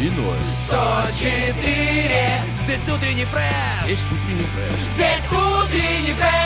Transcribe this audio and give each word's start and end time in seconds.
И 0.00 0.10
ноль. 0.10 0.36
104 0.68 1.56
Здесь 2.64 2.94
утренний 2.94 3.24
фреш 3.24 3.88
Есть 3.88 4.02
утренний 4.06 4.42
фреш. 4.42 4.72
Здесь 4.94 5.24
утренний 5.30 6.14
фреш 6.14 6.45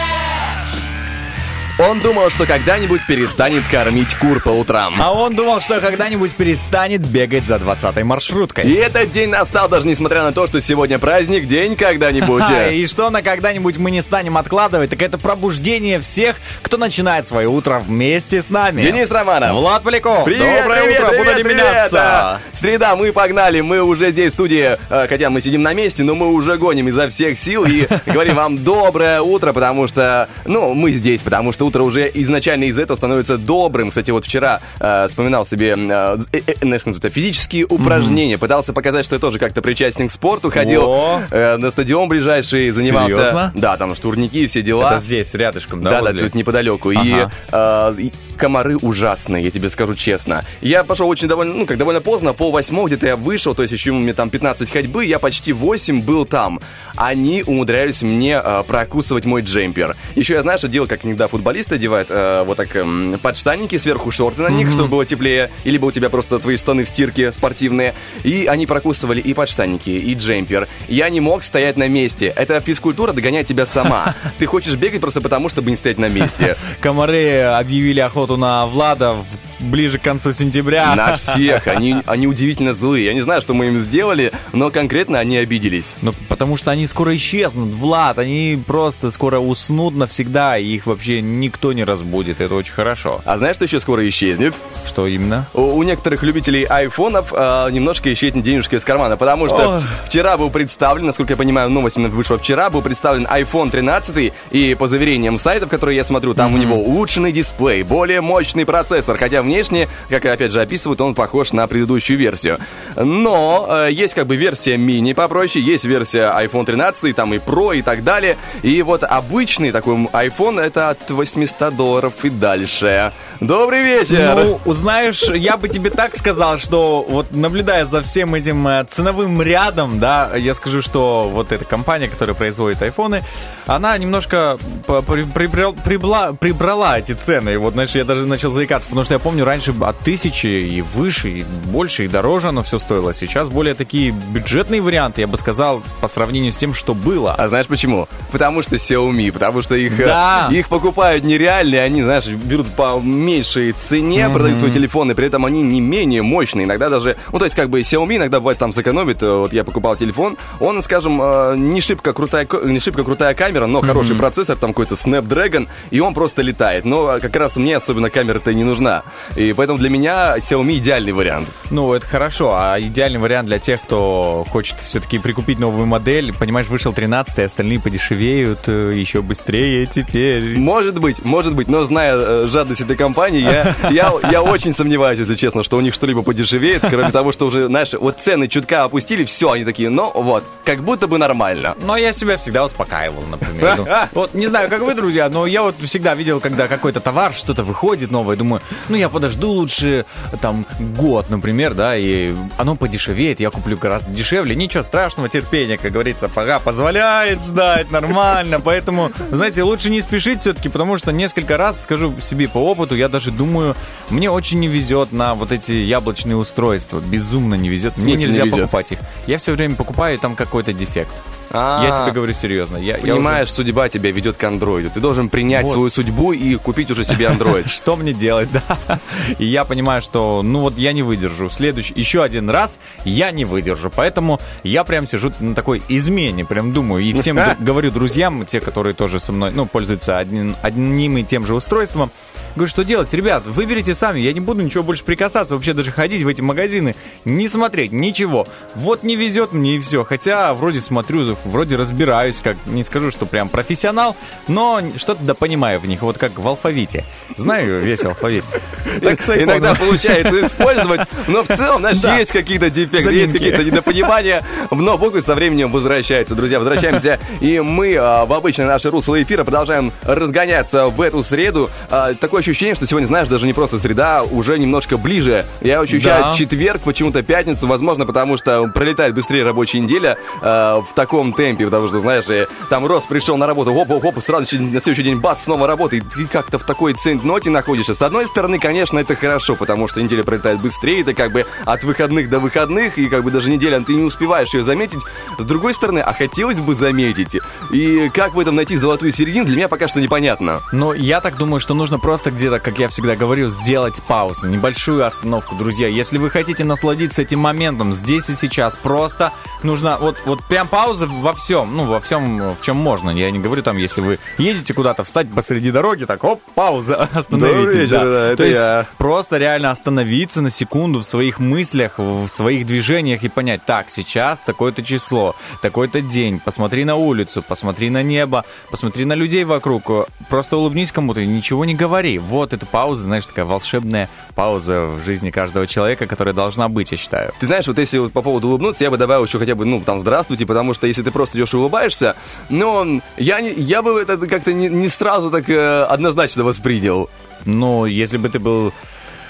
Он 1.88 1.98
думал, 1.98 2.28
что 2.28 2.44
когда-нибудь 2.44 3.06
перестанет 3.06 3.66
кормить 3.66 4.14
кур 4.16 4.42
по 4.42 4.50
утрам. 4.50 5.00
А 5.00 5.14
он 5.14 5.34
думал, 5.34 5.62
что 5.62 5.80
когда-нибудь 5.80 6.34
перестанет 6.34 7.00
бегать 7.00 7.46
за 7.46 7.54
20-й 7.56 8.02
маршруткой. 8.02 8.64
И 8.64 8.74
этот 8.74 9.10
день 9.12 9.30
настал, 9.30 9.66
даже 9.66 9.86
несмотря 9.86 10.22
на 10.22 10.32
то, 10.32 10.46
что 10.46 10.60
сегодня 10.60 10.98
праздник, 10.98 11.46
день 11.46 11.76
когда-нибудь. 11.76 12.42
А, 12.50 12.68
и 12.68 12.84
что 12.84 13.08
на 13.08 13.22
когда-нибудь 13.22 13.78
мы 13.78 13.90
не 13.90 14.02
станем 14.02 14.36
откладывать, 14.36 14.90
так 14.90 15.00
это 15.00 15.16
пробуждение 15.16 16.00
всех, 16.00 16.36
кто 16.60 16.76
начинает 16.76 17.24
свое 17.24 17.48
утро 17.48 17.78
вместе 17.78 18.42
с 18.42 18.50
нами. 18.50 18.82
Денис 18.82 19.10
Романов. 19.10 19.52
Влад 19.52 19.82
Поляков. 19.82 20.26
Привет, 20.26 20.64
Доброе 20.64 20.82
привет, 20.82 21.00
утро, 21.00 21.08
привет, 21.08 21.36
буду 21.36 21.48
меняться? 21.48 21.96
Да. 21.96 22.40
Среда, 22.52 22.94
мы 22.94 23.10
погнали, 23.10 23.62
мы 23.62 23.80
уже 23.80 24.10
здесь 24.10 24.32
в 24.32 24.34
студии, 24.34 24.76
э, 24.90 25.06
хотя 25.08 25.30
мы 25.30 25.40
сидим 25.40 25.62
на 25.62 25.72
месте, 25.72 26.02
но 26.02 26.14
мы 26.14 26.26
уже 26.26 26.58
гоним 26.58 26.88
изо 26.88 27.08
всех 27.08 27.38
сил 27.38 27.64
и 27.64 27.86
говорим 28.06 28.36
вам 28.36 28.58
доброе 28.62 29.22
утро, 29.22 29.54
потому 29.54 29.88
что, 29.88 30.28
ну, 30.44 30.74
мы 30.74 30.90
здесь, 30.90 31.22
потому 31.22 31.52
что 31.52 31.69
утро 31.70 31.82
уже 31.84 32.10
изначально 32.14 32.64
из 32.64 32.78
этого 32.78 32.96
становится 32.96 33.38
добрым. 33.38 33.90
Кстати, 33.90 34.10
вот 34.10 34.24
вчера 34.24 34.60
э, 34.78 35.06
вспоминал 35.08 35.46
себе, 35.46 35.74
э, 35.78 36.16
э, 36.32 36.40
э, 36.46 36.54
знаешь, 36.60 36.82
физические 37.12 37.64
упражнения, 37.66 38.38
пытался 38.38 38.72
показать, 38.72 39.04
что 39.04 39.16
я 39.16 39.20
тоже 39.20 39.38
как-то 39.38 39.62
причастен 39.62 40.08
к 40.08 40.12
спорту, 40.12 40.50
ходил 40.50 40.82
О. 40.86 41.22
э, 41.30 41.56
на 41.56 41.70
стадион 41.70 42.08
ближайший, 42.08 42.70
занимался. 42.70 43.14
Серьезно? 43.14 43.52
Да, 43.54 43.76
там 43.76 43.94
штурники 43.94 44.38
и 44.38 44.46
все 44.46 44.62
дела. 44.62 44.90
Это 44.92 44.98
здесь, 45.00 45.32
рядышком, 45.34 45.82
да? 45.82 45.90
Да, 45.90 45.96
да, 45.96 46.02
возле? 46.10 46.20
тут 46.24 46.34
неподалеку. 46.34 46.90
И, 46.90 46.96
Ага. 46.96 47.30
э, 47.52 47.94
и 48.00 48.12
комары 48.36 48.76
ужасные, 48.76 49.44
я 49.44 49.50
тебе 49.50 49.70
скажу 49.70 49.94
честно. 49.94 50.44
Я 50.60 50.82
пошел 50.84 51.08
очень 51.08 51.28
довольно, 51.28 51.54
ну, 51.54 51.66
как 51.66 51.78
довольно 51.78 52.00
поздно, 52.00 52.32
пол 52.32 52.52
восьмого 52.52 52.86
где-то 52.88 53.06
я 53.06 53.16
вышел, 53.16 53.54
то 53.54 53.62
есть 53.62 53.72
еще 53.72 53.92
мне 53.92 54.14
там 54.14 54.30
15 54.30 54.70
ходьбы, 54.70 55.04
я 55.04 55.18
почти 55.18 55.52
8 55.52 56.02
был 56.02 56.24
там. 56.24 56.60
Они 56.96 57.42
умудрялись 57.46 58.02
мне 58.02 58.40
э, 58.42 58.62
прокусывать 58.66 59.24
мой 59.24 59.42
джемпер. 59.42 59.94
Еще 60.16 60.34
я, 60.34 60.42
знаешь, 60.42 60.60
делал, 60.62 60.88
как 60.88 61.04
иногда 61.04 61.28
футболисты 61.60 61.74
одевают, 61.74 62.08
э, 62.10 62.42
вот 62.46 62.56
так 62.56 62.74
эм, 62.76 63.18
подштанники, 63.22 63.76
сверху 63.76 64.10
шорты 64.10 64.42
на 64.42 64.48
них, 64.48 64.68
чтобы 64.70 64.88
было 64.88 65.04
теплее, 65.04 65.50
и 65.64 65.70
либо 65.70 65.86
у 65.86 65.92
тебя 65.92 66.08
просто 66.08 66.38
твои 66.38 66.56
штаны 66.56 66.84
в 66.84 66.88
стирке 66.88 67.32
спортивные. 67.32 67.94
И 68.24 68.46
они 68.46 68.66
прокусывали 68.66 69.20
и 69.20 69.34
подштанники, 69.34 69.90
и 69.90 70.14
джемпер. 70.14 70.68
Я 70.88 71.08
не 71.10 71.20
мог 71.20 71.42
стоять 71.42 71.76
на 71.76 71.88
месте. 71.88 72.32
Эта 72.34 72.60
физкультура 72.60 73.12
догоняет 73.12 73.46
тебя 73.46 73.66
сама. 73.66 74.14
Ты 74.38 74.46
хочешь 74.46 74.74
бегать 74.74 75.00
просто 75.00 75.20
потому, 75.20 75.48
чтобы 75.48 75.70
не 75.70 75.76
стоять 75.76 75.98
на 75.98 76.08
месте. 76.08 76.56
Комары 76.80 77.40
объявили 77.40 78.00
охоту 78.00 78.36
на 78.36 78.66
Влада 78.66 79.12
в- 79.12 79.49
ближе 79.60 79.98
к 79.98 80.02
концу 80.02 80.32
сентября. 80.32 80.94
На 80.94 81.16
всех. 81.16 81.66
Они, 81.66 82.02
они 82.06 82.26
удивительно 82.26 82.74
злые. 82.74 83.06
Я 83.06 83.14
не 83.14 83.20
знаю, 83.20 83.40
что 83.42 83.54
мы 83.54 83.66
им 83.66 83.78
сделали, 83.78 84.32
но 84.52 84.70
конкретно 84.70 85.18
они 85.18 85.36
обиделись. 85.36 85.96
Ну, 86.02 86.14
потому 86.28 86.56
что 86.56 86.70
они 86.70 86.86
скоро 86.86 87.14
исчезнут, 87.16 87.72
Влад, 87.74 88.18
они 88.18 88.62
просто 88.66 89.10
скоро 89.10 89.38
уснут 89.38 89.94
навсегда, 89.94 90.58
и 90.58 90.64
их 90.64 90.86
вообще 90.86 91.20
никто 91.20 91.72
не 91.72 91.84
разбудит, 91.84 92.40
это 92.40 92.54
очень 92.54 92.72
хорошо. 92.72 93.20
А 93.24 93.36
знаешь, 93.36 93.56
что 93.56 93.64
еще 93.64 93.80
скоро 93.80 94.06
исчезнет? 94.08 94.54
Что 94.86 95.06
именно? 95.06 95.46
У, 95.54 95.62
у 95.62 95.82
некоторых 95.82 96.22
любителей 96.22 96.64
айфонов 96.64 97.32
а, 97.32 97.68
немножко 97.68 98.12
исчезнет 98.12 98.44
денежка 98.44 98.76
из 98.76 98.84
кармана, 98.84 99.16
потому 99.16 99.46
что 99.46 99.76
Ох. 99.76 99.82
вчера 100.06 100.36
был 100.36 100.50
представлен, 100.50 101.06
насколько 101.06 101.32
я 101.32 101.36
понимаю, 101.36 101.70
новость 101.70 101.96
вышла 101.96 102.38
вчера, 102.38 102.70
был 102.70 102.82
представлен 102.82 103.26
iPhone 103.26 103.70
13, 103.70 104.32
и 104.50 104.74
по 104.74 104.88
заверениям 104.88 105.38
сайтов, 105.38 105.68
которые 105.68 105.96
я 105.96 106.04
смотрю, 106.04 106.34
там 106.34 106.54
у 106.54 106.56
него 106.56 106.76
улучшенный 106.76 107.32
дисплей, 107.32 107.82
более 107.82 108.20
мощный 108.20 108.64
процессор, 108.64 109.16
хотя 109.16 109.42
внешне, 109.50 109.88
как 110.08 110.24
опять 110.26 110.52
же 110.52 110.60
описывают, 110.60 111.00
он 111.00 111.14
похож 111.14 111.52
на 111.52 111.66
предыдущую 111.66 112.16
версию. 112.16 112.58
Но 112.96 113.66
э, 113.68 113.88
есть 113.90 114.14
как 114.14 114.26
бы 114.26 114.36
версия 114.36 114.76
мини 114.76 115.12
попроще, 115.12 115.64
есть 115.64 115.84
версия 115.84 116.32
iPhone 116.38 116.64
13, 116.64 117.14
там 117.14 117.34
и 117.34 117.38
Pro 117.38 117.76
и 117.76 117.82
так 117.82 118.04
далее, 118.04 118.36
и 118.62 118.80
вот 118.82 119.02
обычный 119.02 119.72
такой 119.72 119.96
iPhone 120.12 120.60
это 120.60 120.90
от 120.90 121.10
800 121.10 121.74
долларов 121.74 122.12
и 122.22 122.30
дальше. 122.30 123.12
Добрый 123.40 123.82
вечер! 123.82 124.58
Ну, 124.64 124.74
знаешь, 124.74 125.22
я 125.22 125.56
бы 125.56 125.70
тебе 125.70 125.88
так 125.88 126.14
сказал, 126.14 126.58
что 126.58 127.06
вот 127.08 127.32
наблюдая 127.34 127.86
за 127.86 128.02
всем 128.02 128.34
этим 128.34 128.68
э, 128.68 128.84
ценовым 128.86 129.40
рядом, 129.40 129.98
да, 129.98 130.32
я 130.36 130.52
скажу, 130.52 130.82
что 130.82 131.22
вот 131.32 131.50
эта 131.50 131.64
компания, 131.64 132.08
которая 132.08 132.34
производит 132.36 132.82
айфоны, 132.82 133.22
она 133.66 133.96
немножко 133.96 134.58
прибрал- 134.86 135.74
прибла- 135.82 136.36
прибрала 136.36 136.98
эти 136.98 137.12
цены. 137.12 137.50
И 137.54 137.56
вот, 137.56 137.72
знаешь, 137.72 137.92
я 137.92 138.04
даже 138.04 138.26
начал 138.26 138.50
заикаться, 138.50 138.90
потому 138.90 139.06
что 139.06 139.14
я 139.14 139.18
помню, 139.18 139.46
раньше 139.46 139.74
от 139.80 139.98
тысячи 140.00 140.46
и 140.46 140.82
выше, 140.82 141.30
и 141.30 141.44
больше, 141.64 142.04
и 142.04 142.08
дороже 142.08 142.48
оно 142.48 142.62
все 142.62 142.78
стоило. 142.78 143.14
Сейчас 143.14 143.48
более 143.48 143.72
такие 143.72 144.10
бюджетные 144.10 144.82
варианты, 144.82 145.22
я 145.22 145.26
бы 145.26 145.38
сказал, 145.38 145.82
по 146.02 146.08
сравнению 146.08 146.52
с 146.52 146.58
тем, 146.58 146.74
что 146.74 146.92
было. 146.92 147.34
А 147.38 147.48
знаешь 147.48 147.68
почему? 147.68 148.06
Потому 148.32 148.62
что 148.62 148.76
Xiaomi, 148.76 149.32
потому 149.32 149.62
что 149.62 149.76
их, 149.76 149.98
э, 149.98 150.06
Да. 150.06 150.48
их 150.52 150.68
покупают 150.68 151.24
нереальные, 151.24 151.80
они, 151.80 152.02
знаешь, 152.02 152.26
берут 152.26 152.68
по 152.72 153.00
меньшей 153.30 153.72
цене, 153.72 154.28
продают 154.28 154.58
свои 154.58 154.70
телефоны, 154.72 155.14
при 155.14 155.26
этом 155.26 155.46
они 155.46 155.62
не 155.62 155.80
менее 155.80 156.22
мощные, 156.22 156.66
иногда 156.66 156.88
даже, 156.88 157.16
ну, 157.32 157.38
то 157.38 157.44
есть, 157.44 157.54
как 157.54 157.70
бы, 157.70 157.80
Xiaomi 157.80 158.16
иногда 158.16 158.40
бывает 158.40 158.58
там 158.58 158.72
сэкономит, 158.72 159.22
э, 159.22 159.32
вот 159.32 159.52
я 159.52 159.62
покупал 159.62 159.96
телефон, 159.96 160.36
он, 160.58 160.82
скажем, 160.82 161.20
э, 161.22 161.54
не 161.56 161.80
шибко 161.80 162.12
крутая, 162.12 162.48
не 162.64 162.80
шибко 162.80 163.04
крутая 163.04 163.34
камера, 163.34 163.66
но 163.66 163.80
хороший 163.80 164.16
процессор, 164.16 164.56
там 164.56 164.72
какой-то 164.72 164.94
Snapdragon, 164.96 165.68
и 165.90 166.00
он 166.00 166.12
просто 166.14 166.42
летает, 166.42 166.84
но 166.84 167.16
э, 167.16 167.20
как 167.20 167.36
раз 167.36 167.56
мне 167.56 167.76
особенно 167.76 168.10
камера-то 168.10 168.52
не 168.52 168.64
нужна, 168.64 169.04
и 169.36 169.52
поэтому 169.52 169.78
для 169.78 169.90
меня 169.90 170.36
Xiaomi 170.38 170.78
идеальный 170.78 171.12
вариант. 171.12 171.48
Ну, 171.70 171.94
это 171.94 172.06
хорошо, 172.06 172.56
а 172.58 172.80
идеальный 172.80 173.20
вариант 173.20 173.46
для 173.46 173.60
тех, 173.60 173.80
кто 173.80 174.44
хочет 174.50 174.76
все-таки 174.82 175.18
прикупить 175.18 175.60
новую 175.60 175.86
модель, 175.86 176.34
понимаешь, 176.34 176.66
вышел 176.68 176.92
13 176.92 177.38
остальные 177.38 177.80
подешевеют 177.80 178.66
еще 178.66 179.22
быстрее 179.22 179.86
теперь. 179.86 180.58
Может 180.58 180.98
быть, 180.98 181.24
может 181.24 181.54
быть, 181.54 181.68
но 181.68 181.84
зная 181.84 182.48
жадность 182.48 182.80
этой 182.80 182.96
компании, 182.96 183.19
я, 183.26 183.74
я, 183.90 184.12
я 184.30 184.42
очень 184.42 184.72
сомневаюсь, 184.72 185.18
если 185.18 185.34
честно, 185.34 185.62
что 185.62 185.76
у 185.76 185.80
них 185.80 185.94
что-либо 185.94 186.22
подешевеет, 186.22 186.82
кроме 186.88 187.10
того, 187.10 187.32
что 187.32 187.46
уже, 187.46 187.66
знаешь, 187.66 187.92
вот 187.92 188.18
цены 188.20 188.48
чутка 188.48 188.84
опустили, 188.84 189.24
все, 189.24 189.52
они 189.52 189.64
такие, 189.64 189.88
ну 189.88 190.10
вот, 190.14 190.44
как 190.64 190.80
будто 190.80 191.06
бы 191.06 191.18
нормально. 191.18 191.74
Но 191.82 191.96
я 191.96 192.12
себя 192.12 192.36
всегда 192.36 192.64
успокаивал, 192.64 193.22
например. 193.30 193.74
Ну, 193.78 193.86
Вот 194.12 194.34
не 194.34 194.46
знаю, 194.46 194.68
как 194.68 194.82
вы, 194.82 194.94
друзья, 194.94 195.28
но 195.28 195.46
я 195.46 195.62
вот 195.62 195.76
всегда 195.82 196.14
видел, 196.14 196.40
когда 196.40 196.68
какой-то 196.68 197.00
товар, 197.00 197.32
что-то 197.32 197.64
выходит 197.64 198.10
новое, 198.10 198.36
думаю, 198.36 198.62
ну 198.88 198.96
я 198.96 199.08
подожду 199.08 199.50
лучше 199.50 200.04
там 200.40 200.66
год, 200.96 201.30
например, 201.30 201.74
да, 201.74 201.96
и 201.96 202.34
оно 202.58 202.76
подешевеет, 202.76 203.40
я 203.40 203.50
куплю 203.50 203.76
гораздо 203.76 204.12
дешевле. 204.12 204.54
Ничего 204.54 204.82
страшного, 204.82 205.28
терпения, 205.28 205.78
как 205.78 205.92
говорится, 205.92 206.28
пора 206.28 206.58
позволяет 206.58 207.40
ждать 207.40 207.90
нормально. 207.90 208.60
Поэтому, 208.60 209.12
знаете, 209.30 209.62
лучше 209.62 209.90
не 209.90 210.00
спешить 210.00 210.40
все-таки, 210.40 210.68
потому 210.68 210.96
что 210.98 211.12
несколько 211.12 211.56
раз, 211.56 211.82
скажу 211.82 212.14
себе 212.20 212.48
по 212.48 212.58
опыту, 212.58 212.94
я 212.94 213.08
даже 213.10 213.30
думаю, 213.30 213.76
мне 214.08 214.30
очень 214.30 214.60
не 214.60 214.68
везет 214.68 215.12
на 215.12 215.34
вот 215.34 215.52
эти 215.52 215.72
яблочные 215.72 216.36
устройства. 216.36 217.00
Безумно 217.00 217.54
не 217.54 217.68
везет. 217.68 217.96
Мне 217.98 218.14
не 218.14 218.24
нельзя 218.24 218.44
везет? 218.44 218.60
покупать 218.60 218.92
их. 218.92 218.98
Я 219.26 219.38
все 219.38 219.52
время 219.52 219.74
покупаю, 219.76 220.14
и 220.16 220.18
там 220.18 220.34
какой-то 220.36 220.72
дефект. 220.72 221.12
А, 221.52 221.82
Я 221.84 221.96
тебе 222.04 222.12
говорю 222.12 222.32
серьезно. 222.32 222.76
Я, 222.76 222.96
я 222.96 223.00
Понимаешь, 223.14 223.50
судьба 223.52 223.88
тебя 223.88 224.12
ведет 224.12 224.36
к 224.36 224.44
андроиду. 224.44 224.88
Ты 224.94 225.00
должен 225.00 225.28
принять 225.28 225.64
Вот. 225.64 225.72
свою 225.72 225.90
судьбу 225.90 226.32
и 226.32 226.54
купить 226.54 226.92
уже 226.92 227.04
себе 227.04 227.26
андроид. 227.26 227.66
уже- 227.66 227.74
что 227.74 227.96
мне 227.96 228.12
делать, 228.12 228.48
да? 228.52 229.00
И 229.40 229.46
я 229.46 229.64
понимаю, 229.64 230.00
что, 230.00 230.42
ну 230.44 230.60
вот 230.60 230.78
я 230.78 230.92
не 230.92 231.02
выдержу. 231.02 231.50
Следующий, 231.50 231.92
еще 231.96 232.22
один 232.22 232.48
раз 232.50 232.78
я 233.04 233.32
не 233.32 233.44
выдержу. 233.44 233.90
Поэтому 233.94 234.38
я 234.62 234.84
прям 234.84 235.08
сижу 235.08 235.32
на 235.40 235.56
такой 235.56 235.82
измене, 235.88 236.44
прям 236.44 236.72
думаю. 236.72 237.02
И 237.02 237.12
всем 237.14 237.36
говорю 237.58 237.90
друзьям, 237.90 238.46
те, 238.46 238.60
которые 238.60 238.94
тоже 238.94 239.18
со 239.18 239.32
мной, 239.32 239.50
ну, 239.52 239.66
пользуются 239.66 240.18
одним, 240.18 240.54
одним 240.62 241.16
и 241.18 241.24
тем 241.24 241.44
же 241.46 241.54
устройством, 241.56 242.12
Говорю, 242.56 242.68
что 242.68 242.84
делать? 242.84 243.12
Ребят, 243.12 243.44
выберите 243.46 243.94
сами, 243.94 244.20
я 244.20 244.32
не 244.32 244.40
буду 244.40 244.62
ничего 244.62 244.82
больше 244.82 245.04
прикасаться, 245.04 245.54
вообще 245.54 245.72
даже 245.72 245.90
ходить 245.90 246.22
в 246.22 246.28
эти 246.28 246.40
магазины, 246.40 246.94
не 247.24 247.48
смотреть, 247.48 247.92
ничего. 247.92 248.46
Вот 248.74 249.02
не 249.02 249.16
везет 249.16 249.52
мне 249.52 249.76
и 249.76 249.80
все. 249.80 250.04
Хотя 250.04 250.52
вроде 250.54 250.80
смотрю, 250.80 251.36
вроде 251.44 251.76
разбираюсь, 251.76 252.36
как 252.42 252.56
не 252.66 252.84
скажу, 252.84 253.10
что 253.10 253.26
прям 253.26 253.48
профессионал, 253.48 254.16
но 254.48 254.80
что-то 254.96 255.24
да 255.24 255.34
понимаю 255.34 255.80
в 255.80 255.86
них, 255.86 256.02
вот 256.02 256.18
как 256.18 256.38
в 256.38 256.46
алфавите. 256.46 257.04
Знаю 257.36 257.80
весь 257.80 258.04
алфавит. 258.04 258.44
Так 259.00 259.20
Иногда 259.20 259.74
получается 259.74 260.44
использовать, 260.44 261.02
но 261.28 261.42
в 261.42 261.46
целом, 261.46 261.80
знаешь, 261.80 262.18
есть 262.18 262.32
какие-то 262.32 262.70
дефекты, 262.70 263.12
есть 263.12 263.32
какие-то 263.32 263.62
недопонимания, 263.62 264.42
но 264.70 264.98
буквы 264.98 265.22
со 265.22 265.34
временем 265.34 265.70
возвращаются. 265.70 266.34
Друзья, 266.34 266.58
возвращаемся, 266.58 267.18
и 267.40 267.60
мы 267.60 267.96
а, 267.96 268.26
в 268.26 268.32
обычное 268.32 268.66
наше 268.66 268.90
русло 268.90 269.22
эфира 269.22 269.44
продолжаем 269.44 269.92
разгоняться 270.02 270.88
в 270.88 271.00
эту 271.00 271.22
среду. 271.22 271.70
А, 271.88 272.14
такое 272.40 272.52
ощущение, 272.52 272.74
что 272.74 272.86
сегодня, 272.86 273.06
знаешь, 273.06 273.28
даже 273.28 273.46
не 273.46 273.52
просто 273.52 273.78
среда, 273.78 274.22
уже 274.22 274.58
немножко 274.58 274.96
ближе. 274.96 275.44
Я 275.60 275.80
ощущаю 275.80 276.24
Да. 276.24 276.32
четверг, 276.32 276.80
почему-то 276.82 277.22
пятницу, 277.22 277.66
возможно, 277.66 278.06
потому 278.06 278.36
что 278.36 278.66
пролетает 278.68 279.14
быстрее 279.14 279.44
рабочая 279.44 279.80
неделя 279.80 280.16
а, 280.40 280.80
в 280.80 280.94
таком 280.94 281.32
темпе, 281.34 281.66
потому 281.66 281.88
что, 281.88 282.00
знаешь, 282.00 282.24
э, 282.28 282.46
там 282.70 282.86
Рос 282.86 283.04
пришел 283.04 283.36
на 283.36 283.46
работу, 283.46 283.74
хоп-хоп, 283.74 284.22
сразу 284.22 284.46
на 284.58 284.80
следующий 284.80 285.02
день, 285.02 285.18
бац, 285.18 285.42
снова 285.42 285.66
работа, 285.66 285.96
и 285.96 286.00
ты 286.00 286.26
как-то 286.26 286.58
в 286.58 286.64
такой 286.64 286.94
центноте 286.94 287.50
находишься. 287.50 287.94
С 287.94 288.02
одной 288.02 288.26
стороны, 288.26 288.58
конечно, 288.58 288.98
это 288.98 289.14
хорошо, 289.16 289.54
потому 289.54 289.86
что 289.88 290.00
неделя 290.02 290.22
пролетает 290.22 290.60
быстрее, 290.60 291.04
ты 291.04 291.12
как 291.14 291.32
бы 291.32 291.44
от 291.66 291.84
выходных 291.84 292.30
до 292.30 292.38
выходных, 292.38 292.96
и 292.98 293.08
как 293.08 293.22
бы 293.22 293.30
даже 293.30 293.50
неделя 293.50 293.80
ты 293.80 293.94
не 293.94 294.02
успеваешь 294.02 294.54
ее 294.54 294.62
заметить. 294.62 295.00
С 295.38 295.44
другой 295.44 295.74
стороны, 295.74 295.98
а 295.98 296.12
хотелось 296.14 296.58
бы 296.58 296.74
заметить. 296.74 297.36
И 297.70 298.08
как 298.14 298.34
в 298.34 298.40
этом 298.40 298.56
найти 298.56 298.76
золотую 298.76 299.12
середину, 299.12 299.44
для 299.46 299.56
меня 299.56 299.68
пока 299.68 299.88
что 299.88 300.00
непонятно. 300.00 300.60
Но 300.72 300.94
я 300.94 301.20
так 301.20 301.36
думаю, 301.36 301.60
что 301.60 301.74
нужно 301.74 301.98
просто 301.98 302.29
где-то, 302.30 302.60
как 302.60 302.78
я 302.78 302.88
всегда 302.88 303.16
говорю, 303.16 303.50
сделать 303.50 304.02
паузу, 304.02 304.48
небольшую 304.48 305.04
остановку, 305.04 305.54
друзья. 305.54 305.88
Если 305.88 306.18
вы 306.18 306.30
хотите 306.30 306.64
насладиться 306.64 307.22
этим 307.22 307.40
моментом 307.40 307.92
здесь 307.92 308.28
и 308.30 308.34
сейчас, 308.34 308.76
просто 308.76 309.32
нужно 309.62 309.96
вот, 310.00 310.20
вот 310.26 310.44
прям 310.44 310.68
пауза 310.68 311.06
во 311.06 311.32
всем, 311.32 311.76
ну, 311.76 311.84
во 311.84 312.00
всем, 312.00 312.54
в 312.54 312.62
чем 312.62 312.76
можно. 312.76 313.10
Я 313.10 313.30
не 313.30 313.38
говорю 313.38 313.62
там, 313.62 313.76
если 313.76 314.00
вы 314.00 314.18
едете 314.38 314.74
куда-то, 314.74 315.04
встать 315.04 315.28
посреди 315.30 315.70
дороги, 315.70 316.04
так, 316.04 316.22
оп, 316.24 316.40
пауза, 316.54 316.96
остановитесь. 317.12 317.90
вечер, 317.90 318.04
да, 318.04 318.26
это 318.28 318.36
То 318.36 318.44
есть 318.44 318.56
я. 318.56 318.86
просто 318.98 319.38
реально 319.38 319.70
остановиться 319.70 320.40
на 320.40 320.50
секунду 320.50 321.00
в 321.00 321.04
своих 321.04 321.38
мыслях, 321.38 321.98
в 321.98 322.28
своих 322.28 322.66
движениях 322.66 323.24
и 323.24 323.28
понять, 323.28 323.62
так, 323.64 323.90
сейчас 323.90 324.42
такое-то 324.42 324.82
число, 324.82 325.34
такой-то 325.62 326.00
день, 326.00 326.38
посмотри 326.38 326.84
на 326.84 326.96
улицу, 326.96 327.42
посмотри 327.46 327.90
на 327.90 328.02
небо, 328.02 328.44
посмотри 328.70 329.04
на 329.04 329.14
людей 329.14 329.44
вокруг, 329.44 330.08
просто 330.28 330.56
улыбнись 330.56 330.92
кому-то 330.92 331.20
и 331.20 331.26
ничего 331.26 331.64
не 331.64 331.74
говори. 331.74 332.19
Вот 332.20 332.52
эта 332.52 332.66
пауза, 332.66 333.02
знаешь, 333.02 333.26
такая 333.26 333.44
волшебная 333.44 334.08
пауза 334.34 334.86
в 334.86 335.04
жизни 335.04 335.30
каждого 335.30 335.66
человека, 335.66 336.06
которая 336.06 336.34
должна 336.34 336.68
быть, 336.68 336.92
я 336.92 336.98
считаю. 336.98 337.32
Ты 337.40 337.46
знаешь, 337.46 337.66
вот 337.66 337.78
если 337.78 337.98
вот 337.98 338.12
по 338.12 338.22
поводу 338.22 338.48
улыбнуться, 338.48 338.84
я 338.84 338.90
бы 338.90 338.96
добавил 338.96 339.24
еще 339.24 339.38
хотя 339.38 339.54
бы, 339.54 339.64
ну, 339.64 339.80
там, 339.80 340.00
здравствуйте, 340.00 340.46
потому 340.46 340.74
что 340.74 340.86
если 340.86 341.02
ты 341.02 341.10
просто 341.10 341.38
идешь 341.38 341.52
и 341.54 341.56
улыбаешься, 341.56 342.16
но 342.48 343.00
я, 343.16 343.40
не, 343.40 343.52
я 343.52 343.82
бы 343.82 344.00
это 344.00 344.16
как-то 344.26 344.52
не, 344.52 344.68
не 344.68 344.88
сразу 344.88 345.30
так 345.30 345.48
э, 345.50 345.82
однозначно 345.84 346.44
воспринял. 346.44 347.08
Но 347.44 347.86
если 347.86 348.18
бы 348.18 348.28
ты 348.28 348.38
был... 348.38 348.72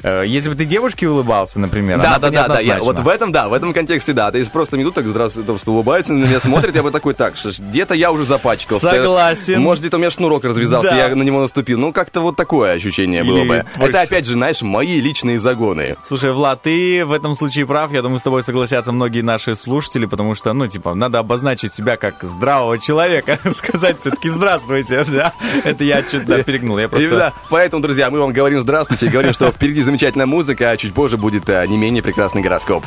э, 0.02 0.25
Если 0.26 0.50
бы 0.50 0.55
ты 0.55 0.64
девушке 0.64 1.08
улыбался, 1.08 1.58
например, 1.58 1.99
Да, 1.99 2.19
да, 2.19 2.31
да, 2.31 2.49
да, 2.49 2.61
я, 2.61 2.79
вот 2.79 2.99
в 2.99 3.08
этом, 3.08 3.32
да, 3.32 3.49
в 3.49 3.52
этом 3.52 3.73
контексте, 3.73 4.12
да. 4.12 4.31
То 4.31 4.38
есть 4.38 4.50
просто 4.52 4.76
минут 4.76 4.94
так 4.94 5.06
здравствуйте, 5.06 5.47
просто 5.47 5.70
улыбается, 5.70 6.12
на 6.12 6.25
меня 6.25 6.41
смотрит, 6.41 6.75
я 6.75 6.82
бы 6.82 6.91
такой, 6.91 7.14
так, 7.14 7.35
где-то 7.37 7.94
я 7.94 8.11
уже 8.12 8.25
запачкался. 8.25 8.91
Согласен. 8.91 9.61
Может, 9.61 9.82
где-то 9.82 9.97
у 9.97 10.00
меня 10.00 10.11
шнурок 10.11 10.44
развязался, 10.44 10.94
я 10.94 11.14
на 11.14 11.23
него 11.23 11.41
наступил. 11.41 11.79
Ну, 11.79 11.93
как-то 11.93 12.20
вот 12.20 12.37
такое 12.37 12.73
ощущение 12.73 13.25
было 13.25 13.44
бы. 13.44 13.64
Это, 13.79 14.02
опять 14.02 14.26
же, 14.26 14.35
знаешь, 14.35 14.62
мои 14.62 15.00
личные 15.00 15.38
загоны. 15.38 15.97
Слушай, 16.05 16.32
Влад, 16.32 16.62
ты 16.62 17.05
в 17.05 17.12
этом 17.12 17.35
случае 17.35 17.67
прав. 17.67 17.93
Я 17.93 18.02
думаю, 18.02 18.20
с 18.20 18.23
тобой 18.23 18.43
согласятся 18.43 18.93
многие 18.93 19.23
наши 19.23 19.55
слушатели, 19.55 20.06
потому 20.06 20.35
что, 20.35 20.52
ну, 20.52 20.67
типа, 20.67 20.94
надо 20.94 21.19
обозначить 21.19 21.73
себя 21.73 21.97
как 21.97 22.23
здравого 22.23 22.79
человека, 22.79 23.38
сказать 23.50 24.00
все-таки 24.00 24.29
здравствуйте, 24.29 25.05
да? 25.08 25.32
Это 25.64 25.85
я 25.85 26.02
что-то 26.02 26.43
перегнул. 26.43 26.79
Я 26.79 26.88
просто... 26.88 27.06
Именно 27.06 27.32
поэтому, 27.49 27.82
друзья, 27.82 28.11
мы 28.11 28.20
вам 28.20 28.32
говорим 28.32 28.61
здравствуйте 28.61 29.06
и 29.06 29.08
говорим, 29.08 29.32
что 29.32 29.50
впереди 29.50 29.82
замечательная 29.90 30.26
музыка, 30.26 30.70
а 30.70 30.76
чуть 30.76 30.94
позже 30.94 31.16
будет 31.16 31.48
э, 31.48 31.66
не 31.66 31.76
менее 31.76 32.00
прекрасный 32.00 32.42
гороскоп. 32.42 32.84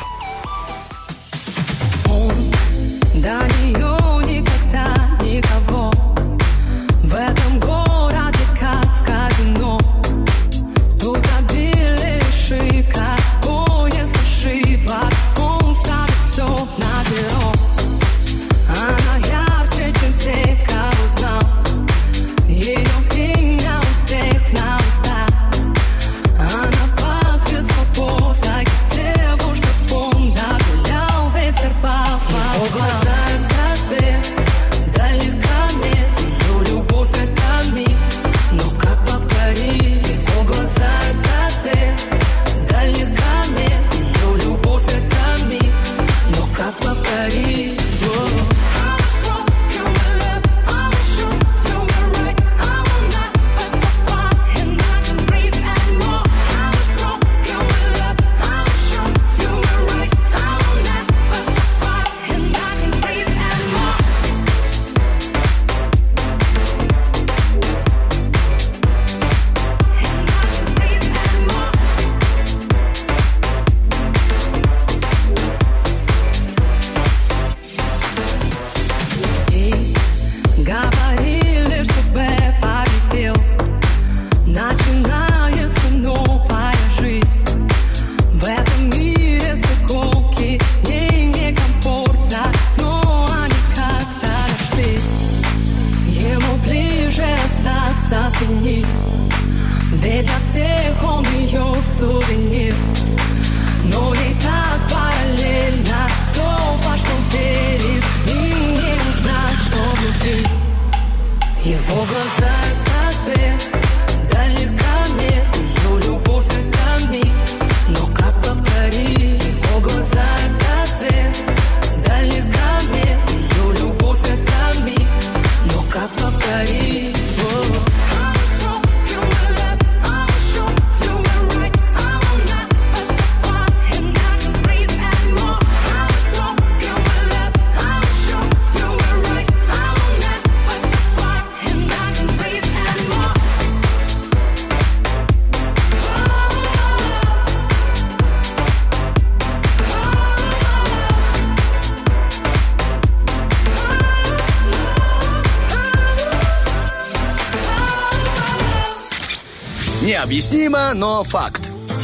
Необъяснимо, 160.24 160.78
но 160.94 161.24
факт. 161.24 161.53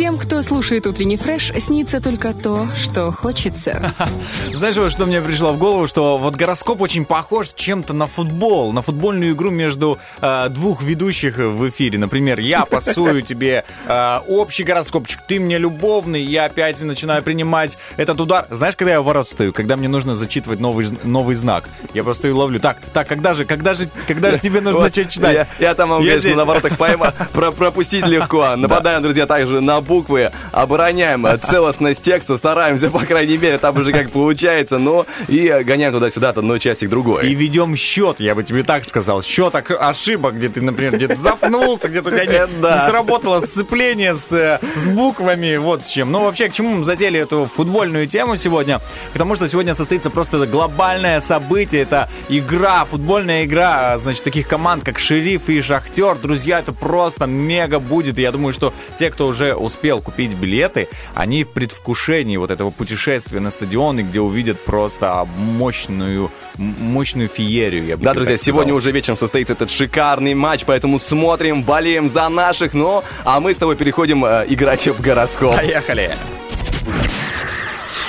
Тем, 0.00 0.16
кто 0.16 0.42
слушает 0.42 0.86
утренний 0.86 1.18
фреш, 1.18 1.52
снится 1.58 2.02
только 2.02 2.32
то, 2.32 2.66
что 2.82 3.12
хочется. 3.12 3.92
Знаешь, 4.54 4.76
вот 4.76 4.92
что 4.92 5.04
мне 5.04 5.20
пришло 5.20 5.52
в 5.52 5.58
голову, 5.58 5.86
что 5.86 6.16
вот 6.16 6.36
гороскоп 6.36 6.80
очень 6.80 7.04
похож 7.04 7.50
чем-то 7.54 7.92
на 7.92 8.06
футбол, 8.06 8.72
на 8.72 8.80
футбольную 8.80 9.34
игру 9.34 9.50
между 9.50 9.98
э, 10.22 10.48
двух 10.48 10.82
ведущих 10.82 11.36
в 11.36 11.68
эфире. 11.68 11.98
Например, 11.98 12.40
я 12.40 12.64
пасую 12.64 13.20
тебе 13.30 13.66
э, 13.86 14.20
общий 14.26 14.64
гороскопчик, 14.64 15.20
ты 15.28 15.38
мне 15.38 15.58
любовный, 15.58 16.22
я 16.22 16.46
опять 16.46 16.80
начинаю 16.80 17.22
принимать 17.22 17.76
этот 17.98 18.18
удар. 18.22 18.46
Знаешь, 18.48 18.76
когда 18.76 18.92
я 18.92 19.02
в 19.02 19.04
ворот 19.04 19.28
стою, 19.28 19.52
когда 19.52 19.76
мне 19.76 19.88
нужно 19.88 20.14
зачитывать 20.14 20.60
новый, 20.60 20.86
новый 21.04 21.34
знак, 21.34 21.68
я 21.92 22.04
просто 22.04 22.28
и 22.28 22.30
ловлю. 22.30 22.58
Так, 22.58 22.78
так, 22.94 23.06
когда 23.06 23.34
же, 23.34 23.44
когда 23.44 23.74
же, 23.74 23.86
когда 24.08 24.30
же 24.30 24.38
тебе 24.40 24.62
нужно 24.62 24.78
Вот, 24.78 24.84
начать 24.84 25.10
читать? 25.10 25.34
Я, 25.34 25.68
я 25.68 25.74
там 25.74 25.90
Я 25.90 25.96
конечно, 25.96 26.20
здесь. 26.20 26.36
на 26.36 26.46
воротах 26.46 26.78
пойма 26.78 27.12
про- 27.34 27.52
пропустить 27.52 28.06
легко. 28.06 28.56
Нападаем, 28.56 29.02
друзья, 29.02 29.26
также 29.26 29.60
на 29.60 29.82
буквы, 29.90 30.30
обороняем 30.52 31.26
э, 31.26 31.36
целостность 31.36 32.00
текста, 32.00 32.36
стараемся, 32.36 32.90
по 32.90 33.00
крайней 33.00 33.36
мере, 33.38 33.58
там 33.58 33.76
уже 33.76 33.90
как 33.90 34.12
получается, 34.12 34.78
но 34.78 35.04
и 35.26 35.48
э, 35.48 35.64
гоняем 35.64 35.92
туда-сюда 35.92 36.28
от 36.28 36.38
одной 36.38 36.60
части 36.60 36.84
к 36.84 36.88
другой. 36.88 37.28
И 37.28 37.34
ведем 37.34 37.74
счет, 37.74 38.20
я 38.20 38.36
бы 38.36 38.44
тебе 38.44 38.62
так 38.62 38.84
сказал. 38.84 39.20
Счет 39.20 39.52
ок- 39.56 39.72
ошибок, 39.72 40.36
где 40.36 40.48
ты, 40.48 40.62
например, 40.62 40.94
где-то 40.94 41.16
запнулся, 41.16 41.88
где-то 41.88 42.10
у 42.10 42.12
тебя 42.12 42.24
не, 42.24 42.46
да. 42.62 42.76
не 42.76 42.88
сработало 42.88 43.40
сцепление 43.40 44.14
с, 44.14 44.32
э, 44.32 44.60
с 44.76 44.86
буквами, 44.86 45.56
вот 45.56 45.84
с 45.84 45.88
чем. 45.88 46.12
Ну, 46.12 46.22
вообще, 46.22 46.48
к 46.48 46.52
чему 46.52 46.76
мы 46.76 46.84
затеяли 46.84 47.18
эту 47.18 47.46
футбольную 47.46 48.06
тему 48.06 48.36
сегодня? 48.36 48.80
Потому 49.12 49.34
что 49.34 49.48
сегодня 49.48 49.74
состоится 49.74 50.08
просто 50.10 50.46
глобальное 50.46 51.18
событие. 51.20 51.82
Это 51.82 52.08
игра, 52.28 52.84
футбольная 52.84 53.44
игра, 53.44 53.94
а, 53.94 53.98
значит, 53.98 54.22
таких 54.22 54.46
команд, 54.46 54.84
как 54.84 55.00
Шериф 55.00 55.48
и 55.48 55.60
Шахтер. 55.60 56.14
Друзья, 56.14 56.60
это 56.60 56.72
просто 56.72 57.26
мега 57.26 57.80
будет. 57.80 58.20
И 58.20 58.22
я 58.22 58.30
думаю, 58.30 58.52
что 58.52 58.72
те, 58.96 59.10
кто 59.10 59.26
уже 59.26 59.54
успел 59.54 59.79
купить 60.00 60.34
билеты, 60.34 60.88
они 61.14 61.44
в 61.44 61.48
предвкушении 61.48 62.36
вот 62.36 62.50
этого 62.50 62.70
путешествия 62.70 63.40
на 63.40 63.50
стадионы, 63.50 64.00
где 64.00 64.20
увидят 64.20 64.60
просто 64.60 65.26
мощную, 65.36 66.30
мощную 66.56 67.28
феерию. 67.28 67.86
Я 67.86 67.96
бы 67.96 68.04
Да, 68.04 68.14
друзья, 68.14 68.36
сегодня 68.36 68.74
уже 68.74 68.92
вечером 68.92 69.16
состоится 69.16 69.52
этот 69.54 69.70
шикарный 69.70 70.34
матч, 70.34 70.64
поэтому 70.64 70.98
смотрим, 70.98 71.62
болеем 71.62 72.10
за 72.10 72.28
наших, 72.28 72.74
ну, 72.74 73.02
а 73.24 73.40
мы 73.40 73.54
с 73.54 73.56
тобой 73.56 73.76
переходим 73.76 74.24
э, 74.24 74.44
играть 74.48 74.86
в 74.86 75.00
гороскоп. 75.00 75.54
Поехали! 75.54 76.16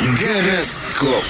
Гороскоп. 0.01 1.23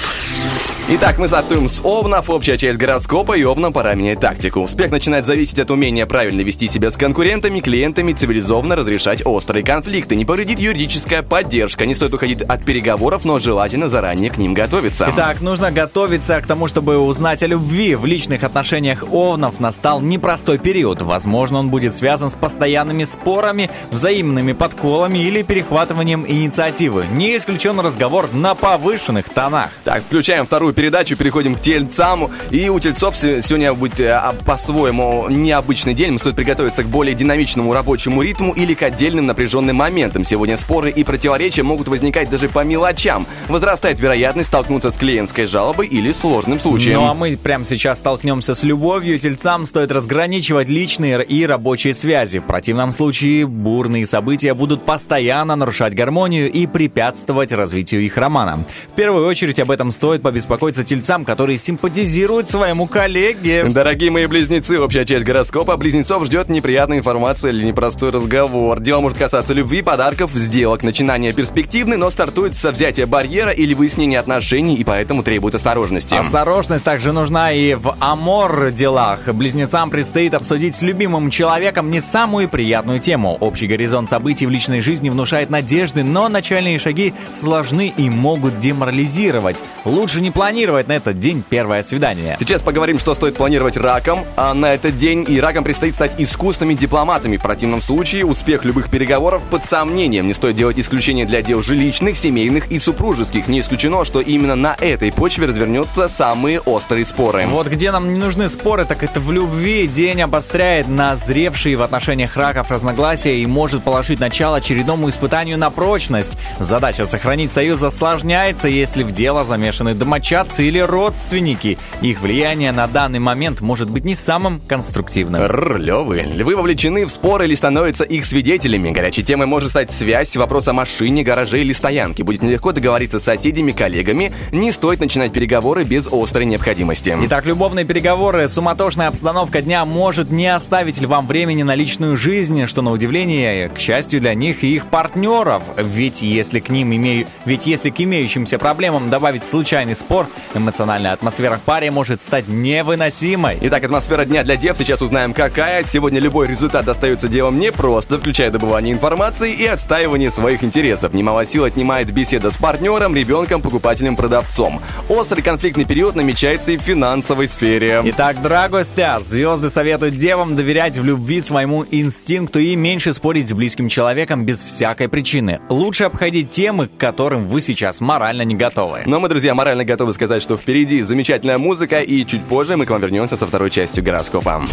Итак, 0.94 1.16
мы 1.16 1.26
стартуем 1.26 1.70
с 1.70 1.80
Овнов, 1.82 2.28
общая 2.28 2.58
часть 2.58 2.78
гороскопа, 2.78 3.32
и 3.38 3.44
Овнам 3.44 3.72
пора 3.72 3.94
менять 3.94 4.20
тактику. 4.20 4.60
Успех 4.60 4.90
начинает 4.90 5.24
зависеть 5.24 5.58
от 5.58 5.70
умения 5.70 6.04
правильно 6.04 6.42
вести 6.42 6.68
себя 6.68 6.90
с 6.90 6.98
конкурентами, 6.98 7.60
клиентами, 7.60 8.12
цивилизованно 8.12 8.76
разрешать 8.76 9.24
острые 9.24 9.64
конфликты. 9.64 10.16
Не 10.16 10.26
повредит 10.26 10.60
юридическая 10.60 11.22
поддержка, 11.22 11.86
не 11.86 11.94
стоит 11.94 12.12
уходить 12.12 12.42
от 12.42 12.66
переговоров, 12.66 13.24
но 13.24 13.38
желательно 13.38 13.88
заранее 13.88 14.28
к 14.28 14.36
ним 14.36 14.52
готовиться. 14.52 15.08
Итак, 15.14 15.40
нужно 15.40 15.72
готовиться 15.72 16.38
к 16.42 16.46
тому, 16.46 16.68
чтобы 16.68 16.98
узнать 16.98 17.42
о 17.42 17.46
любви. 17.46 17.94
В 17.94 18.04
личных 18.04 18.44
отношениях 18.44 19.02
Овнов 19.10 19.60
настал 19.60 20.02
непростой 20.02 20.58
период. 20.58 21.00
Возможно, 21.00 21.60
он 21.60 21.70
будет 21.70 21.94
связан 21.94 22.28
с 22.28 22.36
постоянными 22.36 23.04
спорами, 23.04 23.70
взаимными 23.90 24.52
подколами 24.52 25.20
или 25.20 25.40
перехватыванием 25.40 26.26
инициативы. 26.28 27.06
Не 27.14 27.38
исключен 27.38 27.80
разговор 27.80 28.28
на 28.34 28.54
повышенных 28.54 29.30
тонах. 29.30 29.70
Так, 29.84 30.02
включаем 30.02 30.44
вторую 30.44 30.74
передачу, 30.82 31.16
переходим 31.16 31.54
к 31.54 31.60
тельцам. 31.60 32.28
И 32.50 32.68
у 32.68 32.80
тельцов 32.80 33.16
се- 33.16 33.40
сегодня 33.40 33.72
будет 33.72 34.00
э, 34.00 34.08
а, 34.10 34.34
по-своему 34.44 35.28
необычный 35.28 35.94
день. 35.94 36.18
Стоит 36.18 36.34
приготовиться 36.34 36.82
к 36.82 36.86
более 36.86 37.14
динамичному 37.14 37.72
рабочему 37.72 38.20
ритму 38.20 38.52
или 38.52 38.74
к 38.74 38.82
отдельным 38.82 39.26
напряженным 39.26 39.76
моментам. 39.76 40.24
Сегодня 40.24 40.56
споры 40.56 40.90
и 40.90 41.04
противоречия 41.04 41.62
могут 41.62 41.86
возникать 41.86 42.28
даже 42.30 42.48
по 42.48 42.64
мелочам. 42.64 43.26
Возрастает 43.48 44.00
вероятность 44.00 44.48
столкнуться 44.48 44.90
с 44.90 44.94
клиентской 44.96 45.46
жалобой 45.46 45.86
или 45.86 46.10
сложным 46.10 46.58
случаем. 46.58 46.94
Ну 47.00 47.06
а 47.08 47.14
мы 47.14 47.38
прямо 47.40 47.64
сейчас 47.64 47.98
столкнемся 48.00 48.56
с 48.56 48.64
любовью. 48.64 49.20
Тельцам 49.20 49.66
стоит 49.66 49.92
разграничивать 49.92 50.68
личные 50.68 51.22
и 51.24 51.46
рабочие 51.46 51.94
связи. 51.94 52.40
В 52.40 52.44
противном 52.48 52.90
случае 52.90 53.46
бурные 53.46 54.04
события 54.04 54.52
будут 54.52 54.84
постоянно 54.84 55.54
нарушать 55.54 55.94
гармонию 55.94 56.50
и 56.50 56.66
препятствовать 56.66 57.52
развитию 57.52 58.00
их 58.00 58.16
романа. 58.16 58.64
В 58.90 58.96
первую 58.96 59.28
очередь 59.28 59.60
об 59.60 59.70
этом 59.70 59.92
стоит 59.92 60.22
побеспокоиться 60.22 60.61
тельцам, 60.70 61.24
которые 61.24 61.58
симпатизируют 61.58 62.48
своему 62.48 62.86
коллеге. 62.86 63.64
Дорогие 63.64 64.12
мои 64.12 64.26
близнецы, 64.26 64.78
общая 64.78 65.04
часть 65.04 65.24
гороскопа. 65.24 65.76
Близнецов 65.76 66.24
ждет 66.26 66.48
неприятная 66.48 66.98
информация 66.98 67.50
или 67.50 67.64
непростой 67.64 68.10
разговор. 68.10 68.78
Дело 68.78 69.00
может 69.00 69.18
касаться 69.18 69.52
любви, 69.52 69.82
подарков, 69.82 70.30
сделок. 70.34 70.84
Начинания 70.84 71.32
перспективны, 71.32 71.96
но 71.96 72.10
стартует 72.10 72.54
со 72.54 72.70
взятия 72.70 73.06
барьера 73.06 73.50
или 73.50 73.74
выяснения 73.74 74.20
отношений, 74.20 74.76
и 74.76 74.84
поэтому 74.84 75.24
требует 75.24 75.56
осторожности. 75.56 76.14
Осторожность 76.14 76.84
также 76.84 77.12
нужна 77.12 77.50
и 77.50 77.74
в 77.74 77.96
амор 77.98 78.70
делах. 78.70 79.26
Близнецам 79.26 79.90
предстоит 79.90 80.34
обсудить 80.34 80.76
с 80.76 80.82
любимым 80.82 81.30
человеком 81.30 81.90
не 81.90 82.00
самую 82.00 82.48
приятную 82.48 83.00
тему. 83.00 83.36
Общий 83.40 83.66
горизонт 83.66 84.08
событий 84.08 84.46
в 84.46 84.50
личной 84.50 84.80
жизни 84.80 85.10
внушает 85.10 85.50
надежды, 85.50 86.04
но 86.04 86.28
начальные 86.28 86.78
шаги 86.78 87.14
сложны 87.34 87.92
и 87.96 88.08
могут 88.08 88.60
деморализировать. 88.60 89.56
Лучше 89.84 90.20
не 90.20 90.30
планировать 90.30 90.51
на 90.52 90.92
этот 90.92 91.18
день 91.18 91.42
первое 91.48 91.82
свидание. 91.82 92.36
Сейчас 92.38 92.60
поговорим, 92.60 92.98
что 92.98 93.14
стоит 93.14 93.36
планировать 93.36 93.76
раком 93.76 94.24
а 94.36 94.52
на 94.52 94.74
этот 94.74 94.98
день. 94.98 95.24
И 95.26 95.40
ракам 95.40 95.64
предстоит 95.64 95.94
стать 95.94 96.12
искусными 96.18 96.74
дипломатами. 96.74 97.38
В 97.38 97.42
противном 97.42 97.80
случае 97.80 98.26
успех 98.26 98.64
любых 98.64 98.90
переговоров 98.90 99.42
под 99.50 99.64
сомнением. 99.64 100.26
Не 100.26 100.34
стоит 100.34 100.54
делать 100.54 100.78
исключения 100.78 101.24
для 101.24 101.40
дел 101.40 101.62
жилищных, 101.62 102.18
семейных 102.18 102.70
и 102.70 102.78
супружеских. 102.78 103.48
Не 103.48 103.60
исключено, 103.60 104.04
что 104.04 104.20
именно 104.20 104.54
на 104.54 104.76
этой 104.78 105.10
почве 105.10 105.46
развернется 105.46 106.08
самые 106.08 106.60
острые 106.60 107.06
споры. 107.06 107.46
Вот 107.46 107.68
где 107.68 107.90
нам 107.90 108.12
не 108.12 108.18
нужны 108.18 108.48
споры, 108.50 108.84
так 108.84 109.02
это 109.02 109.20
в 109.20 109.32
любви. 109.32 109.88
День 109.88 110.20
обостряет 110.20 110.86
назревшие 110.86 111.76
в 111.76 111.82
отношениях 111.82 112.36
раков 112.36 112.70
разногласия 112.70 113.38
и 113.38 113.46
может 113.46 113.82
положить 113.82 114.20
начало 114.20 114.58
очередному 114.58 115.08
испытанию 115.08 115.56
на 115.56 115.70
прочность. 115.70 116.32
Задача 116.58 117.06
сохранить 117.06 117.50
союз 117.50 117.82
осложняется, 117.82 118.68
если 118.68 119.02
в 119.02 119.12
дело 119.12 119.44
замешаны 119.44 119.94
домочадцы 119.94 120.41
или 120.58 120.78
родственники. 120.78 121.78
Их 122.00 122.20
влияние 122.20 122.72
на 122.72 122.86
данный 122.86 123.18
момент 123.18 123.60
может 123.60 123.88
быть 123.88 124.04
не 124.04 124.14
самым 124.14 124.60
конструктивным. 124.66 125.42
Рр, 125.42 125.78
лёвы. 125.78 126.20
Львы 126.20 126.56
вовлечены 126.56 127.06
в 127.06 127.10
споры 127.10 127.46
или 127.46 127.54
становятся 127.54 128.04
их 128.04 128.24
свидетелями. 128.24 128.90
Горячей 128.90 129.22
темой 129.22 129.46
может 129.46 129.70
стать 129.70 129.92
связь, 129.92 130.36
вопрос 130.36 130.68
о 130.68 130.72
машине, 130.72 131.22
гараже 131.22 131.60
или 131.60 131.72
стоянке. 131.72 132.24
Будет 132.24 132.42
нелегко 132.42 132.72
договориться 132.72 133.18
с 133.18 133.24
соседями, 133.24 133.72
коллегами. 133.72 134.32
Не 134.52 134.72
стоит 134.72 135.00
начинать 135.00 135.32
переговоры 135.32 135.84
без 135.84 136.08
острой 136.10 136.44
необходимости. 136.44 137.16
Итак, 137.24 137.46
любовные 137.46 137.84
переговоры, 137.84 138.48
суматошная 138.48 139.08
обстановка 139.08 139.62
дня 139.62 139.84
может 139.84 140.30
не 140.30 140.46
оставить 140.46 141.00
львам 141.00 141.26
времени 141.26 141.62
на 141.62 141.74
личную 141.74 142.16
жизнь, 142.16 142.66
что 142.66 142.82
на 142.82 142.90
удивление, 142.90 143.68
к 143.68 143.78
счастью 143.78 144.20
для 144.20 144.34
них 144.34 144.64
и 144.64 144.74
их 144.74 144.86
партнеров. 144.86 145.62
Ведь 145.76 146.22
если 146.22 146.60
к 146.60 146.68
ним 146.68 146.94
имею... 146.94 147.26
Ведь 147.44 147.66
если 147.66 147.90
к 147.90 148.00
имеющимся 148.00 148.58
проблемам 148.58 149.10
добавить 149.10 149.44
случайный 149.44 149.96
спор, 149.96 150.26
эмоциональная 150.54 151.12
атмосфера 151.12 151.56
в 151.56 151.62
паре 151.62 151.90
может 151.90 152.20
стать 152.20 152.48
невыносимой. 152.48 153.58
Итак, 153.62 153.84
атмосфера 153.84 154.24
дня 154.24 154.44
для 154.44 154.56
дев. 154.56 154.76
Сейчас 154.76 155.02
узнаем, 155.02 155.32
какая. 155.32 155.84
Сегодня 155.84 156.20
любой 156.20 156.46
результат 156.46 156.84
достается 156.84 157.28
делом 157.28 157.58
непросто, 157.58 158.18
включая 158.18 158.50
добывание 158.50 158.94
информации 158.94 159.52
и 159.52 159.66
отстаивание 159.66 160.30
своих 160.30 160.64
интересов. 160.64 161.14
Немало 161.14 161.46
сил 161.46 161.64
отнимает 161.64 162.12
беседа 162.12 162.50
с 162.50 162.56
партнером, 162.56 163.14
ребенком, 163.14 163.62
покупателем, 163.62 164.16
продавцом. 164.16 164.80
Острый 165.08 165.42
конфликтный 165.42 165.84
период 165.84 166.14
намечается 166.14 166.72
и 166.72 166.76
в 166.76 166.82
финансовой 166.82 167.48
сфере. 167.48 168.00
Итак, 168.04 168.40
дорогостя, 168.42 169.18
звезды 169.20 169.70
советуют 169.70 170.16
девам 170.16 170.56
доверять 170.56 170.96
в 170.96 171.04
любви 171.04 171.40
своему 171.40 171.84
инстинкту 171.90 172.58
и 172.58 172.76
меньше 172.76 173.12
спорить 173.12 173.48
с 173.48 173.52
близким 173.52 173.88
человеком 173.88 174.44
без 174.44 174.62
всякой 174.62 175.08
причины. 175.08 175.60
Лучше 175.68 176.04
обходить 176.04 176.50
темы, 176.50 176.88
к 176.88 176.96
которым 176.96 177.46
вы 177.46 177.60
сейчас 177.60 178.00
морально 178.00 178.42
не 178.42 178.54
готовы. 178.54 179.02
Но 179.06 179.20
мы, 179.20 179.28
друзья, 179.28 179.54
морально 179.54 179.84
готовы 179.84 180.12
сказать, 180.22 180.42
что 180.44 180.56
впереди 180.56 181.02
замечательная 181.02 181.58
музыка, 181.58 182.00
и 182.00 182.24
чуть 182.24 182.44
позже 182.44 182.76
мы 182.76 182.86
к 182.86 182.90
вам 182.90 183.00
вернемся 183.00 183.36
со 183.36 183.44
второй 183.44 183.70
частью 183.70 184.04
гороскопа. 184.04 184.64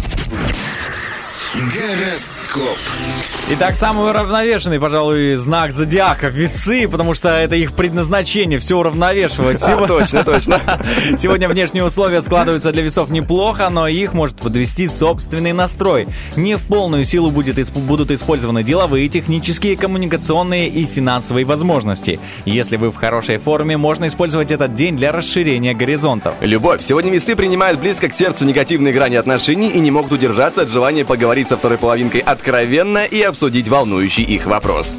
Гороскоп. 1.54 2.78
Итак, 3.52 3.74
самый 3.74 4.08
уравновешенный, 4.08 4.78
пожалуй, 4.78 5.34
знак 5.34 5.72
зодиака– 5.72 6.28
весы, 6.28 6.86
потому 6.86 7.14
что 7.14 7.30
это 7.30 7.56
их 7.56 7.72
предназначение– 7.72 8.58
все 8.60 8.78
уравновешивать. 8.78 9.60
А, 9.70 9.72
Сего- 9.72 9.86
точно, 9.88 10.22
точно. 10.24 10.60
Сегодня 11.18 11.48
внешние 11.48 11.84
условия 11.84 12.22
складываются 12.22 12.70
для 12.72 12.82
весов 12.82 13.10
неплохо, 13.10 13.68
но 13.68 13.88
их 13.88 14.14
может 14.14 14.36
подвести 14.36 14.86
собственный 14.86 15.52
настрой. 15.52 16.06
Не 16.36 16.56
в 16.56 16.62
полную 16.62 17.04
силу 17.04 17.30
будет 17.30 17.58
исп- 17.58 17.78
будут 17.80 18.10
использованы 18.12 18.62
деловые, 18.62 19.08
технические, 19.08 19.76
коммуникационные 19.76 20.68
и 20.68 20.84
финансовые 20.84 21.44
возможности. 21.44 22.20
Если 22.44 22.76
вы 22.76 22.90
в 22.90 22.96
хорошей 22.96 23.38
форме, 23.38 23.76
можно 23.76 24.06
использовать 24.06 24.52
этот 24.52 24.74
день 24.74 24.96
для 24.96 25.10
расширения 25.12 25.74
горизонтов. 25.74 26.34
Любовь. 26.40 26.82
Сегодня 26.86 27.10
весы 27.10 27.34
принимают 27.34 27.80
близко 27.80 28.08
к 28.08 28.14
сердцу 28.14 28.44
негативные 28.44 28.92
грани 28.92 29.16
отношений 29.16 29.68
и 29.70 29.80
не 29.80 29.90
могут 29.90 30.12
удержаться 30.12 30.62
от 30.62 30.68
желания 30.68 31.04
поговорить 31.04 31.48
со 31.48 31.56
второй 31.56 31.78
половинкой 31.78 32.20
откровенно 32.20 33.04
и 33.04 33.20
обсудить 33.40 33.68
волнующий 33.68 34.24
их 34.24 34.44
вопрос. 34.44 34.98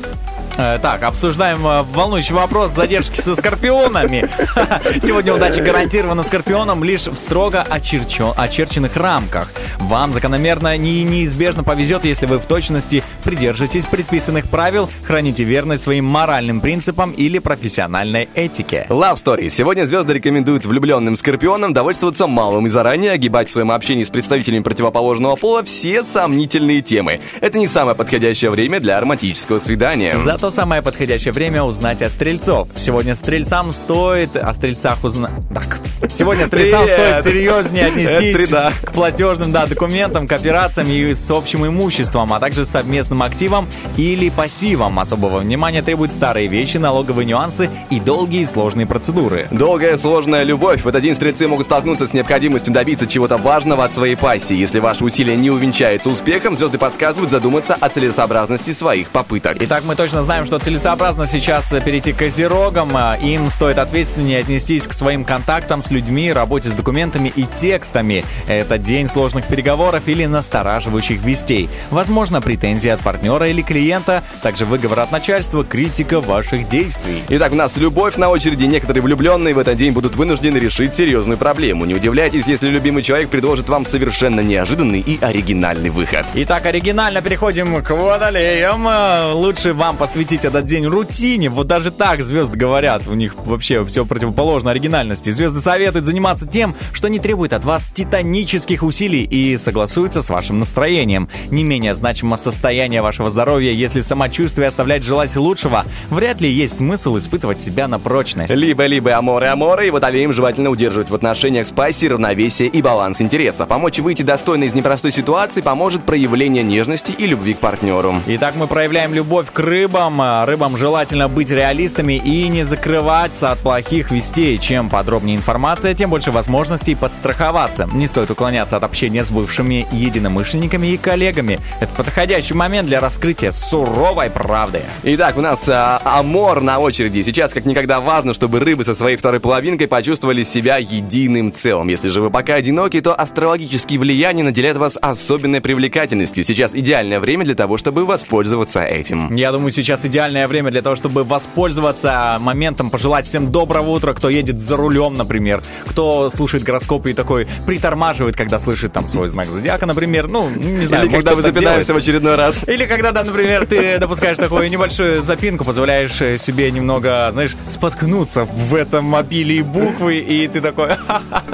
Э, 0.57 0.79
Так, 0.81 1.03
обсуждаем 1.03 1.65
э, 1.65 1.83
волнующий 1.83 2.33
вопрос 2.35 2.73
задержки 2.73 3.19
со 3.19 3.35
скорпионами. 3.35 4.29
Сегодня 5.01 5.33
удача 5.33 5.61
гарантирована 5.61 6.23
скорпионам 6.23 6.83
лишь 6.83 7.07
в 7.07 7.15
строго 7.15 7.65
очерчен- 7.69 8.33
очерченных 8.35 8.95
рамках. 8.97 9.49
Вам 9.79 10.13
закономерно 10.13 10.75
и 10.75 11.03
неизбежно 11.03 11.63
повезет, 11.63 12.05
если 12.05 12.25
вы 12.25 12.37
в 12.37 12.45
точности 12.45 13.03
придержитесь 13.23 13.85
предписанных 13.85 14.49
правил, 14.49 14.89
храните 15.03 15.43
верность 15.43 15.83
своим 15.83 16.05
моральным 16.05 16.59
принципам 16.61 17.11
или 17.11 17.39
профессиональной 17.39 18.29
этике. 18.35 18.85
Love 18.89 19.15
Story. 19.15 19.49
Сегодня 19.49 19.85
звезды 19.85 20.13
рекомендуют 20.13 20.65
влюбленным 20.65 21.15
скорпионам 21.15 21.73
довольствоваться 21.73 22.27
малым 22.27 22.67
и 22.67 22.69
заранее 22.69 23.11
огибать 23.13 23.49
в 23.49 23.51
своем 23.51 23.71
общении 23.71 24.03
с 24.03 24.09
представителями 24.09 24.63
противоположного 24.63 25.35
пола 25.35 25.63
все 25.63 26.03
сомнительные 26.03 26.81
темы. 26.81 27.19
Это 27.39 27.57
не 27.57 27.67
самое 27.67 27.95
подходящее 27.95 28.51
время 28.51 28.79
для 28.79 28.99
романтического 28.99 29.59
свидания. 29.59 30.15
Зато 30.41 30.55
самое 30.55 30.81
подходящее 30.81 31.33
время 31.33 31.61
узнать 31.61 32.01
о 32.01 32.09
стрельцов. 32.09 32.67
Сегодня 32.75 33.13
стрельцам 33.13 33.71
стоит 33.71 34.35
о 34.35 34.51
стрельцах 34.53 35.03
узнать... 35.03 35.29
Так. 35.53 35.77
Сегодня 36.09 36.47
стрельцам 36.47 36.87
стоит 36.87 37.23
серьезнее 37.23 37.85
отнестись 37.85 38.49
к 38.49 38.91
платежным 38.91 39.51
да, 39.51 39.67
документам, 39.67 40.27
к 40.27 40.31
операциям 40.31 40.89
и 40.89 41.13
с 41.13 41.29
общим 41.29 41.67
имуществом, 41.67 42.33
а 42.33 42.39
также 42.39 42.65
совместным 42.65 43.21
активам 43.21 43.67
или 43.97 44.29
пассивам. 44.29 44.97
Особого 44.97 45.41
внимания 45.41 45.83
требуют 45.83 46.11
старые 46.11 46.47
вещи, 46.47 46.77
налоговые 46.77 47.27
нюансы 47.27 47.69
и 47.91 47.99
долгие 47.99 48.41
и 48.41 48.45
сложные 48.45 48.87
процедуры. 48.87 49.47
Долгая 49.51 49.95
сложная 49.95 50.41
любовь. 50.41 50.83
В 50.83 50.87
этот 50.87 51.03
день 51.03 51.13
стрельцы 51.13 51.47
могут 51.47 51.67
столкнуться 51.67 52.07
с 52.07 52.13
необходимостью 52.13 52.73
добиться 52.73 53.05
чего-то 53.05 53.37
важного 53.37 53.83
от 53.83 53.93
своей 53.93 54.15
пассии. 54.15 54.55
Если 54.55 54.79
ваши 54.79 55.03
усилия 55.03 55.37
не 55.37 55.51
увенчаются 55.51 56.09
успехом, 56.09 56.57
звезды 56.57 56.79
подсказывают 56.79 57.29
задуматься 57.29 57.77
о 57.79 57.89
целесообразности 57.89 58.71
своих 58.71 59.09
попыток. 59.09 59.57
Итак, 59.59 59.83
мы 59.85 59.95
точно 59.95 60.23
знаем, 60.23 60.30
что 60.45 60.59
целесообразно 60.59 61.27
сейчас 61.27 61.73
перейти 61.83 62.13
к 62.13 62.17
козерогам. 62.17 62.97
Им 63.21 63.49
стоит 63.49 63.77
ответственнее 63.77 64.39
отнестись 64.39 64.87
к 64.87 64.93
своим 64.93 65.25
контактам 65.25 65.83
с 65.83 65.91
людьми, 65.91 66.31
работе 66.31 66.69
с 66.69 66.71
документами 66.71 67.31
и 67.35 67.43
текстами. 67.43 68.23
Это 68.47 68.77
день 68.77 69.07
сложных 69.07 69.45
переговоров 69.45 70.03
или 70.07 70.25
настораживающих 70.25 71.21
вестей. 71.21 71.69
Возможно, 71.89 72.41
претензии 72.41 72.89
от 72.89 73.01
партнера 73.01 73.47
или 73.49 73.61
клиента, 73.61 74.23
также 74.41 74.65
выговор 74.65 75.01
от 75.01 75.11
начальства, 75.11 75.65
критика 75.65 76.21
ваших 76.21 76.69
действий. 76.69 77.23
Итак, 77.27 77.51
у 77.51 77.55
нас 77.55 77.75
любовь 77.75 78.15
на 78.15 78.29
очереди. 78.29 78.65
Некоторые 78.65 79.03
влюбленные 79.03 79.53
в 79.53 79.59
этот 79.59 79.77
день 79.77 79.91
будут 79.91 80.15
вынуждены 80.15 80.57
решить 80.57 80.95
серьезную 80.95 81.37
проблему. 81.37 81.83
Не 81.83 81.93
удивляйтесь, 81.93 82.47
если 82.47 82.69
любимый 82.69 83.03
человек 83.03 83.29
предложит 83.29 83.67
вам 83.67 83.85
совершенно 83.85 84.39
неожиданный 84.39 85.01
и 85.01 85.19
оригинальный 85.21 85.89
выход. 85.89 86.25
Итак, 86.35 86.65
оригинально 86.65 87.21
переходим 87.21 87.83
к 87.83 87.89
водолеям. 87.91 88.87
Лучше 89.35 89.73
вам 89.73 89.97
посвятить 89.97 90.20
этот 90.29 90.65
день 90.65 90.85
рутине. 90.85 91.49
Вот 91.49 91.67
даже 91.67 91.91
так 91.91 92.23
звезды 92.23 92.57
говорят. 92.57 93.07
У 93.07 93.13
них 93.13 93.35
вообще 93.45 93.83
все 93.85 94.05
противоположно 94.05 94.71
оригинальности. 94.71 95.29
Звезды 95.29 95.61
советуют 95.61 96.05
заниматься 96.05 96.45
тем, 96.45 96.75
что 96.93 97.07
не 97.07 97.19
требует 97.19 97.53
от 97.53 97.65
вас 97.65 97.91
титанических 97.91 98.83
усилий 98.83 99.23
и 99.23 99.57
согласуется 99.57 100.21
с 100.21 100.29
вашим 100.29 100.59
настроением. 100.59 101.29
Не 101.49 101.63
менее 101.63 101.93
значимо 101.93 102.37
состояние 102.37 103.01
вашего 103.01 103.29
здоровья. 103.29 103.71
Если 103.71 104.01
самочувствие 104.01 104.67
оставляет 104.67 105.03
желать 105.03 105.35
лучшего, 105.35 105.85
вряд 106.09 106.41
ли 106.41 106.49
есть 106.49 106.77
смысл 106.77 107.17
испытывать 107.17 107.59
себя 107.59 107.87
на 107.87 107.99
прочность. 107.99 108.53
Либо-либо 108.53 109.15
аморы 109.15 109.47
аморы, 109.47 109.87
и 109.87 109.91
водолеям 109.91 110.33
желательно 110.33 110.69
удерживать 110.69 111.09
в 111.09 111.15
отношениях 111.15 111.67
с 111.67 111.71
пассией 111.71 112.11
равновесие 112.11 112.67
и 112.67 112.81
баланс 112.81 113.21
интереса. 113.21 113.65
Помочь 113.65 113.99
выйти 113.99 114.21
достойно 114.21 114.65
из 114.65 114.73
непростой 114.73 115.11
ситуации 115.11 115.61
поможет 115.61 116.03
проявление 116.03 116.63
нежности 116.63 117.13
и 117.17 117.27
любви 117.27 117.53
к 117.53 117.59
партнеру. 117.59 118.15
Итак, 118.27 118.55
мы 118.55 118.67
проявляем 118.67 119.13
любовь 119.13 119.51
к 119.51 119.59
рыбам. 119.59 120.10
А, 120.19 120.45
Рыбам 120.45 120.75
желательно 120.75 121.29
быть 121.29 121.51
реалистами 121.51 122.13
и 122.13 122.47
не 122.47 122.63
закрываться 122.63 123.51
от 123.51 123.59
плохих 123.59 124.09
вестей. 124.09 124.57
Чем 124.57 124.89
подробнее 124.89 125.37
информация, 125.37 125.93
тем 125.93 126.09
больше 126.09 126.31
возможностей 126.31 126.95
подстраховаться. 126.95 127.87
Не 127.93 128.07
стоит 128.07 128.31
уклоняться 128.31 128.77
от 128.77 128.83
общения 128.83 129.23
с 129.23 129.29
бывшими 129.29 129.85
единомышленниками 129.91 130.87
и 130.87 130.97
коллегами. 130.97 131.59
Это 131.79 131.93
подходящий 131.95 132.53
момент 132.53 132.87
для 132.87 132.99
раскрытия 132.99 133.51
суровой 133.51 134.29
правды. 134.29 134.81
Итак, 135.03 135.37
у 135.37 135.41
нас 135.41 135.69
а, 135.69 136.01
амор 136.03 136.61
на 136.61 136.79
очереди. 136.79 137.21
Сейчас 137.23 137.53
как 137.53 137.65
никогда 137.65 137.99
важно, 137.99 138.33
чтобы 138.33 138.59
рыбы 138.59 138.83
со 138.83 138.95
своей 138.95 139.17
второй 139.17 139.39
половинкой 139.39 139.87
почувствовали 139.87 140.43
себя 140.43 140.77
единым 140.77 141.53
целым. 141.53 141.87
Если 141.87 142.09
же 142.09 142.21
вы 142.21 142.31
пока 142.31 142.55
одиноки, 142.55 142.99
то 142.99 143.13
астрологические 143.13 143.99
влияния 143.99 144.43
наделяют 144.43 144.77
вас 144.77 144.97
особенной 144.99 145.61
привлекательностью. 145.61 146.43
Сейчас 146.43 146.75
идеальное 146.75 147.19
время 147.19 147.45
для 147.45 147.55
того, 147.55 147.77
чтобы 147.77 148.05
воспользоваться 148.05 148.83
этим. 148.83 149.33
Я 149.35 149.51
думаю, 149.51 149.71
сейчас 149.71 150.00
идеальное 150.05 150.47
время 150.47 150.71
для 150.71 150.81
того, 150.81 150.95
чтобы 150.95 151.23
воспользоваться 151.23 152.37
моментом, 152.39 152.89
пожелать 152.89 153.25
всем 153.25 153.51
доброго 153.51 153.91
утра, 153.91 154.13
кто 154.13 154.29
едет 154.29 154.59
за 154.59 154.77
рулем, 154.77 155.13
например, 155.13 155.61
кто 155.87 156.29
слушает 156.29 156.63
гороскопы 156.63 157.11
и 157.11 157.13
такой 157.13 157.47
притормаживает, 157.65 158.35
когда 158.35 158.59
слышит 158.59 158.93
там 158.93 159.09
свой 159.09 159.27
знак 159.27 159.47
зодиака, 159.47 159.85
например, 159.85 160.27
ну, 160.27 160.49
не 160.49 160.85
знаю, 160.85 161.05
Или 161.05 161.11
может, 161.11 161.25
когда 161.25 161.31
мы 161.35 161.41
кто-то 161.41 161.53
запинаемся 161.53 161.87
делает. 161.87 162.03
в 162.03 162.05
очередной 162.05 162.35
раз. 162.35 162.63
Или 162.67 162.85
когда, 162.85 163.11
да, 163.11 163.23
например, 163.23 163.65
ты 163.65 163.97
допускаешь 163.97 164.37
такую 164.37 164.69
небольшую 164.69 165.23
запинку, 165.23 165.63
позволяешь 165.63 166.19
э, 166.21 166.37
себе 166.37 166.71
немного, 166.71 167.29
знаешь, 167.33 167.55
споткнуться 167.69 168.45
в 168.45 168.75
этом 168.75 169.05
мобиле 169.05 169.57
и 169.57 169.61
буквы, 169.61 170.17
и 170.17 170.47
ты 170.47 170.61
такой 170.61 170.89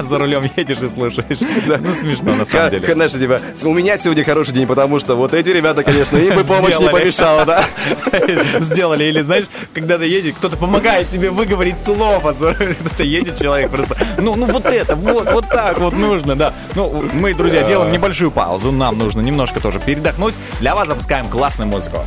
за 0.00 0.18
рулем 0.18 0.50
едешь 0.56 0.82
и 0.82 0.88
слушаешь. 0.88 1.38
Ну, 1.66 1.94
смешно, 1.94 2.34
на 2.34 2.44
самом 2.44 2.70
деле. 2.70 2.92
Знаешь, 2.92 3.12
типа, 3.12 3.40
у 3.64 3.72
меня 3.72 3.98
сегодня 3.98 4.24
хороший 4.24 4.52
день, 4.54 4.66
потому 4.66 4.98
что 4.98 5.14
вот 5.16 5.34
эти 5.34 5.50
ребята, 5.50 5.82
конечно, 5.82 6.16
им 6.16 6.34
бы 6.34 6.44
помощь 6.44 6.78
не 6.78 6.88
помешала, 6.88 7.44
да? 7.44 7.64
сделали. 8.60 9.04
Или, 9.04 9.22
знаешь, 9.22 9.44
когда 9.74 9.98
ты 9.98 10.06
едешь, 10.06 10.34
кто-то 10.36 10.56
помогает 10.56 11.10
тебе 11.10 11.30
выговорить 11.30 11.80
слово. 11.80 12.18
Кто-то 12.32 13.02
едет 13.02 13.38
человек 13.38 13.70
просто, 13.70 13.96
ну, 14.18 14.34
ну 14.34 14.46
вот 14.46 14.66
это, 14.66 14.96
вот, 14.96 15.30
вот 15.32 15.48
так 15.48 15.78
вот 15.78 15.94
нужно, 15.94 16.36
да. 16.36 16.52
Ну, 16.74 17.04
мы, 17.12 17.34
друзья, 17.34 17.62
делаем 17.62 17.92
небольшую 17.92 18.30
паузу. 18.30 18.72
Нам 18.72 18.98
нужно 18.98 19.20
немножко 19.20 19.60
тоже 19.60 19.80
передохнуть. 19.80 20.34
Для 20.60 20.74
вас 20.74 20.88
запускаем 20.88 21.26
классную 21.26 21.68
музыку. 21.68 22.04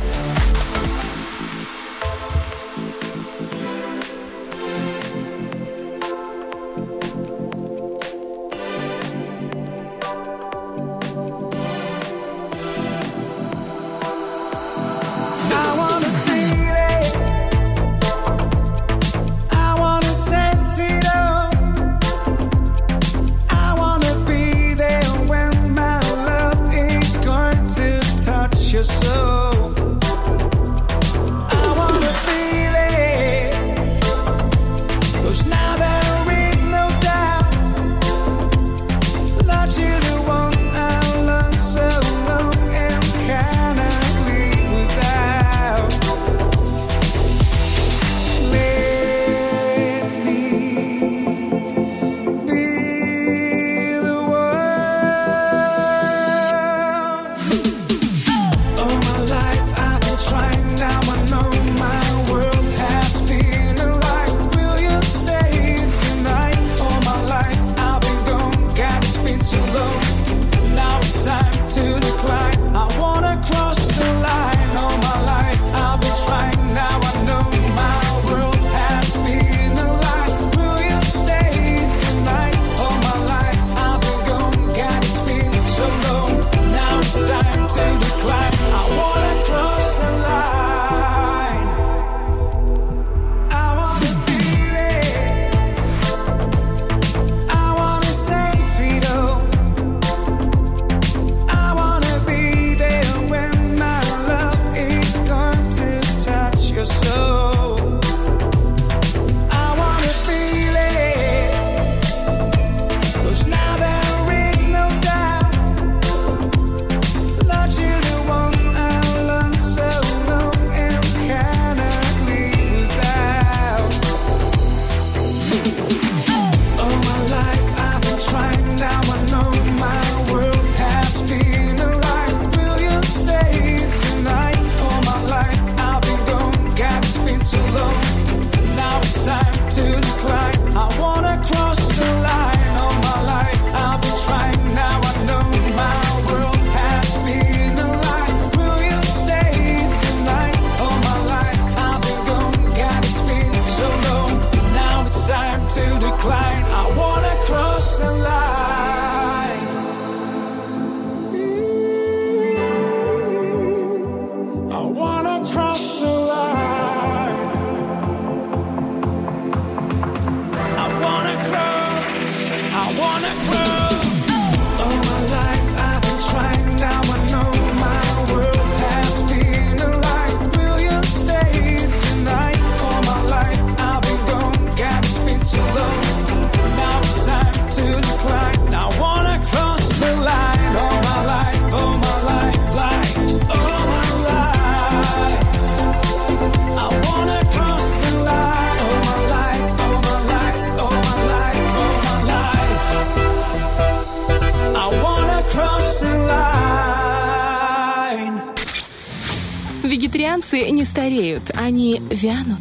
Стареют, 210.92 211.50
они 211.54 212.02
вянут. 212.10 212.60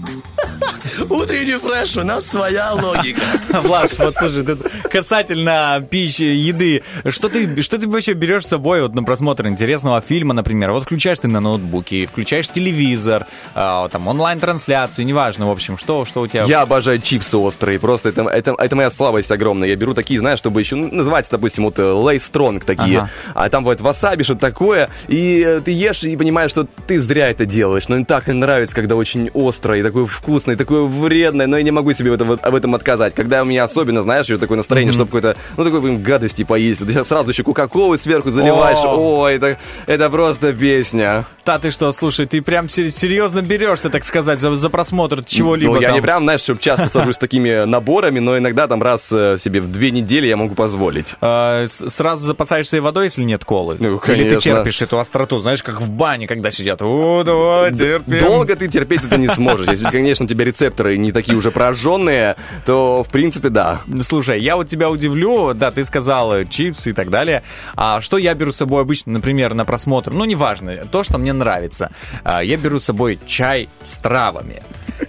Утренний 1.10 1.56
фреш, 1.56 1.98
у 1.98 2.04
нас 2.04 2.28
своя 2.28 2.74
логика. 2.74 3.22
Влад, 3.64 3.98
вот 3.98 4.16
слушай, 4.18 4.44
тут 4.46 4.60
касательно 4.90 5.86
пищи, 5.90 6.24
еды, 6.24 6.84
что 7.10 7.30
ты, 7.30 7.62
что 7.62 7.78
ты 7.78 7.88
вообще 7.88 8.14
берешь 8.14 8.46
с 8.46 8.50
собой 8.50 8.82
вот 8.82 8.96
на 8.96 9.04
просмотр 9.04 9.48
интересного 9.48 10.02
фильма, 10.02 10.34
например? 10.34 10.72
Вот 10.72 10.84
включаешь 10.84 11.20
ты 11.20 11.28
на 11.28 11.40
ноутбуке, 11.40 12.06
включаешь 12.06 12.50
телевизор, 12.50 13.26
а, 13.56 13.88
там 13.90 14.08
онлайн-трансляцию, 14.08 15.06
неважно, 15.06 15.48
в 15.48 15.52
общем, 15.52 15.78
что, 15.78 16.06
что 16.06 16.22
у 16.22 16.28
тебя... 16.28 16.44
Я 16.44 16.62
обожаю 16.62 17.00
чипсы 17.00 17.38
острые, 17.38 17.80
просто 17.80 18.10
это, 18.10 18.24
это, 18.24 18.56
это 18.58 18.76
моя 18.76 18.92
слабость 18.92 19.32
огромная. 19.32 19.70
Я 19.70 19.76
беру 19.76 19.94
такие, 19.94 20.20
знаешь, 20.20 20.40
чтобы 20.40 20.62
еще, 20.62 20.76
ну, 20.76 20.90
называется, 20.92 21.32
допустим, 21.32 21.66
вот 21.66 21.80
Лей 21.80 22.20
Стронг 22.20 22.66
такие, 22.66 23.00
Ага. 23.00 23.10
а 23.34 23.50
там 23.50 23.64
бывает 23.64 23.82
васаби, 23.82 24.24
что-то 24.24 24.42
такое, 24.42 24.90
и 25.08 25.44
э, 25.46 25.60
ты 25.62 25.72
ешь 25.72 26.04
и 26.04 26.16
понимаешь, 26.16 26.52
что 26.52 26.68
ты 26.88 27.00
зря 27.00 27.30
это 27.30 27.46
делаешь, 27.46 27.88
но 27.88 27.98
им 27.98 28.06
так 28.06 28.30
и 28.30 28.34
нравится, 28.34 28.76
когда 28.76 28.96
очень 28.96 29.30
острое, 29.34 29.80
и 29.80 29.84
такое 29.84 30.06
вкусное, 30.06 30.56
и 30.56 30.58
такое 30.72 30.84
вредное, 30.88 31.48
но 31.48 31.58
я 31.58 31.64
не 31.64 31.72
могу 31.72 31.92
себе 31.94 32.12
в 32.12 32.14
этом, 32.14 32.32
об 32.42 32.56
этом 32.56 32.76
отказать. 32.76 33.14
Когда 33.14 33.42
у 33.42 33.46
меня 33.46 33.64
особенно, 33.66 34.02
знаешь, 34.02 34.26
еще 34.28 34.38
такое 34.38 34.56
настроение, 34.58 34.94
чтобы 34.94 35.08
какой-то, 35.08 35.36
ну, 35.58 35.64
такой, 35.66 35.82
блин, 35.82 36.02
гадости 36.02 36.44
поесть, 36.44 36.86
ты 36.86 36.94
сейчас 36.94 37.10
сразу 37.10 37.32
еще 37.32 37.44
кока-колы 37.44 37.98
сверху 37.98 38.32
заливаешь, 38.32 38.80
О. 38.84 39.28
это, 39.28 39.58
это 39.86 40.10
просто 40.10 40.54
песня. 40.54 41.26
Да 41.46 41.60
ты 41.60 41.72
что, 41.72 41.92
слушай, 41.92 42.26
ты 42.26 42.42
прям 42.42 42.70
сер- 42.70 42.92
серьезно 42.92 43.42
берешься, 43.42 43.90
так 43.90 44.06
сказать, 44.06 44.40
за, 44.40 44.56
за 44.56 44.70
просмотр 44.70 45.24
чего-либо 45.26 45.74
Ну, 45.74 45.82
я 45.82 45.88
там. 45.90 45.96
не 45.98 46.02
прям, 46.02 46.24
знаешь, 46.24 46.42
чтобы 46.42 46.62
часто 46.62 46.88
сажусь 46.90 47.16
с 47.16 47.20
такими 47.20 47.66
наборами, 47.66 48.20
но 48.20 48.38
иногда 48.38 48.68
там 48.68 48.82
раз 48.82 49.12
э, 49.12 49.36
себе 49.38 49.60
в 49.60 49.70
две 49.72 49.92
недели 49.92 50.28
я 50.28 50.38
могу 50.38 50.56
позволить. 50.56 51.16
А, 51.20 51.66
сразу 51.68 52.26
запасаешься 52.26 52.78
и 52.78 52.80
водой, 52.80 53.06
если 53.06 53.24
нет 53.24 53.44
колы? 53.44 53.76
Ну, 53.80 53.96
Или 53.98 53.98
ты 53.98 54.30
конечно. 54.30 54.40
терпишь 54.40 54.82
эту 54.82 55.00
остроту, 55.00 55.38
знаешь, 55.40 55.64
как 55.64 55.82
в 55.82 55.90
бане, 55.90 56.28
когда 56.28 56.50
сидят. 56.52 56.82
О, 56.82 57.24
давай, 57.26 57.74
терпим. 57.74 58.20
Долго 58.20 58.56
ты 58.56 58.68
терпеть 58.70 59.02
это 59.04 59.18
не 59.18 59.28
сможешь. 59.28 59.68
Если, 59.68 59.86
конечно, 59.86 60.26
у 60.26 60.30
тебя 60.30 60.46
рецепторы 60.62 60.98
не 60.98 61.12
такие 61.12 61.38
уже 61.38 61.52
прожженные, 61.52 62.36
то, 62.66 63.04
в 63.04 63.10
принципе, 63.10 63.50
да. 63.50 63.82
Слушай, 64.04 64.42
я 64.42 64.56
вот 64.56 64.68
тебя 64.68 64.90
удивлю, 64.90 65.54
да, 65.54 65.72
ты 65.72 65.84
сказал 65.84 66.46
чипсы 66.46 66.92
и 66.92 66.94
так 66.94 67.10
далее. 67.10 67.44
А 67.76 68.02
что 68.02 68.18
я 68.18 68.34
беру 68.34 68.52
с 68.52 68.58
собой 68.58 68.82
обычно, 68.82 69.14
например, 69.14 69.54
на 69.54 69.66
просмотр? 69.66 70.12
Ну, 70.12 70.26
неважно, 70.26 70.86
то, 70.92 71.04
что 71.04 71.18
мне 71.18 71.34
нравится. 71.34 71.92
А, 72.24 72.44
я 72.44 72.58
беру 72.58 72.80
с 72.80 72.86
собой 72.86 73.20
чай 73.26 73.70
с 73.82 73.98
травами. 73.98 74.62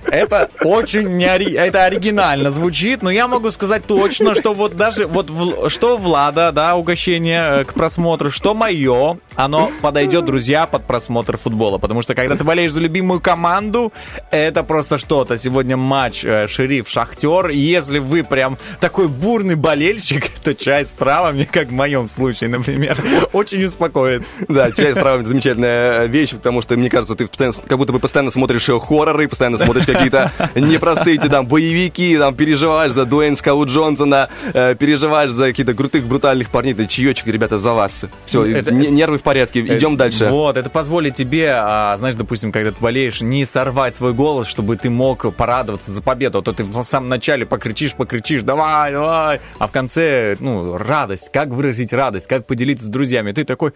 Это 0.07 0.51
очень 0.65 1.17
не 1.17 1.25
ори- 1.27 1.55
это 1.55 1.85
оригинально 1.85 2.51
звучит, 2.51 3.03
но 3.03 3.11
я 3.11 3.29
могу 3.29 3.51
сказать 3.51 3.85
точно, 3.87 4.35
что 4.35 4.53
вот 4.55 4.77
даже 4.77 5.07
вот 5.07 5.31
в- 5.31 5.69
что 5.71 5.97
Влада, 5.97 6.53
да, 6.53 6.77
угощение 6.77 7.61
э, 7.61 7.65
к 7.65 7.73
просмотру, 7.75 8.31
что 8.31 8.55
мое, 8.55 9.19
оно 9.37 9.71
подойдет, 9.81 10.25
друзья, 10.25 10.67
под 10.67 10.87
просмотр 10.87 11.37
футбола, 11.39 11.79
потому 11.79 12.03
что 12.03 12.15
когда 12.15 12.37
ты 12.37 12.45
болеешь 12.45 12.73
за 12.73 12.81
любимую 12.81 13.21
команду, 13.21 13.93
это 14.31 14.63
просто 14.63 14.99
что-то. 14.99 15.39
Сегодня 15.39 15.77
матч 15.77 16.25
э, 16.25 16.47
Шериф 16.49 16.89
Шахтер, 16.89 17.49
если 17.49 17.99
вы 17.99 18.23
прям 18.23 18.59
такой 18.81 19.09
бурный 19.09 19.55
болельщик, 19.55 20.29
то 20.45 20.55
чай 20.55 20.85
с 20.85 20.91
травами, 20.91 21.45
как 21.51 21.69
в 21.69 21.73
моем 21.73 22.09
случае, 22.09 22.51
например, 22.51 22.97
очень 23.33 23.65
успокоит. 23.65 24.23
Да, 24.49 24.71
чай 24.73 24.93
с 24.93 24.95
травами 24.95 25.25
замечательная 25.25 26.05
вещь, 26.07 26.31
потому 26.33 26.63
что, 26.63 26.77
мне 26.77 26.91
кажется, 26.91 27.15
ты 27.15 27.27
как 27.29 27.79
будто 27.79 27.93
бы 27.93 27.99
постоянно 27.99 28.31
смотришь 28.31 28.69
э, 28.69 28.79
хорроры, 28.79 29.29
постоянно 29.29 29.59
смотришь 29.59 29.82
какие-то 29.87 30.33
непростые 30.55 31.17
эти 31.17 31.29
там 31.29 31.47
боевики, 31.47 32.17
там 32.17 32.35
переживаешь 32.35 32.93
за 32.93 33.05
Дуэйн 33.05 33.37
Скалу 33.37 33.67
Джонсона, 33.67 34.29
э, 34.53 34.75
переживаешь 34.75 35.31
за 35.31 35.47
каких-то 35.49 35.75
крутых, 35.75 36.05
брутальных 36.05 36.51
парней. 36.51 36.73
Это 36.73 36.87
чаечек, 36.87 37.27
ребята, 37.27 37.59
за 37.59 37.73
вас. 37.73 38.05
Все, 38.25 38.45
Это- 38.45 38.73
нервы 38.73 39.19
в 39.19 39.23
порядке, 39.23 39.61
идем 39.61 39.97
дальше. 39.97 40.27
Вот, 40.27 40.57
это 40.57 40.71
позволит 40.71 41.15
тебе, 41.15 41.53
а, 41.55 41.97
знаешь, 41.99 42.15
допустим, 42.15 42.53
когда 42.53 42.71
ты 42.71 42.77
болеешь, 42.81 43.21
не 43.21 43.45
сорвать 43.45 43.95
свой 43.95 44.13
голос, 44.13 44.47
чтобы 44.47 44.77
ты 44.77 44.91
мог 44.91 45.35
порадоваться 45.35 45.91
за 45.91 46.03
победу. 46.03 46.39
А 46.39 46.43
то 46.43 46.53
ты 46.53 46.65
в 46.65 46.83
самом 46.83 47.09
начале 47.09 47.47
покричишь, 47.47 47.95
покричишь, 47.95 48.43
давай, 48.43 48.93
давай, 48.93 49.41
а 49.59 49.67
в 49.67 49.73
конце, 49.73 50.37
ну, 50.41 50.77
радость. 50.77 51.31
Как 51.33 51.49
выразить 51.49 51.93
радость, 51.93 52.27
как 52.27 52.47
поделиться 52.47 52.87
с 52.87 52.89
друзьями. 52.89 53.33
Ты 53.33 53.45
такой 53.45 53.73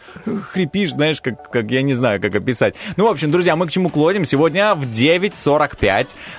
хрипишь, 0.52 0.92
знаешь, 0.92 1.20
как, 1.20 1.50
как 1.50 1.70
я 1.70 1.82
не 1.82 1.94
знаю, 1.94 2.20
как 2.20 2.34
описать. 2.34 2.74
Ну, 2.96 3.06
в 3.06 3.10
общем, 3.10 3.30
друзья, 3.30 3.56
мы 3.56 3.66
к 3.66 3.70
чему 3.70 3.88
клоним? 3.90 4.24
Сегодня 4.24 4.74
в 4.74 4.86
9.45 4.90 5.86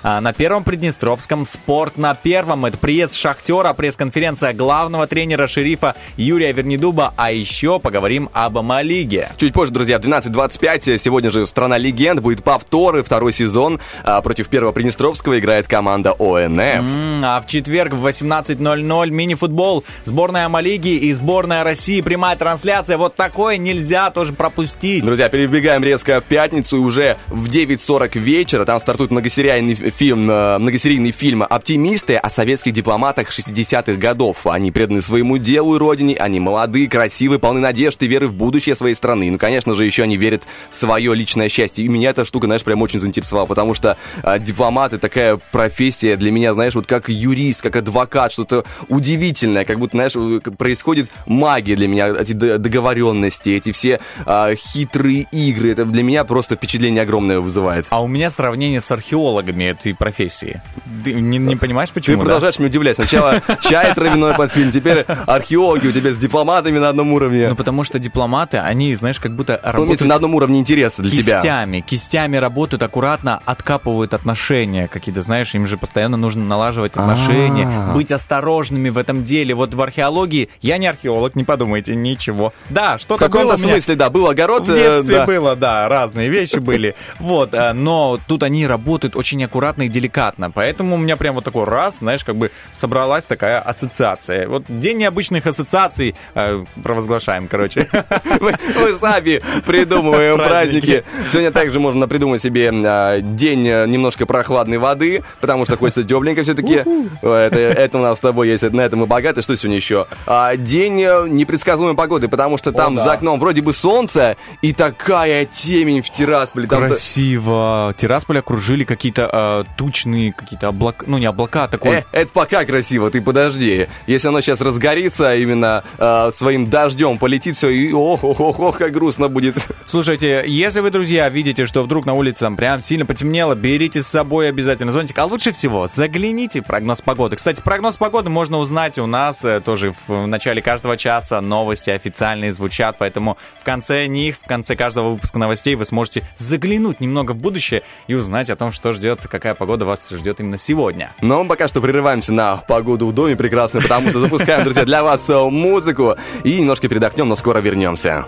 а, 0.04 0.22
на 0.22 0.34
Первом 0.34 0.64
Приднестровском 0.64 1.46
«Спорт 1.46 1.98
на 1.98 2.14
Первом». 2.16 2.66
Это 2.66 2.78
приезд 2.78 3.16
Шахтера, 3.16 3.74
пресс-конференция 3.74 4.54
главного 4.54 5.08
тренера 5.08 5.48
шерифа 5.48 5.96
Юрия 6.18 6.52
Вернедуба, 6.52 7.14
а 7.16 7.32
еще 7.32 7.80
поговорим 7.80 8.30
об 8.34 8.58
Амалиге. 8.58 9.30
Чуть 9.38 9.54
позже, 9.54 9.72
друзья, 9.72 10.00
в 10.00 10.02
12.25 10.02 10.98
сегодня 10.98 11.32
же 11.32 11.46
«Страна 11.48 11.78
легенд» 11.78 12.20
будет 12.22 12.44
повторы, 12.44 13.04
второй 13.04 13.34
сезон. 13.34 13.80
А 14.04 14.22
против 14.22 14.48
первого 14.50 14.72
Приднестровского 14.72 15.40
играет 15.40 15.68
команда 15.68 16.12
ОНФ. 16.18 16.60
М, 16.60 17.24
А 17.24 17.40
в 17.42 17.48
четверг 17.48 17.94
в 17.94 18.06
18.00 18.06 19.10
мини-футбол, 19.10 19.84
сборная 20.04 20.46
Амалиги 20.46 20.96
и 20.96 21.12
сборная 21.14 21.64
России. 21.64 22.02
Прямая 22.02 22.36
трансляция. 22.36 22.98
Вот 22.98 23.16
такое 23.16 23.58
нельзя 23.58 24.10
тоже 24.12 24.34
пропустить. 24.34 25.04
Друзья, 25.04 25.30
перебегаем 25.30 25.84
резко 25.84 26.20
в 26.22 26.26
пятницу 26.26 26.78
и 26.78 26.80
уже 26.80 27.18
в 27.28 27.48
9.40 27.48 28.20
вечера 28.20 28.66
там 28.66 28.80
стартует 28.80 29.12
многосерийный 29.12 29.37
фильм, 29.38 30.30
э, 30.30 30.58
многосерийный 30.58 31.12
фильм 31.12 31.44
«Оптимисты» 31.44 32.16
о 32.16 32.30
советских 32.30 32.74
дипломатах 32.74 33.32
60-х 33.32 33.94
годов. 33.94 34.48
Они 34.48 34.72
преданы 34.72 35.02
своему 35.02 35.38
делу 35.38 35.76
и 35.76 35.78
родине, 35.78 36.16
они 36.16 36.40
молодые, 36.40 36.90
красивые, 36.90 37.40
полны 37.40 37.60
надежд 37.60 38.02
и 38.02 38.08
веры 38.08 38.28
в 38.28 38.34
будущее 38.34 38.76
своей 38.76 38.96
страны. 38.96 39.30
Ну, 39.30 39.38
конечно 39.38 39.74
же, 39.74 39.86
еще 39.86 40.04
они 40.04 40.18
верят 40.18 40.44
в 40.70 40.76
свое 40.76 41.14
личное 41.14 41.50
счастье. 41.50 41.86
И 41.86 41.88
меня 41.88 42.10
эта 42.10 42.26
штука, 42.26 42.48
знаешь, 42.48 42.64
прям 42.64 42.82
очень 42.82 43.00
заинтересовала, 43.00 43.46
потому 43.46 43.74
что 43.74 43.98
э, 44.24 44.40
дипломат— 44.40 44.94
это 44.94 45.02
такая 45.02 45.40
профессия 45.52 46.16
для 46.16 46.32
меня, 46.32 46.54
знаешь, 46.54 46.76
вот 46.76 46.88
как 46.88 47.10
юрист, 47.10 47.62
как 47.62 47.76
адвокат, 47.76 48.32
что-то 48.32 48.66
удивительное, 48.90 49.66
как 49.66 49.80
будто, 49.80 49.98
знаешь, 49.98 50.14
происходит 50.58 51.10
магия 51.26 51.76
для 51.76 51.88
меня, 51.88 52.08
эти 52.08 52.34
договоренности, 52.34 53.52
эти 53.52 53.72
все 53.72 54.00
э, 54.26 54.56
хитрые 54.56 55.28
игры. 55.32 55.72
Это 55.72 55.86
для 55.86 56.04
меня 56.04 56.24
просто 56.24 56.56
впечатление 56.56 57.04
огромное 57.04 57.40
вызывает. 57.40 57.86
А 57.90 58.02
у 58.02 58.08
меня 58.08 58.30
сравнение 58.30 58.82
с 58.82 58.92
археологами 59.28 59.66
этой 59.66 59.94
профессии. 59.94 60.62
Ты 61.04 61.14
не, 61.14 61.38
не 61.38 61.56
понимаешь, 61.56 61.92
почему? 61.92 62.16
Ты 62.16 62.20
да? 62.20 62.26
продолжаешь 62.26 62.60
меня 62.60 62.70
удивлять. 62.70 62.96
Сначала 62.96 63.42
чай 63.62 63.94
травяной 63.94 64.34
под 64.36 64.52
фильм, 64.52 64.72
теперь 64.72 65.06
археологи 65.26 65.88
у 65.88 65.92
тебя 65.92 66.12
с 66.12 66.18
дипломатами 66.18 66.80
на 66.80 66.90
одном 66.90 67.14
уровне. 67.14 67.50
Ну, 67.50 67.56
потому 67.56 67.84
что 67.84 68.00
дипломаты, 68.00 68.58
они, 68.58 68.96
знаешь, 68.96 69.20
как 69.20 69.34
будто 69.36 69.54
Разумеется, 69.54 69.82
работают 69.82 70.10
на 70.10 70.16
одном 70.16 70.36
уровне 70.36 70.60
интереса 70.60 71.02
для 71.02 71.12
тебя. 71.12 71.36
кистями. 71.36 71.82
Кистями 71.82 72.38
работают 72.38 72.84
аккуратно, 72.84 73.42
откапывают 73.46 74.14
отношения 74.14 74.88
какие-то, 74.88 75.22
знаешь, 75.22 75.54
им 75.54 75.68
же 75.68 75.78
постоянно 75.78 76.18
нужно 76.18 76.44
налаживать 76.46 76.94
отношения, 76.96 77.68
А. 77.68 77.94
быть 77.94 78.12
осторожными 78.12 78.90
в 78.90 78.98
этом 78.98 79.24
деле. 79.24 79.54
Вот 79.54 79.74
в 79.74 79.82
археологии, 79.82 80.50
я 80.62 80.78
не 80.78 80.88
археолог, 80.88 81.36
не 81.36 81.44
подумайте, 81.44 81.96
ничего. 81.96 82.54
Да, 82.70 82.98
В 82.98 83.02
что-то 83.02 83.30
было 83.30 83.42
каком-то 83.42 83.58
смысле, 83.58 83.96
да, 83.96 84.10
был 84.10 84.28
огород. 84.28 84.64
В 84.66 84.72
э, 84.72 84.76
детстве 84.76 85.18
да. 85.18 85.26
было, 85.26 85.56
да, 85.56 85.90
разные 85.90 86.30
вещи 86.30 86.60
были. 86.60 86.96
Вот, 87.20 87.54
э, 87.54 87.74
но 87.74 88.20
тут 88.28 88.44
они 88.44 88.66
работают 88.68 89.16
очень 89.18 89.44
аккуратно 89.44 89.84
и 89.84 89.90
деликатно. 89.90 90.52
Поэтому 90.52 90.96
у 90.96 90.98
меня 90.98 91.18
прям 91.18 91.36
вот 91.36 91.44
такой 91.44 91.66
раз, 91.66 92.00
знаешь, 92.00 92.24
как 92.24 92.36
бы 92.36 92.52
собралась 92.72 93.26
такая 93.26 93.60
ассоциация. 93.60 94.48
Вот 94.48 94.64
день 94.68 94.98
необычных 94.98 95.46
ассоциаций 95.48 96.16
э, 96.36 96.66
провозглашаем, 96.84 97.48
короче. 97.48 97.90
Мы, 98.40 98.94
сами 98.94 99.42
придумываем 99.66 100.38
Праздники. 100.48 101.04
Сегодня 101.30 101.52
также 101.52 101.80
можно 101.80 102.08
придумать 102.08 102.42
себе 102.42 102.72
а, 102.72 103.20
день 103.20 103.68
э, 103.68 103.88
немножко 103.88 104.26
прохладной 104.26 104.78
воды, 104.78 105.24
потому 105.42 105.66
что 105.66 105.78
хочется 105.78 106.04
тепленько 106.04 106.44
все-таки. 106.44 106.84
Это, 107.22 107.58
это 107.60 107.98
у 107.98 108.02
нас 108.02 108.18
с 108.18 108.22
тобой 108.22 108.50
есть, 108.50 108.64
на 108.72 108.82
этом 108.82 109.00
мы 109.00 109.06
богаты. 109.08 109.42
Что 109.42 109.56
сегодня 109.56 109.78
еще? 109.78 110.08
А, 110.26 110.56
День 110.56 111.02
э, 111.02 111.28
непредсказуемой 111.28 111.96
погоды, 111.96 112.28
потому 112.28 112.58
что 112.58 112.72
там 112.72 112.98
за 112.98 113.14
окном 113.14 113.40
вроде 113.40 113.62
бы 113.62 113.74
солнце 113.74 114.38
и 114.62 114.74
такая 114.74 115.46
темень 115.46 116.02
в 116.02 116.12
Тирасполе. 116.12 116.68
Красиво. 116.68 117.96
Тирасполь 117.98 118.40
окружили 118.40 118.84
какие-то 119.08 119.66
э, 119.68 119.78
тучные, 119.78 120.34
какие-то 120.34 120.68
облака, 120.68 121.06
ну 121.08 121.18
не 121.18 121.26
облака, 121.26 121.64
а 121.64 121.68
такой... 121.68 121.98
Э, 121.98 122.04
это 122.12 122.32
пока 122.34 122.66
красиво, 122.66 123.10
ты 123.10 123.22
подожди. 123.22 123.88
Если 124.06 124.28
оно 124.28 124.42
сейчас 124.42 124.60
разгорится, 124.60 125.36
именно 125.36 125.84
э, 125.98 126.32
своим 126.34 126.70
дождем 126.70 127.18
полетит 127.18 127.56
все, 127.56 127.70
и 127.70 127.94
ох, 127.94 128.24
ох, 128.24 128.40
ох, 128.40 128.60
ох, 128.60 128.78
как 128.78 128.92
грустно 128.92 129.30
будет. 129.30 129.56
Слушайте, 129.88 130.44
если 130.46 130.82
вы, 130.82 130.92
друзья, 130.92 131.30
видите, 131.30 131.66
что 131.66 131.84
вдруг 131.84 132.06
на 132.06 132.14
улице 132.14 132.50
прям 132.58 132.84
сильно 132.84 133.06
потемнело, 133.06 133.56
берите 133.56 134.02
с 134.02 134.08
собой 134.08 134.50
обязательно 134.50 134.92
зонтик. 134.92 135.18
А 135.20 135.26
лучше 135.26 135.54
всего 135.54 135.88
загляните 135.88 136.62
в 136.62 136.66
прогноз 136.66 137.02
погоды. 137.02 137.38
Кстати, 137.38 137.62
прогноз 137.62 137.96
погоды 137.98 138.30
можно 138.30 138.58
узнать 138.58 138.98
у 138.98 139.06
нас 139.06 139.46
э, 139.46 139.62
тоже 139.62 139.94
в, 140.08 140.24
в 140.24 140.28
начале 140.28 140.62
каждого 140.62 140.98
часа. 140.98 141.40
Новости 141.40 141.92
официальные 141.92 142.52
звучат, 142.52 142.98
поэтому 143.00 143.38
в 143.60 143.64
конце 143.64 144.08
них, 144.08 144.38
в 144.38 144.46
конце 144.46 144.76
каждого 144.76 145.12
выпуска 145.12 145.40
новостей 145.40 145.76
вы 145.76 145.86
сможете 145.86 146.24
заглянуть 146.36 147.00
немного 147.00 147.32
в 147.32 147.38
будущее 147.38 147.84
и 148.08 148.14
узнать 148.14 148.50
о 148.50 148.56
том, 148.56 148.72
что 148.72 148.92
ждет, 148.98 149.22
какая 149.30 149.56
погода 149.56 149.86
вас 149.86 150.10
ждет 150.10 150.40
именно 150.40 150.58
сегодня. 150.58 151.14
Но 151.22 151.42
мы 151.44 151.50
пока 151.50 151.68
что 151.68 151.80
прерываемся 151.82 152.34
на 152.34 152.58
погоду 152.58 153.08
в 153.08 153.14
доме 153.14 153.36
прекрасно, 153.36 153.82
потому 153.82 154.10
что 154.10 154.20
запускаем, 154.20 154.64
друзья, 154.64 154.86
для 154.86 155.04
вас 155.04 155.30
э, 155.30 155.50
музыку 155.50 156.16
и 156.44 156.60
немножко 156.60 156.90
передохнем, 156.90 157.30
но 157.30 157.36
скоро 157.36 157.60
вернемся. 157.60 158.26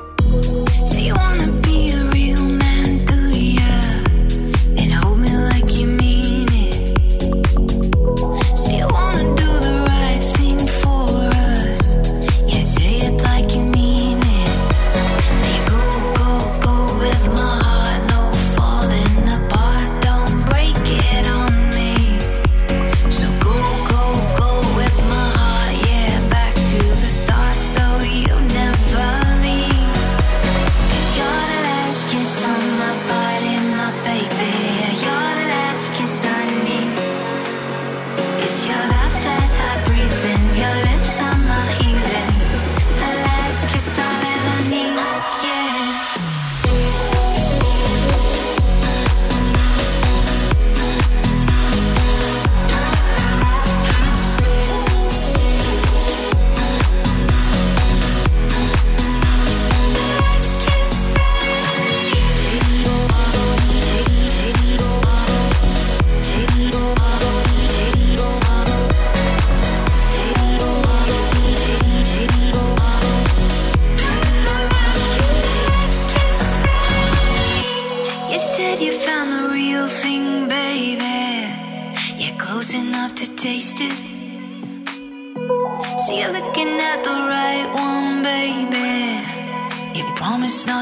So 0.86 0.98
you 0.98 1.14
wanna 1.14 1.59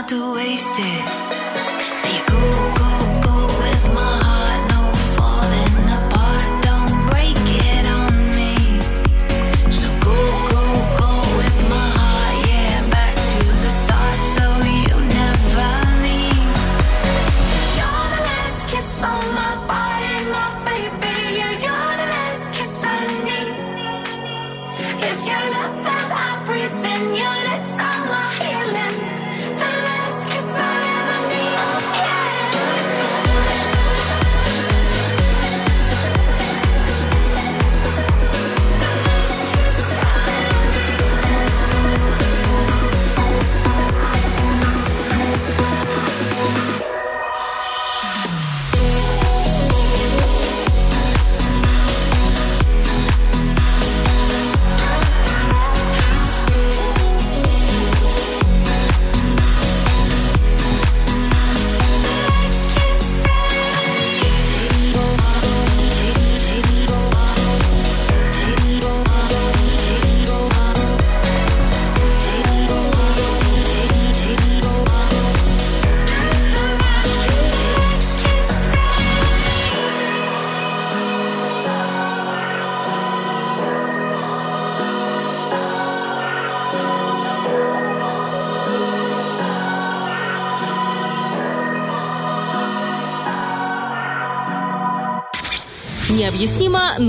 to 0.08 0.36
waste 0.36 0.80
it. 0.80 1.27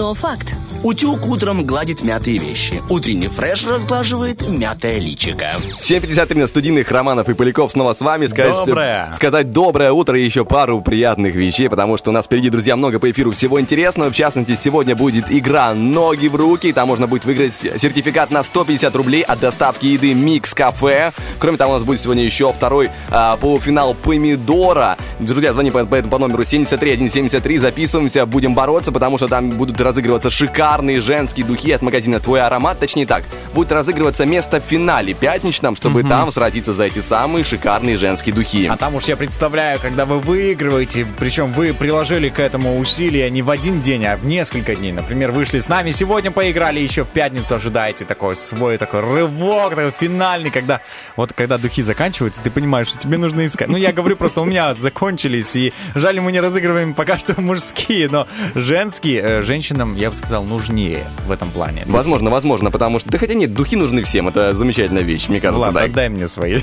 Но 0.08 0.14
факт. 0.14 0.54
Утюг 0.82 1.26
утром 1.26 1.66
гладит 1.66 2.02
мятые 2.02 2.38
вещи. 2.38 2.80
Утренний 2.88 3.28
фреш 3.28 3.66
разглаживает 3.66 4.48
мятое 4.48 4.98
личико. 4.98 5.50
7.53 5.82 6.38
на 6.38 6.46
студийных 6.46 6.90
Романов 6.90 7.28
и 7.28 7.34
Поляков 7.34 7.72
снова 7.72 7.92
с 7.92 8.00
вами. 8.00 8.24
Сказать, 8.24 8.56
Доброе. 8.64 9.12
Сказать 9.12 9.50
доброе 9.50 9.92
утро 9.92 10.18
и 10.18 10.24
еще 10.24 10.46
пару 10.46 10.80
приятных 10.80 11.34
вещей, 11.34 11.68
потому 11.68 11.98
что 11.98 12.10
у 12.10 12.14
нас 12.14 12.24
впереди, 12.24 12.48
друзья, 12.48 12.74
много 12.76 12.98
по 13.00 13.10
эфиру 13.10 13.32
всего 13.32 13.60
интересного. 13.60 14.10
В 14.10 14.14
частности, 14.14 14.56
сегодня 14.56 14.96
будет 14.96 15.30
игра 15.30 15.74
«Ноги 15.74 16.28
в 16.28 16.36
руки». 16.36 16.72
Там 16.72 16.88
можно 16.88 17.06
будет 17.06 17.26
выиграть 17.26 17.52
сертификат 17.52 18.30
на 18.30 18.42
150 18.42 18.96
рублей 18.96 19.20
от 19.20 19.40
доставки 19.40 19.84
еды 19.84 20.14
«Микс 20.14 20.54
Кафе». 20.54 21.12
Кроме 21.38 21.58
того, 21.58 21.72
у 21.72 21.74
нас 21.74 21.82
будет 21.82 22.00
сегодня 22.00 22.24
еще 22.24 22.50
второй 22.50 22.88
а, 23.10 23.36
полуфинал 23.36 23.92
«Помидора». 23.92 24.96
Друзья, 25.20 25.52
звони 25.52 25.72
по, 25.72 25.84
по, 25.84 26.00
по 26.00 26.18
номеру 26.18 26.44
73173, 26.44 27.58
записываемся, 27.58 28.24
будем 28.24 28.54
бороться, 28.54 28.92
потому 28.92 29.16
что 29.18 29.26
там 29.26 29.50
будут 29.50 29.80
разыгрываться 29.80 30.30
шикарные 30.30 31.00
женские 31.00 31.44
духи 31.44 31.72
от 31.72 31.82
магазина 31.82 32.20
«Твой 32.20 32.40
аромат». 32.40 32.78
Точнее 32.78 33.04
так, 33.04 33.24
будет 33.58 33.72
разыгрываться 33.72 34.24
место 34.24 34.60
в 34.60 34.62
финале 34.62 35.14
пятничном, 35.14 35.74
чтобы 35.74 36.04
там 36.04 36.30
сразиться 36.30 36.72
за 36.72 36.84
эти 36.84 37.00
самые 37.00 37.42
шикарные 37.42 37.96
женские 37.96 38.32
духи. 38.32 38.66
А 38.66 38.76
там 38.76 38.94
уж 38.94 39.06
я 39.06 39.16
представляю, 39.16 39.80
когда 39.80 40.06
вы 40.06 40.20
выигрываете, 40.20 41.04
причем 41.18 41.50
вы 41.52 41.74
приложили 41.74 42.28
к 42.28 42.38
этому 42.38 42.78
усилия 42.78 43.28
не 43.30 43.42
в 43.42 43.50
один 43.50 43.80
день, 43.80 44.06
а 44.06 44.16
в 44.16 44.24
несколько 44.24 44.76
дней. 44.76 44.92
Например, 44.92 45.32
вышли 45.32 45.58
с 45.58 45.66
нами 45.66 45.90
сегодня, 45.90 46.30
поиграли, 46.30 46.78
еще 46.78 47.02
в 47.02 47.08
пятницу 47.08 47.56
ожидаете 47.56 48.04
такой 48.04 48.36
свой 48.36 48.78
такой 48.78 49.00
рывок, 49.00 49.70
такой 49.70 49.90
финальный, 49.90 50.50
когда 50.50 50.80
вот 51.16 51.32
когда 51.32 51.58
духи 51.58 51.82
заканчиваются, 51.82 52.40
ты 52.40 52.52
понимаешь, 52.52 52.86
что 52.86 52.98
тебе 52.98 53.18
нужно 53.18 53.44
искать. 53.44 53.66
Ну, 53.66 53.76
я 53.76 53.92
говорю, 53.92 54.14
просто 54.14 54.40
у 54.40 54.44
меня 54.44 54.72
закончились, 54.76 55.56
и 55.56 55.72
жаль, 55.96 56.20
мы 56.20 56.30
не 56.30 56.38
разыгрываем 56.38 56.94
пока 56.94 57.18
что 57.18 57.34
мужские, 57.40 58.08
но 58.08 58.28
женские, 58.54 59.20
э, 59.20 59.42
женщинам, 59.42 59.96
я 59.96 60.10
бы 60.10 60.16
сказал, 60.16 60.44
нужнее 60.44 61.08
в 61.26 61.32
этом 61.32 61.50
плане. 61.50 61.82
Возможно, 61.86 62.30
возможно, 62.30 62.70
потому 62.70 63.00
что... 63.00 63.10
Да 63.10 63.18
хотя 63.18 63.34
нет, 63.34 63.47
духи 63.48 63.76
нужны 63.76 64.02
всем, 64.02 64.28
это 64.28 64.54
замечательная 64.54 65.02
вещь, 65.02 65.28
мне 65.28 65.40
кажется, 65.40 65.58
Влад, 65.58 65.74
да. 65.74 65.82
отдай 65.84 66.08
мне 66.08 66.28
свои. 66.28 66.60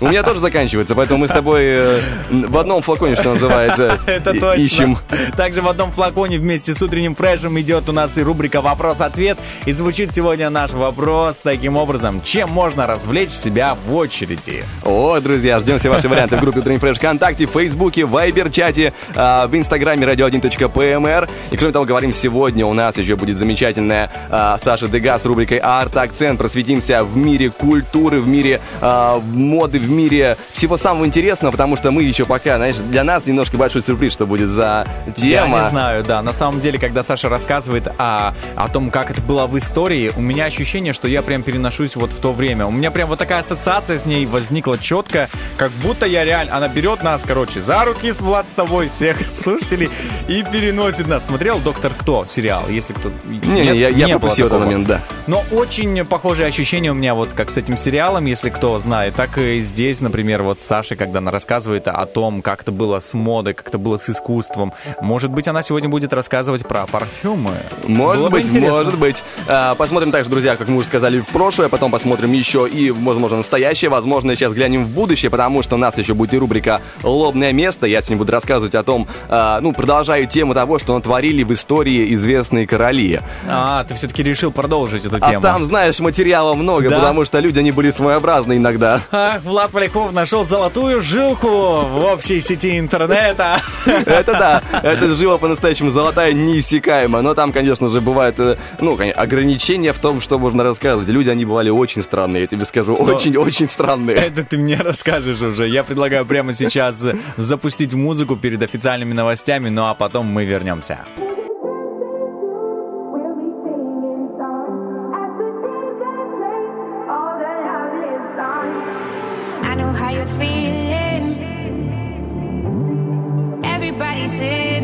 У 0.00 0.08
меня 0.08 0.22
тоже 0.22 0.40
заканчивается, 0.40 0.94
поэтому 0.94 1.20
мы 1.20 1.28
с 1.28 1.30
тобой 1.30 1.64
э, 1.64 2.00
в 2.30 2.58
одном 2.58 2.82
флаконе, 2.82 3.16
что 3.16 3.34
называется, 3.34 3.98
Это 4.06 4.32
точно. 4.38 4.60
ищем. 4.60 4.98
Также 5.36 5.62
в 5.62 5.68
одном 5.68 5.90
флаконе 5.92 6.38
вместе 6.38 6.74
с 6.74 6.82
утренним 6.82 7.14
фрешем 7.14 7.58
идет 7.60 7.88
у 7.88 7.92
нас 7.92 8.16
и 8.18 8.22
рубрика 8.22 8.60
«Вопрос-ответ». 8.60 9.38
И 9.66 9.72
звучит 9.72 10.12
сегодня 10.12 10.50
наш 10.50 10.72
вопрос 10.72 11.40
таким 11.42 11.76
образом. 11.76 12.20
Чем 12.22 12.50
можно 12.50 12.86
развлечь 12.86 13.30
себя 13.30 13.76
в 13.86 13.94
очереди? 13.94 14.64
О, 14.84 15.18
друзья, 15.20 15.60
ждем 15.60 15.78
все 15.78 15.90
ваши 15.90 16.08
варианты 16.08 16.36
в 16.36 16.40
группе 16.40 16.60
Утренний 16.60 16.78
Фреш 16.78 16.96
ВКонтакте, 16.98 17.46
в 17.46 17.50
Фейсбуке, 17.50 18.04
в 18.04 18.10
Вайбер, 18.10 18.50
чате, 18.50 18.92
а, 19.14 19.46
в 19.46 19.56
Инстаграме 19.56 20.06
radio1.pmr. 20.06 21.28
И 21.50 21.56
кроме 21.56 21.72
того, 21.72 21.84
говорим 21.84 22.12
сегодня, 22.12 22.66
у 22.66 22.74
нас 22.74 22.96
еще 22.96 23.16
будет 23.16 23.38
замечательная 23.38 24.10
а, 24.28 24.58
Саша 24.62 24.88
Дега 24.88 25.18
с 25.18 25.24
рубрикой 25.24 25.58
«Арт-акцент». 26.00 26.38
Просветимся 26.38 27.04
в 27.04 27.16
мире 27.16 27.50
культуры, 27.50 28.20
в 28.20 28.28
мире 28.28 28.60
а, 28.80 29.20
моды, 29.20 29.78
в 29.78 29.90
мире 29.90 30.36
всего 30.52 30.76
самого 30.76 31.06
интересного, 31.06 31.52
потому 31.52 31.76
что 31.76 31.90
мы 31.90 32.02
еще 32.02 32.24
пока, 32.24 32.56
знаешь, 32.56 32.76
для 32.76 33.04
нас 33.04 33.26
немножко 33.26 33.56
большой 33.56 33.82
сюрприз, 33.82 34.12
что 34.12 34.26
будет 34.26 34.48
за 34.48 34.86
тема. 35.16 35.56
Я 35.58 35.64
не 35.64 35.70
знаю, 35.70 36.04
да. 36.04 36.22
На 36.22 36.32
самом 36.32 36.60
деле, 36.60 36.78
когда 36.78 37.02
Саша 37.02 37.28
рассказывает 37.28 37.88
о, 37.98 38.34
о 38.56 38.68
том, 38.68 38.90
как 38.90 39.10
это 39.10 39.20
было 39.22 39.46
в 39.46 39.56
истории, 39.58 40.12
у 40.16 40.20
меня 40.20 40.44
ощущение, 40.44 40.92
что 40.92 41.08
я 41.08 41.22
прям 41.22 41.42
переношусь 41.42 41.96
вот 41.96 42.12
в 42.12 42.20
то 42.20 42.32
время. 42.32 42.66
У 42.66 42.70
меня 42.70 42.90
прям 42.90 43.08
вот 43.08 43.18
такая 43.18 43.40
ассоциация 43.40 43.98
с 43.98 44.06
ней 44.06 44.26
возникла 44.26 44.78
четко, 44.78 45.28
как 45.56 45.70
будто 45.82 46.06
я 46.06 46.24
реально... 46.24 46.56
Она 46.56 46.68
берет 46.68 47.02
нас, 47.02 47.22
короче, 47.26 47.60
за 47.60 47.84
руки 47.84 48.12
с 48.12 48.20
Влад 48.20 48.48
с 48.48 48.52
тобой, 48.52 48.90
всех 48.96 49.20
слушателей, 49.28 49.90
и 50.28 50.42
переносит 50.42 51.06
нас. 51.06 51.26
Смотрел 51.26 51.58
«Доктор 51.58 51.92
Кто» 51.98 52.24
сериал, 52.24 52.64
если 52.68 52.92
кто... 52.92 53.10
Не, 53.24 53.38
Нет, 53.38 53.72
не, 53.72 53.78
я, 53.78 53.88
я 53.88 54.06
не 54.06 54.12
пропустил 54.12 54.46
этот 54.46 54.60
момент, 54.60 54.86
да. 54.86 55.00
Но 55.26 55.44
очень 55.50 56.04
похожие 56.04 56.46
ощущения 56.48 56.90
у 56.90 56.94
меня 56.94 57.14
вот 57.14 57.32
как 57.32 57.50
с 57.50 57.56
этим 57.56 57.76
сериалом, 57.76 58.24
если 58.24 58.50
кто 58.50 58.78
знает, 58.78 59.14
так 59.14 59.36
и 59.38 59.60
здесь, 59.60 60.00
например, 60.00 60.42
вот 60.42 60.60
Саша, 60.60 60.96
когда 60.96 61.18
она 61.18 61.30
рассказывает 61.30 61.86
о 61.88 62.04
том, 62.06 62.42
как 62.42 62.62
это 62.62 62.72
было 62.72 63.00
с 63.00 63.14
модой, 63.14 63.54
как 63.54 63.68
это 63.68 63.78
было 63.78 63.96
с 63.96 64.08
искусством. 64.08 64.72
Может 65.00 65.30
быть, 65.30 65.46
она 65.46 65.62
сегодня 65.62 65.88
будет 65.88 66.12
рассказывать 66.12 66.66
про 66.66 66.86
парфюмы. 66.86 67.52
Может 67.86 68.22
Было 68.22 68.30
бы 68.30 68.38
быть, 68.38 68.46
интересно. 68.46 68.70
может 68.70 68.98
быть. 68.98 69.22
А, 69.46 69.74
посмотрим 69.74 70.10
также, 70.10 70.30
друзья, 70.30 70.56
как 70.56 70.68
мы 70.68 70.78
уже 70.78 70.86
сказали, 70.86 71.20
в 71.20 71.28
прошлое, 71.28 71.68
потом 71.68 71.90
посмотрим 71.90 72.32
еще 72.32 72.68
и, 72.68 72.90
возможно, 72.90 73.36
настоящее, 73.38 73.90
возможно, 73.90 74.34
сейчас 74.34 74.52
глянем 74.52 74.84
в 74.84 74.88
будущее, 74.90 75.30
потому 75.30 75.62
что 75.62 75.76
у 75.76 75.78
нас 75.78 75.96
еще 75.98 76.14
будет 76.14 76.34
и 76.34 76.38
рубрика 76.38 76.80
«Лобное 77.02 77.52
место». 77.52 77.86
Я 77.86 78.00
сегодня 78.00 78.18
буду 78.18 78.32
рассказывать 78.32 78.74
о 78.74 78.82
том, 78.82 79.06
а, 79.28 79.60
ну, 79.60 79.72
продолжаю 79.72 80.26
тему 80.26 80.54
того, 80.54 80.78
что 80.78 80.94
натворили 80.94 81.42
в 81.42 81.52
истории 81.52 82.14
известные 82.14 82.66
короли. 82.66 83.20
А, 83.46 83.84
ты 83.84 83.94
все-таки 83.94 84.22
решил 84.22 84.50
продолжить 84.50 85.04
эту 85.14 85.24
А 85.26 85.30
тему. 85.30 85.42
там, 85.42 85.64
знаешь, 85.64 85.98
материала 86.00 86.54
много, 86.54 86.88
Да? 86.88 86.98
потому 86.98 87.24
что 87.24 87.38
люди, 87.40 87.58
они 87.58 87.72
были 87.72 87.90
своеобразны 87.90 88.56
иногда. 88.56 89.00
Ах, 89.10 89.42
Влад 89.42 89.70
Поляков 89.70 90.12
нашел 90.12 90.44
золотую 90.44 91.02
жилку 91.02 91.48
в 91.48 92.04
общей 92.12 92.40
сети 92.40 92.78
интернета. 92.78 93.60
Это 93.86 94.32
да, 94.32 94.62
это 94.82 95.14
живо 95.14 95.38
по-настоящему 95.38 95.90
золотая, 95.90 96.32
неиссякаемая. 96.32 97.22
Но 97.22 97.34
там, 97.34 97.52
конечно 97.52 97.88
же, 97.88 98.00
бывают, 98.00 98.38
э, 98.40 98.56
ну, 98.80 98.98
ограничения 99.16 99.92
в 99.92 99.98
том, 99.98 100.20
что 100.20 100.38
можно 100.38 100.62
рассказывать. 100.62 101.08
Люди, 101.08 101.28
они 101.30 101.44
бывали 101.44 101.70
очень 101.70 102.02
странные, 102.02 102.42
я 102.42 102.46
тебе 102.46 102.64
скажу, 102.64 102.94
очень-очень 102.94 103.68
странные. 103.68 104.16
Это 104.16 104.44
ты 104.44 104.58
мне 104.58 104.76
расскажешь 104.76 105.40
уже. 105.40 105.68
Я 105.68 105.84
предлагаю 105.84 106.24
прямо 106.26 106.52
сейчас 106.52 107.04
запустить 107.36 107.94
музыку 107.94 108.36
перед 108.36 108.62
официальными 108.62 109.12
новостями, 109.12 109.68
ну 109.68 109.86
а 109.86 109.94
потом 109.94 110.26
мы 110.26 110.44
вернемся. 110.44 110.98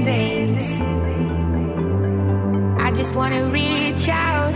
band-aids 0.05 0.81
I 2.79 2.93
just 2.93 3.15
wanna 3.15 3.45
reach 3.47 4.09
out. 4.09 4.55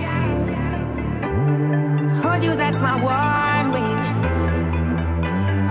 Hold 2.23 2.45
you, 2.45 2.55
that's 2.55 2.81
my 2.81 2.97
one 3.03 3.73
wish. 3.73 4.07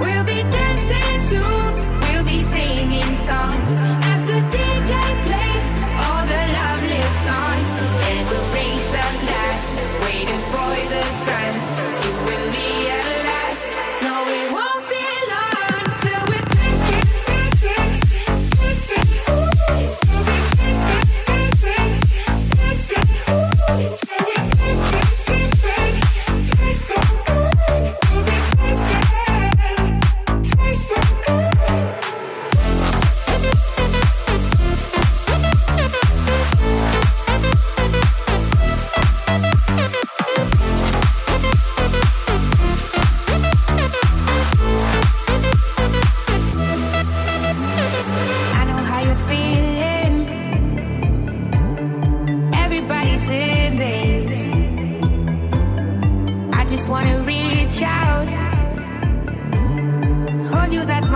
We'll 0.02 0.26
be 0.26 0.42
dancing 0.50 1.20
soon. 1.20 1.76
We'll 2.02 2.26
be 2.26 2.42
singing 2.42 3.16
songs. 3.16 3.99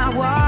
my 0.04 0.10
wall 0.10 0.42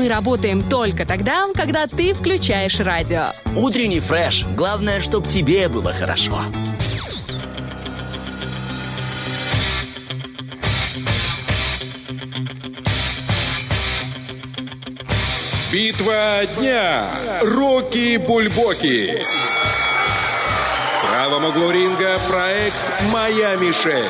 Мы 0.00 0.08
работаем 0.08 0.62
только 0.62 1.04
тогда, 1.04 1.44
когда 1.54 1.86
ты 1.86 2.14
включаешь 2.14 2.80
радио. 2.80 3.24
Утренний 3.54 4.00
фреш. 4.00 4.46
Главное, 4.56 5.02
чтобы 5.02 5.28
тебе 5.28 5.68
было 5.68 5.92
хорошо. 5.92 6.46
Битва 15.70 16.46
дня. 16.58 17.04
Рокки 17.42 18.16
Бульбоки. 18.16 19.22
В 20.96 21.10
правом 21.10 21.44
углу 21.44 21.70
ринга 21.72 22.18
проект 22.26 23.02
«Моя 23.12 23.54
Мишель». 23.56 24.08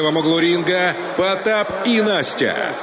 Левом 0.00 0.16
углу 0.16 0.40
Потап 1.18 1.86
и 1.86 2.00
Настя. 2.00 2.74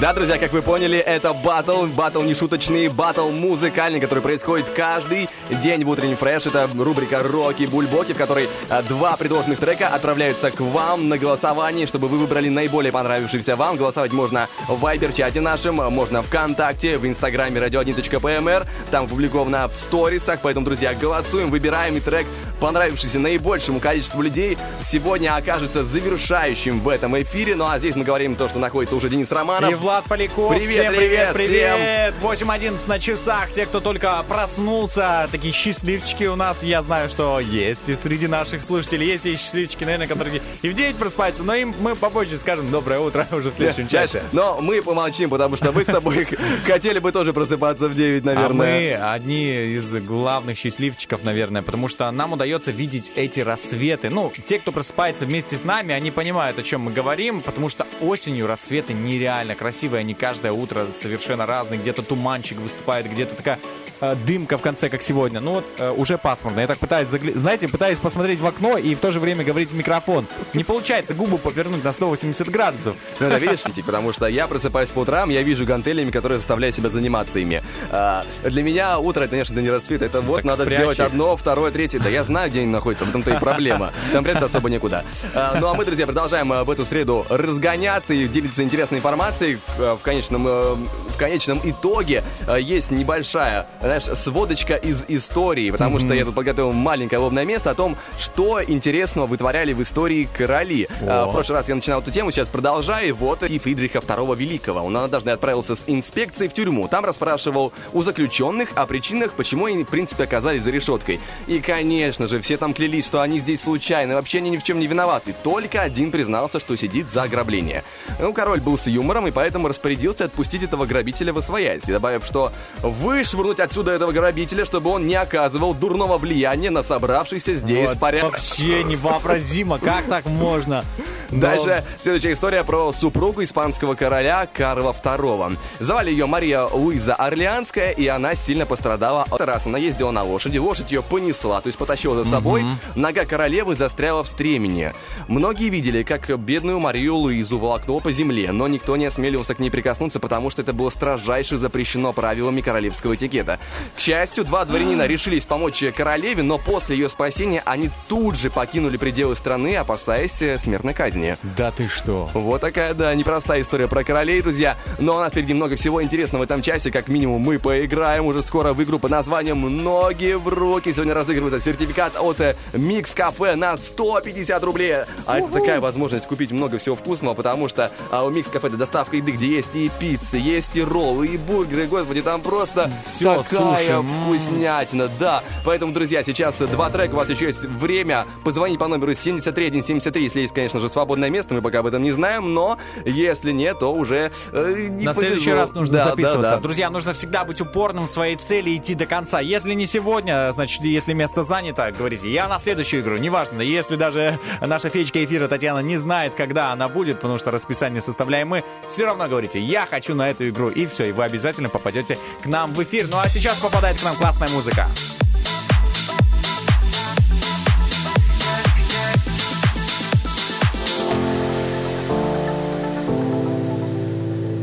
Да, 0.00 0.12
друзья, 0.12 0.36
как 0.36 0.52
вы 0.52 0.60
поняли, 0.60 0.98
это 0.98 1.32
батл, 1.32 1.86
батл 1.86 2.20
не 2.20 2.34
шуточный, 2.34 2.88
батл 2.88 3.30
музыкальный, 3.30 3.98
который 3.98 4.20
происходит 4.20 4.68
каждый 4.68 5.30
день 5.62 5.84
в 5.84 5.88
утреннем 5.88 6.18
фреш. 6.18 6.44
Это 6.44 6.68
рубрика 6.76 7.22
«Роки 7.22 7.64
Бульбоки», 7.64 8.12
в 8.12 8.18
которой 8.18 8.46
а, 8.68 8.82
два 8.82 9.16
предложенных 9.16 9.58
трека 9.58 9.88
отправляются 9.88 10.50
к 10.50 10.60
вам 10.60 11.08
на 11.08 11.16
голосование, 11.16 11.86
чтобы 11.86 12.08
вы 12.08 12.18
выбрали 12.18 12.50
наиболее 12.50 12.92
понравившийся 12.92 13.56
вам. 13.56 13.78
Голосовать 13.78 14.12
можно 14.12 14.48
в 14.68 14.78
вайбер-чате 14.78 15.40
нашем, 15.40 15.76
можно 15.76 16.22
ВКонтакте, 16.22 16.98
в 16.98 17.06
инстаграме 17.06 17.58
radio1.pmr, 17.58 18.66
там 18.90 19.06
опубликовано 19.06 19.66
в 19.68 19.76
сторисах, 19.76 20.40
поэтому, 20.42 20.66
друзья, 20.66 20.92
голосуем, 20.92 21.50
выбираем 21.50 21.96
и 21.96 22.00
трек, 22.00 22.26
понравившийся 22.60 23.18
наибольшему 23.18 23.80
количеству 23.80 24.20
людей, 24.20 24.58
сегодня 24.84 25.34
окажется 25.34 25.84
завершающим 25.84 26.80
в 26.80 26.88
этом 26.90 27.18
эфире. 27.22 27.56
Ну 27.56 27.66
а 27.66 27.78
здесь 27.78 27.96
мы 27.96 28.04
говорим 28.04 28.34
то, 28.34 28.46
что 28.46 28.58
находится 28.58 28.94
уже 28.94 29.08
Денис 29.08 29.32
Романов. 29.32 29.85
Влад 29.86 30.04
Поляков. 30.06 30.52
Привет, 30.52 30.68
всем 30.68 30.94
привет, 30.96 31.32
привет, 31.32 32.12
привет. 32.12 32.14
8.11 32.20 32.88
на 32.88 32.98
часах. 32.98 33.52
Те, 33.52 33.66
кто 33.66 33.78
только 33.78 34.20
проснулся, 34.28 35.28
такие 35.30 35.54
счастливчики 35.54 36.24
у 36.24 36.34
нас, 36.34 36.64
я 36.64 36.82
знаю, 36.82 37.08
что 37.08 37.38
есть. 37.38 37.88
И 37.88 37.94
среди 37.94 38.26
наших 38.26 38.64
слушателей 38.64 39.06
есть 39.06 39.26
и 39.26 39.36
счастливчики, 39.36 39.84
наверное, 39.84 40.08
которые 40.08 40.42
и 40.62 40.68
в 40.68 40.74
9 40.74 40.96
просыпаются, 40.96 41.44
но 41.44 41.54
им 41.54 41.72
мы 41.78 41.94
попозже 41.94 42.36
скажем 42.36 42.68
доброе 42.68 42.98
утро 42.98 43.28
уже 43.30 43.52
в 43.52 43.54
следующем 43.54 43.86
часе. 43.86 44.24
Но 44.32 44.58
мы 44.60 44.82
помолчим, 44.82 45.30
потому 45.30 45.56
что 45.56 45.70
мы 45.70 45.84
с 45.84 45.86
тобой 45.86 46.26
хотели 46.64 46.98
бы 46.98 47.12
тоже 47.12 47.32
просыпаться 47.32 47.86
в 47.88 47.94
9, 47.94 48.24
А 48.24 48.26
наверное. 48.26 48.98
мы 48.98 49.12
одни 49.12 49.76
из 49.76 49.94
главных 49.94 50.58
счастливчиков, 50.58 51.22
наверное, 51.22 51.62
потому 51.62 51.86
что 51.86 52.10
нам 52.10 52.32
удается 52.32 52.72
видеть 52.72 53.12
эти 53.14 53.38
рассветы. 53.38 54.10
Ну, 54.10 54.32
те, 54.48 54.58
кто 54.58 54.72
просыпается 54.72 55.26
вместе 55.26 55.56
с 55.56 55.62
нами, 55.62 55.94
они 55.94 56.10
понимают, 56.10 56.58
о 56.58 56.64
чем 56.64 56.80
мы 56.80 56.90
говорим, 56.90 57.40
потому 57.40 57.68
что 57.68 57.86
осенью 58.00 58.48
рассветы 58.48 58.92
нереально 58.92 59.54
красивые, 59.54 59.75
они 59.98 60.14
каждое 60.14 60.52
утро 60.52 60.86
совершенно 60.96 61.46
разные. 61.46 61.80
Где-то 61.80 62.02
туманчик 62.02 62.58
выступает, 62.58 63.10
где-то 63.10 63.36
такая 63.36 63.58
дымка 64.00 64.58
в 64.58 64.62
конце, 64.62 64.88
как 64.88 65.02
сегодня. 65.02 65.40
Ну 65.40 65.52
вот, 65.54 65.64
э, 65.78 65.90
уже 65.90 66.18
пасмурно. 66.18 66.60
Я 66.60 66.66
так 66.66 66.78
пытаюсь, 66.78 67.08
загля- 67.08 67.36
знаете, 67.36 67.68
пытаюсь 67.68 67.98
посмотреть 67.98 68.40
в 68.40 68.46
окно 68.46 68.76
и 68.78 68.94
в 68.94 69.00
то 69.00 69.12
же 69.12 69.20
время 69.20 69.44
говорить 69.44 69.70
в 69.70 69.74
микрофон. 69.74 70.26
Не 70.54 70.64
получается 70.64 71.14
губу 71.14 71.38
повернуть 71.38 71.84
на 71.84 71.92
180 71.92 72.48
градусов. 72.50 72.96
Ну, 73.20 73.26
это 73.26 73.38
видишь, 73.38 73.64
Витик, 73.64 73.86
потому 73.86 74.12
что 74.12 74.26
я 74.26 74.46
просыпаюсь 74.46 74.90
по 74.90 75.00
утрам, 75.00 75.30
я 75.30 75.42
вижу 75.42 75.64
гантелями, 75.64 76.10
которые 76.10 76.38
заставляют 76.38 76.76
себя 76.76 76.88
заниматься 76.88 77.38
ими. 77.38 77.62
А, 77.90 78.24
для 78.44 78.62
меня 78.62 78.98
утро, 78.98 79.22
это, 79.22 79.30
конечно, 79.30 79.58
не 79.58 79.70
рассвет, 79.70 80.02
это 80.02 80.20
вот 80.20 80.36
Так 80.36 80.44
надо 80.44 80.64
спрячь 80.64 80.78
сделать 80.78 81.00
одно, 81.00 81.36
второе, 81.36 81.70
третье. 81.70 81.98
Да 81.98 82.08
я 82.08 82.24
знаю, 82.24 82.50
где 82.50 82.60
они 82.60 82.70
находятся, 82.70 83.04
в 83.04 83.08
этом-то 83.08 83.32
и 83.34 83.38
проблема. 83.38 83.92
Там 84.12 84.24
прятать 84.24 84.44
особо 84.44 84.68
некуда. 84.68 85.04
А, 85.34 85.58
ну, 85.60 85.68
а 85.68 85.74
мы, 85.74 85.84
друзья, 85.84 86.06
продолжаем 86.06 86.52
а, 86.52 86.64
в 86.64 86.70
эту 86.70 86.84
среду 86.84 87.26
разгоняться 87.28 88.14
и 88.14 88.26
делиться 88.28 88.62
интересной 88.62 88.98
информацией. 88.98 89.58
В 89.78 89.98
конечном, 90.02 90.46
э, 90.46 90.74
в 91.08 91.16
конечном 91.18 91.60
итоге 91.64 92.22
э, 92.46 92.60
есть 92.60 92.90
небольшая, 92.90 93.66
знаешь, 93.86 94.18
сводочка 94.18 94.74
из 94.74 95.04
истории, 95.08 95.70
потому 95.70 95.98
что 95.98 96.14
я 96.14 96.24
тут 96.24 96.34
подготовил 96.34 96.72
маленькое 96.72 97.20
лобное 97.20 97.44
место 97.44 97.70
о 97.70 97.74
том, 97.74 97.96
что 98.18 98.62
интересного 98.62 99.26
вытворяли 99.26 99.72
в 99.72 99.82
истории 99.82 100.28
короли. 100.32 100.88
Э, 101.00 101.24
В 101.26 101.32
прошлый 101.32 101.58
раз 101.58 101.68
я 101.68 101.74
начинал 101.74 102.00
эту 102.00 102.10
тему, 102.10 102.30
сейчас 102.30 102.48
продолжаю. 102.48 103.14
Вот 103.14 103.42
и 103.42 103.58
Фридриха 103.58 103.98
II 103.98 104.36
Великого. 104.36 104.80
Он 104.80 104.96
однажды 104.96 105.30
отправился 105.30 105.74
с 105.74 105.84
инспекцией 105.86 106.48
в 106.48 106.54
тюрьму. 106.54 106.88
Там 106.88 107.04
расспрашивал 107.04 107.72
у 107.92 108.02
заключенных 108.02 108.70
о 108.74 108.86
причинах, 108.86 109.32
почему 109.32 109.66
они, 109.66 109.84
в 109.84 109.88
принципе, 109.88 110.24
оказались 110.24 110.62
за 110.62 110.70
решеткой. 110.70 111.20
И, 111.46 111.60
конечно 111.60 112.26
же, 112.26 112.40
все 112.40 112.56
там 112.56 112.74
клялись, 112.74 113.06
что 113.06 113.20
они 113.20 113.38
здесь 113.38 113.62
случайно, 113.62 114.14
вообще 114.14 114.38
они 114.38 114.50
ни 114.50 114.56
в 114.56 114.64
чем 114.64 114.78
не 114.78 114.86
виноваты. 114.86 115.34
Только 115.42 115.82
один 115.82 116.10
признался, 116.10 116.60
что 116.60 116.76
сидит 116.76 117.06
за 117.12 117.22
ограбление. 117.24 117.84
Ну, 118.20 118.32
король 118.32 118.60
был 118.60 118.76
с 118.78 118.86
юмором, 118.86 119.26
и 119.26 119.30
поэтому 119.30 119.68
распорядился 119.68 120.24
отпустить 120.24 120.62
этого 120.62 120.86
грабителя 120.86 121.32
в 121.32 121.38
освоясь, 121.38 121.82
добавив, 121.82 122.24
что 122.24 122.52
вышвырнуть 122.82 123.60
отсюда 123.60 123.75
этого 123.82 124.12
грабителя, 124.12 124.64
чтобы 124.64 124.90
он 124.90 125.06
не 125.06 125.14
оказывал 125.14 125.74
дурного 125.74 126.18
влияния 126.18 126.70
на 126.70 126.82
собравшихся 126.82 127.54
здесь 127.54 127.90
Вот 127.90 127.98
порядок. 127.98 128.32
Вообще 128.32 128.84
невообразимо, 128.84 129.78
как 129.78 130.04
так 130.06 130.26
можно? 130.26 130.84
Дальше 131.30 131.84
следующая 131.98 132.32
история 132.32 132.64
про 132.64 132.92
супругу 132.92 133.42
испанского 133.42 133.94
короля 133.94 134.48
Карла 134.52 134.94
II. 135.02 135.58
Звали 135.80 136.10
ее 136.10 136.26
Мария 136.26 136.64
Луиза 136.64 137.14
Орлеанская, 137.14 137.90
и 137.90 138.06
она 138.06 138.34
сильно 138.34 138.66
пострадала. 138.66 139.26
Раз 139.38 139.66
она 139.66 139.78
ездила 139.78 140.10
на 140.10 140.22
лошади, 140.22 140.58
лошадь 140.58 140.92
ее 140.92 141.02
понесла, 141.02 141.60
то 141.60 141.66
есть 141.66 141.78
потащила 141.78 142.22
за 142.24 142.30
собой. 142.30 142.64
Нога 142.94 143.24
королевы 143.24 143.76
застряла 143.76 144.22
в 144.22 144.28
стремени. 144.28 144.92
Многие 145.28 145.68
видели, 145.68 146.02
как 146.02 146.38
бедную 146.38 146.78
Марию 146.78 147.16
Луизу 147.16 147.58
волокнуло 147.58 148.00
по 148.00 148.12
земле, 148.12 148.52
но 148.52 148.68
никто 148.68 148.96
не 148.96 149.06
осмеливался 149.06 149.54
к 149.54 149.58
ней 149.58 149.70
прикоснуться, 149.70 150.20
потому 150.20 150.50
что 150.50 150.62
это 150.62 150.72
было 150.72 150.90
строжайше 150.90 151.58
запрещено 151.58 152.12
правилами 152.12 152.60
королевского 152.60 153.14
этикета. 153.14 153.58
К 153.96 154.00
счастью, 154.00 154.44
два 154.44 154.64
дворянина 154.64 155.06
решились 155.06 155.44
помочь 155.44 155.82
королеве, 155.96 156.42
но 156.42 156.58
после 156.58 156.96
ее 156.96 157.08
спасения 157.08 157.62
они 157.64 157.90
тут 158.08 158.36
же 158.36 158.50
покинули 158.50 158.96
пределы 158.96 159.36
страны, 159.36 159.76
опасаясь 159.76 160.40
э, 160.42 160.58
смертной 160.58 160.94
казни. 160.94 161.36
Да 161.56 161.70
ты 161.70 161.88
что? 161.88 162.28
Вот 162.34 162.60
такая, 162.60 162.94
да, 162.94 163.14
непростая 163.14 163.62
история 163.62 163.88
про 163.88 164.04
королей, 164.04 164.40
друзья. 164.42 164.76
Но 164.98 165.16
у 165.16 165.18
нас 165.18 165.32
впереди 165.32 165.54
много 165.54 165.76
всего 165.76 166.02
интересного 166.02 166.42
в 166.42 166.44
этом 166.44 166.62
часе. 166.62 166.90
Как 166.90 167.08
минимум, 167.08 167.42
мы 167.42 167.58
поиграем 167.58 168.26
уже 168.26 168.42
скоро 168.42 168.72
в 168.72 168.82
игру 168.82 168.98
под 168.98 169.10
названием 169.10 169.60
«Ноги 169.82 170.32
в 170.32 170.48
руки». 170.48 170.92
Сегодня 170.92 171.14
разыгрывается 171.14 171.60
сертификат 171.60 172.16
от 172.16 172.40
э, 172.40 172.54
Микс 172.72 173.12
Кафе 173.14 173.54
на 173.56 173.76
150 173.76 174.62
рублей. 174.64 174.96
А 175.26 175.38
это 175.38 175.48
такая 175.48 175.80
возможность 175.80 176.26
купить 176.26 176.52
много 176.52 176.78
всего 176.78 176.96
вкусного, 176.96 177.34
потому 177.34 177.68
что 177.68 177.90
а, 178.10 178.24
у 178.24 178.30
Микс 178.30 178.48
Кафе 178.48 178.68
это 178.68 178.76
доставка 178.76 179.16
еды, 179.16 179.32
где 179.32 179.48
есть 179.48 179.74
и 179.74 179.90
пиццы, 180.00 180.36
есть 180.36 180.76
и 180.76 180.82
роллы, 180.82 181.26
и 181.26 181.36
бургеры. 181.36 181.86
Господи, 181.86 182.22
там 182.22 182.40
просто 182.40 182.90
Всё, 183.14 183.42
такая 183.42 183.55
суши, 183.58 183.90
м. 183.90 184.06
вкуснятина, 184.06 185.08
да. 185.18 185.42
Поэтому, 185.64 185.92
друзья, 185.92 186.22
сейчас 186.24 186.58
два 186.58 186.90
трека, 186.90 187.14
у 187.14 187.16
вас 187.16 187.28
еще 187.28 187.46
есть 187.46 187.64
время 187.64 188.24
позвонить 188.44 188.78
по 188.78 188.86
номеру 188.88 189.14
73173, 189.14 190.22
если 190.24 190.40
есть, 190.42 190.54
конечно 190.54 190.80
же, 190.80 190.88
свободное 190.88 191.30
место, 191.30 191.54
мы 191.54 191.62
пока 191.62 191.80
об 191.80 191.86
этом 191.86 192.02
не 192.02 192.10
знаем, 192.10 192.54
но 192.54 192.78
если 193.04 193.52
нет, 193.52 193.78
то 193.80 193.92
уже 193.92 194.30
э, 194.52 194.86
не 194.90 195.04
На 195.04 195.14
следующий 195.14 195.46
повезло. 195.46 195.60
раз 195.62 195.72
нужно 195.72 195.98
Да, 195.98 196.04
записываться. 196.04 196.42
да, 196.42 196.56
да. 196.56 196.60
Друзья, 196.62 196.90
нужно 196.90 197.12
всегда 197.12 197.44
быть 197.44 197.60
упорным 197.60 198.06
в 198.06 198.10
своей 198.10 198.36
цели 198.36 198.70
и 198.70 198.76
идти 198.76 198.94
до 198.94 199.06
конца. 199.06 199.40
Если 199.40 199.72
не 199.74 199.86
сегодня, 199.86 200.52
значит, 200.52 200.82
если 200.82 201.12
место 201.12 201.42
занято, 201.42 201.92
говорите, 201.96 202.30
я 202.30 202.48
на 202.48 202.58
следующую 202.58 203.02
игру. 203.02 203.16
Неважно, 203.16 203.60
если 203.62 203.96
даже 203.96 204.38
наша 204.60 204.88
феечка 204.90 205.24
эфира 205.24 205.48
Татьяна 205.48 205.80
не 205.80 205.96
знает, 205.96 206.34
когда 206.34 206.72
она 206.72 206.88
будет, 206.88 207.16
потому 207.16 207.38
что 207.38 207.50
расписание 207.50 208.00
составляем 208.00 208.48
мы, 208.48 208.64
все 208.88 209.04
равно 209.06 209.28
говорите, 209.28 209.60
я 209.60 209.86
хочу 209.86 210.14
на 210.14 210.30
эту 210.30 210.48
игру. 210.48 210.68
И 210.68 210.86
все, 210.86 211.04
и 211.08 211.12
вы 211.12 211.24
обязательно 211.24 211.68
попадете 211.68 212.18
к 212.42 212.46
нам 212.46 212.72
в 212.72 212.82
эфир. 212.82 213.06
Ну 213.10 213.18
а 213.18 213.28
сейчас 213.28 213.45
попадает 213.61 213.99
к 213.99 214.03
нам 214.03 214.15
классная 214.15 214.49
музыка. 214.49 214.87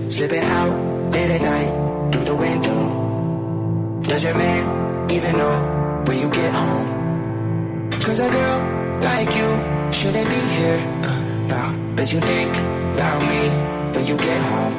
Slipping 0.08 0.42
out 0.42 1.12
late 1.12 1.30
at 1.30 1.40
night 1.40 2.10
through 2.10 2.24
the 2.24 2.34
window. 2.34 4.00
Does 4.02 4.24
your 4.24 4.34
man 4.34 5.10
even 5.10 5.36
know 5.36 6.02
when 6.06 6.18
you 6.18 6.28
get 6.30 6.52
home? 6.52 7.90
Cause 8.02 8.20
a 8.20 8.28
girl 8.28 8.98
like 9.02 9.34
you 9.36 9.48
shouldn't 9.92 10.28
be 10.28 10.40
here 10.56 10.80
uh, 11.04 11.20
now. 11.46 11.74
But 11.94 12.12
you 12.12 12.20
think 12.20 12.56
about 12.94 13.20
me 13.20 13.48
when 13.94 14.06
you 14.06 14.16
get 14.16 14.42
home. 14.50 14.74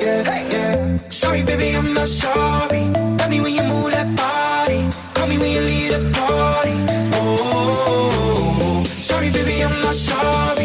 Yeah, 0.00 0.48
yeah. 0.50 0.98
Sorry, 1.08 1.42
baby, 1.42 1.76
I'm 1.76 1.94
not 1.94 2.08
sorry. 2.08 3.09
Me 3.31 3.39
when 3.39 3.55
you 3.55 3.63
move 3.63 3.91
that 3.91 4.13
body. 4.13 4.89
Call 5.13 5.25
me 5.25 5.37
when 5.37 5.51
you 5.51 5.61
leave 5.61 5.91
the 5.93 5.99
party. 6.19 6.75
Oh, 7.13 8.83
sorry, 8.85 9.29
baby, 9.31 9.63
I'm 9.63 9.81
not 9.81 9.95
sorry. 9.95 10.60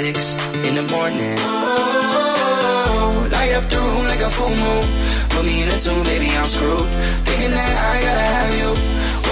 Six 0.00 0.34
in 0.66 0.74
the 0.74 0.84
morning. 0.94 1.36
Oh, 1.40 3.28
light 3.36 3.52
up 3.58 3.64
the 3.72 3.78
room 3.86 4.04
like 4.12 4.22
a 4.28 4.30
full 4.36 4.54
moon. 4.62 4.84
Put 5.32 5.42
me 5.44 5.54
in 5.62 5.68
a 5.68 5.78
tune, 5.84 6.02
baby, 6.10 6.28
I'm 6.38 6.46
screwed. 6.54 6.88
Thinking 7.26 7.52
that 7.58 7.72
I 7.90 7.94
gotta 8.06 8.26
have 8.36 8.54
you. 8.60 8.70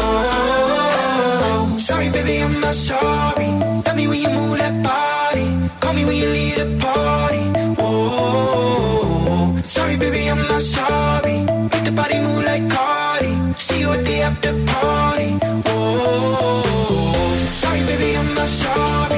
Oh, 0.03 1.77
sorry, 1.89 2.09
baby, 2.17 2.35
I'm 2.47 2.61
not 2.61 2.75
sorry. 2.75 3.51
Tell 3.85 3.97
me 3.97 4.05
when 4.11 4.21
you 4.25 4.31
move 4.39 4.59
that 4.59 4.77
body. 4.91 5.49
Call 5.81 5.95
me 5.95 6.05
when 6.09 6.17
you 6.23 6.29
leave 6.37 6.57
the 6.63 6.69
party. 6.87 7.45
Oh, 7.79 9.59
sorry, 9.63 9.97
baby, 9.97 10.23
I'm 10.33 10.43
not 10.53 10.63
sorry. 10.63 11.37
Make 11.73 11.85
the 11.89 11.95
body 12.01 12.19
move 12.27 12.45
like 12.51 12.65
Cardi. 12.77 13.33
See 13.57 13.81
you 13.81 13.91
at 13.97 14.05
the 14.05 14.17
after 14.29 14.53
party. 14.73 15.31
Oh, 15.73 16.61
sorry, 17.63 17.81
baby, 17.91 18.09
I'm 18.21 18.35
not 18.35 18.51
sorry. 18.63 19.18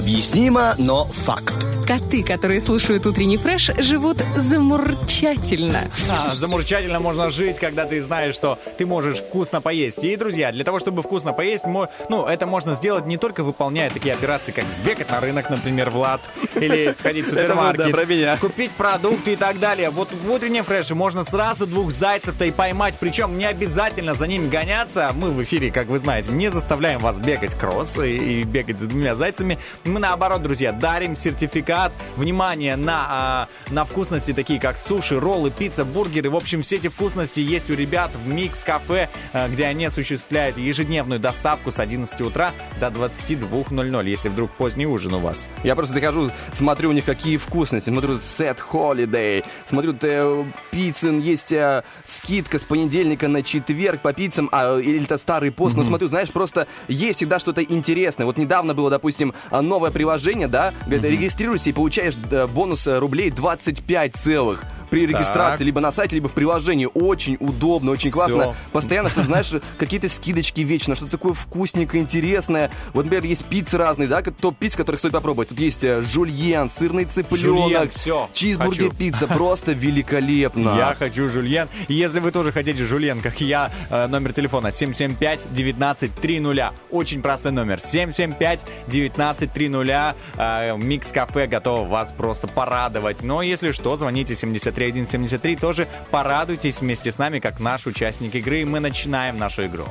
Необъяснимо, 0.00 0.60
но 0.78 1.04
факт. 1.04 1.69
Коты, 1.90 2.22
которые 2.22 2.60
слушают 2.60 3.04
утренний 3.04 3.36
фреш, 3.36 3.72
живут 3.80 4.18
замурчательно. 4.36 5.80
А, 6.08 6.36
замурчательно 6.36 7.00
можно 7.00 7.30
жить, 7.30 7.58
когда 7.58 7.84
ты 7.84 8.00
знаешь, 8.00 8.36
что 8.36 8.60
ты 8.78 8.86
можешь 8.86 9.18
вкусно 9.18 9.60
поесть. 9.60 10.04
И, 10.04 10.14
друзья, 10.14 10.52
для 10.52 10.62
того, 10.62 10.78
чтобы 10.78 11.02
вкусно 11.02 11.32
поесть, 11.32 11.64
мо- 11.64 11.88
ну, 12.08 12.26
это 12.26 12.46
можно 12.46 12.74
сделать 12.76 13.06
не 13.06 13.16
только 13.16 13.42
выполняя 13.42 13.90
такие 13.90 14.14
операции, 14.14 14.52
как 14.52 14.70
сбегать 14.70 15.10
на 15.10 15.18
рынок, 15.18 15.50
например, 15.50 15.90
Влад, 15.90 16.20
или 16.54 16.92
сходить 16.96 17.26
в 17.26 17.32
Это 17.34 17.56
вот, 17.56 17.56
да, 17.56 17.70
супермаркет, 17.72 17.92
про 17.96 18.04
меня. 18.04 18.36
купить 18.36 18.70
продукты 18.70 19.32
и 19.32 19.36
так 19.36 19.58
далее. 19.58 19.90
Вот 19.90 20.12
в 20.12 20.30
утреннем 20.30 20.62
фреше 20.62 20.94
можно 20.94 21.24
сразу 21.24 21.66
двух 21.66 21.90
зайцев-то 21.90 22.44
и 22.44 22.52
поймать, 22.52 22.94
причем 23.00 23.36
не 23.36 23.46
обязательно 23.46 24.14
за 24.14 24.28
ними 24.28 24.48
гоняться. 24.48 25.10
Мы 25.16 25.32
в 25.32 25.42
эфире, 25.42 25.72
как 25.72 25.88
вы 25.88 25.98
знаете, 25.98 26.30
не 26.30 26.52
заставляем 26.52 27.00
вас 27.00 27.18
бегать 27.18 27.54
кросс 27.54 27.98
и, 27.98 28.42
и 28.42 28.42
бегать 28.44 28.78
за 28.78 28.86
двумя 28.86 29.16
зайцами. 29.16 29.58
Мы, 29.84 29.98
наоборот, 29.98 30.40
друзья, 30.44 30.70
дарим 30.70 31.16
сертификат, 31.16 31.79
внимание, 32.16 32.76
на, 32.76 33.06
а, 33.08 33.48
на 33.70 33.84
вкусности, 33.84 34.32
такие 34.32 34.60
как 34.60 34.76
суши, 34.76 35.18
роллы, 35.18 35.50
пицца, 35.50 35.84
бургеры. 35.84 36.30
В 36.30 36.36
общем, 36.36 36.62
все 36.62 36.76
эти 36.76 36.88
вкусности 36.88 37.40
есть 37.40 37.70
у 37.70 37.74
ребят 37.74 38.10
в 38.14 38.28
Микс 38.32 38.64
Кафе, 38.64 39.08
а, 39.32 39.48
где 39.48 39.66
они 39.66 39.86
осуществляют 39.86 40.58
ежедневную 40.58 41.20
доставку 41.20 41.70
с 41.70 41.78
11 41.78 42.20
утра 42.20 42.52
до 42.78 42.88
22.00, 42.88 44.08
если 44.08 44.28
вдруг 44.28 44.50
поздний 44.52 44.86
ужин 44.86 45.14
у 45.14 45.20
вас. 45.20 45.48
Я 45.64 45.74
просто 45.74 45.94
дохожу, 45.94 46.30
смотрю 46.52 46.90
у 46.90 46.92
них 46.92 47.04
какие 47.04 47.36
вкусности. 47.36 47.90
Смотрю 47.90 48.20
сет 48.20 48.58
Holiday. 48.72 49.44
Смотрю, 49.66 49.94
э, 50.02 50.44
пиццин 50.70 51.20
есть 51.20 51.52
э, 51.52 51.82
скидка 52.04 52.58
с 52.58 52.62
понедельника 52.62 53.28
на 53.28 53.42
четверг 53.42 54.02
по 54.02 54.12
пиццам. 54.12 54.48
А, 54.52 54.78
или 54.78 55.02
это 55.02 55.18
старый 55.18 55.50
пост. 55.50 55.76
Но 55.76 55.84
смотрю, 55.84 56.08
знаешь, 56.08 56.30
просто 56.30 56.66
есть 56.88 57.18
всегда 57.18 57.38
что-то 57.38 57.62
интересное. 57.62 58.26
Вот 58.26 58.36
недавно 58.36 58.74
было, 58.74 58.90
допустим, 58.90 59.34
новое 59.50 59.90
приложение, 59.90 60.48
да, 60.48 60.72
где 60.86 60.98
ты 60.98 61.08
регистрируешься 61.08 61.69
и 61.70 61.72
получаешь 61.72 62.16
бонус 62.52 62.86
э, 62.86 62.98
рублей 62.98 63.30
25 63.30 64.16
целых 64.16 64.62
при 64.90 65.06
регистрации, 65.06 65.58
Так. 65.58 65.66
либо 65.66 65.80
на 65.80 65.92
сайте, 65.92 66.16
либо 66.16 66.28
в 66.28 66.32
приложении. 66.32 66.88
Очень 66.92 67.36
удобно, 67.38 67.92
очень 67.92 68.10
классно. 68.10 68.42
Всё. 68.42 68.54
Постоянно, 68.72 69.08
что 69.08 69.22
знаешь, 69.22 69.52
какие-то 69.78 70.08
скидочки 70.08 70.62
вечно, 70.62 70.96
что-то 70.96 71.12
такое 71.12 71.32
вкусненькое, 71.32 72.02
интересное. 72.02 72.72
Вот, 72.92 73.04
например, 73.04 73.24
есть 73.24 73.44
пиццы 73.44 73.78
разные, 73.78 74.08
да, 74.08 74.20
как- 74.20 74.34
топ-пицц, 74.34 74.74
которых 74.74 74.98
стоит 74.98 75.12
попробовать. 75.12 75.50
Тут 75.50 75.60
есть 75.60 75.84
э, 75.84 76.02
жульен, 76.02 76.68
сырный 76.70 77.04
Жульен, 77.08 77.08
цыпленок, 77.08 77.90
всё, 77.92 78.28
чизбургер 78.34 78.86
хочу. 78.88 78.96
пицца. 78.96 79.28
Просто 79.28 79.70
великолепно. 79.72 80.74
Я 80.76 80.96
хочу 80.98 81.28
жульен. 81.28 81.68
Если 81.86 82.18
вы 82.18 82.32
тоже 82.32 82.50
хотите 82.50 82.84
жульен, 82.84 83.20
как 83.20 83.40
я, 83.40 83.70
э, 83.90 84.08
номер 84.08 84.32
телефона 84.32 84.72
775-1930. 84.72 86.72
Очень 86.90 87.22
простой 87.22 87.52
номер. 87.52 87.78
775-1930. 87.78 90.16
Э, 90.36 90.76
Микс 90.76 91.12
Кафе 91.12 91.46
готов 91.50 91.88
вас 91.88 92.12
просто 92.12 92.48
порадовать. 92.48 93.22
Но 93.22 93.42
если 93.42 93.72
что, 93.72 93.96
звоните 93.96 94.34
73173. 94.34 95.56
Тоже 95.56 95.86
порадуйтесь 96.10 96.80
вместе 96.80 97.12
с 97.12 97.18
нами, 97.18 97.38
как 97.40 97.60
наш 97.60 97.86
участник 97.86 98.34
игры. 98.34 98.60
И 98.60 98.64
мы 98.64 98.80
начинаем 98.80 99.36
нашу 99.36 99.66
игру. 99.66 99.84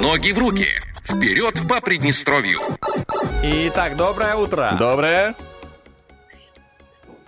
Ноги 0.00 0.32
в 0.32 0.38
руки. 0.38 0.66
Вперед 1.04 1.54
по 1.68 1.80
Приднестровью. 1.80 2.60
Итак, 3.42 3.96
доброе 3.96 4.36
утро. 4.36 4.76
Доброе. 4.78 5.34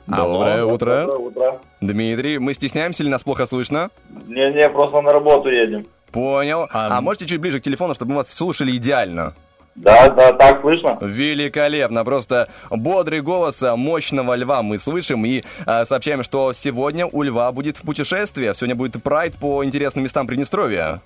Алло. 0.08 0.34
Доброе 0.34 0.64
утро. 0.64 1.06
Доброе 1.06 1.18
утро. 1.18 1.60
Дмитрий, 1.80 2.38
мы 2.38 2.54
стесняемся 2.54 3.02
или 3.02 3.10
нас 3.10 3.22
плохо 3.22 3.46
слышно? 3.46 3.90
Не-не, 4.26 4.68
просто 4.68 5.00
на 5.00 5.12
работу 5.12 5.48
едем. 5.48 5.86
Понял. 6.12 6.68
А, 6.70 6.98
А, 6.98 7.00
можете 7.00 7.26
чуть 7.26 7.40
ближе 7.40 7.58
к 7.60 7.62
телефону, 7.62 7.94
чтобы 7.94 8.10
мы 8.10 8.16
вас 8.18 8.32
слушали 8.32 8.76
идеально? 8.76 9.34
Да, 9.74 10.08
да, 10.10 10.32
так 10.32 10.60
слышно? 10.60 10.98
Великолепно, 11.00 12.04
просто 12.04 12.48
бодрый 12.70 13.22
голос 13.22 13.62
а, 13.62 13.74
мощного 13.74 14.34
льва 14.34 14.62
мы 14.62 14.78
слышим 14.78 15.24
и 15.24 15.42
а, 15.64 15.86
сообщаем, 15.86 16.22
что 16.22 16.52
сегодня 16.52 17.06
у 17.06 17.22
льва 17.22 17.50
будет 17.52 17.78
путешествие, 17.78 18.54
сегодня 18.54 18.74
будет 18.74 19.02
прайд 19.02 19.34
по 19.36 19.64
интересным 19.64 20.04
местам 20.04 20.26
Приднестровья. 20.26 21.00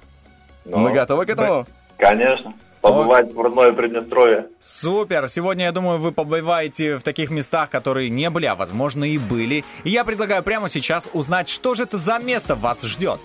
Ну, 0.64 0.79
мы 0.79 0.93
готовы 0.93 1.27
к 1.27 1.31
этому? 1.31 1.67
Конечно. 1.97 2.55
Побывать 2.81 3.33
в 3.33 3.41
родное 3.41 3.73
Приднестровье. 3.73 4.47
Супер! 4.61 5.29
Сегодня, 5.29 5.67
я 5.67 5.73
думаю, 5.73 5.99
вы 5.99 6.12
побываете 6.12 6.97
в 6.97 7.03
таких 7.03 7.31
местах, 7.31 7.71
которые 7.71 8.11
не 8.11 8.31
были, 8.31 8.47
а 8.47 8.55
возможно 8.55 9.05
и 9.05 9.19
были. 9.19 9.64
И 9.85 9.91
я 9.91 10.05
предлагаю 10.05 10.43
прямо 10.43 10.69
сейчас 10.69 11.09
узнать, 11.12 11.49
что 11.49 11.75
же 11.75 11.85
это 11.85 11.99
за 11.99 12.19
место 12.19 12.55
вас 12.55 12.83
ждет. 12.83 13.21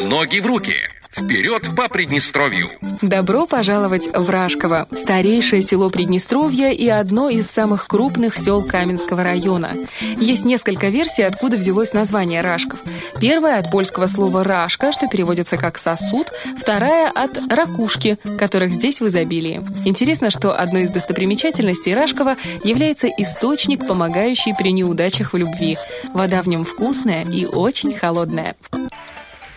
Ноги 0.00 0.38
в 0.38 0.46
руки. 0.46 0.74
Вперед 1.10 1.70
по 1.76 1.88
Приднестровью. 1.88 2.68
Добро 3.02 3.46
пожаловать 3.46 4.06
в 4.14 4.30
Рашково, 4.30 4.86
старейшее 4.92 5.60
село 5.62 5.90
Приднестровья 5.90 6.70
и 6.70 6.86
одно 6.86 7.28
из 7.28 7.50
самых 7.50 7.88
крупных 7.88 8.36
сел 8.36 8.62
Каменского 8.62 9.24
района. 9.24 9.74
Есть 10.00 10.44
несколько 10.44 10.88
версий, 10.88 11.22
откуда 11.22 11.56
взялось 11.56 11.94
название 11.94 12.42
Рашков. 12.42 12.78
Первая 13.20 13.58
от 13.58 13.72
польского 13.72 14.06
слова 14.06 14.44
«рашка», 14.44 14.92
что 14.92 15.08
переводится 15.08 15.56
как 15.56 15.78
«сосуд», 15.78 16.28
вторая 16.56 17.10
от 17.10 17.36
«ракушки», 17.50 18.18
которых 18.38 18.72
здесь 18.72 19.00
в 19.00 19.08
изобилии. 19.08 19.62
Интересно, 19.84 20.30
что 20.30 20.52
одной 20.56 20.84
из 20.84 20.90
достопримечательностей 20.90 21.94
Рашкова 21.94 22.36
является 22.62 23.08
источник, 23.08 23.88
помогающий 23.88 24.54
при 24.54 24.70
неудачах 24.70 25.32
в 25.32 25.36
любви. 25.36 25.76
Вода 26.14 26.42
в 26.42 26.46
нем 26.46 26.64
вкусная 26.64 27.24
и 27.24 27.46
очень 27.46 27.92
холодная. 27.92 28.54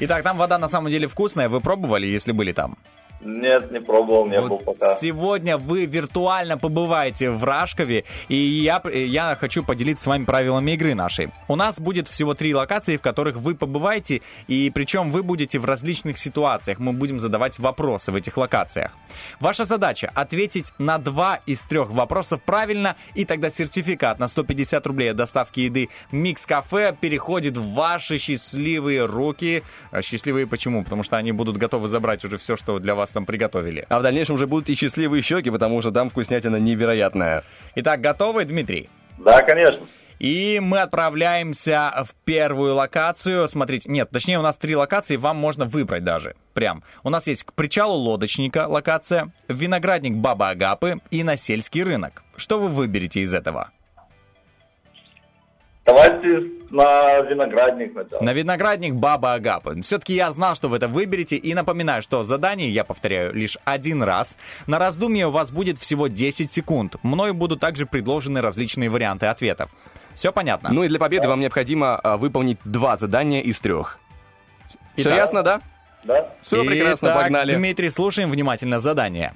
Итак, 0.04 0.24
там 0.24 0.36
вода 0.36 0.58
на 0.58 0.68
самом 0.68 0.90
деле 0.90 1.08
вкусная. 1.08 1.48
Вы 1.48 1.62
пробовали, 1.62 2.08
если 2.08 2.32
были 2.32 2.54
там? 2.54 2.76
Нет, 3.24 3.72
не 3.72 3.80
пробовал, 3.80 4.28
не 4.28 4.42
был 4.42 4.58
пока. 4.58 4.96
Сегодня 4.96 5.58
вы 5.58 5.86
виртуально 5.86 6.58
побываете 6.58 7.30
в 7.30 7.44
Рашкове, 7.44 8.04
и 8.30 8.36
я, 8.36 8.82
я 8.92 9.36
хочу 9.36 9.64
поделиться 9.64 10.04
с 10.04 10.08
вами 10.08 10.26
правилами 10.26 10.72
игры 10.72 10.96
нашей. 10.96 11.30
У 11.48 11.56
нас 11.56 11.80
будет 11.80 12.08
всего 12.08 12.34
три 12.34 12.56
локации, 12.56 12.98
в 12.98 13.02
которых 13.02 13.36
вы 13.36 13.56
побываете, 13.56 14.22
и 14.48 14.72
причем 14.74 15.12
вы 15.12 15.22
будете 15.22 15.60
в 15.60 15.66
различных 15.66 16.18
ситуациях. 16.18 16.80
Мы 16.80 16.94
будем 16.94 17.20
задавать 17.20 17.60
вопросы 17.60 18.12
в 18.12 18.16
этих 18.16 18.38
локациях. 18.38 18.92
Ваша 19.40 19.66
задача 19.66 20.12
ответить 20.16 20.74
на 20.80 20.98
два 20.98 21.42
из 21.46 21.62
трех 21.66 21.92
вопросов 21.92 22.42
правильно, 22.44 22.96
и 23.14 23.26
тогда 23.26 23.50
сертификат 23.50 24.20
на 24.20 24.28
150 24.28 24.86
рублей 24.88 25.12
от 25.12 25.18
доставки 25.18 25.62
еды 25.62 25.90
Микс 26.12 26.46
Кафе 26.46 26.96
переходит 27.00 27.58
в 27.58 27.74
ваши 27.74 28.18
счастливые 28.18 29.06
руки. 29.06 29.64
А 29.92 30.02
Счастливые 30.02 30.48
почему? 30.48 30.84
Потому 30.84 31.04
что 31.04 31.18
они 31.18 31.32
будут 31.32 31.58
готовы 31.58 31.88
забрать 31.88 32.26
уже 32.26 32.38
все, 32.38 32.56
что 32.56 32.80
для 32.80 32.96
вас 32.96 33.11
там 33.12 33.26
приготовили. 33.26 33.86
А 33.90 34.00
в 34.00 34.04
дальнейшем 34.04 34.36
уже 34.36 34.48
будут 34.48 34.70
и 34.70 34.76
счастливые 34.76 35.22
щеки, 35.22 35.50
потому 35.50 35.82
что 35.82 35.92
там 35.92 36.10
вкуснятина 36.10 36.58
невероятная. 36.58 37.44
Итак, 37.76 38.02
готовы, 38.02 38.46
Дмитрий? 38.46 38.90
Да, 39.18 39.42
конечно. 39.44 39.86
И 40.22 40.60
мы 40.62 40.82
отправляемся 40.82 42.04
в 42.06 42.14
первую 42.26 42.76
локацию. 42.76 43.48
Смотрите, 43.48 43.90
нет, 43.90 44.12
точнее 44.12 44.38
у 44.38 44.44
нас 44.44 44.56
три 44.56 44.76
локации, 44.76 45.16
вам 45.16 45.38
можно 45.38 45.66
выбрать 45.66 46.04
даже. 46.04 46.36
Прям. 46.54 46.84
У 47.02 47.10
нас 47.10 47.26
есть 47.26 47.44
к 47.44 47.54
причалу 47.54 47.96
лодочника 47.96 48.68
локация, 48.68 49.32
виноградник 49.48 50.16
Баба 50.18 50.50
Агапы 50.50 51.00
и 51.10 51.24
на 51.24 51.38
сельский 51.38 51.82
рынок. 51.82 52.24
Что 52.36 52.60
вы 52.60 52.68
выберете 52.68 53.22
из 53.22 53.34
этого? 53.34 53.72
Давайте 55.86 56.52
на 56.70 57.20
виноградник 57.22 57.92
сначала. 57.92 58.22
На 58.22 58.34
виноградник 58.34 58.94
Баба 58.94 59.34
Агапы. 59.34 59.82
Все-таки 59.82 60.14
я 60.14 60.32
знал, 60.32 60.56
что 60.56 60.70
вы 60.70 60.78
это 60.78 60.88
выберете, 60.88 61.36
и 61.36 61.54
напоминаю, 61.54 62.02
что 62.02 62.24
задание 62.24 62.70
я 62.70 62.84
повторяю 62.84 63.34
лишь 63.34 63.58
один 63.66 64.04
раз. 64.04 64.38
На 64.68 64.80
раздумье 64.80 65.28
у 65.28 65.32
вас 65.32 65.52
будет 65.52 65.78
всего 65.78 66.08
10 66.08 66.52
секунд. 66.52 66.96
Мною 67.04 67.34
будут 67.34 67.60
также 67.60 67.86
предложены 67.86 68.42
различные 68.42 68.90
варианты 68.90 69.26
ответов. 69.26 69.72
Все 70.14 70.32
понятно? 70.32 70.70
Ну 70.72 70.84
и 70.84 70.88
для 70.88 71.00
победы 71.00 71.28
вам 71.28 71.40
необходимо 71.40 71.98
а, 71.98 72.18
выполнить 72.18 72.60
два 72.64 72.98
задания 72.98 73.42
из 73.42 73.60
трех. 73.60 73.98
Все 74.96 75.10
Итак. 75.10 75.16
ясно, 75.18 75.44
да? 75.44 75.62
Да. 76.04 76.30
Все 76.42 76.64
прекрасно, 76.64 77.08
Итак, 77.08 77.22
погнали. 77.24 77.56
Дмитрий, 77.56 77.90
слушаем 77.90 78.30
внимательно 78.30 78.80
задание. 78.80 79.34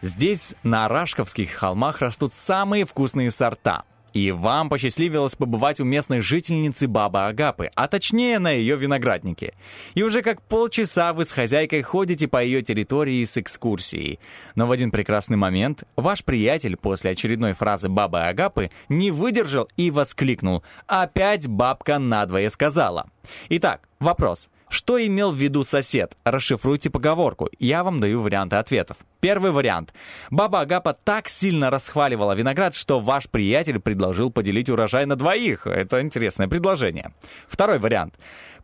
Здесь, 0.00 0.54
на 0.62 0.88
Рашковских 0.88 1.52
холмах, 1.52 2.00
растут 2.00 2.32
самые 2.32 2.84
вкусные 2.84 3.30
сорта. 3.30 3.84
И 4.18 4.32
вам 4.32 4.68
посчастливилось 4.68 5.36
побывать 5.36 5.78
у 5.78 5.84
местной 5.84 6.18
жительницы 6.18 6.88
Бабы 6.88 7.28
Агапы, 7.28 7.70
а 7.76 7.86
точнее 7.86 8.40
на 8.40 8.50
ее 8.50 8.74
винограднике. 8.74 9.54
И 9.94 10.02
уже 10.02 10.22
как 10.22 10.42
полчаса 10.42 11.12
вы 11.12 11.24
с 11.24 11.30
хозяйкой 11.30 11.82
ходите 11.82 12.26
по 12.26 12.42
ее 12.42 12.62
территории 12.62 13.24
с 13.24 13.36
экскурсией. 13.36 14.18
Но 14.56 14.66
в 14.66 14.72
один 14.72 14.90
прекрасный 14.90 15.36
момент 15.36 15.84
ваш 15.94 16.24
приятель 16.24 16.76
после 16.76 17.12
очередной 17.12 17.52
фразы 17.52 17.88
Бабы 17.88 18.22
Агапы 18.22 18.72
не 18.88 19.12
выдержал 19.12 19.68
и 19.76 19.92
воскликнул 19.92 20.64
«Опять 20.88 21.46
бабка 21.46 22.00
надвое 22.00 22.50
сказала». 22.50 23.08
Итак, 23.50 23.88
вопрос. 24.00 24.48
Что 24.70 25.04
имел 25.04 25.30
в 25.30 25.36
виду 25.36 25.64
сосед? 25.64 26.16
Расшифруйте 26.24 26.90
поговорку. 26.90 27.48
Я 27.58 27.82
вам 27.84 28.00
даю 28.00 28.20
варианты 28.22 28.56
ответов. 28.56 28.98
Первый 29.20 29.50
вариант. 29.50 29.94
Баба 30.30 30.60
Агапа 30.60 30.92
так 30.92 31.28
сильно 31.28 31.70
расхваливала 31.70 32.34
виноград, 32.34 32.74
что 32.74 33.00
ваш 33.00 33.28
приятель 33.28 33.80
предложил 33.80 34.30
поделить 34.30 34.68
урожай 34.68 35.06
на 35.06 35.16
двоих. 35.16 35.66
Это 35.66 36.00
интересное 36.02 36.48
предложение. 36.48 37.12
Второй 37.48 37.78
вариант. 37.78 38.14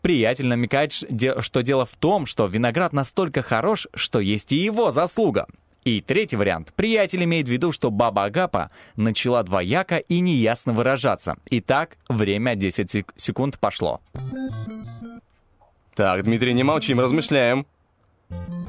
Приятель 0.02 0.46
намекает, 0.46 0.92
что 0.92 1.62
дело 1.62 1.86
в 1.86 1.94
том, 1.96 2.26
что 2.26 2.46
виноград 2.46 2.92
настолько 2.92 3.40
хорош, 3.42 3.88
что 3.94 4.20
есть 4.20 4.52
и 4.52 4.56
его 4.56 4.90
заслуга. 4.90 5.46
И 5.84 6.00
третий 6.00 6.36
вариант. 6.36 6.72
Приятель 6.74 7.24
имеет 7.24 7.46
в 7.46 7.50
виду, 7.50 7.70
что 7.72 7.90
баба 7.90 8.24
Агапа 8.24 8.70
начала 8.96 9.42
двояко 9.42 9.96
и 9.96 10.20
неясно 10.20 10.72
выражаться. 10.72 11.36
Итак, 11.50 11.96
время 12.08 12.54
10 12.54 12.90
сек- 12.90 13.12
секунд 13.16 13.58
пошло. 13.58 14.00
Так, 15.94 16.22
Дмитрий, 16.22 16.54
не 16.54 16.64
молчим, 16.64 17.00
размышляем. 17.00 17.66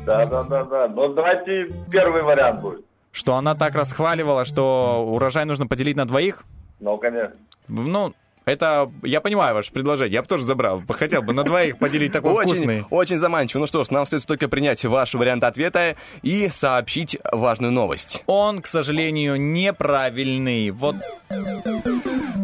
Да, 0.05 0.25
да, 0.25 0.43
да, 0.43 0.63
да. 0.63 0.87
Ну, 0.87 1.13
давайте 1.13 1.69
первый 1.91 2.21
вариант 2.21 2.61
будет. 2.61 2.85
Что 3.11 3.35
она 3.35 3.55
так 3.55 3.73
расхваливала, 3.75 4.45
что 4.45 5.03
урожай 5.07 5.45
нужно 5.45 5.67
поделить 5.67 5.95
на 5.95 6.05
двоих? 6.05 6.43
Ну, 6.79 6.97
конечно. 6.97 7.35
Ну, 7.67 8.13
это, 8.45 8.91
я 9.03 9.21
понимаю 9.21 9.55
ваше 9.55 9.71
предложение, 9.71 10.13
я 10.13 10.21
бы 10.21 10.27
тоже 10.27 10.45
забрал. 10.45 10.81
Хотел 10.89 11.21
бы 11.21 11.33
на 11.33 11.43
двоих 11.43 11.77
поделить 11.77 12.11
такой 12.11 12.31
Очень, 12.33 12.55
вкусный. 12.55 12.85
очень 12.89 13.17
заманчиво. 13.17 13.61
Ну 13.61 13.67
что 13.67 13.83
ж, 13.83 13.89
нам 13.91 14.03
остается 14.03 14.27
только 14.27 14.47
принять 14.47 14.83
ваш 14.85 15.13
вариант 15.13 15.43
ответа 15.43 15.95
и 16.21 16.49
сообщить 16.49 17.17
важную 17.31 17.71
новость. 17.71 18.23
Он, 18.27 18.61
к 18.61 18.67
сожалению, 18.67 19.39
неправильный. 19.39 20.71
Вот 20.71 20.95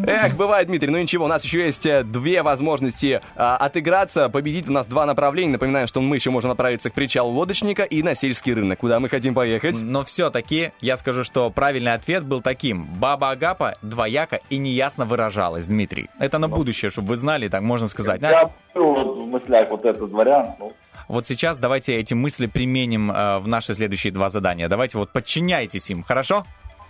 Эх, 0.04 0.36
бывает, 0.36 0.66
Дмитрий, 0.66 0.90
ну 0.90 0.98
ничего, 0.98 1.26
у 1.26 1.28
нас 1.28 1.44
еще 1.44 1.64
есть 1.64 1.86
э, 1.86 2.02
две 2.02 2.42
возможности 2.42 3.20
а, 3.36 3.56
отыграться, 3.56 4.28
победить. 4.28 4.68
У 4.68 4.72
нас 4.72 4.86
два 4.86 5.06
направления. 5.06 5.52
Напоминаю, 5.52 5.86
что 5.86 6.00
мы 6.00 6.16
еще 6.16 6.30
можем 6.30 6.50
направиться 6.50 6.90
к 6.90 6.94
причалу 6.94 7.30
лодочника 7.30 7.84
и 7.84 8.02
на 8.02 8.16
сельский 8.16 8.52
рынок. 8.52 8.80
Куда 8.80 8.98
мы 8.98 9.08
хотим 9.08 9.32
поехать? 9.32 9.76
Но 9.80 10.04
все-таки 10.04 10.72
я 10.80 10.96
скажу, 10.96 11.22
что 11.22 11.50
правильный 11.50 11.92
ответ 11.92 12.24
был 12.24 12.40
таким. 12.40 12.84
Баба 12.84 13.30
Агапа 13.30 13.74
двояко 13.80 14.40
и 14.50 14.58
неясно 14.58 15.04
выражалась, 15.04 15.68
Дмитрий. 15.68 15.91
Это 16.18 16.38
на 16.38 16.48
будущее, 16.48 16.90
чтобы 16.90 17.08
вы 17.08 17.16
знали, 17.16 17.48
так 17.48 17.62
можно 17.62 17.88
сказать. 17.88 18.20
Я 18.22 18.50
вот 18.74 19.16
в 19.16 19.26
мыслях 19.26 19.70
вот 19.70 19.84
этот 19.84 20.10
вариант. 20.10 20.56
Ну, 20.58 20.72
Вот 21.08 21.26
сейчас 21.26 21.58
давайте 21.58 21.96
эти 21.96 22.14
мысли 22.14 22.46
применим 22.46 23.10
э, 23.10 23.38
в 23.38 23.48
наши 23.48 23.74
следующие 23.74 24.12
два 24.12 24.28
задания. 24.28 24.68
Давайте 24.68 24.98
вот 24.98 25.10
подчиняйтесь 25.12 25.90
им, 25.90 26.02
хорошо? 26.02 26.44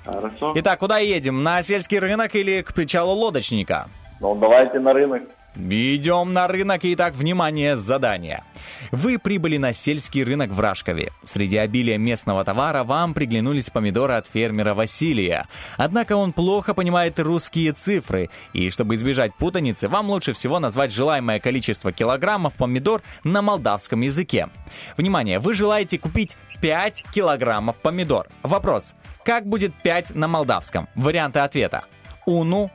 хорошо. 0.04 0.52
Итак, 0.56 0.78
куда 0.78 0.98
едем? 0.98 1.42
На 1.42 1.62
сельский 1.62 1.98
рынок 1.98 2.34
или 2.34 2.62
к 2.62 2.74
причалу 2.74 3.12
лодочника? 3.12 3.88
Ну, 4.20 4.34
давайте 4.34 4.80
на 4.80 4.92
рынок. 4.92 5.22
Идем 5.54 6.32
на 6.32 6.48
рынок. 6.48 6.80
Итак, 6.84 7.14
внимание, 7.14 7.76
задание. 7.76 8.42
Вы 8.90 9.18
прибыли 9.18 9.58
на 9.58 9.74
сельский 9.74 10.24
рынок 10.24 10.50
в 10.50 10.58
Рашкове. 10.58 11.12
Среди 11.24 11.58
обилия 11.58 11.98
местного 11.98 12.42
товара 12.42 12.84
вам 12.84 13.12
приглянулись 13.12 13.68
помидоры 13.68 14.14
от 14.14 14.26
фермера 14.26 14.72
Василия. 14.74 15.46
Однако 15.76 16.16
он 16.16 16.32
плохо 16.32 16.72
понимает 16.72 17.20
русские 17.20 17.72
цифры, 17.72 18.30
и 18.54 18.70
чтобы 18.70 18.94
избежать 18.94 19.34
путаницы, 19.34 19.88
вам 19.88 20.08
лучше 20.08 20.32
всего 20.32 20.58
назвать 20.58 20.90
желаемое 20.90 21.38
количество 21.38 21.92
килограммов 21.92 22.54
помидор 22.54 23.02
на 23.22 23.42
молдавском 23.42 24.00
языке. 24.00 24.48
Внимание, 24.96 25.38
вы 25.38 25.52
желаете 25.52 25.98
купить 25.98 26.36
5 26.62 27.04
килограммов 27.12 27.76
помидор. 27.76 28.28
Вопрос, 28.42 28.94
как 29.22 29.46
будет 29.46 29.74
5 29.82 30.14
на 30.14 30.28
молдавском? 30.28 30.88
Варианты 30.94 31.40
ответа. 31.40 31.84
Уну, 32.24 32.70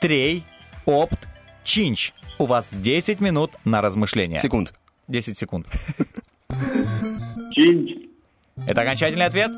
трей, 0.00 0.44
опт, 0.84 1.29
чинч. 1.70 2.12
У 2.38 2.46
вас 2.46 2.74
10 2.74 3.20
минут 3.20 3.52
на 3.64 3.80
размышление. 3.80 4.40
Секунд. 4.40 4.74
10 5.06 5.38
секунд. 5.38 5.66
Чинч. 7.52 8.08
Это 8.66 8.82
окончательный 8.82 9.26
ответ? 9.26 9.52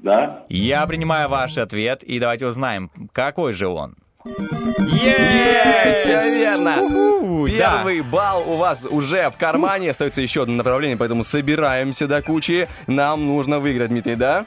Да. 0.00 0.44
Я 0.48 0.84
принимаю 0.86 1.28
ваш 1.28 1.56
ответ, 1.58 2.02
и 2.02 2.18
давайте 2.18 2.46
узнаем, 2.46 2.90
какой 3.12 3.52
же 3.52 3.68
он. 3.68 3.94
Есть! 4.24 6.00
Все 6.02 6.40
верно! 6.40 6.82
Уху, 6.82 7.46
да. 7.46 7.76
Первый 7.76 8.00
балл 8.00 8.50
у 8.50 8.56
вас 8.56 8.84
уже 8.84 9.30
в 9.30 9.36
кармане. 9.36 9.90
Остается 9.90 10.20
еще 10.20 10.42
одно 10.42 10.54
направление, 10.54 10.96
поэтому 10.96 11.22
собираемся 11.22 12.08
до 12.08 12.22
кучи. 12.22 12.68
Нам 12.88 13.24
нужно 13.26 13.60
выиграть, 13.60 13.90
Дмитрий, 13.90 14.16
да? 14.16 14.46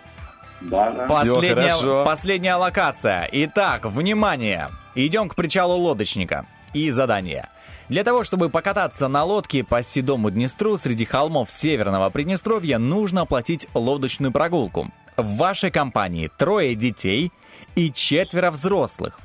Да, 0.59 0.91
да. 0.91 1.05
Последняя, 1.07 1.70
хорошо. 1.70 2.03
последняя 2.05 2.55
локация. 2.55 3.30
Итак, 3.32 3.86
внимание! 3.86 4.68
Идем 4.95 5.30
к 5.30 5.36
причалу 5.36 5.76
лодочника. 5.76 6.45
И 6.76 6.91
задание. 6.91 7.47
Для 7.88 8.03
того, 8.03 8.26
чтобы 8.26 8.49
покататься 8.49 9.07
на 9.07 9.23
лодке 9.23 9.63
по 9.63 9.82
седому 9.82 10.30
Днестру 10.30 10.76
среди 10.76 11.05
холмов 11.05 11.49
северного 11.49 12.09
Приднестровья, 12.09 12.80
нужно 12.80 13.21
оплатить 13.21 13.69
лодочную 13.73 14.34
прогулку. 14.34 14.91
В 15.15 15.38
вашей 15.38 15.71
компании 15.71 16.30
трое 16.38 16.76
детей 16.76 17.32
и 17.76 17.89
четверо 17.93 18.51
взрослых. 18.51 19.21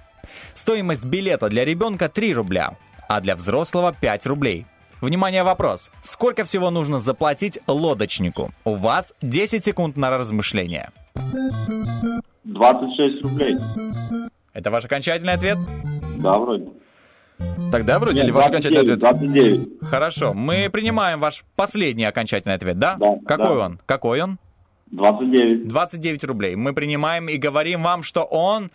Стоимость 0.54 1.04
билета 1.04 1.48
для 1.48 1.64
ребенка 1.64 2.08
3 2.08 2.34
рубля, 2.34 2.76
а 3.08 3.20
для 3.20 3.34
взрослого 3.34 3.92
5 3.92 4.26
рублей. 4.26 4.66
Внимание, 5.00 5.42
вопрос. 5.42 5.90
Сколько 6.02 6.44
всего 6.44 6.70
нужно 6.70 7.00
заплатить 7.00 7.58
лодочнику? 7.66 8.52
У 8.62 8.76
вас 8.76 9.12
10 9.22 9.64
секунд 9.64 9.96
на 9.96 10.10
размышление. 10.10 10.90
26 12.44 13.22
рублей. 13.22 13.56
Это 14.52 14.70
ваш 14.70 14.84
окончательный 14.84 15.32
ответ? 15.32 15.58
Да, 16.18 16.38
вроде. 16.38 16.68
Тогда 17.72 17.98
вроде 17.98 18.16
Нет, 18.16 18.24
или 18.24 18.30
ваш 18.32 18.46
окончательный 18.46 18.96
29, 18.96 19.04
ответ? 19.04 19.68
29. 19.78 19.90
Хорошо, 19.90 20.34
мы 20.34 20.68
принимаем 20.70 21.20
ваш 21.20 21.44
последний 21.56 22.04
окончательный 22.04 22.54
ответ, 22.54 22.78
да? 22.78 22.96
Да, 22.98 23.14
Какой 23.26 23.56
да. 23.58 23.64
он? 23.66 23.80
Какой 23.86 24.22
он? 24.22 24.38
29. 24.90 25.68
29 25.68 26.24
рублей. 26.24 26.56
Мы 26.56 26.72
принимаем 26.72 27.28
и 27.28 27.36
говорим 27.36 27.84
вам, 27.84 28.02
что 28.02 28.24
он 28.24 28.72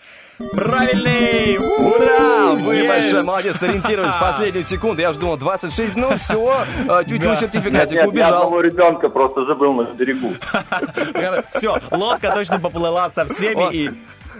правильный! 0.53 1.57
Ура! 1.57 2.53
Вы 2.53 2.75
Есть! 2.75 2.87
большой 2.87 3.23
молодец, 3.23 3.57
сориентировались 3.59 4.13
в 4.13 4.19
последнюю 4.21 4.63
секунду. 4.63 5.01
Я 5.01 5.11
же 5.11 5.19
думал, 5.19 5.35
26, 5.35 5.97
ну 5.97 6.15
все, 6.17 6.55
тютю 7.07 7.25
Да. 7.25 7.35
сертификатик 7.35 7.91
Нет, 7.95 8.03
я 8.03 8.07
убежал. 8.07 8.33
одного 8.43 8.61
ребенка 8.61 9.09
просто 9.09 9.45
забыл 9.45 9.73
на 9.73 9.83
берегу. 9.93 10.31
Все, 11.51 11.77
лодка 11.91 12.31
точно 12.33 12.59
поплыла 12.59 13.09
со 13.09 13.25
всеми 13.25 13.73
и... 13.73 13.91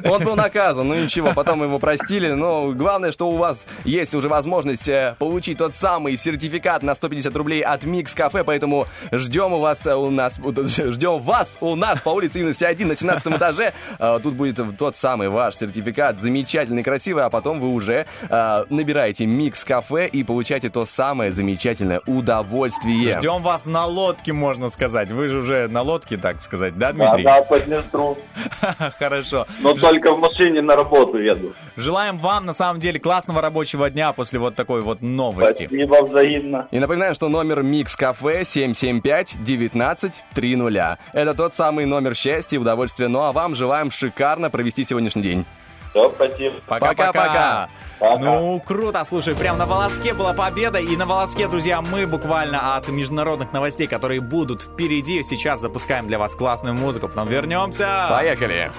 Он 0.09 0.23
был 0.23 0.35
наказан, 0.35 0.87
ну 0.87 0.95
ничего, 0.95 1.33
потом 1.33 1.63
его 1.63 1.79
простили. 1.79 2.31
Но 2.31 2.71
главное, 2.71 3.11
что 3.11 3.29
у 3.29 3.37
вас 3.37 3.65
есть 3.83 4.13
уже 4.15 4.29
возможность 4.29 4.87
э, 4.87 5.15
получить 5.19 5.57
тот 5.57 5.73
самый 5.73 6.15
сертификат 6.17 6.83
на 6.83 6.95
150 6.95 7.35
рублей 7.35 7.61
от 7.61 7.83
Микс 7.85 8.13
Кафе, 8.13 8.43
поэтому 8.43 8.85
ждем 9.11 9.53
у 9.53 9.59
вас 9.59 9.85
э, 9.85 9.95
у 9.95 10.09
нас, 10.09 10.35
ждем 10.77 11.19
вас 11.21 11.57
у 11.61 11.75
нас 11.75 11.99
по 12.01 12.09
улице 12.09 12.39
Юности 12.39 12.63
1 12.63 12.87
на 12.87 12.95
17 12.95 13.27
этаже. 13.33 13.73
Э, 13.99 14.19
Тут 14.21 14.33
будет 14.35 14.59
тот 14.77 14.95
самый 14.95 15.29
ваш 15.29 15.55
сертификат, 15.55 16.19
замечательный, 16.19 16.83
красивый, 16.83 17.23
а 17.25 17.29
потом 17.29 17.59
вы 17.59 17.69
уже 17.69 18.05
набираете 18.29 19.25
Микс 19.25 19.63
Кафе 19.63 20.07
и 20.07 20.23
получаете 20.23 20.69
то 20.69 20.85
самое 20.85 21.31
замечательное 21.31 22.01
удовольствие. 22.05 23.17
Ждем 23.17 23.41
вас 23.41 23.65
на 23.65 23.85
лодке, 23.85 24.33
можно 24.33 24.69
сказать. 24.69 25.11
Вы 25.11 25.27
же 25.27 25.39
уже 25.39 25.67
на 25.67 25.81
лодке, 25.81 26.17
так 26.17 26.41
сказать, 26.41 26.77
да, 26.77 26.91
Да, 26.91 27.07
Дмитрий? 27.11 27.23
да, 27.23 27.41
по 27.41 27.59
Днестру. 27.59 28.17
Хорошо. 28.99 29.45
Но 29.59 29.73
только 29.73 29.94
в 30.03 30.19
машине 30.19 30.61
на 30.61 30.75
работу 30.75 31.17
еду. 31.17 31.53
Желаем 31.75 32.17
вам, 32.17 32.45
на 32.45 32.53
самом 32.53 32.79
деле, 32.79 32.99
классного 32.99 33.41
рабочего 33.41 33.89
дня 33.89 34.13
после 34.13 34.39
вот 34.39 34.55
такой 34.55 34.81
вот 34.81 35.01
новости. 35.01 35.67
Спасибо 35.67 36.03
взаимно. 36.03 36.67
И 36.71 36.79
напоминаю, 36.79 37.15
что 37.15 37.29
номер 37.29 37.63
Микс 37.63 37.95
Кафе 37.95 38.41
775-1930. 38.41 40.97
Это 41.13 41.33
тот 41.33 41.55
самый 41.55 41.85
номер 41.85 42.15
счастья 42.15 42.57
и 42.57 42.59
удовольствия. 42.59 43.07
Ну 43.07 43.21
а 43.21 43.31
вам 43.31 43.55
желаем 43.55 43.91
шикарно 43.91 44.49
провести 44.49 44.83
сегодняшний 44.83 45.21
день. 45.21 45.45
Все, 45.91 46.11
спасибо. 46.13 46.55
Пока-пока. 46.67 47.13
Пока-пока. 47.13 47.69
Пока. 47.99 48.17
Ну, 48.17 48.59
круто, 48.59 49.05
слушай, 49.05 49.33
прям 49.33 49.57
на 49.57 49.65
волоске 49.65 50.13
была 50.13 50.33
победа, 50.33 50.79
и 50.79 50.97
на 50.97 51.05
волоске, 51.05 51.47
друзья, 51.47 51.81
мы 51.81 52.05
буквально 52.05 52.75
от 52.75 52.89
международных 52.89 53.53
новостей, 53.53 53.87
которые 53.87 54.19
будут 54.19 54.63
впереди, 54.63 55.23
сейчас 55.23 55.61
запускаем 55.61 56.05
для 56.05 56.19
вас 56.19 56.35
классную 56.35 56.75
музыку, 56.75 57.07
потом 57.07 57.29
вернемся. 57.29 58.07
Поехали! 58.09 58.65
My 58.65 58.71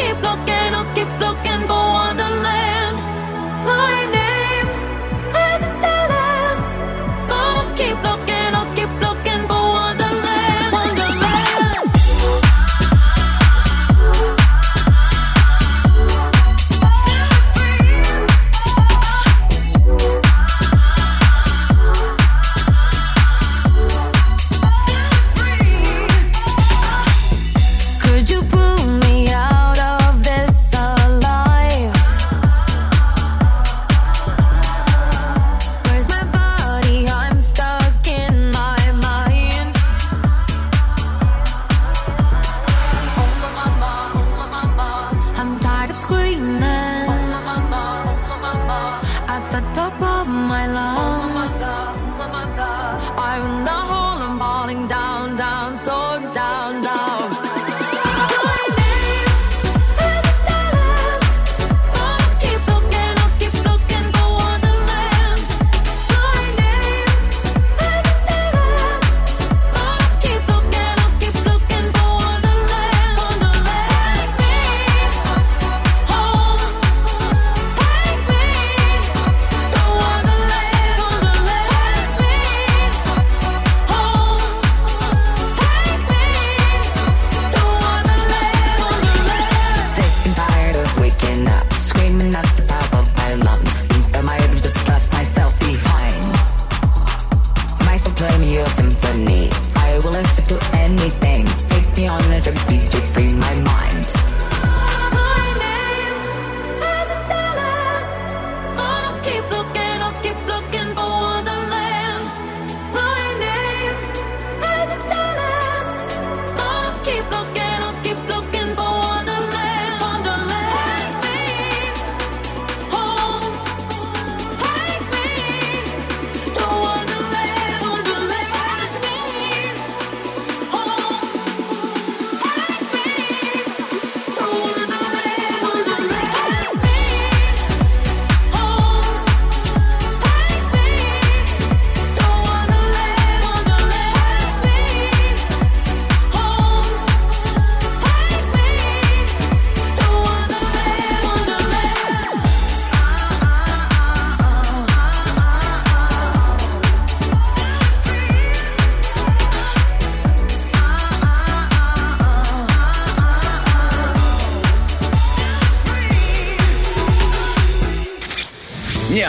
keep 0.00 0.22
looking, 0.22 0.59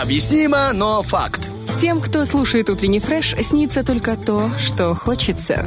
Необъяснимо, 0.02 0.72
но 0.74 1.04
факт. 1.04 1.48
Тем, 1.80 2.02
кто 2.02 2.26
слушает 2.26 2.72
утренний 2.72 3.00
фреш, 3.00 3.36
снится 3.44 3.86
только 3.86 4.18
то, 4.18 4.50
что 4.60 4.96
хочется. 4.96 5.64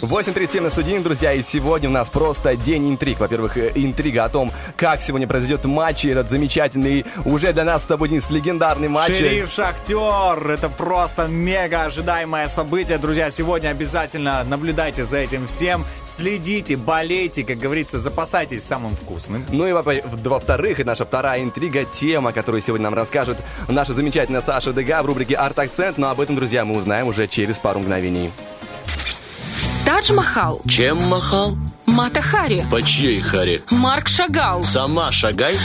8.37 0.00 0.60
на 0.60 0.70
студии, 0.70 0.98
друзья, 0.98 1.32
и 1.32 1.42
сегодня 1.42 1.88
у 1.88 1.92
нас 1.92 2.08
просто 2.10 2.56
день 2.56 2.90
интриг. 2.90 3.20
Во-первых, 3.20 3.56
э, 3.56 3.72
интрига 3.74 4.24
о 4.24 4.28
том, 4.28 4.50
как 4.76 5.00
сегодня 5.00 5.26
произойдет 5.26 5.64
матч, 5.64 6.04
и 6.04 6.10
этот 6.10 6.30
замечательный, 6.30 7.04
уже 7.24 7.52
для 7.52 7.64
нас 7.64 7.82
с 7.82 7.86
тобой, 7.86 8.08
Денис, 8.08 8.30
легендарный 8.30 8.88
матч. 8.88 9.16
Шериф 9.16 9.52
Шахтер. 9.52 10.50
Это 10.50 10.68
просто 10.68 11.26
мега 11.26 11.84
ожидаемое 11.84 12.48
событие. 12.48 12.98
Друзья, 12.98 13.30
сегодня 13.30 13.68
обязательно 13.68 14.44
наблюдайте 14.44 15.04
за 15.04 15.18
этим 15.18 15.46
всем. 15.46 15.84
Следите, 16.16 16.76
болейте, 16.76 17.42
как 17.42 17.58
говорится, 17.58 17.98
запасайтесь 17.98 18.62
самым 18.62 18.94
вкусным. 18.94 19.44
Ну 19.50 19.66
и 19.66 19.72
во- 19.72 19.82
во-вторых, 19.82 20.78
и 20.78 20.84
наша 20.84 21.04
вторая 21.04 21.42
интрига, 21.42 21.82
тема, 21.84 22.30
которую 22.32 22.62
сегодня 22.62 22.84
нам 22.84 22.94
расскажет 22.94 23.36
наша 23.68 23.92
замечательная 23.94 24.40
Саша 24.40 24.72
Дега 24.72 25.02
в 25.02 25.06
рубрике 25.06 25.34
«Арт-акцент». 25.34 25.98
Но 25.98 26.10
об 26.10 26.20
этом, 26.20 26.36
друзья, 26.36 26.64
мы 26.64 26.76
узнаем 26.78 27.08
уже 27.08 27.26
через 27.26 27.56
пару 27.56 27.80
мгновений. 27.80 28.30
Тадж 29.84 30.12
Махал, 30.12 30.60
Чем 30.68 31.02
махал? 31.02 31.56
Мата 31.86 32.22
Хари, 32.22 32.64
По 32.70 32.80
чьей 32.80 33.20
харе? 33.20 33.62
Марк 33.70 34.06
Шагал. 34.08 34.62
Сама 34.62 35.10
шагай. 35.10 35.58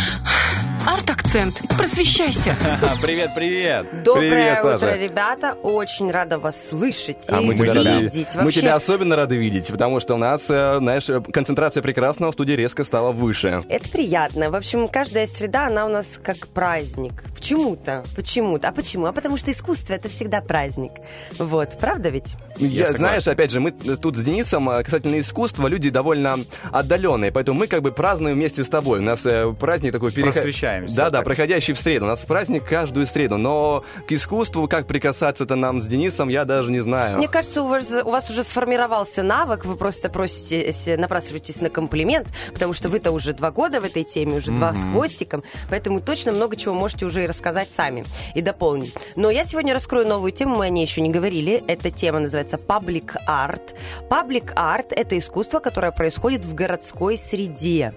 Арт-акцент. 1.29 1.77
Просвещайся. 1.77 2.55
Привет, 3.03 3.31
привет. 3.35 3.85
Доброе 4.03 4.29
Привет, 4.31 4.59
утро, 4.59 4.77
Саша. 4.79 4.95
ребята. 4.95 5.53
Очень 5.61 6.09
рада 6.09 6.39
вас 6.39 6.69
слышать 6.69 7.23
А 7.29 7.39
и 7.39 7.45
мы 7.45 7.53
тебя, 7.53 7.99
видеть. 7.99 8.27
мы 8.33 8.45
Вообще, 8.45 8.61
тебя 8.61 8.73
особенно 8.75 9.15
рады 9.15 9.37
видеть, 9.37 9.67
потому 9.67 9.99
что 9.99 10.15
у 10.15 10.17
нас, 10.17 10.49
э, 10.49 10.77
знаешь, 10.79 11.07
э, 11.07 11.21
концентрация 11.21 11.83
прекрасного 11.83 12.31
в 12.31 12.33
студии 12.33 12.53
резко 12.53 12.83
стала 12.83 13.11
выше. 13.11 13.61
Это 13.69 13.89
приятно. 13.89 14.49
В 14.49 14.55
общем, 14.55 14.87
каждая 14.87 15.27
среда, 15.27 15.67
она 15.67 15.85
у 15.85 15.89
нас 15.89 16.07
как 16.23 16.47
праздник. 16.47 17.23
Почему-то, 17.35 18.03
почему-то. 18.15 18.69
А 18.69 18.71
почему? 18.71 19.05
А 19.05 19.11
потому 19.11 19.37
что 19.37 19.51
искусство 19.51 19.93
это 19.93 20.09
всегда 20.09 20.41
праздник. 20.41 20.93
Вот, 21.37 21.77
правда 21.79 22.09
ведь? 22.09 22.35
Я, 22.57 22.87
согласен. 22.87 22.97
знаешь, 22.97 23.27
опять 23.27 23.51
же, 23.51 23.59
мы 23.59 23.71
тут 23.71 24.15
с 24.17 24.21
Денисом 24.21 24.67
э, 24.71 24.83
касательно 24.83 25.19
искусства 25.19 25.67
люди 25.67 25.91
довольно 25.91 26.37
отдаленные, 26.71 27.31
поэтому 27.31 27.59
мы 27.59 27.67
как 27.67 27.83
бы 27.83 27.91
празднуем 27.91 28.35
вместе 28.35 28.63
с 28.63 28.69
тобой. 28.69 28.97
У 28.99 29.03
нас 29.03 29.25
праздник 29.59 29.91
такой 29.91 30.11
переход- 30.11 30.33
Просвещаемся, 30.33 30.95
Да, 30.95 31.18
да, 31.19 31.25
проходящий 31.25 31.73
в 31.73 31.79
среду. 31.79 32.05
У 32.05 32.07
нас 32.07 32.19
праздник 32.21 32.65
каждую 32.65 33.05
среду, 33.05 33.37
но 33.37 33.83
к 34.07 34.11
искусству 34.11 34.67
как 34.67 34.87
прикасаться-то 34.87 35.55
нам 35.55 35.81
с 35.81 35.85
Денисом, 35.85 36.29
я 36.29 36.45
даже 36.45 36.71
не 36.71 36.79
знаю. 36.79 37.17
Мне 37.17 37.27
кажется, 37.27 37.61
у 37.63 37.67
вас, 37.67 37.89
у 37.89 38.09
вас 38.09 38.29
уже 38.29 38.43
сформировался 38.43 39.23
навык, 39.23 39.65
вы 39.65 39.75
просто 39.75 40.09
просите, 40.09 40.97
напрашиваетесь 40.97 41.61
на 41.61 41.69
комплимент, 41.69 42.27
потому 42.53 42.73
что 42.73 42.89
вы-то 42.89 43.11
уже 43.11 43.33
два 43.33 43.51
года 43.51 43.81
в 43.81 43.85
этой 43.85 44.03
теме, 44.03 44.37
уже 44.37 44.51
два 44.51 44.73
с 44.73 44.83
хвостиком, 44.91 45.43
поэтому 45.69 46.01
точно 46.01 46.31
много 46.31 46.55
чего 46.55 46.73
можете 46.73 47.05
уже 47.05 47.23
и 47.23 47.27
рассказать 47.27 47.69
сами, 47.71 48.05
и 48.35 48.41
дополнить. 48.41 48.93
Но 49.15 49.29
я 49.29 49.43
сегодня 49.43 49.73
раскрою 49.73 50.07
новую 50.07 50.31
тему, 50.31 50.57
мы 50.57 50.65
о 50.65 50.69
ней 50.69 50.85
еще 50.85 51.01
не 51.01 51.09
говорили. 51.09 51.63
Эта 51.67 51.91
тема 51.91 52.19
называется 52.19 52.57
Public 52.57 53.15
Art. 53.27 53.75
Public 54.09 54.53
Art– 54.55 54.87
это 54.91 55.17
искусство, 55.17 55.59
которое 55.59 55.91
происходит 55.91 56.45
в 56.45 56.53
городской 56.53 57.17
среде. 57.17 57.93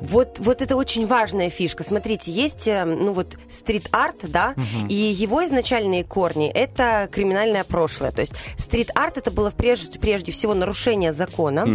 Вот, 0.00 0.38
вот 0.38 0.62
это 0.62 0.76
очень 0.76 1.06
важная 1.06 1.50
фишка. 1.50 1.84
Смотрите, 1.84 2.32
есть, 2.32 2.66
э, 2.66 2.84
ну 2.84 3.12
вот, 3.12 3.36
стрит-арт, 3.50 4.30
да, 4.30 4.54
и 4.88 4.94
его 4.94 5.44
изначальные 5.44 6.04
корни– 6.04 6.50
это 6.54 7.08
криминальное 7.10 7.64
прошлое. 7.64 8.10
То 8.10 8.20
есть 8.20 8.34
стрит-арт– 8.58 9.16
это 9.18 9.30
было 9.30 9.50
прежде, 9.50 9.98
прежде 9.98 10.32
всего 10.32 10.54
нарушение 10.54 11.12
закона 11.12 11.66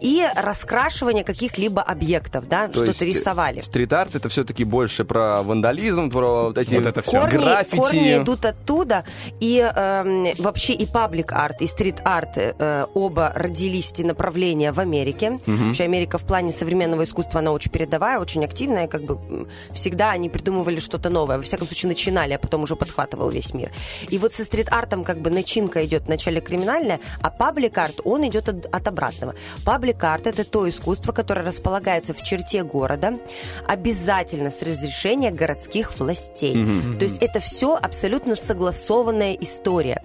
и 0.00 0.26
раскрашивание 0.36 1.24
каких-либо 1.24 1.82
объектов, 1.82 2.48
да, 2.48 2.68
То 2.68 2.84
что-то 2.84 3.04
э, 3.04 3.08
рисовали. 3.08 3.60
Стрит-арт 3.60 4.16
это 4.16 4.28
все-таки 4.28 4.64
больше 4.64 5.04
про 5.04 5.42
вандализм, 5.42 6.10
про 6.10 6.48
вот 6.48 6.58
эти 6.58 6.74
Вот 6.74 6.86
это 6.86 7.02
всё. 7.02 7.20
Корни, 7.20 7.38
граффити. 7.38 7.76
корни 7.76 8.16
идут 8.16 8.44
оттуда, 8.44 9.04
и 9.40 9.58
эм, 9.58 10.26
вообще 10.38 10.72
и 10.72 10.86
паблик-арт, 10.86 11.62
и 11.62 11.66
стрит-арт 11.66 12.30
э, 12.36 12.84
оба 12.94 13.32
родились 13.34 13.92
эти 13.92 14.02
направления 14.02 14.72
в 14.72 14.80
Америке. 14.80 15.38
Вообще 15.46 15.84
Америка 15.84 16.18
в 16.18 16.24
плане 16.24 16.52
современного 16.52 17.04
искусства, 17.04 17.40
она 17.40 17.52
очень 17.52 17.69
передовая, 17.70 18.18
очень 18.18 18.44
активная, 18.44 18.86
как 18.86 19.02
бы 19.02 19.46
всегда 19.72 20.10
они 20.10 20.28
придумывали 20.28 20.78
что-то 20.80 21.10
новое, 21.10 21.36
во 21.36 21.42
всяком 21.42 21.66
случае 21.66 21.88
начинали, 21.88 22.34
а 22.34 22.38
потом 22.38 22.62
уже 22.62 22.76
подхватывал 22.76 23.30
весь 23.30 23.54
мир. 23.54 23.72
И 24.08 24.18
вот 24.18 24.32
со 24.32 24.44
стрит-артом 24.44 25.04
как 25.04 25.20
бы 25.20 25.30
начинка 25.30 25.84
идет 25.84 26.04
вначале 26.06 26.40
криминальная, 26.40 27.00
а 27.22 27.30
паблик-арт, 27.30 28.00
он 28.04 28.26
идет 28.26 28.48
от, 28.48 28.66
от 28.66 28.88
обратного. 28.88 29.34
Паблик-арт 29.64 30.26
это 30.26 30.44
то 30.44 30.68
искусство, 30.68 31.12
которое 31.12 31.42
располагается 31.42 32.14
в 32.14 32.22
черте 32.22 32.62
города, 32.62 33.18
обязательно 33.66 34.50
с 34.50 34.62
разрешения 34.62 35.30
городских 35.30 35.98
властей. 35.98 36.54
То 36.98 37.04
есть 37.04 37.18
это 37.20 37.40
все 37.40 37.76
абсолютно 37.76 38.36
согласованная 38.36 39.34
история. 39.34 40.02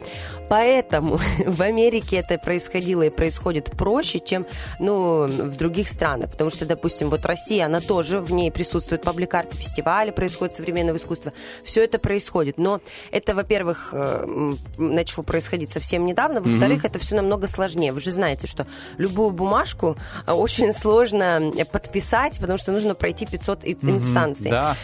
Поэтому 0.50 1.20
в 1.46 1.62
Америке 1.62 2.18
это 2.18 2.38
происходило 2.38 3.04
и 3.04 3.10
происходит 3.10 3.72
проще, 3.72 4.20
чем 4.20 4.46
ну, 4.80 5.26
в 5.28 5.56
других 5.58 5.88
странах. 5.88 6.32
Потому 6.32 6.50
что, 6.50 6.66
допустим, 6.66 7.10
вот 7.10 7.26
Россия, 7.26 7.66
она 7.66 7.82
тоже, 7.82 8.20
в 8.20 8.32
ней 8.32 8.52
присутствует 8.52 9.04
паблик-арт, 9.04 9.54
фестивали 9.56 10.12
происходят 10.12 10.54
современного 10.54 10.98
искусства. 10.98 11.34
Все 11.64 11.84
это 11.84 12.00
происходит. 12.00 12.58
Но 12.58 12.82
это, 13.12 13.34
во-первых, 13.36 13.90
э, 13.94 14.54
начало 14.78 15.24
происходить 15.24 15.70
совсем 15.72 16.06
недавно. 16.06 16.42
Во-вторых, 16.42 16.86
это 16.86 17.00
все 17.00 17.16
намного 17.16 17.48
сложнее. 17.48 17.92
Вы 17.94 18.02
же 18.02 18.12
знаете, 18.12 18.48
что 18.48 18.68
любую 18.98 19.32
бумажку 19.32 19.98
э, 20.28 20.32
очень 20.32 20.74
сложно 20.74 21.52
э, 21.56 21.66
подписать, 21.66 22.40
потому 22.40 22.58
что 22.58 22.72
нужно 22.72 22.96
пройти 22.96 23.26
500 23.26 23.64
и- 23.64 23.78
инстанций. 23.82 24.52
Да. 24.52 24.78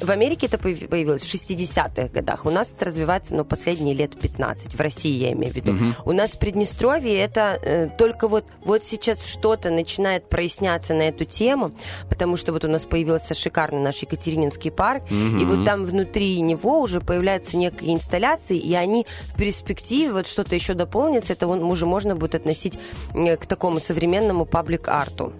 В 0.00 0.10
Америке 0.10 0.46
это 0.46 0.58
появ- 0.58 0.88
появилось 0.88 1.22
в 1.22 1.32
60-х 1.32 2.08
годах. 2.08 2.44
У 2.44 2.50
нас 2.50 2.72
это 2.72 2.86
развивается, 2.86 3.34
ну, 3.34 3.44
последние 3.44 3.94
лет 3.94 4.18
15. 4.18 4.74
В 4.74 4.80
России, 4.80 5.03
я 5.08 5.32
имею 5.32 5.52
в 5.52 5.56
виду. 5.56 5.74
У 6.04 6.12
нас 6.12 6.32
в 6.32 6.38
Приднестровье 6.38 7.18
это 7.18 7.58
э, 7.62 7.88
только 7.96 8.28
вот, 8.28 8.44
вот 8.64 8.82
сейчас 8.82 9.24
что-то 9.24 9.70
начинает 9.70 10.28
проясняться 10.28 10.94
на 10.94 11.02
эту 11.02 11.24
тему, 11.24 11.72
потому 12.08 12.36
что 12.36 12.52
вот 12.52 12.64
у 12.64 12.68
нас 12.68 12.82
появился 12.84 13.34
шикарный 13.34 13.80
наш 13.80 13.98
Екатерининский 13.98 14.70
парк, 14.70 15.02
и 15.10 15.44
вот 15.44 15.64
там 15.64 15.84
внутри 15.84 16.40
него 16.40 16.80
уже 16.80 17.00
появляются 17.00 17.56
некие 17.56 17.94
инсталляции, 17.94 18.58
и 18.58 18.74
они 18.74 19.06
в 19.34 19.36
перспективе 19.36 20.12
вот 20.12 20.26
что-то 20.26 20.54
еще 20.54 20.74
дополнится, 20.74 21.32
это 21.32 21.46
уже 21.46 21.86
можно 21.86 22.14
будет 22.14 22.34
относить 22.34 22.78
э, 23.14 23.36
к 23.36 23.46
такому 23.46 23.80
современному 23.80 24.44
паблик-арту. 24.44 25.32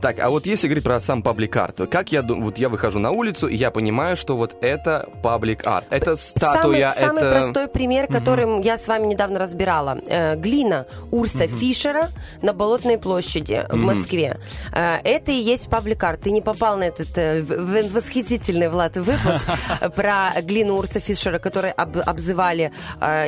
Так, 0.00 0.18
а 0.18 0.30
вот 0.30 0.46
если 0.46 0.66
говорить 0.68 0.84
про 0.84 0.98
сам 1.00 1.22
паблик-арт, 1.22 1.88
как 1.90 2.10
я 2.12 2.22
думаю, 2.22 2.46
вот 2.46 2.58
я 2.58 2.68
выхожу 2.68 2.98
на 2.98 3.10
улицу, 3.10 3.48
и 3.48 3.54
я 3.56 3.70
понимаю, 3.70 4.16
что 4.16 4.36
вот 4.36 4.56
это 4.62 5.08
паблик-арт. 5.22 5.86
Это 5.90 6.16
статуя, 6.16 6.90
самый, 6.92 7.06
самый 7.08 7.22
это... 7.22 7.30
простой 7.32 7.68
пример, 7.68 8.06
которым 8.06 8.62
я 8.62 8.78
с 8.78 8.88
вами 8.88 9.06
недавно 9.06 9.38
разбирала. 9.38 9.98
Э, 10.06 10.36
глина 10.36 10.86
Урса 11.10 11.46
Фишера 11.48 12.08
на 12.42 12.52
Болотной 12.52 12.98
площади 12.98 13.66
в 13.68 13.76
Мгм. 13.76 13.86
Москве. 13.86 14.38
Э, 14.72 14.96
это 15.04 15.32
и 15.32 15.34
есть 15.34 15.68
паблик-арт. 15.68 16.20
Ты 16.22 16.30
не 16.30 16.40
попал 16.40 16.76
на 16.78 16.84
этот 16.84 17.16
э, 17.18 17.42
в- 17.42 17.48
в- 17.48 17.92
восхитительный, 17.92 18.68
Влад, 18.68 18.96
выпуск 18.96 19.44
про 19.96 20.30
глину 20.42 20.76
Урса 20.78 21.00
Фишера, 21.00 21.38
который 21.38 21.72
об- 21.72 21.98
обзывали 22.06 22.72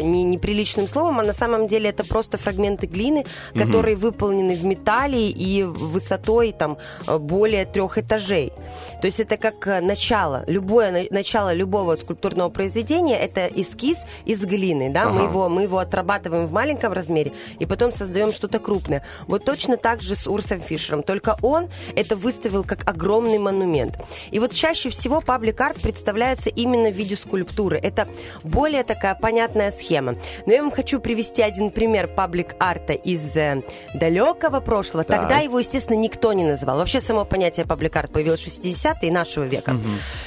не- 0.00 0.24
неприличным 0.24 0.88
словом, 0.88 1.20
а 1.20 1.22
на 1.22 1.32
самом 1.32 1.66
деле 1.66 1.90
это 1.90 2.04
просто 2.04 2.38
фрагменты 2.38 2.86
глины, 2.86 3.26
которые 3.54 3.96
выполнены 3.96 4.54
в 4.54 4.64
металле 4.64 5.28
и 5.28 5.62
высотой 5.64 6.52
там 6.62 6.78
э, 7.08 7.18
более 7.18 7.64
трех 7.64 7.98
этажей. 7.98 8.52
То 9.00 9.06
есть 9.08 9.18
это 9.18 9.36
как 9.36 9.66
э, 9.66 9.80
начало. 9.80 10.44
Любое 10.46 10.92
на- 10.92 11.06
начало 11.10 11.52
любого 11.52 11.96
скульптурного 11.96 12.50
произведения 12.50 13.18
это 13.18 13.46
эскиз 13.46 13.98
из 14.26 14.44
глины, 14.44 14.90
да, 14.90 15.08
мы 15.08 15.20
Ага. 15.22 15.28
его 15.30 15.48
мы 15.48 15.62
его 15.62 15.78
отрабатываем 15.78 16.46
в 16.46 16.52
маленьком 16.52 16.92
размере 16.92 17.32
и 17.58 17.66
потом 17.66 17.90
создаем 17.92 18.32
что-то 18.32 18.58
крупное. 18.60 19.02
Вот 19.26 19.44
точно 19.44 19.76
так 19.76 20.02
же 20.02 20.14
с 20.14 20.26
Урсом 20.28 20.60
Фишером, 20.60 21.02
только 21.02 21.36
он 21.42 21.68
это 21.96 22.14
выставил 22.14 22.62
как 22.64 22.88
огромный 22.88 23.38
монумент. 23.38 23.94
И 24.30 24.38
вот 24.38 24.52
чаще 24.52 24.88
всего 24.90 25.20
паблик-арт 25.20 25.80
представляется 25.82 26.48
именно 26.50 26.90
в 26.90 26.94
виде 26.94 27.16
скульптуры. 27.16 27.78
Это 27.82 28.06
более 28.44 28.84
такая 28.84 29.14
понятная 29.14 29.70
схема. 29.72 30.14
Но 30.46 30.52
я 30.52 30.62
вам 30.62 30.70
хочу 30.70 31.00
привести 31.00 31.42
один 31.42 31.70
пример 31.70 32.06
паблик-арта 32.06 32.92
из 32.92 33.36
э, 33.36 33.62
далекого 33.94 34.60
прошлого. 34.60 35.04
Так. 35.04 35.20
Тогда 35.20 35.38
его, 35.38 35.58
естественно, 35.58 35.96
никто 35.98 36.32
не 36.32 36.44
называл. 36.52 36.78
Вообще 36.78 37.00
само 37.00 37.24
понятие 37.24 37.66
паблик-арт 37.66 38.12
появилось 38.12 38.40
в 38.40 38.46
60-е 38.46 39.12
нашего 39.12 39.44
века. 39.44 39.76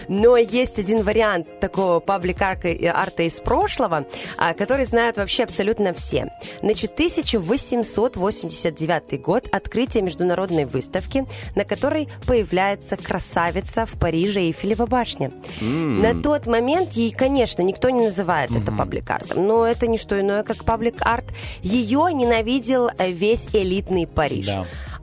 Но 0.08 0.38
есть 0.38 0.80
один 0.80 1.02
вариант 1.02 1.60
такого 1.60 2.00
паблик-арта 2.00 3.24
из 3.24 3.40
прошлого, 3.40 4.06
а, 4.38 4.54
который 4.54 4.86
знают 4.86 5.18
вообще 5.18 5.44
абсолютно 5.44 5.94
все. 5.94 6.32
Значит, 6.62 6.94
1889 6.94 9.22
год, 9.22 9.48
открытие 9.52 10.04
международной 10.04 10.66
выставки, 10.66 11.26
на 11.56 11.64
которой 11.64 12.08
появляется 12.26 12.98
красавица 12.98 13.86
в 13.86 13.98
Париже 14.00 14.42
Эйфелева 14.42 14.86
башня. 14.86 15.32
М. 15.62 16.02
На 16.02 16.22
тот 16.22 16.48
момент 16.48 16.94
ей, 16.94 17.12
конечно, 17.12 17.62
никто 17.62 17.90
не 17.90 18.06
называет 18.06 18.52
это 18.52 18.72
паблик-артом, 18.72 19.48
но 19.48 19.66
это 19.66 19.88
не 19.88 19.98
что 19.98 20.20
иное, 20.20 20.44
как 20.44 20.66
паблик-арт. 20.66 21.26
Ее 21.62 22.10
ненавидел 22.14 22.90
э, 22.98 23.12
весь 23.12 23.48
элитный 23.54 24.08
Париж. 24.08 24.50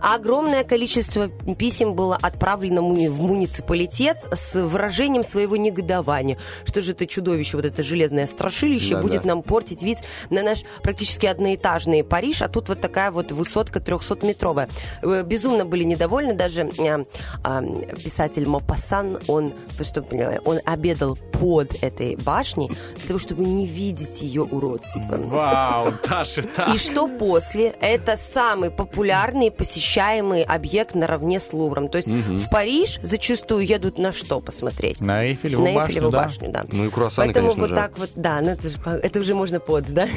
Да. 0.03 0.15
Огромное 0.15 0.65
количество 0.65 1.29
писем 1.29 1.95
было 1.95 2.19
отправлено 2.21 2.83
в 2.83 3.21
муниципалитет 3.21 4.19
с 4.33 4.61
выражением 4.61 5.23
своего 5.23 5.57
негодования. 5.57 6.39
Что 6.65 6.81
же 6.81 6.93
это 6.93 7.07
чудовище, 7.07 7.57
вот 7.57 7.67
это 7.67 7.83
железное 7.83 8.27
страшилище 8.27 8.97
Да-да. 8.97 9.03
будет 9.03 9.25
нам 9.25 9.43
портить 9.43 9.83
вид 9.83 9.99
на 10.31 10.43
наш 10.43 10.63
практически 10.83 11.27
одноэтажный 11.27 12.05
Париж, 12.05 12.43
а 12.43 12.49
тут 12.49 12.69
вот 12.69 12.81
такая 12.81 13.11
вот 13.11 13.33
высотка 13.33 13.79
300-метровая. 13.79 14.69
Э, 15.03 15.23
Безумно 15.25 15.65
были 15.65 15.85
недовольны, 15.85 16.35
даже 16.35 16.63
э, 16.63 17.05
а, 17.43 17.63
писатель 17.95 18.47
Мопассан, 18.47 19.19
он, 19.29 19.55
он 20.45 20.61
обедал 20.65 21.17
под 21.33 21.83
этой 21.83 22.17
башней 22.17 22.71
для 22.97 23.07
того, 23.07 23.19
чтобы 23.19 23.45
не 23.45 23.67
видеть 23.67 24.23
ее 24.23 24.43
уродство. 24.43 25.03
Вау, 25.11 25.93
Таша, 26.03 26.43
Таша. 26.43 26.73
И 26.75 26.79
что 26.79 27.09
после? 27.09 27.75
Это 27.81 28.17
самый 28.17 28.71
популярный 28.71 29.47
и 29.47 29.51
посещаемый 29.93 30.43
объект 30.43 30.95
наравне 30.95 31.39
с 31.39 31.53
Лувром. 31.53 31.89
То 31.89 31.97
есть 31.97 32.09
Мгм. 32.09 32.39
в 32.39 32.49
Париж 32.51 32.99
зачастую 33.03 33.67
едут 33.67 33.99
на 33.99 34.13
что 34.13 34.41
посмотреть? 34.41 35.01
На 35.01 35.25
Эйфелеву 35.27 35.65
на 35.65 35.73
башню, 35.75 35.89
Эйфелеву 35.89 36.11
да. 36.11 36.23
башню, 36.23 36.49
да. 36.51 36.65
Ну 36.73 36.87
и 36.87 36.91
круассаны, 36.91 37.27
Поэтому 37.27 37.49
конечно 37.49 37.61
вот 37.61 37.69
же. 37.69 37.75
так 37.75 37.99
вот, 37.99 38.11
да, 38.15 38.41
ну 38.41 38.51
это, 38.51 38.69
же 38.71 38.79
это 38.85 39.21
уже 39.21 39.35
можно 39.35 39.61
под, 39.61 39.93
да? 39.93 40.09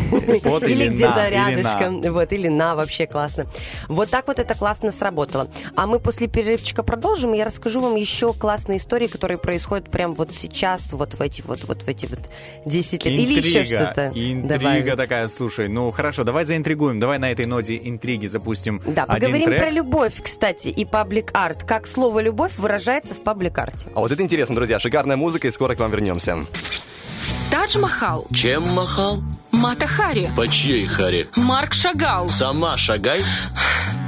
Под 0.43 0.63
или 0.63 0.87
где-то 0.89 1.27
или 1.27 1.33
рядышком. 1.33 2.01
Вот, 2.13 2.31
или 2.31 2.47
на, 2.47 2.75
вообще 2.75 3.05
классно. 3.05 3.47
Вот 3.89 4.09
так 4.09 4.27
вот 4.27 4.39
это 4.39 4.55
классно 4.55 4.91
сработало. 4.91 5.47
А 5.75 5.87
мы 5.87 5.99
после 5.99 6.27
перерывчика 6.27 6.83
продолжим, 6.83 7.33
я 7.33 7.45
расскажу 7.45 7.81
вам 7.81 7.95
еще 7.95 8.33
классные 8.33 8.77
истории, 8.77 9.07
которые 9.07 9.37
происходят 9.37 9.89
прямо 9.89 10.13
вот 10.13 10.33
сейчас, 10.33 10.93
вот 10.93 11.15
в 11.15 11.21
эти 11.21 11.41
вот, 11.41 11.63
вот 11.65 11.83
в 11.83 11.87
эти 11.87 12.05
вот 12.05 12.19
10 12.65 13.05
лет. 13.05 13.19
Или 13.19 13.39
еще 13.39 13.63
что-то. 13.65 14.07
Интрига 14.15 14.47
добавить. 14.47 14.95
такая, 14.95 15.27
слушай. 15.27 15.67
Ну, 15.67 15.91
хорошо, 15.91 16.23
давай 16.23 16.45
заинтригуем. 16.45 16.99
Давай 16.99 17.19
на 17.19 17.31
этой 17.31 17.45
ноте 17.45 17.77
интриги 17.83 18.27
запустим 18.27 18.81
Да, 18.85 19.03
один 19.03 19.31
поговорим 19.31 19.45
трек. 19.45 19.59
Про 19.65 19.71
любовь, 19.71 20.21
кстати, 20.21 20.67
и 20.67 20.85
паблик-арт. 20.85 21.63
Как 21.63 21.87
слово 21.87 22.19
«любовь» 22.19 22.51
выражается 22.57 23.15
в 23.15 23.23
паблик-арте. 23.23 23.89
А 23.95 23.99
вот 23.99 24.11
это 24.11 24.21
интересно, 24.21 24.53
друзья. 24.53 24.77
Шикарная 24.77 25.17
музыка, 25.17 25.47
и 25.47 25.51
скоро 25.51 25.73
к 25.73 25.79
вам 25.79 25.89
вернемся. 25.89 26.45
Тадж 27.49 27.79
Махал, 27.79 28.27
Чем 28.31 28.61
махал? 28.75 29.23
Мата 29.61 29.87
Хари, 29.87 30.29
По 30.35 30.47
чьей 30.47 30.85
харе? 30.85 31.27
Марк 31.35 31.73
Шагал. 31.73 32.27
Сама 32.29 32.75
шагай. 32.77 33.21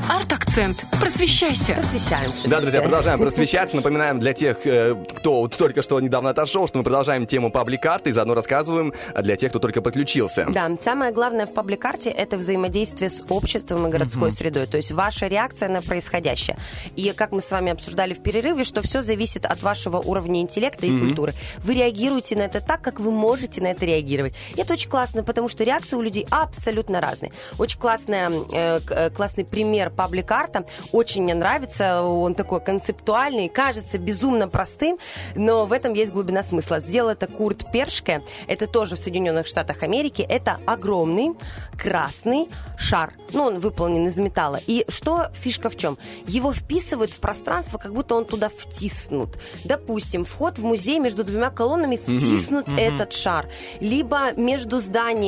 Арт-акцент. 0.10 0.86
Просвещайся. 1.02 1.74
Просвещаемся. 1.74 2.48
Да, 2.48 2.62
друзья, 2.62 2.82
продолжаем 2.82 3.20
просвещаться. 3.20 3.76
Напоминаем 3.76 4.20
для 4.20 4.32
тех, 4.34 4.66
э, 4.66 4.96
кто 5.18 5.42
вот 5.42 5.58
только 5.58 5.84
что 5.84 6.00
недавно 6.00 6.30
отошел, 6.30 6.66
что 6.66 6.78
мы 6.78 6.86
продолжаем 6.86 7.26
тему 7.28 7.52
паблик-арта 7.52 8.10
и 8.10 8.14
заодно 8.14 8.34
рассказываем 8.34 8.94
для 9.22 9.36
тех, 9.36 9.50
кто 9.50 9.60
только 9.60 9.82
подключился. 9.82 10.46
Да, 10.50 10.72
самое 10.82 11.12
главное 11.12 11.46
в 11.46 11.54
паблик-арте– 11.54 12.10
это 12.18 12.38
взаимодействие 12.38 13.10
с 13.10 13.22
обществом 13.28 13.86
и 13.88 13.90
городской 13.90 14.30
Мгм. 14.30 14.38
средой, 14.38 14.66
то 14.68 14.78
есть 14.78 14.92
ваша 14.94 15.28
реакция 15.28 15.68
на 15.68 15.82
происходящее. 15.82 16.58
И 16.96 17.12
как 17.12 17.34
мы 17.34 17.42
с 17.42 17.52
вами 17.52 17.74
обсуждали 17.74 18.14
в 18.14 18.24
перерыве, 18.24 18.64
что 18.64 18.82
все 18.82 19.02
зависит 19.02 19.46
от 19.46 19.62
вашего 19.62 19.98
уровня 19.98 20.40
интеллекта 20.40 20.86
и 20.86 20.90
Мгм. 20.90 21.08
культуры. 21.08 21.34
Вы 21.58 21.74
реагируете 21.74 22.38
на 22.38 22.44
это 22.44 22.62
так, 22.62 22.82
как 22.82 23.02
вы 23.02 23.12
можете 23.12 23.62
на 23.62 23.68
это 23.68 23.86
реагировать. 23.86 24.36
И 24.56 24.62
это 24.62 24.72
очень 24.74 24.90
классно, 24.90 25.22
потому 25.24 25.37
что 25.48 25.64
реакции 25.64 25.96
у 25.96 26.02
людей 26.02 26.26
абсолютно 26.32 27.00
разные. 27.00 27.32
Очень 27.60 27.80
классная, 27.80 28.32
э, 28.52 28.80
э, 28.90 29.10
классный 29.12 29.46
пример 29.46 29.92
паблик-арта. 29.92 30.66
Очень 30.92 31.24
мне 31.24 31.36
нравится, 31.36 32.02
он 32.02 32.34
такой 32.34 32.60
концептуальный, 32.62 33.50
кажется 33.50 33.98
безумно 34.00 34.48
простым, 34.48 34.98
но 35.36 35.66
в 35.66 35.72
этом 35.74 35.94
есть 35.94 36.12
глубина 36.12 36.44
смысла. 36.44 36.80
Сделал 36.80 37.10
это 37.10 37.28
Курт 37.28 37.72
Першке, 37.72 38.24
это 38.48 38.66
тоже 38.68 38.96
в 38.96 39.00
Соединенных 39.00 39.46
Штатах 39.48 39.84
Америки. 39.84 40.26
Это 40.28 40.60
огромный 40.66 41.34
красный 41.78 42.48
шар. 42.78 43.14
Ну, 43.34 43.44
он 43.44 43.60
выполнен 43.60 44.08
из 44.08 44.18
металла. 44.18 44.60
И 44.68 44.86
что 44.90 45.28
фишка 45.34 45.70
в 45.70 45.76
чем? 45.78 45.98
Его 46.26 46.54
вписывают 46.54 47.12
в 47.12 47.20
пространство, 47.20 47.78
как 47.78 47.94
будто 47.94 48.16
он 48.16 48.26
туда 48.26 48.50
втиснут. 48.50 49.38
Допустим, 49.66 50.24
вход 50.26 50.58
в 50.58 50.64
музей 50.64 51.00
между 51.00 51.24
двумя 51.24 51.50
колоннами 51.50 51.98
втиснут 51.98 52.68
Мгм. 52.68 52.78
этот 52.78 53.14
шар. 53.14 53.48
Либо 53.82 54.32
между 54.34 54.80
зданиями 54.80 55.27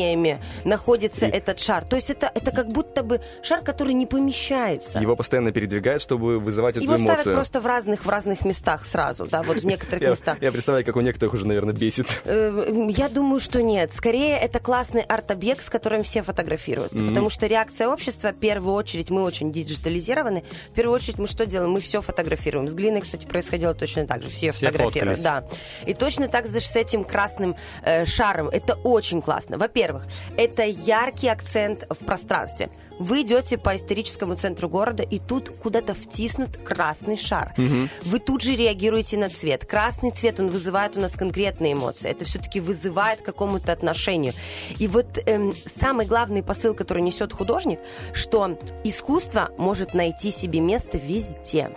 находится 0.64 1.26
этот 1.26 1.60
шар. 1.60 1.86
То 1.86 1.96
есть 1.96 2.10
это, 2.10 2.32
это 2.34 2.52
как 2.52 2.68
будто 2.70 3.04
бы 3.04 3.22
шар, 3.44 3.62
который 3.62 3.94
не 3.94 4.06
помещается. 4.06 5.00
Его 5.00 5.16
постоянно 5.16 5.52
передвигают, 5.52 6.02
чтобы 6.02 6.40
вызывать 6.40 6.78
эту 6.78 6.84
Его 6.86 6.94
ставят 6.98 7.10
эмоцию. 7.16 7.36
просто 7.36 7.62
в 7.62 7.66
разных, 7.66 8.06
в 8.06 8.10
разных 8.10 8.46
местах 8.46 8.86
сразу, 8.86 9.26
да, 9.26 9.42
вот 9.44 9.58
в 9.58 9.66
некоторых 9.66 10.02
местах. 10.12 10.38
я 10.42 10.52
представляю, 10.52 10.86
как 10.86 10.96
у 10.96 11.02
некоторых 11.02 11.34
уже, 11.34 11.48
наверное, 11.48 11.74
бесит. 11.74 12.22
Э, 12.26 12.86
Я 12.90 13.10
думаю, 13.10 13.40
что 13.40 13.62
нет. 13.62 13.92
Скорее, 13.94 14.38
это 14.38 14.60
классный 14.60 15.02
арт-объект, 15.02 15.64
с 15.64 15.70
которым 15.70 16.04
все 16.04 16.22
фотографируются. 16.22 17.04
Потому 17.04 17.30
что 17.30 17.48
реакция 17.48 17.88
общества, 17.88 18.32
в 18.32 18.38
первую 18.40 18.74
очередь, 18.76 19.10
мы 19.10 19.24
очень 19.24 19.52
диджитализированы. 19.52 20.44
В 20.72 20.74
первую 20.74 20.96
очередь, 20.96 21.18
мы 21.18 21.28
что 21.28 21.46
делаем? 21.46 21.72
Мы 21.72 21.80
все 21.80 22.02
фотографируем. 22.02 22.68
С 22.68 22.74
глиной, 22.74 23.02
кстати, 23.02 23.26
происходило 23.26 23.74
точно 23.74 24.06
так 24.08 24.22
же. 24.24 24.30
Все, 24.30 24.52
Все 24.52 24.68
фотографируют. 24.68 25.22
Да. 25.22 25.44
И 25.86 25.94
точно 25.94 26.28
так 26.28 26.48
же 26.48 26.60
с 26.60 26.76
этим 26.76 27.04
красным 27.04 27.56
э, 27.84 28.06
шаром. 28.06 28.50
Это 28.50 28.76
очень 28.76 29.22
классно. 29.22 29.58
Во-первых, 29.58 29.89
это 30.38 30.64
яркий 30.64 31.28
акцент 31.28 31.86
в 31.90 32.06
пространстве. 32.06 32.70
Вы 33.00 33.22
идете 33.22 33.58
по 33.58 33.76
историческому 33.78 34.36
центру 34.36 34.68
города, 34.68 35.04
и 35.04 35.20
тут 35.20 35.50
куда-то 35.50 35.94
втиснут 35.94 36.58
красный 36.58 37.16
шар. 37.18 37.54
Мгм. 37.56 37.90
Вы 38.04 38.20
тут 38.20 38.42
же 38.42 38.56
реагируете 38.56 39.18
на 39.18 39.30
цвет. 39.30 39.66
Красный 39.66 40.12
цвет, 40.12 40.40
он 40.42 40.50
вызывает 40.50 40.98
у 40.98 41.00
нас 41.00 41.14
конкретные 41.16 41.74
эмоции. 41.74 42.10
Это 42.10 42.26
все-таки 42.26 42.60
вызывает 42.60 43.22
к 43.22 43.26
какому-то 43.26 43.72
отношению. 43.72 44.34
И 44.80 44.88
вот 44.88 45.18
эм, 45.26 45.54
самый 45.66 46.06
главный 46.06 46.44
посыл, 46.44 46.74
который 46.74 47.02
несет 47.02 47.32
художник, 47.32 47.80
что 48.14 48.60
искусство 48.84 49.50
может 49.58 49.94
найти 49.94 50.30
себе 50.30 50.60
место 50.60 50.98
везде. 50.98 51.72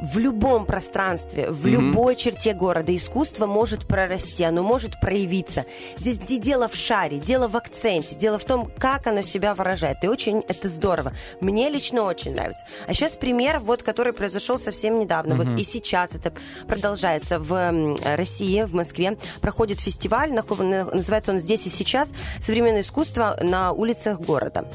В 0.00 0.18
любом 0.18 0.66
пространстве, 0.66 1.50
в 1.50 1.66
Мгм. 1.66 1.70
любой 1.70 2.16
черте 2.16 2.52
города 2.52 2.94
искусство 2.94 3.46
может 3.46 3.86
прорасти, 3.86 4.44
оно 4.44 4.62
может 4.62 5.00
проявиться. 5.00 5.64
Здесь 5.98 6.18
не 6.28 6.38
дело 6.38 6.68
в 6.68 6.74
шаре, 6.74 7.18
дело 7.18 7.48
в 7.48 7.56
акценте, 7.56 8.14
дело 8.14 8.38
в 8.38 8.44
том, 8.44 8.70
как 8.78 9.06
оно 9.06 9.22
себя 9.22 9.54
выражает. 9.54 10.04
И 10.04 10.08
очень 10.08 10.44
это 10.48 10.68
здорово. 10.68 11.12
Мне 11.40 11.68
лично 11.70 12.02
очень 12.02 12.34
нравится. 12.34 12.64
А 12.86 12.94
сейчас 12.94 13.16
пример, 13.16 13.58
вот, 13.58 13.82
который 13.82 14.12
произошел 14.12 14.58
совсем 14.58 14.98
недавно. 14.98 15.34
Мгм. 15.34 15.50
Вот 15.50 15.58
и 15.58 15.64
сейчас 15.64 16.14
это 16.14 16.32
продолжается 16.66 17.38
в 17.38 17.96
России, 18.16 18.62
в 18.62 18.74
Москве. 18.74 19.16
Проходит 19.40 19.80
фестиваль, 19.80 20.32
называется 20.32 21.32
он 21.32 21.38
«Здесь 21.38 21.66
и 21.66 21.70
сейчас. 21.70 22.12
Современное 22.42 22.82
искусство 22.82 23.38
на 23.40 23.72
улицах 23.72 24.20
города». 24.20 24.66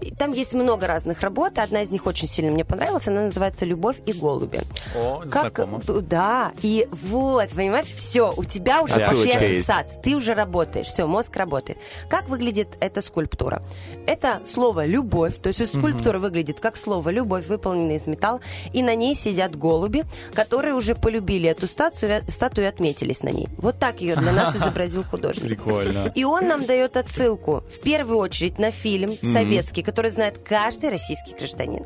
И 0.00 0.10
там 0.10 0.32
есть 0.32 0.54
много 0.54 0.86
разных 0.86 1.20
работ. 1.20 1.58
Одна 1.58 1.82
из 1.82 1.90
них 1.90 2.06
очень 2.06 2.28
сильно 2.28 2.50
мне 2.50 2.64
понравилась. 2.64 3.06
Она 3.08 3.22
называется 3.22 3.66
«Любовь 3.66 3.96
и 4.06 4.12
голуби». 4.12 4.60
О, 4.94 5.20
Как, 5.30 5.56
знакомо. 5.56 5.80
да, 6.02 6.52
и 6.62 6.88
вот, 6.90 7.48
понимаешь, 7.50 7.86
все, 7.96 8.32
у 8.36 8.44
тебя 8.44 8.82
уже 8.82 8.94
пошли 8.94 9.30
ассоциации, 9.58 10.00
ты 10.02 10.14
уже 10.16 10.34
работаешь, 10.34 10.86
все, 10.86 11.06
мозг 11.06 11.36
работает. 11.36 11.78
Как 12.08 12.28
выглядит 12.28 12.68
эта 12.80 13.02
скульптура? 13.02 13.62
Это 14.06 14.40
слово 14.44 14.86
«любовь», 14.86 15.36
то 15.40 15.48
есть 15.48 15.66
скульптура 15.66 16.18
выглядит 16.18 16.60
как 16.60 16.76
слово 16.76 17.10
«любовь», 17.10 17.46
выполненная 17.46 17.96
из 17.96 18.06
металла, 18.06 18.40
и 18.72 18.82
на 18.82 18.94
ней 18.94 19.14
сидят 19.14 19.56
голуби, 19.56 20.04
которые 20.34 20.74
уже 20.74 20.94
полюбили 20.94 21.48
эту 21.48 21.66
статую, 21.66 22.22
статую 22.28 22.66
и 22.66 22.68
отметились 22.68 23.22
на 23.22 23.30
ней. 23.30 23.48
Вот 23.58 23.78
так 23.78 24.00
ее 24.00 24.16
для 24.16 24.32
нас 24.32 24.56
изобразил 24.60 25.02
художник. 25.04 25.44
Прикольно. 25.44 26.12
И 26.14 26.24
он 26.24 26.48
нам 26.48 26.64
дает 26.64 26.96
отсылку, 26.96 27.62
в 27.74 27.80
первую 27.80 28.18
очередь, 28.18 28.58
на 28.58 28.70
фильм 28.70 29.14
советский, 29.22 29.82
который 29.82 30.10
знает 30.10 30.38
каждый 30.38 30.90
российский 30.90 31.34
гражданин. 31.34 31.84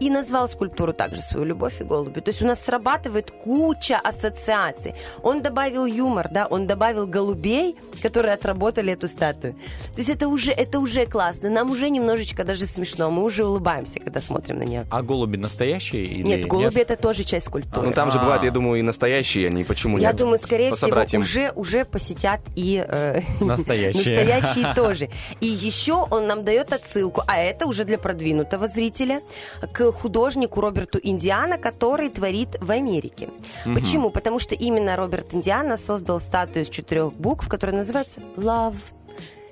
И 0.00 0.10
назвал 0.10 0.48
скульптуру 0.48 0.92
также 0.92 1.22
свою 1.22 1.44
«Любовь 1.46 1.80
и 1.80 1.84
голуби». 1.84 2.19
То 2.20 2.30
есть 2.30 2.42
у 2.42 2.46
нас 2.46 2.60
срабатывает 2.60 3.30
куча 3.30 3.98
ассоциаций. 3.98 4.94
Он 5.22 5.42
добавил 5.42 5.86
юмор, 5.86 6.28
да, 6.30 6.46
он 6.46 6.66
добавил 6.66 7.06
голубей, 7.06 7.76
которые 8.02 8.34
отработали 8.34 8.92
эту 8.92 9.08
статую. 9.08 9.54
То 9.54 9.98
есть 9.98 10.08
это 10.08 10.28
уже, 10.28 10.52
это 10.52 10.78
уже 10.78 11.06
классно. 11.06 11.50
Нам 11.50 11.70
уже 11.70 11.90
немножечко 11.90 12.44
даже 12.44 12.66
смешно. 12.66 13.10
Мы 13.10 13.22
уже 13.24 13.44
улыбаемся, 13.44 14.00
когда 14.00 14.20
смотрим 14.20 14.58
на 14.58 14.62
нее. 14.64 14.86
А 14.90 15.02
голуби 15.02 15.36
настоящие? 15.36 16.04
Или 16.04 16.22
Нет, 16.22 16.46
голуби 16.46 16.80
это 16.80 16.96
тоже 16.96 17.24
часть 17.24 17.46
скульптуры. 17.46 17.86
Ну 17.88 17.92
там 17.92 18.10
же 18.10 18.18
А. 18.18 18.22
бывают, 18.22 18.42
я 18.44 18.50
думаю, 18.50 18.78
и 18.80 18.82
настоящие 18.82 19.46
они. 19.48 19.64
Почему 19.64 19.98
Я 19.98 20.08
нет? 20.08 20.16
думаю, 20.16 20.38
скорее 20.38 20.70
По 20.70 20.76
всего, 20.76 21.18
уже, 21.20 21.52
уже 21.54 21.84
посетят 21.84 22.40
и 22.56 22.84
э, 22.86 23.20
Настоящие. 23.40 24.16
настоящие 24.16 24.74
тоже. 24.76 25.08
И 25.40 25.46
еще 25.46 26.06
он 26.10 26.26
нам 26.26 26.44
дает 26.44 26.72
отсылку, 26.72 27.22
а 27.26 27.38
это 27.38 27.66
уже 27.66 27.84
для 27.84 27.98
продвинутого 27.98 28.68
зрителя, 28.68 29.20
к 29.72 29.92
художнику 29.92 30.60
Роберту 30.60 30.98
Индиана, 31.02 31.58
который 31.58 32.09
творит 32.10 32.56
в 32.60 32.70
Америке. 32.70 33.28
Мгм. 33.64 33.74
Почему? 33.74 34.10
Потому 34.10 34.38
что 34.38 34.54
именно 34.54 34.96
Роберт 34.96 35.34
Индиана 35.34 35.76
создал 35.76 36.20
статую 36.20 36.64
из 36.64 36.68
четырех 36.68 37.12
букв, 37.14 37.48
которая 37.48 37.76
называется 37.76 38.20
Love. 38.36 38.76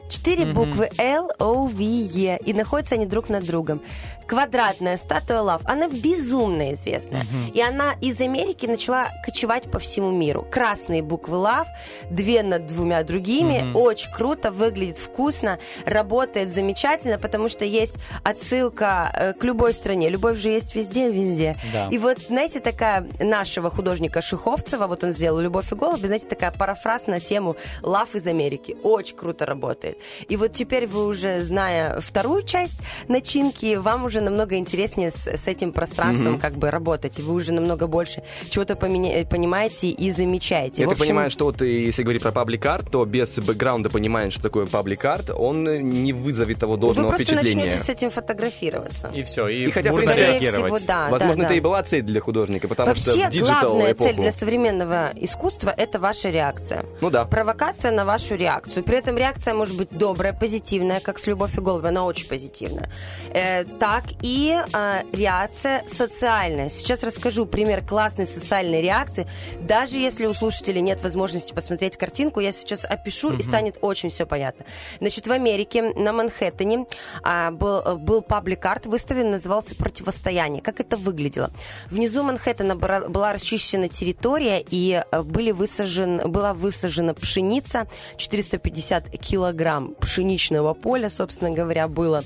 Четыре 0.08 0.46
Мгм. 0.46 0.54
буквы 0.54 0.88
L, 0.98 1.28
O, 1.38 1.66
V, 1.66 1.82
E. 1.82 2.38
И 2.44 2.52
находятся 2.52 2.94
они 2.94 3.06
друг 3.06 3.28
над 3.28 3.44
другом. 3.44 3.80
Квадратная 4.26 4.98
статуя 4.98 5.38
Love, 5.38 5.62
она 5.64 5.88
безумно 5.88 6.74
известная. 6.74 7.22
Мгм. 7.22 7.52
И 7.54 7.60
она 7.62 7.94
из 8.02 8.20
Америки 8.20 8.66
начала 8.66 9.08
кочевать 9.24 9.70
по 9.70 9.78
всему 9.78 10.10
миру. 10.10 10.46
Красные 10.50 11.02
буквы 11.02 11.38
Love, 11.38 11.66
две 12.10 12.42
над 12.42 12.66
двумя 12.66 13.02
другими. 13.04 13.60
Мгм. 13.62 13.76
Очень 13.76 14.12
круто, 14.12 14.50
выглядит 14.50 14.98
вкусно, 14.98 15.58
работает 15.86 16.50
замечательно, 16.50 17.18
потому 17.18 17.48
что 17.48 17.64
есть 17.64 17.96
отсылка 18.22 19.10
э, 19.14 19.32
к 19.32 19.44
любой 19.44 19.72
стране. 19.72 20.10
Любовь 20.10 20.38
же 20.38 20.50
есть 20.50 20.74
везде, 20.74 21.10
везде. 21.10 21.56
Да. 21.72 21.88
И 21.90 21.96
вот, 21.98 22.18
знаете, 22.28 22.60
такая 22.60 23.06
нашего 23.18 23.70
художника 23.70 24.20
Шиховцева, 24.20 24.86
вот 24.86 25.04
он 25.04 25.10
сделал 25.12 25.40
«Любовь 25.40 25.72
и 25.72 25.74
голуби», 25.74 26.06
знаете, 26.06 26.26
такая 26.26 26.50
парафраз 26.50 27.06
на 27.06 27.20
тему 27.20 27.56
«Лав 27.82 28.14
из 28.14 28.26
Америки». 28.26 28.76
Очень 28.82 29.16
круто 29.16 29.46
работает. 29.46 29.97
И 30.28 30.36
вот 30.36 30.52
теперь 30.52 30.86
вы 30.86 31.06
уже, 31.06 31.42
зная 31.42 32.00
вторую 32.00 32.42
часть 32.42 32.80
начинки, 33.08 33.76
вам 33.76 34.04
уже 34.04 34.20
намного 34.20 34.56
интереснее 34.56 35.10
с, 35.10 35.26
с 35.26 35.46
этим 35.46 35.72
пространством 35.72 36.32
Мгм. 36.32 36.40
как 36.40 36.54
бы 36.54 36.70
работать. 36.70 37.18
Вы 37.20 37.34
уже 37.34 37.52
намного 37.52 37.86
больше 37.86 38.22
чего-то 38.50 38.74
поменя- 38.74 39.26
понимаете 39.28 39.88
и 39.88 40.10
замечаете. 40.10 40.82
Я 40.82 40.88
общем, 40.88 41.00
понимаю, 41.00 41.30
что 41.30 41.46
вот 41.46 41.62
и 41.62 41.84
если 41.86 42.02
говорить 42.02 42.22
про 42.22 42.32
public 42.32 42.64
art, 42.66 42.90
то 42.90 43.04
без 43.04 43.38
бэкграунда 43.38 43.90
понимания, 43.90 44.30
что 44.30 44.42
такое 44.42 44.66
public 44.66 45.04
art, 45.04 45.30
он 45.30 45.64
не 45.64 46.12
вызовет 46.12 46.58
того 46.58 46.74
вы 46.74 46.80
должного 46.80 47.08
просто 47.08 47.24
впечатления. 47.24 47.64
начнете 47.64 47.84
с 47.84 47.88
этим 47.88 48.10
фотографироваться. 48.10 49.10
И 49.14 49.22
все, 49.22 49.48
и, 49.48 49.64
И 49.66 49.70
хотя, 49.70 49.90
можно 49.90 50.10
принципе, 50.12 50.32
реагировать. 50.32 50.74
всего, 50.74 50.86
да, 50.86 51.08
Возможно, 51.10 51.36
да, 51.36 51.42
это 51.44 51.48
да. 51.54 51.54
и 51.56 51.60
была 51.60 51.82
цель 51.82 52.02
для 52.02 52.20
художника, 52.20 52.68
потому 52.68 52.94
что 52.94 53.10
Вообще, 53.10 53.26
в 53.28 53.30
digital 53.30 53.70
главная 53.72 53.92
эпоху... 53.92 54.10
цель 54.10 54.16
для 54.20 54.32
современного 54.32 55.12
искусства– 55.16 55.74
это 55.76 55.98
ваша 55.98 56.30
реакция. 56.30 56.84
Ну 57.00 57.10
да. 57.10 57.24
Провокация 57.24 57.90
на 57.92 58.04
вашу 58.04 58.34
реакцию. 58.34 58.82
При 58.84 58.96
этом 58.98 59.16
реакция 59.16 59.54
может 59.54 59.76
быть 59.76 59.87
добрая, 59.90 60.32
позитивная, 60.32 61.00
как 61.00 61.18
с 61.18 61.26
«Любовь 61.26 61.56
и 61.56 61.60
голуби», 61.60 61.88
она 61.88 62.04
очень 62.04 62.28
позитивная. 62.28 62.90
Э, 63.32 63.64
так 63.64 64.04
и 64.22 64.54
э, 64.72 65.02
реакция 65.12 65.84
социальная. 65.88 66.68
Сейчас 66.70 67.02
расскажу 67.02 67.46
пример 67.46 67.82
классной 67.86 68.26
социальной 68.26 68.82
реакции. 68.82 69.26
Даже 69.60 69.98
если 69.98 70.26
у 70.26 70.34
слушателей 70.34 70.80
нет 70.80 71.02
возможности 71.02 71.52
посмотреть 71.52 71.96
картинку, 71.96 72.40
я 72.40 72.52
сейчас 72.52 72.84
опишу, 72.84 73.30
и 73.30 73.34
Мгм. 73.34 73.42
станет 73.42 73.78
очень 73.80 74.10
все 74.10 74.26
понятно. 74.26 74.64
Значит, 75.00 75.26
в 75.26 75.32
Америке, 75.32 75.82
на 75.82 76.12
Манхэттене, 76.12 76.86
а, 77.22 77.50
был, 77.50 77.80
э, 77.80 77.94
был 77.94 78.20
паблик-арт 78.22 78.86
выставлен, 78.86 79.30
назывался 79.30 79.74
«Противостояние». 79.74 80.62
Как 80.62 80.80
это 80.80 80.96
выглядело? 80.96 81.50
Внизу 81.90 82.22
Манхэттена 82.22 82.76
была 82.76 83.32
расчищена 83.32 83.88
территория, 83.88 84.62
и 84.68 85.02
э, 85.10 85.22
были 85.22 85.50
высажен, 85.52 86.30
была 86.30 86.52
высажена 86.52 87.14
пшеница, 87.14 87.86
450 88.16 89.10
килограмм 89.18 89.77
пшеничного 90.00 90.74
поля, 90.74 91.10
собственно 91.10 91.50
говоря, 91.50 91.88
было. 91.88 92.24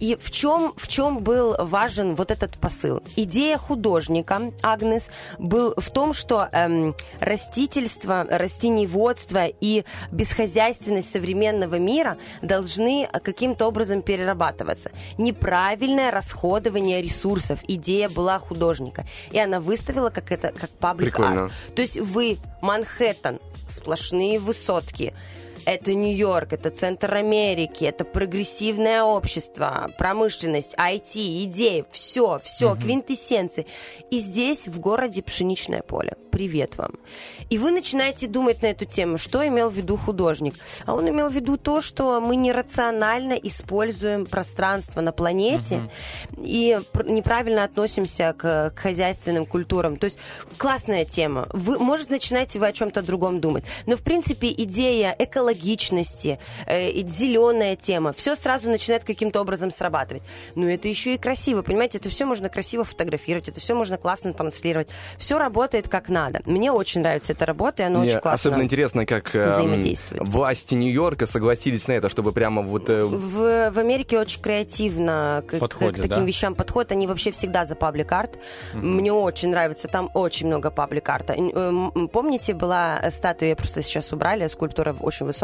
И 0.00 0.16
в 0.20 0.30
чем, 0.30 0.74
в 0.76 0.88
чем 0.88 1.20
был 1.20 1.54
важен 1.58 2.14
вот 2.14 2.30
этот 2.30 2.58
посыл? 2.58 3.02
Идея 3.14 3.56
художника 3.56 4.52
Агнес 4.62 5.04
был 5.38 5.74
в 5.76 5.90
том, 5.90 6.12
что 6.12 6.48
эм, 6.50 6.94
растительство, 7.20 8.26
растениеводство 8.28 9.46
и 9.46 9.84
бесхозяйственность 10.10 11.12
современного 11.12 11.76
мира 11.76 12.16
должны 12.42 13.08
каким-то 13.22 13.66
образом 13.66 14.02
перерабатываться. 14.02 14.90
Неправильное 15.18 16.10
расходование 16.10 17.00
ресурсов. 17.00 17.60
Идея 17.68 18.08
была 18.08 18.38
художника. 18.38 19.06
И 19.30 19.38
она 19.38 19.60
выставила 19.60 20.10
как 20.10 20.32
это, 20.32 20.52
как 20.52 20.70
паблик 20.70 21.14
Прикольно. 21.14 21.50
То 21.76 21.82
есть 21.82 22.00
вы, 22.00 22.38
Манхэттен, 22.60 23.38
сплошные 23.68 24.38
высотки, 24.38 25.14
это 25.64 25.94
Нью-Йорк, 25.94 26.52
это 26.52 26.70
центр 26.70 27.14
Америки, 27.14 27.84
это 27.84 28.04
прогрессивное 28.04 29.02
общество, 29.02 29.90
промышленность, 29.98 30.74
IT, 30.74 31.44
идеи, 31.44 31.84
все, 31.90 32.40
все, 32.42 32.74
квинтэссенции. 32.74 33.66
И 34.10 34.18
здесь, 34.18 34.66
в 34.66 34.78
городе, 34.80 35.22
пшеничное 35.22 35.82
поле. 35.82 36.16
Привет 36.30 36.78
вам. 36.78 36.94
И 37.50 37.58
вы 37.58 37.72
начинаете 37.72 38.26
думать 38.26 38.62
на 38.62 38.68
эту 38.68 38.86
тему, 38.86 39.18
что 39.18 39.46
имел 39.46 39.68
в 39.68 39.74
виду 39.74 39.98
художник. 39.98 40.54
А 40.86 40.94
он 40.94 41.08
имел 41.08 41.28
в 41.28 41.34
виду 41.34 41.58
то, 41.58 41.82
что 41.82 42.20
мы 42.20 42.36
нерационально 42.36 43.34
используем 43.34 44.24
пространство 44.24 45.02
на 45.02 45.12
планете 45.12 45.90
и 46.38 46.80
пр- 46.92 47.06
неправильно 47.06 47.64
относимся 47.64 48.34
к, 48.36 48.70
к 48.70 48.78
хозяйственным 48.78 49.44
культурам. 49.44 49.98
То 49.98 50.06
есть 50.06 50.18
классная 50.56 51.04
тема. 51.04 51.48
Вы, 51.52 51.78
может, 51.78 52.08
начинаете 52.08 52.58
вы 52.58 52.68
о 52.68 52.72
чем-то 52.72 53.02
другом 53.02 53.40
думать. 53.40 53.64
Но, 53.86 53.96
в 53.96 54.02
принципе, 54.02 54.50
идея 54.50 55.14
экологичности, 55.52 56.38
э, 56.66 56.90
и 56.90 57.06
зеленая 57.06 57.76
тема, 57.76 58.12
все 58.12 58.34
сразу 58.36 58.68
начинает 58.70 59.04
каким-то 59.04 59.40
образом 59.40 59.70
срабатывать. 59.70 60.22
Но 60.54 60.68
это 60.68 60.88
еще 60.88 61.14
и 61.14 61.18
красиво, 61.18 61.62
понимаете? 61.62 61.98
Это 61.98 62.10
все 62.10 62.24
можно 62.26 62.48
красиво 62.48 62.84
фотографировать, 62.84 63.48
это 63.48 63.60
все 63.60 63.74
можно 63.74 63.96
классно 63.96 64.32
транслировать. 64.32 64.88
Все 65.18 65.38
работает 65.38 65.88
как 65.88 66.08
надо. 66.08 66.40
Мне 66.46 66.72
очень 66.72 67.00
нравится 67.02 67.32
эта 67.32 67.46
работа, 67.46 67.82
и 67.82 67.86
она 67.86 68.00
Мне 68.00 68.10
очень 68.10 68.20
классно. 68.20 68.50
особенно 68.50 68.62
интересно, 68.64 69.06
как 69.06 69.28
взаимодействует. 69.30 70.22
власти 70.24 70.74
Нью-Йорка 70.74 71.26
согласились 71.26 71.86
на 71.88 71.92
это, 71.92 72.08
чтобы 72.08 72.32
прямо 72.32 72.62
вот... 72.62 72.88
э, 72.88 73.04
В, 73.04 73.70
в 73.70 73.78
Америке 73.78 74.18
очень 74.18 74.40
креативно 74.40 75.44
к, 75.46 75.58
к- 75.58 75.68
таким 75.68 76.08
да? 76.08 76.20
вещам 76.22 76.54
подходят. 76.54 76.92
Они 76.92 77.06
вообще 77.06 77.30
всегда 77.30 77.64
за 77.64 77.74
паблик-арт. 77.74 78.38
Мгм. 78.74 78.96
Мне 78.96 79.12
очень 79.12 79.50
нравится. 79.50 79.88
Там 79.88 80.10
очень 80.14 80.46
много 80.46 80.70
паблик-арта. 80.70 81.34
Э, 81.36 81.72
Помните, 82.12 82.54
была 82.54 83.02
статуя, 83.10 83.50
я 83.50 83.56
просто 83.56 83.82
сейчас 83.82 84.12
убрали, 84.12 84.46
скульптура 84.46 84.94
очень 85.00 85.26
высокая, 85.26 85.41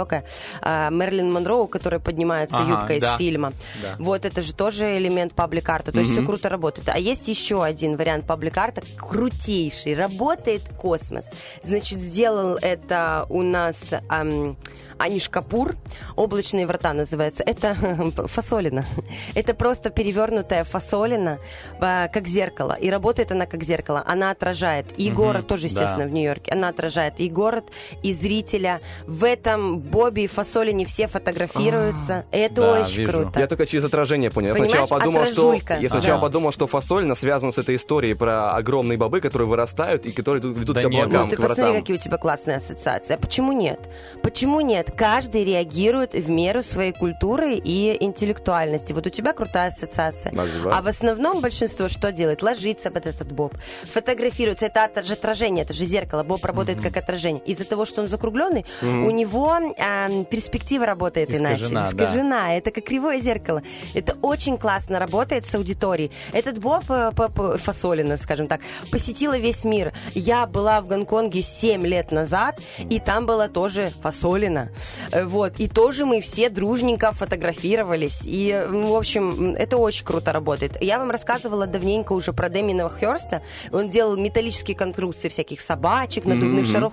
а, 0.63 0.91
Мерлин 0.91 1.33
Монроу, 1.33 1.67
которая 1.67 2.01
поднимается 2.01 2.59
Ага, 2.59 2.71
юбкой 2.81 3.01
да. 3.01 3.15
из 3.15 3.19
фильма. 3.19 3.53
Да. 3.83 3.97
Вот 3.99 4.25
это 4.25 4.43
же 4.43 4.53
тоже 4.55 4.97
элемент 4.99 5.33
паблик-арта. 5.35 5.93
То 5.93 5.99
есть 6.01 6.11
Мгм. 6.11 6.19
все 6.19 6.27
круто 6.27 6.49
работает. 6.49 6.89
А 6.89 6.99
есть 6.99 7.29
еще 7.29 7.63
один 7.65 7.97
вариант 7.97 8.27
паблик-арта, 8.27 8.83
крутейший. 8.97 9.95
Работает 9.95 10.63
космос. 10.79 11.29
Значит, 11.63 11.99
сделал 11.99 12.57
это 12.61 13.27
у 13.29 13.43
нас 13.43 13.93
ам, 14.09 14.57
Аниш 14.99 15.29
Капур. 15.29 15.77
«Облачные 16.17 16.67
врата» 16.67 16.93
называется. 16.93 17.43
Это 17.45 17.75
фасолина. 18.27 18.85
Это 19.35 19.55
просто 19.55 19.91
перевернутая 19.91 20.65
фасолина, 20.65 21.39
э, 21.81 22.09
как 22.09 22.27
зеркало. 22.27 22.73
И 22.73 22.91
работает 22.91 23.33
она 23.33 23.47
как 23.47 23.63
зеркало. 23.63 24.03
Она 24.07 24.31
отражает 24.31 24.87
и 24.97 25.11
город, 25.11 25.47
тоже, 25.47 25.63
да. 25.63 25.69
естественно, 25.69 26.07
в 26.07 26.13
Нью-Йорке. 26.13 26.53
Она 26.53 26.69
отражает 26.69 27.15
и 27.21 27.29
город, 27.29 27.65
и 28.03 28.13
зрителя. 28.13 28.81
В 29.07 29.25
этом 29.25 29.79
Бобби 29.79 30.23
и 30.23 30.27
фасолине 30.27 30.85
все 30.85 31.07
фотографируются. 31.07 32.25
Это 32.31 32.55
Да, 32.57 32.81
очень 32.83 33.03
вижу. 33.03 33.13
круто. 33.13 33.41
Я 33.41 33.47
только 33.47 33.67
через 33.67 33.85
отражение 33.85 34.31
понял. 34.31 34.55
Я 34.55 34.55
сначала 34.55 34.87
подумал, 34.87 35.27
что 35.27 35.55
я 35.81 35.89
сначала 35.89 36.21
подумал, 36.21 36.53
что 36.53 36.67
фасолина 36.67 37.15
связана 37.15 37.53
с 37.53 37.59
этой 37.59 37.77
историей 37.77 38.15
про 38.15 38.53
огромные 38.53 38.99
бобы, 38.99 39.21
которые 39.21 39.49
вырастают 39.49 40.07
и 40.07 40.13
которые 40.13 40.43
ведут 40.43 40.75
Да 40.75 40.83
к 40.83 40.87
облакам, 40.87 41.25
Ну, 41.25 41.29
ты 41.29 41.37
посмотри, 41.37 41.81
какие 41.81 41.97
у 41.97 42.01
тебя 42.01 42.17
классные 42.17 42.57
ассоциации. 42.59 43.15
А 43.15 43.19
почему 43.19 43.53
нет? 43.53 43.89
Почему 44.23 44.61
нет? 44.61 44.88
Каждый 44.97 45.45
реагирует 45.45 46.15
в 46.15 46.29
меру 46.29 46.63
своей 46.63 46.93
культуры 46.93 47.55
и 47.55 47.97
интеллектуальности. 48.01 48.93
Вот 48.93 49.07
у 49.07 49.11
тебя 49.11 49.33
крутая 49.33 49.69
ассоциация. 49.69 50.33
Спасибо. 50.33 50.77
А 50.77 50.83
в 50.83 50.89
основном 50.89 51.41
большинство 51.41 51.89
что 51.89 52.13
делает? 52.13 52.43
Ложится 52.43 52.91
под 52.91 53.07
этот 53.07 53.33
боб, 53.33 53.55
фотографируется. 53.85 54.67
Это 54.67 54.85
от- 54.85 55.05
же 55.07 55.13
отражение, 55.15 55.65
это 55.65 55.73
же 55.73 55.85
зеркало. 55.85 56.23
Боб 56.23 56.45
работает 56.45 56.81
как 56.81 56.97
отражение. 56.97 57.43
Из-за 57.47 57.65
того, 57.65 57.85
что 57.85 58.03
он 58.03 58.09
закругленный, 58.09 58.65
Мгм. 58.83 59.05
у 59.07 59.11
него 59.11 59.51
ам, 59.79 60.25
перспектива 60.25 60.87
работает 60.87 61.31
Искажена, 61.31 61.55
иначе. 61.57 61.75
да. 61.75 62.05
Искажена. 62.05 62.55
Это 62.57 62.71
как 62.71 62.85
кривое 62.85 63.21
зеркало. 63.21 63.63
Это 63.95 64.17
очень 64.23 64.59
классно 64.59 64.99
работает 64.99 65.47
с 65.47 65.55
аудиторией. 65.55 66.11
Этот 66.33 66.59
боб 66.59 66.85
э, 66.91 67.11
Фасолина, 67.59 68.17
скажем 68.19 68.49
так, 68.49 68.61
посетила 68.91 69.37
весь 69.39 69.65
мир. 69.65 69.93
Я 70.15 70.47
была 70.47 70.81
в 70.81 70.87
Гонконге 70.89 71.43
7 71.43 71.87
лет 71.87 72.11
назад, 72.13 72.61
и 72.79 73.01
там 73.01 73.27
была 73.27 73.49
тоже 73.49 73.91
Фасолина. 74.03 74.71
Э, 75.13 75.25
Вот. 75.25 75.55
И 75.59 75.69
тоже 75.69 76.05
мы 76.05 76.21
все 76.21 76.49
дружненько 76.51 77.13
фотографировались. 77.13 78.23
И, 78.25 78.67
в 78.69 78.95
общем, 78.97 79.55
это 79.55 79.77
очень 79.79 80.05
круто 80.05 80.33
работает. 80.33 80.81
Я 80.81 80.99
вам 80.99 81.11
рассказывала 81.11 81.67
давненько 81.67 82.13
уже 82.13 82.33
про 82.33 82.49
Деминова 82.49 82.91
Херста. 82.91 83.43
Он 83.73 83.89
делал 83.89 84.17
металлические 84.17 84.77
конструкции 84.77 85.29
всяких 85.29 85.61
собачек, 85.61 86.25
надувных 86.25 86.65
Мгм. 86.65 86.73
шаров. 86.73 86.93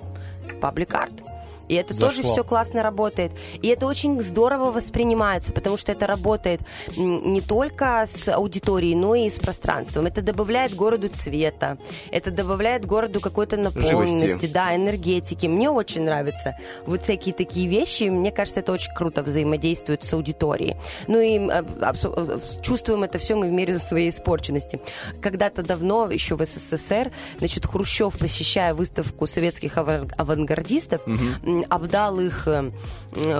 Паблик-арт. 0.62 1.35
И 1.68 1.76
это 1.76 1.98
тоже 1.98 2.18
Зашло. 2.18 2.32
все 2.34 2.44
классно 2.44 2.84
работает. 2.84 3.32
И 3.62 3.68
это 3.68 3.86
очень 3.88 4.22
здорово 4.22 4.72
воспринимается, 4.72 5.52
потому 5.54 5.78
что 5.78 5.92
это 5.92 6.08
работает 6.08 6.62
не 6.96 7.42
только 7.42 8.06
с 8.08 8.28
аудиторией, 8.28 8.96
но 8.96 9.16
и 9.16 9.30
с 9.30 9.40
пространством. 9.40 10.06
Это 10.06 10.22
добавляет 10.22 10.76
городу 10.76 11.10
цвета, 11.10 11.78
это 12.12 12.32
добавляет 12.32 12.86
городу 12.86 13.20
какой-то 13.20 13.58
наполненности, 13.58 14.28
Живости. 14.28 14.46
да, 14.48 14.76
энергетики. 14.76 15.48
Мне 15.48 15.70
очень 15.70 16.04
нравятся 16.04 16.56
вот 16.86 17.04
всякие 17.04 17.34
такие 17.34 17.68
вещи. 17.68 18.04
Мне 18.06 18.32
кажется, 18.32 18.60
это 18.60 18.72
очень 18.72 18.94
круто 18.94 19.24
взаимодействует 19.24 20.04
с 20.04 20.14
аудиторией. 20.14 20.76
Ну 21.08 21.20
и 21.20 21.38
э, 21.40 21.64
э, 21.82 22.40
чувствуем 22.62 23.04
это 23.04 23.18
все 23.20 23.36
мы 23.36 23.48
в 23.48 23.52
мере 23.52 23.80
своей 23.80 24.10
испорченности. 24.10 24.80
Когда-то 25.22 25.64
давно, 25.64 26.10
еще 26.10 26.36
в 26.36 26.46
СССР, 26.46 27.12
значит, 27.40 27.66
Хрущев, 27.66 28.18
посещая 28.18 28.74
выставку 28.74 29.28
советских 29.28 29.78
аван- 29.78 30.12
авангардистов, 30.18 31.02
м, 31.08 31.55
обдал 31.64 32.20
их 32.20 32.48
э, 32.48 32.72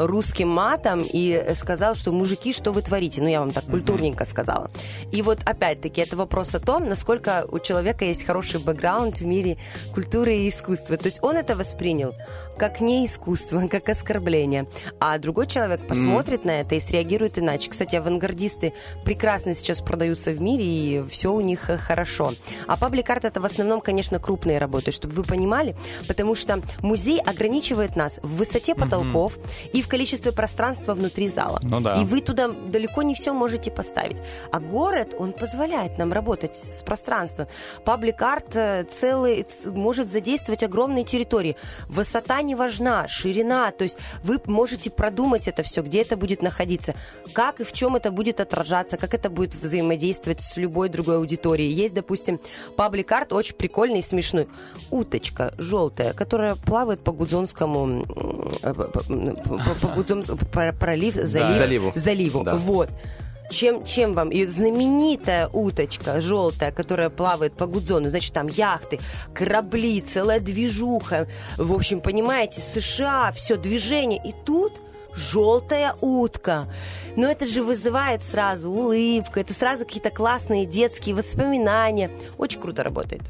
русским 0.06 0.48
матом 0.48 1.04
и 1.04 1.54
сказал, 1.56 1.96
что 1.96 2.12
мужики, 2.12 2.54
что 2.54 2.72
вы 2.72 2.82
творите? 2.82 3.22
Ну, 3.22 3.28
я 3.28 3.40
вам 3.40 3.52
так 3.52 3.66
культурненько 3.66 4.26
сказала. 4.26 4.72
И 5.12 5.22
вот 5.22 5.40
опять-таки 5.46 6.02
это 6.02 6.16
вопрос 6.16 6.56
о 6.56 6.60
том, 6.60 6.88
насколько 6.88 7.46
у 7.52 7.60
человека 7.60 8.06
есть 8.06 8.26
хороший 8.26 8.60
бэкграунд 8.60 9.20
в 9.20 9.26
мире 9.26 9.58
культуры 9.94 10.36
и 10.36 10.50
искусства. 10.50 10.98
То 10.98 11.08
есть 11.08 11.20
он 11.22 11.36
это 11.36 11.56
воспринял 11.56 12.14
как 12.58 12.82
не 12.82 13.06
искусство, 13.06 13.68
как 13.72 13.90
оскорбление. 13.90 14.68
А 15.00 15.18
другой 15.18 15.48
человек 15.48 15.88
посмотрит 15.88 16.46
на 16.46 16.62
это 16.62 16.76
и 16.76 16.80
среагирует 16.80 17.38
иначе. 17.38 17.70
Кстати, 17.70 17.96
авангардисты 17.96 18.74
прекрасно 19.04 19.56
сейчас 19.56 19.82
продаются 19.82 20.32
в 20.32 20.42
мире, 20.42 20.66
и 20.66 21.02
все 21.10 21.32
у 21.32 21.42
них 21.42 21.70
э, 21.70 21.78
хорошо. 21.78 22.34
А 22.68 22.78
паблик-арт 22.78 23.26
это 23.26 23.42
в 23.42 23.46
основном, 23.46 23.82
конечно, 23.82 24.20
крупные 24.20 24.58
работы, 24.58 24.92
чтобы 24.92 25.14
вы 25.14 25.24
понимали, 25.24 25.76
потому 26.08 26.36
что 26.36 26.62
музей 26.82 27.20
ограничивает 27.20 27.96
нас 27.96 28.20
в 28.24 28.38
высоте 28.38 28.76
потолков 28.76 29.38
и 29.74 29.82
в 29.82 29.88
количестве 29.88 30.32
пространства 30.32 30.94
внутри 30.94 31.28
зала. 31.28 31.60
Ну 31.64 31.80
да. 31.80 32.02
И 32.02 32.06
вы 32.06 32.22
туда 32.22 32.48
далеко 32.48 33.04
не 33.04 33.16
все 33.16 33.34
можете 33.34 33.72
поставить. 33.72 34.22
А 34.52 34.60
город, 34.60 35.16
он 35.18 35.34
позволяет 35.34 35.98
нам 35.98 36.14
работать 36.14 36.56
с 36.56 36.84
пространством. 36.84 37.48
Паблик-арт 37.84 38.56
э, 38.56 38.84
целый 38.86 39.46
может 39.66 40.10
задействовать 40.10 40.64
огромные 40.64 41.04
территории. 41.04 41.56
Высота 41.88 42.42
не 42.46 42.56
важна, 42.56 43.08
ширина. 43.08 43.72
То 43.72 43.84
есть 43.84 43.98
вы 44.24 44.40
можете 44.46 44.90
продумать 44.90 45.48
это 45.48 45.64
все, 45.64 45.82
где 45.82 46.02
это 46.02 46.16
будет 46.18 46.42
находиться, 46.42 46.94
как 47.34 47.60
и 47.60 47.64
в 47.64 47.72
чем 47.74 47.96
это 47.96 48.12
будет 48.12 48.40
отражаться, 48.40 48.98
как 48.98 49.14
это 49.14 49.30
будет 49.30 49.54
взаимодействовать 49.56 50.42
с 50.42 50.58
любой 50.58 50.90
другой 50.90 51.18
аудиторией. 51.18 51.72
Есть, 51.72 51.94
допустим, 51.94 52.40
паблик-арт 52.78 53.34
очень 53.34 53.56
прикольный 53.56 54.00
и 54.00 54.02
смешной. 54.02 54.48
Уточка 54.92 55.54
желтая, 55.58 56.14
которая 56.14 56.56
плавает 56.56 57.02
по 57.04 57.12
Гудзонскому 57.12 58.06
э, 58.62 58.74
по- 58.74 58.84
по- 58.86 59.02
по- 59.02 59.76
по 59.82 59.88
Гудзон- 60.00 60.46
про- 60.52 60.74
пролив, 60.74 61.16
залив, 61.16 61.58
Заливу. 61.58 61.92
заливу. 61.96 62.44
Да. 62.44 62.56
Вот. 62.56 62.90
Чем, 63.50 63.84
чем 63.84 64.14
вам? 64.14 64.30
И 64.30 64.46
знаменитая 64.46 65.48
уточка 65.48 66.20
желтая, 66.20 66.72
которая 66.72 67.10
плавает 67.10 67.54
по 67.54 67.68
Гудзону, 67.68 68.10
значит, 68.10 68.34
там 68.34 68.48
яхты, 68.48 69.00
корабли, 69.34 70.02
целая 70.02 70.40
движуха. 70.40 71.28
В 71.58 71.74
общем, 71.74 72.02
понимаете, 72.02 72.62
США, 72.62 73.32
все 73.32 73.56
движение. 73.58 74.20
И 74.24 74.34
тут 74.46 74.74
желтая 75.16 75.96
утка. 76.02 76.66
Но 77.16 77.30
это 77.30 77.46
же 77.46 77.64
вызывает 77.64 78.22
сразу 78.22 78.70
улыбку, 78.70 79.40
это 79.40 79.54
сразу 79.54 79.86
какие-то 79.86 80.10
классные 80.10 80.66
детские 80.66 81.16
воспоминания. 81.16 82.12
Очень 82.38 82.60
круто 82.60 82.84
работает. 82.84 83.22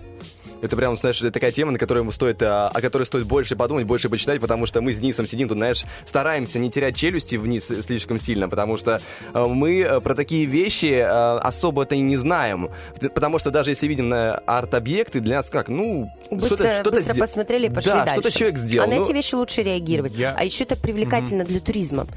Это 0.62 0.76
прям, 0.76 0.98
знаешь, 0.98 1.20
такая 1.20 1.52
тема, 1.52 1.72
на 1.72 1.80
которую 1.80 2.10
стоит, 2.12 2.42
а, 2.42 2.70
о 2.70 2.82
которой 2.82 3.04
стоит 3.04 3.26
больше 3.26 3.56
подумать, 3.56 3.86
больше 3.86 4.10
почитать, 4.10 4.40
потому 4.42 4.66
что 4.66 4.82
мы 4.82 4.94
с 4.94 4.98
Денисом 4.98 5.28
сидим 5.28 5.48
тут, 5.48 5.58
знаешь, 5.58 5.84
стараемся 6.06 6.60
не 6.60 6.72
терять 6.72 6.96
челюсти 6.96 7.36
вниз 7.36 7.66
слишком 7.86 8.20
сильно, 8.20 8.50
потому 8.50 8.78
что 8.78 9.02
э, 9.34 9.46
мы 9.46 9.82
э, 9.82 10.00
про 10.00 10.16
такие 10.16 10.46
вещи 10.46 10.86
э, 10.86 11.04
особо-то 11.06 11.96
и 11.96 12.00
не 12.02 12.18
знаем. 12.18 12.70
Потому 13.14 13.40
что 13.40 13.52
даже 13.52 13.72
если 13.72 13.88
видим 13.88 14.10
на 14.10 14.36
арт-объекты, 14.46 15.20
для 15.20 15.38
нас 15.38 15.50
как, 15.50 15.70
ну, 15.70 16.10
Быстро, 16.32 16.58
что-то, 16.58 16.76
что-то 16.76 16.98
быстро 16.98 17.16
посмотрели 17.16 17.68
и 17.68 17.70
пошли 17.70 17.92
да, 17.92 18.06
дальше. 18.06 18.22
что-то 18.22 18.38
человек 18.38 18.58
сделал. 18.58 18.88
А 18.88 18.90
на 18.90 18.96
Ну, 18.96 19.04
эти 19.04 19.12
вещи 19.12 19.36
лучше 19.36 19.62
реагировать. 19.62 20.14
Я- 20.16 20.34
А 20.38 20.44
еще 20.44 20.64
это 20.64 20.76
привлекательно 20.76 21.44
для 21.46 21.60
туризма. 21.60 22.08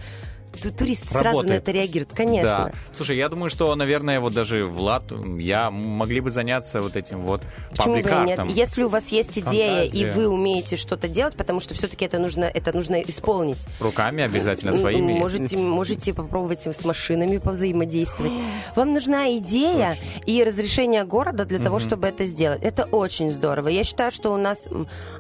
Ту- 0.63 0.71
Турист 0.71 1.09
сразу 1.09 1.25
на 1.25 1.31
Работает. 1.33 1.63
это 1.63 1.73
реагирует, 1.73 2.13
конечно. 2.15 2.71
Да. 2.73 2.73
Слушай, 2.93 3.17
я 3.17 3.29
думаю, 3.29 3.51
что, 3.51 3.75
наверное, 3.75 4.21
вот 4.21 4.33
даже 4.33 4.65
Влад, 4.67 5.05
я 5.39 5.71
могли 5.71 6.21
бы 6.21 6.31
заняться 6.31 6.81
вот 6.83 6.97
этим 6.97 7.21
вот 7.21 7.43
Почему 7.71 7.95
бы 8.03 8.09
и 8.09 8.27
нет? 8.27 8.41
Если 8.49 8.83
у 8.83 8.89
вас 8.89 9.09
есть 9.09 9.39
идея 9.39 9.83
и 9.83 9.89
Фантазия. 9.89 10.13
вы 10.13 10.29
умеете 10.29 10.77
что-то 10.77 11.09
делать, 11.09 11.35
потому 11.35 11.61
что 11.61 11.75
все-таки 11.75 12.05
это 12.05 12.19
нужно, 12.19 12.45
это 12.45 12.75
нужно 12.75 13.01
исполнить. 13.03 13.67
Руками 13.81 14.23
обязательно 14.23 14.73
своими. 14.73 15.13
Можете, 15.15 15.57
можете 15.59 16.13
попробовать 16.15 16.67
с 16.67 16.85
машинами 16.85 17.39
повзаимодействовать. 17.39 18.33
Вам 18.77 18.93
нужна 18.93 19.37
идея 19.39 19.97
и 20.27 20.43
разрешение 20.45 21.05
города 21.05 21.45
для 21.45 21.59
того, 21.59 21.79
чтобы 21.79 22.09
это 22.09 22.25
сделать. 22.25 22.63
Это 22.63 22.85
очень 22.85 23.31
здорово. 23.31 23.69
Я 23.69 23.85
считаю, 23.85 24.11
что 24.11 24.33
у 24.33 24.37
нас 24.37 24.61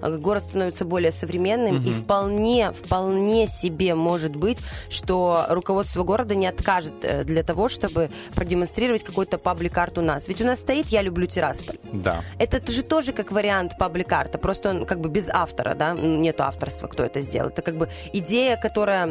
город 0.02 0.44
становится 0.44 0.84
более 0.84 1.12
современным, 1.12 1.84
и 1.84 1.90
вполне, 1.90 2.72
вполне 2.72 3.46
себе 3.46 3.94
может 3.94 4.34
быть, 4.34 4.58
что 4.88 5.27
руководство 5.48 6.02
города 6.04 6.34
не 6.34 6.46
откажет 6.46 6.92
э, 7.02 7.24
для 7.24 7.42
того, 7.42 7.68
чтобы 7.68 8.10
продемонстрировать 8.34 9.02
какой-то 9.04 9.38
паблик-арт 9.38 9.98
у 9.98 10.02
нас. 10.02 10.28
Ведь 10.28 10.40
у 10.40 10.44
нас 10.46 10.60
стоит 10.60 10.86
«Я 10.88 11.02
люблю 11.02 11.26
Тирасполь». 11.26 11.76
Да. 11.92 12.22
Это 12.38 12.70
же 12.72 12.82
тоже 12.82 13.12
как 13.12 13.32
вариант 13.32 13.72
паблик-арта, 13.78 14.38
просто 14.38 14.70
он 14.70 14.86
как 14.86 15.00
бы 15.00 15.08
без 15.08 15.28
автора, 15.28 15.74
да, 15.74 15.92
нету 15.94 16.44
авторства, 16.44 16.86
кто 16.86 17.04
это 17.04 17.20
сделал. 17.20 17.48
Это 17.48 17.62
как 17.62 17.76
бы 17.76 17.88
идея, 18.12 18.56
которая, 18.56 19.06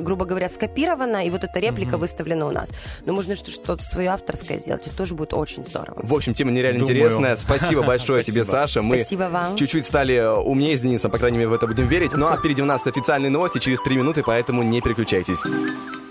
грубо 0.00 0.24
говоря, 0.24 0.48
скопирована, 0.48 1.26
и 1.26 1.30
вот 1.30 1.44
эта 1.44 1.58
реплика 1.60 1.92
Мгм. 1.92 2.00
выставлена 2.00 2.46
у 2.46 2.50
нас. 2.52 2.70
Но 3.04 3.12
можно 3.12 3.34
что- 3.34 3.50
что-то 3.50 3.82
свое 3.84 4.08
авторское 4.10 4.58
сделать, 4.58 4.86
это 4.86 4.96
тоже 4.96 5.14
будет 5.14 5.34
очень 5.34 5.64
здорово. 5.64 5.98
В 6.02 6.14
общем, 6.14 6.34
тема 6.34 6.50
нереально 6.52 6.80
Думаю. 6.80 6.96
интересная. 6.96 7.36
Спасибо 7.36 7.82
большое 7.82 8.22
тебе. 8.24 8.44
Саша. 8.44 8.82
Мы 8.82 8.98
Спасибо 8.98 9.24
вам. 9.30 9.56
чуть-чуть 9.56 9.86
стали 9.86 10.18
умнее 10.44 10.76
с 10.76 10.80
Денисом, 10.80 11.10
по 11.10 11.18
крайней 11.18 11.38
мере, 11.38 11.48
в 11.50 11.52
это 11.52 11.66
будем 11.66 11.86
верить. 11.88 12.14
Ну 12.14 12.26
а 12.26 12.36
впереди 12.36 12.62
у 12.62 12.64
нас 12.64 12.86
официальные 12.86 13.30
новости 13.30 13.58
через 13.58 13.80
три 13.82 13.96
минуты, 13.96 14.22
поэтому 14.24 14.62
не 14.62 14.80
переключайтесь. 14.80 15.39
mais. 15.48 16.09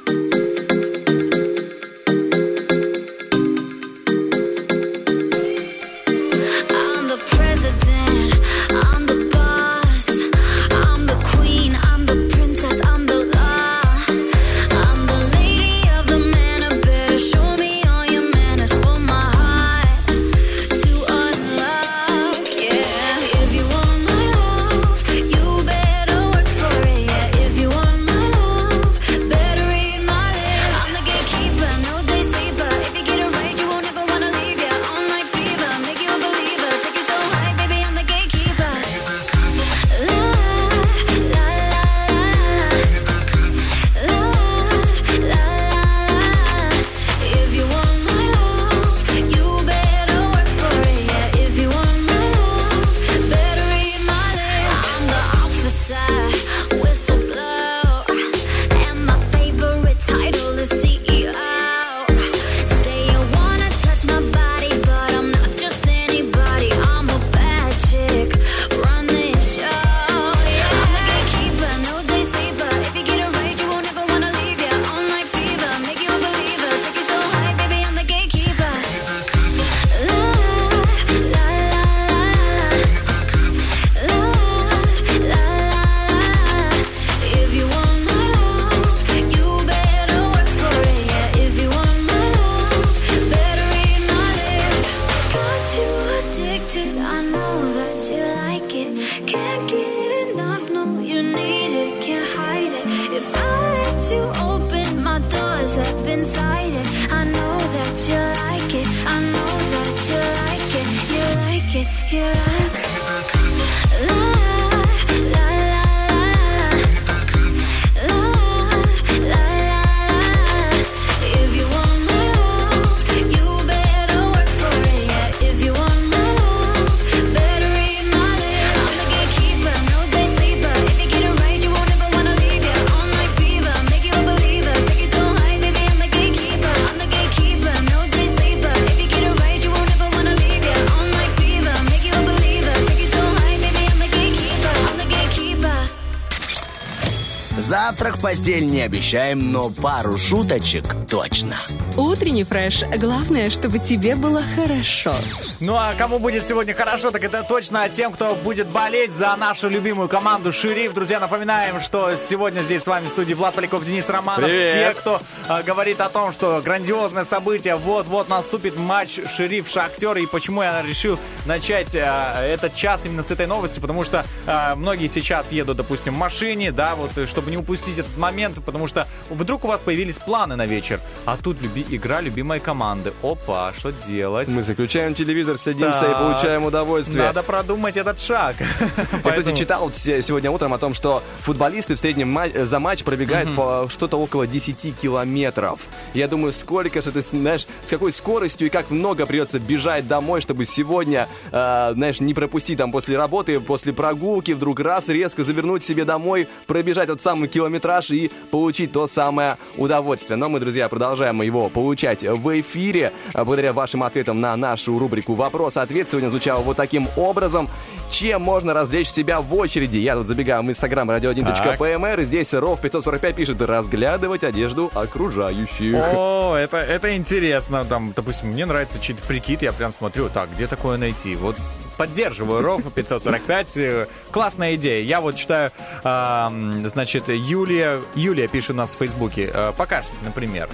Постель 148.20 148.66
не 148.66 148.82
обещаем, 148.82 149.52
но 149.52 149.70
пару 149.70 150.18
шуточек 150.18 150.96
точно. 151.10 151.56
Утренний 151.98 152.44
фреш. 152.44 152.84
Главное, 152.98 153.50
чтобы 153.50 153.80
тебе 153.80 154.16
было 154.16 154.42
хорошо. 154.56 155.14
Ну 155.60 155.76
а 155.76 155.94
кому 155.98 156.20
будет 156.20 156.48
сегодня 156.48 156.74
хорошо, 156.74 157.12
так 157.12 157.24
это 157.24 157.44
точно 157.44 157.90
тем, 157.90 158.14
кто 158.14 158.36
будет 158.36 158.68
болеть 158.68 159.12
за 159.12 159.36
нашу 159.36 159.68
любимую 159.68 160.08
команду 160.08 160.54
«Шериф». 160.54 160.94
Друзья, 160.94 161.20
напоминаем, 161.20 161.82
что 161.82 162.16
сегодня 162.16 162.62
здесь 162.62 162.84
с 162.84 162.88
вами 162.88 163.08
в 163.08 163.10
студии 163.10 163.34
Влад 163.34 163.56
Поляков, 163.56 163.86
Денис 163.86 164.08
Романов. 164.10 164.46
Привет. 164.46 164.96
Те, 164.96 165.00
кто 165.00 165.22
э, 165.50 165.64
говорит 165.64 166.00
о 166.00 166.10
том, 166.10 166.32
что 166.32 166.62
грандиозное 166.64 167.26
событие, 167.26 167.76
вот-вот 167.76 168.30
наступит 168.30 168.78
матч 168.78 169.20
«Шериф-Шахтер». 169.20 170.22
И 170.22 170.26
почему 170.26 170.64
я 170.64 170.82
решил 170.82 171.20
начать 171.46 171.94
э, 171.94 172.00
этот 172.00 172.74
час 172.74 173.06
именно 173.06 173.24
с 173.24 173.32
этой 173.32 173.48
новости, 173.48 173.80
потому 173.82 174.06
что 174.06 174.26
э, 174.46 174.76
многие 174.76 175.08
сейчас 175.08 175.52
едут, 175.52 175.78
допустим, 175.78 176.14
в 176.14 176.18
машине, 176.18 176.72
да, 176.72 176.96
вот, 176.96 177.18
э, 177.18 177.26
чтобы 177.26 177.52
не 177.52 177.58
упустить 177.58 178.00
этот 178.00 178.16
момент, 178.18 178.64
потому 178.64 178.88
что 178.88 179.08
вдруг 179.30 179.66
у 179.66 179.68
вас 179.68 179.82
появились 179.82 180.20
планы 180.20 180.56
на 180.56 180.66
вечер, 180.66 181.02
а 181.26 181.36
тут 181.36 181.58
люби, 181.80 181.96
игра 181.96 182.22
любимой 182.22 182.60
команды. 182.60 183.14
Опа, 183.22 183.74
что 183.78 183.92
делать? 183.92 184.48
Мы 184.50 184.64
заключаем 184.64 185.14
телевизор, 185.16 185.58
садимся 185.58 186.00
Так. 186.00 186.12
и 186.12 186.14
получаем 186.14 186.66
удовольствие. 186.66 187.24
Надо 187.24 187.44
продумать 187.44 187.98
этот 187.98 188.20
шаг. 188.20 188.56
Я, 188.60 189.20
кстати, 189.32 189.56
читал 189.56 189.92
сегодня 189.94 190.52
утром 190.52 190.74
о 190.74 190.78
том, 190.78 190.94
что 190.94 191.24
футболисты 191.42 191.96
в 191.96 192.00
среднем 192.00 192.30
ма- 192.30 192.50
за 192.50 192.80
матч 192.80 193.04
пробегают 193.04 193.54
по 193.56 193.88
что-то 193.90 194.18
около 194.18 194.48
10 194.48 194.96
километров. 195.00 195.80
Я 196.14 196.28
думаю, 196.28 196.54
сколько 196.54 197.02
же 197.02 197.12
ты, 197.12 197.22
знаешь, 197.22 197.68
с 197.86 197.90
какой 197.90 198.12
скоростью 198.12 198.68
и 198.68 198.70
как 198.70 198.90
много 198.90 199.26
придется 199.26 199.60
бежать 199.60 200.08
домой, 200.08 200.42
чтобы 200.42 200.66
сегодня, 200.66 201.28
э, 201.52 201.92
знаешь, 201.94 202.20
не 202.20 202.34
пропустить 202.34 202.78
там 202.78 202.92
после 202.92 203.18
работы, 203.18 203.60
после 203.60 203.94
прогулки, 203.94 204.52
вдруг 204.52 204.80
раз 204.80 205.10
резко 205.10 205.44
завернуть 205.44 205.84
себе 205.84 206.06
домой, 206.06 206.48
пробежать 206.68 207.08
тот 207.08 207.22
самый 207.22 207.48
километраж 207.48 208.12
и 208.12 208.32
получить 208.52 208.92
то 208.92 209.08
самое 209.08 209.58
удовольствие. 209.78 210.38
Но 210.38 210.50
мы, 210.50 210.60
друзья, 210.60 210.88
продолжаем 210.90 211.42
его 211.42 211.69
получать 211.70 212.24
в 212.24 212.60
эфире. 212.62 213.14
А 213.34 213.46
Благодаря 213.46 213.74
вашим 213.74 214.04
ответам 214.04 214.42
на 214.42 214.56
нашу 214.58 214.98
рубрику 215.00 215.34
«Вопрос-ответ» 215.36 216.10
сегодня 216.10 216.30
звучал 216.30 216.62
вот 216.62 216.78
таким 216.78 217.08
образом. 217.16 217.70
Чем 218.12 218.42
можно 218.42 218.74
развлечь 218.74 219.10
себя 219.10 219.40
в 219.40 219.54
очереди? 219.54 219.98
Я 219.98 220.16
тут 220.16 220.28
забегаю 220.28 220.64
в 220.64 220.70
инстаграм 220.70 221.10
radio1.pmr. 221.12 222.22
и 222.22 222.26
Здесь 222.26 222.54
Ров 222.56 222.82
545 222.82 223.36
пишет 223.36 223.62
«Разглядывать 223.62 224.44
одежду 224.44 224.92
окружающих». 224.96 225.96
О, 225.96 226.56
это, 226.56 226.78
это 226.78 227.16
интересно. 227.16 227.86
Там, 227.86 228.14
допустим, 228.16 228.50
мне 228.50 228.66
нравится 228.66 229.00
чей-то 229.00 229.22
прикид, 229.28 229.62
я 229.62 229.72
прям 229.72 229.92
смотрю, 229.92 230.28
так, 230.30 230.50
где 230.56 230.66
такое 230.66 230.98
найти? 230.98 231.36
Вот 231.36 231.56
поддерживаю 231.98 232.62
Ров 232.64 232.82
545. 232.94 233.78
э, 233.78 234.08
Классная 234.32 234.76
идея. 234.76 235.04
Я 235.04 235.22
вот 235.22 235.36
читаю, 235.36 235.70
м, 236.04 236.88
значит, 236.88 237.26
Юлия, 237.28 238.02
Юлия 238.16 238.48
пишет 238.48 238.72
у 238.72 238.74
нас 238.76 238.96
в 238.96 238.98
Фейсбуке. 238.98 239.52
э, 239.54 239.74
Покажите, 239.78 240.14
например. 240.24 240.68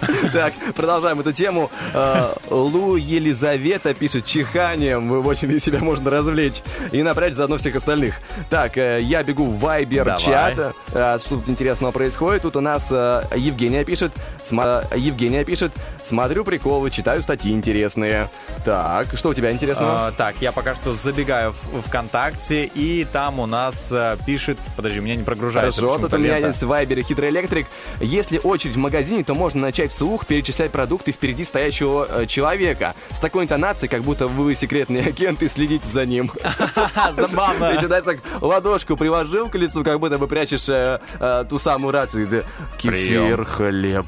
Так, 0.32 0.54
продолжаем 0.74 1.20
эту 1.20 1.32
тему. 1.32 1.70
Э, 1.94 2.32
Лу 2.50 2.96
Елизавета 2.96 3.94
пишет 3.94 4.26
чиханием. 4.26 5.08
В 5.08 5.26
очереди 5.26 5.58
себя 5.58 5.80
можно 5.80 6.10
развлечь 6.10 6.62
и 6.92 7.02
напрячь 7.02 7.34
заодно 7.34 7.58
всех 7.58 7.76
остальных. 7.76 8.14
Так, 8.48 8.78
э, 8.78 9.00
я 9.02 9.22
бегу 9.22 9.46
в 9.46 9.58
Вайбер 9.58 10.16
чат. 10.18 10.74
Э, 10.92 11.18
Что 11.18 11.36
тут 11.36 11.48
интересного 11.48 11.92
происходит? 11.92 12.42
Тут 12.42 12.56
у 12.56 12.60
нас 12.60 12.90
Евгения 12.90 13.84
пишет. 13.84 14.12
Евгения 14.50 15.44
пишет. 15.44 15.72
Смотрю 16.02 16.44
приколы, 16.44 16.90
читаю 16.90 17.22
статьи 17.22 17.52
интересные. 17.52 18.28
Так, 18.64 19.08
что 19.16 19.30
у 19.30 19.34
тебя 19.34 19.50
интересного? 19.50 20.12
Так, 20.16 20.36
я 20.40 20.52
пока 20.52 20.74
что 20.74 20.94
забегаю 20.94 21.52
в 21.52 21.82
ВКонтакте, 21.82 22.64
и 22.64 23.06
там 23.12 23.38
у 23.40 23.46
нас 23.46 23.92
пишет... 24.26 24.58
Подожди, 24.76 25.00
у 25.00 25.02
меня 25.02 25.16
не 25.16 25.24
прогружается 25.24 25.80
Хорошо, 25.80 25.98
тут 26.02 26.14
у 26.14 26.18
меня 26.18 26.38
есть 26.38 26.62
в 26.62 26.66
Вайбере 26.66 27.02
хитрый 27.02 27.30
электрик. 27.30 27.66
Если 28.00 28.38
очередь 28.42 28.74
в 28.74 28.78
магазине, 28.78 29.24
то 29.24 29.34
можно 29.34 29.60
начать 29.60 29.89
вслух 29.90 30.26
перечислять 30.26 30.70
продукты 30.70 31.12
впереди 31.12 31.44
стоящего 31.44 32.06
э, 32.08 32.26
человека. 32.26 32.94
С 33.12 33.20
такой 33.20 33.44
интонацией, 33.44 33.90
как 33.90 34.02
будто 34.02 34.26
вы 34.26 34.54
секретный 34.54 35.04
агент 35.06 35.42
и 35.42 35.48
следите 35.48 35.86
за 35.92 36.06
ним. 36.06 36.30
Забавно. 37.12 37.72
Ты 37.72 37.80
сюда 37.80 38.00
так 38.00 38.18
ладошку 38.40 38.96
приложил 38.96 39.48
к 39.48 39.54
лицу, 39.56 39.84
как 39.84 40.00
будто 40.00 40.18
бы 40.18 40.26
прячешь 40.26 40.68
э, 40.68 41.00
э, 41.18 41.44
ту 41.48 41.58
самую 41.58 41.92
рацию. 41.92 42.44
Кефир, 42.78 43.44
хлеб. 43.44 44.06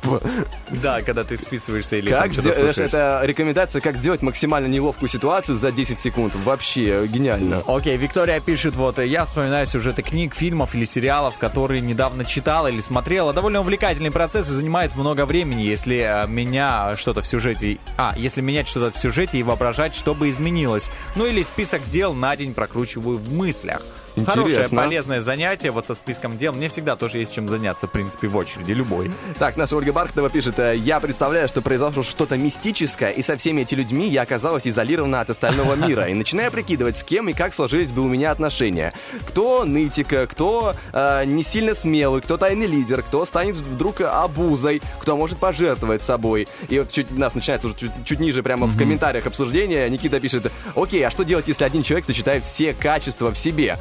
Да, 0.71 1.01
когда 1.03 1.25
ты 1.25 1.37
списываешься 1.37 1.97
или 1.97 2.11
Как 2.11 2.33
что-то 2.33 2.53
слушаешь. 2.53 2.79
это 2.79 3.21
рекомендация, 3.25 3.81
как 3.81 3.97
сделать 3.97 4.23
максимально 4.23 4.67
неловкую 4.67 5.09
ситуацию 5.09 5.57
за 5.57 5.73
10 5.73 6.01
секунд. 6.01 6.35
Вообще 6.37 7.07
гениально. 7.07 7.63
Окей, 7.67 7.97
Виктория 7.97 8.41
пишет, 8.41 8.77
вот, 8.77 8.99
я 8.99 9.25
вспоминаю 9.25 9.67
сюжеты 9.67 10.03
книг, 10.03 10.35
фильмов 10.35 10.75
или 10.75 10.85
сериалов, 10.85 11.37
которые 11.39 11.81
недавно 11.81 12.25
читала 12.25 12.69
или 12.69 12.81
смотрела. 12.81 13.33
Довольно 13.33 13.61
увлекательный 13.61 14.11
процесс 14.11 14.49
и 14.51 14.55
занимает 14.55 14.95
много 14.97 15.27
времени, 15.27 15.63
если 15.73 15.99
э, 15.99 16.27
меня 16.29 16.97
что-то 16.97 17.23
в 17.23 17.27
сюжете... 17.27 17.79
А, 17.97 18.15
если 18.17 18.41
менять 18.41 18.69
что-то 18.69 18.97
в 18.97 19.01
сюжете 19.01 19.39
и 19.39 19.43
воображать, 19.43 19.95
что 19.95 20.15
бы 20.15 20.31
изменилось. 20.31 20.91
Ну 21.17 21.27
или 21.27 21.43
список 21.43 21.83
дел 21.89 22.15
на 22.15 22.37
день 22.37 22.55
прокручиваю 22.55 23.19
в 23.19 23.33
мыслях. 23.33 23.83
Хорошее, 24.17 24.57
Интересно. 24.57 24.83
полезное 24.83 25.21
занятие, 25.21 25.71
вот 25.71 25.87
со 25.87 25.95
списком 25.95 26.37
дел. 26.37 26.53
Мне 26.53 26.69
всегда 26.69 26.97
тоже 26.97 27.19
есть 27.19 27.33
чем 27.33 27.49
заняться, 27.49 27.87
в 27.87 27.91
принципе, 27.93 28.29
в 28.29 28.37
очереди, 28.37 28.73
любой. 28.73 29.11
Так, 29.39 29.57
наша 29.57 29.77
Ольга 29.77 29.93
Бархатова 29.93 30.29
пишет, 30.29 30.59
э, 30.59 30.77
я 30.77 31.01
представляю, 31.01 31.49
что 31.49 31.63
произошло 31.63 32.03
что-то 32.03 32.37
мистическое, 32.37 33.11
и 33.11 33.23
со 33.23 33.37
всеми 33.37 33.63
этими 33.63 33.81
людьми 33.81 34.09
я 34.09 34.23
оказалась 34.23 34.67
изолирована 34.67 35.21
от 35.21 35.31
остального 35.31 35.75
мира. 35.75 36.09
И 36.09 36.15
начинаю 36.15 36.51
прикидывать, 36.51 36.99
с 36.99 37.03
кем 37.03 37.29
и 37.29 37.33
как 37.33 37.55
сложились 37.55 37.91
бы 37.91 38.03
у 38.03 38.09
меня 38.09 38.31
отношения. 38.31 38.93
Кто 39.27 39.65
нытик, 39.65 40.13
э, 40.13 40.27
кто 40.27 40.75
э, 40.93 41.25
не 41.25 41.43
сильно 41.43 41.75
смелый, 41.75 42.21
кто 42.21 42.37
тайный 42.37 42.67
лидер, 42.67 43.03
кто 43.03 43.25
станет 43.25 43.57
вдруг 43.57 44.03
обузой, 44.03 44.83
кто 45.01 45.17
может 45.17 45.39
пожертвовать 45.39 46.03
собой. 46.03 46.49
И 46.69 46.79
вот 46.79 46.93
чуть 46.93 47.11
у 47.11 47.19
нас 47.19 47.35
начинается 47.35 47.67
уже 47.67 47.77
чуть, 47.77 47.91
чуть 48.05 48.21
ниже, 48.21 48.43
прямо 48.43 48.67
в 48.67 48.77
комментариях 48.77 49.27
обсуждения, 49.27 49.89
Никита 49.89 50.21
пишет, 50.21 50.51
окей, 50.77 51.05
а 51.07 51.11
что 51.11 51.25
делать, 51.25 51.49
если 51.49 51.65
один 51.65 51.83
человек 51.83 52.05
сочетает 52.07 52.45
все 52.45 52.75
качества 52.75 53.33
в 53.33 53.37
себе? 53.37 53.79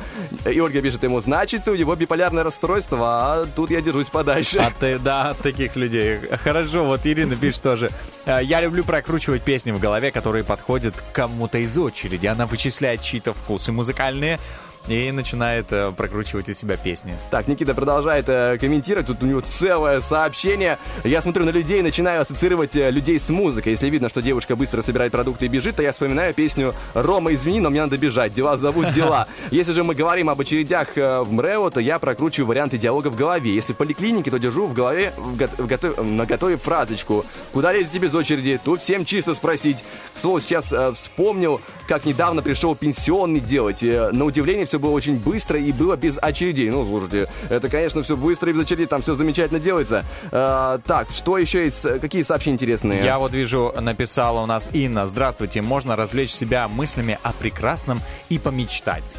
И 0.50 0.60
Ольга 0.60 0.82
пишет 0.82 1.04
ему, 1.04 1.20
значит, 1.22 1.68
у 1.68 1.76
него 1.76 1.96
биполярное 1.96 2.44
расстройство, 2.44 2.98
а 3.02 3.46
тут 3.56 3.72
я 3.72 3.82
держусь 3.82 4.10
подальше. 4.10 4.60
А 4.60 4.72
ты, 4.78 5.00
да, 5.00 5.30
от 5.32 5.38
таких 5.40 5.76
людей. 5.76 6.20
Хорошо, 6.44 6.86
вот 6.86 7.06
Ирина 7.06 7.36
пишет 7.36 7.62
тоже. 7.62 7.90
«Э, 8.26 8.40
Я 8.44 8.62
люблю 8.62 8.84
прокручивать 8.84 9.42
песни 9.44 9.72
в 9.72 9.80
голове, 9.80 10.12
которые 10.12 10.44
подходят 10.44 11.02
кому-то 11.14 11.58
из 11.58 11.78
очереди. 11.78 12.28
Она 12.28 12.46
вычисляет 12.46 13.02
чьи-то 13.02 13.34
вкусы 13.34 13.72
музыкальные 13.72 14.40
и 14.88 15.12
начинает 15.12 15.72
э, 15.72 15.92
прокручивать 15.96 16.50
у 16.50 16.54
себя 16.54 16.76
песни. 16.78 17.18
Так, 17.30 17.48
Никита 17.48 17.74
продолжает 17.74 18.26
э, 18.28 18.58
комментировать. 18.60 19.08
Тут 19.08 19.22
у 19.24 19.26
него 19.26 19.42
целое 19.42 20.00
сообщение. 20.00 20.78
Я 21.04 21.22
смотрю 21.22 21.46
на 21.46 21.50
людей 21.52 21.82
начинаю 21.82 22.22
ассоциировать 22.22 22.76
э, 22.76 22.90
людей 22.92 23.20
с 23.20 23.30
музыкой. 23.30 23.72
Если 23.74 23.90
видно, 23.90 24.10
что 24.10 24.22
девушка 24.22 24.56
быстро 24.56 24.82
собирает 24.82 25.12
продукты 25.12 25.46
и 25.46 25.50
бежит, 25.50 25.76
то 25.76 25.84
я 25.84 25.92
вспоминаю 25.92 26.34
песню 26.34 26.74
«Рома, 26.94 27.34
извини, 27.34 27.60
но 27.60 27.70
мне 27.70 27.82
надо 27.82 27.98
бежать. 27.98 28.34
Дела 28.34 28.58
зовут 28.58 28.92
дела». 28.94 29.28
Если 29.52 29.72
же 29.72 29.84
мы 29.84 29.94
говорим 29.96 30.30
об 30.30 30.42
очередях 30.42 30.98
э, 30.98 31.22
в 31.22 31.32
МРЭО, 31.32 31.70
то 31.70 31.80
я 31.80 32.00
прокручиваю 32.00 32.48
варианты 32.48 32.78
диалога 32.78 33.10
в 33.10 33.16
голове. 33.16 33.54
Если 33.54 33.74
в 33.74 33.78
поликлинике, 33.78 34.32
то 34.32 34.38
держу 34.40 34.66
в 34.66 34.74
голове 34.74 35.14
в 35.18 35.38
го- 35.38 35.48
в 35.64 35.68
готов- 35.68 36.04
на 36.04 36.26
готове 36.26 36.58
фразочку. 36.58 37.26
Куда 37.54 37.72
лезете 37.72 38.00
без 38.00 38.14
очереди? 38.14 38.60
Тут 38.64 38.82
всем 38.82 39.06
чисто 39.06 39.34
спросить. 39.36 39.84
К 40.16 40.20
слову, 40.20 40.40
сейчас 40.40 40.74
э, 40.74 40.92
вспомнил, 40.94 41.62
как 41.88 42.06
недавно 42.06 42.42
пришел 42.42 42.76
пенсионный 42.76 43.40
делать. 43.40 43.84
Э, 43.84 44.10
на 44.12 44.26
удивление 44.26 44.66
все 44.72 44.80
было 44.80 44.92
очень 44.92 45.18
быстро 45.18 45.60
и 45.60 45.74
было 45.74 45.98
без 45.98 46.18
очередей. 46.22 46.70
Ну, 46.70 46.86
слушайте, 46.86 47.30
это, 47.50 47.68
конечно, 47.68 48.04
все 48.04 48.16
быстро 48.16 48.52
и 48.52 48.54
без 48.54 48.62
очередей, 48.62 48.86
там 48.86 49.02
все 49.02 49.16
замечательно 49.16 49.60
делается. 49.60 50.06
Э, 50.32 50.80
так, 50.86 51.10
что 51.12 51.38
еще 51.38 51.66
есть? 51.66 51.82
Какие 52.00 52.24
сообщения 52.24 52.54
интересные? 52.56 53.04
Я 53.04 53.20
вот 53.20 53.34
вижу, 53.34 53.74
написала 53.82 54.40
у 54.40 54.46
нас 54.46 54.70
Инна. 54.72 55.08
Здравствуйте, 55.08 55.62
можно 55.62 55.98
развлечь 55.98 56.32
себя 56.32 56.70
мыслями 56.70 57.20
о 57.22 57.34
прекрасном 57.34 58.00
и 58.30 58.40
помечтать. 58.40 59.18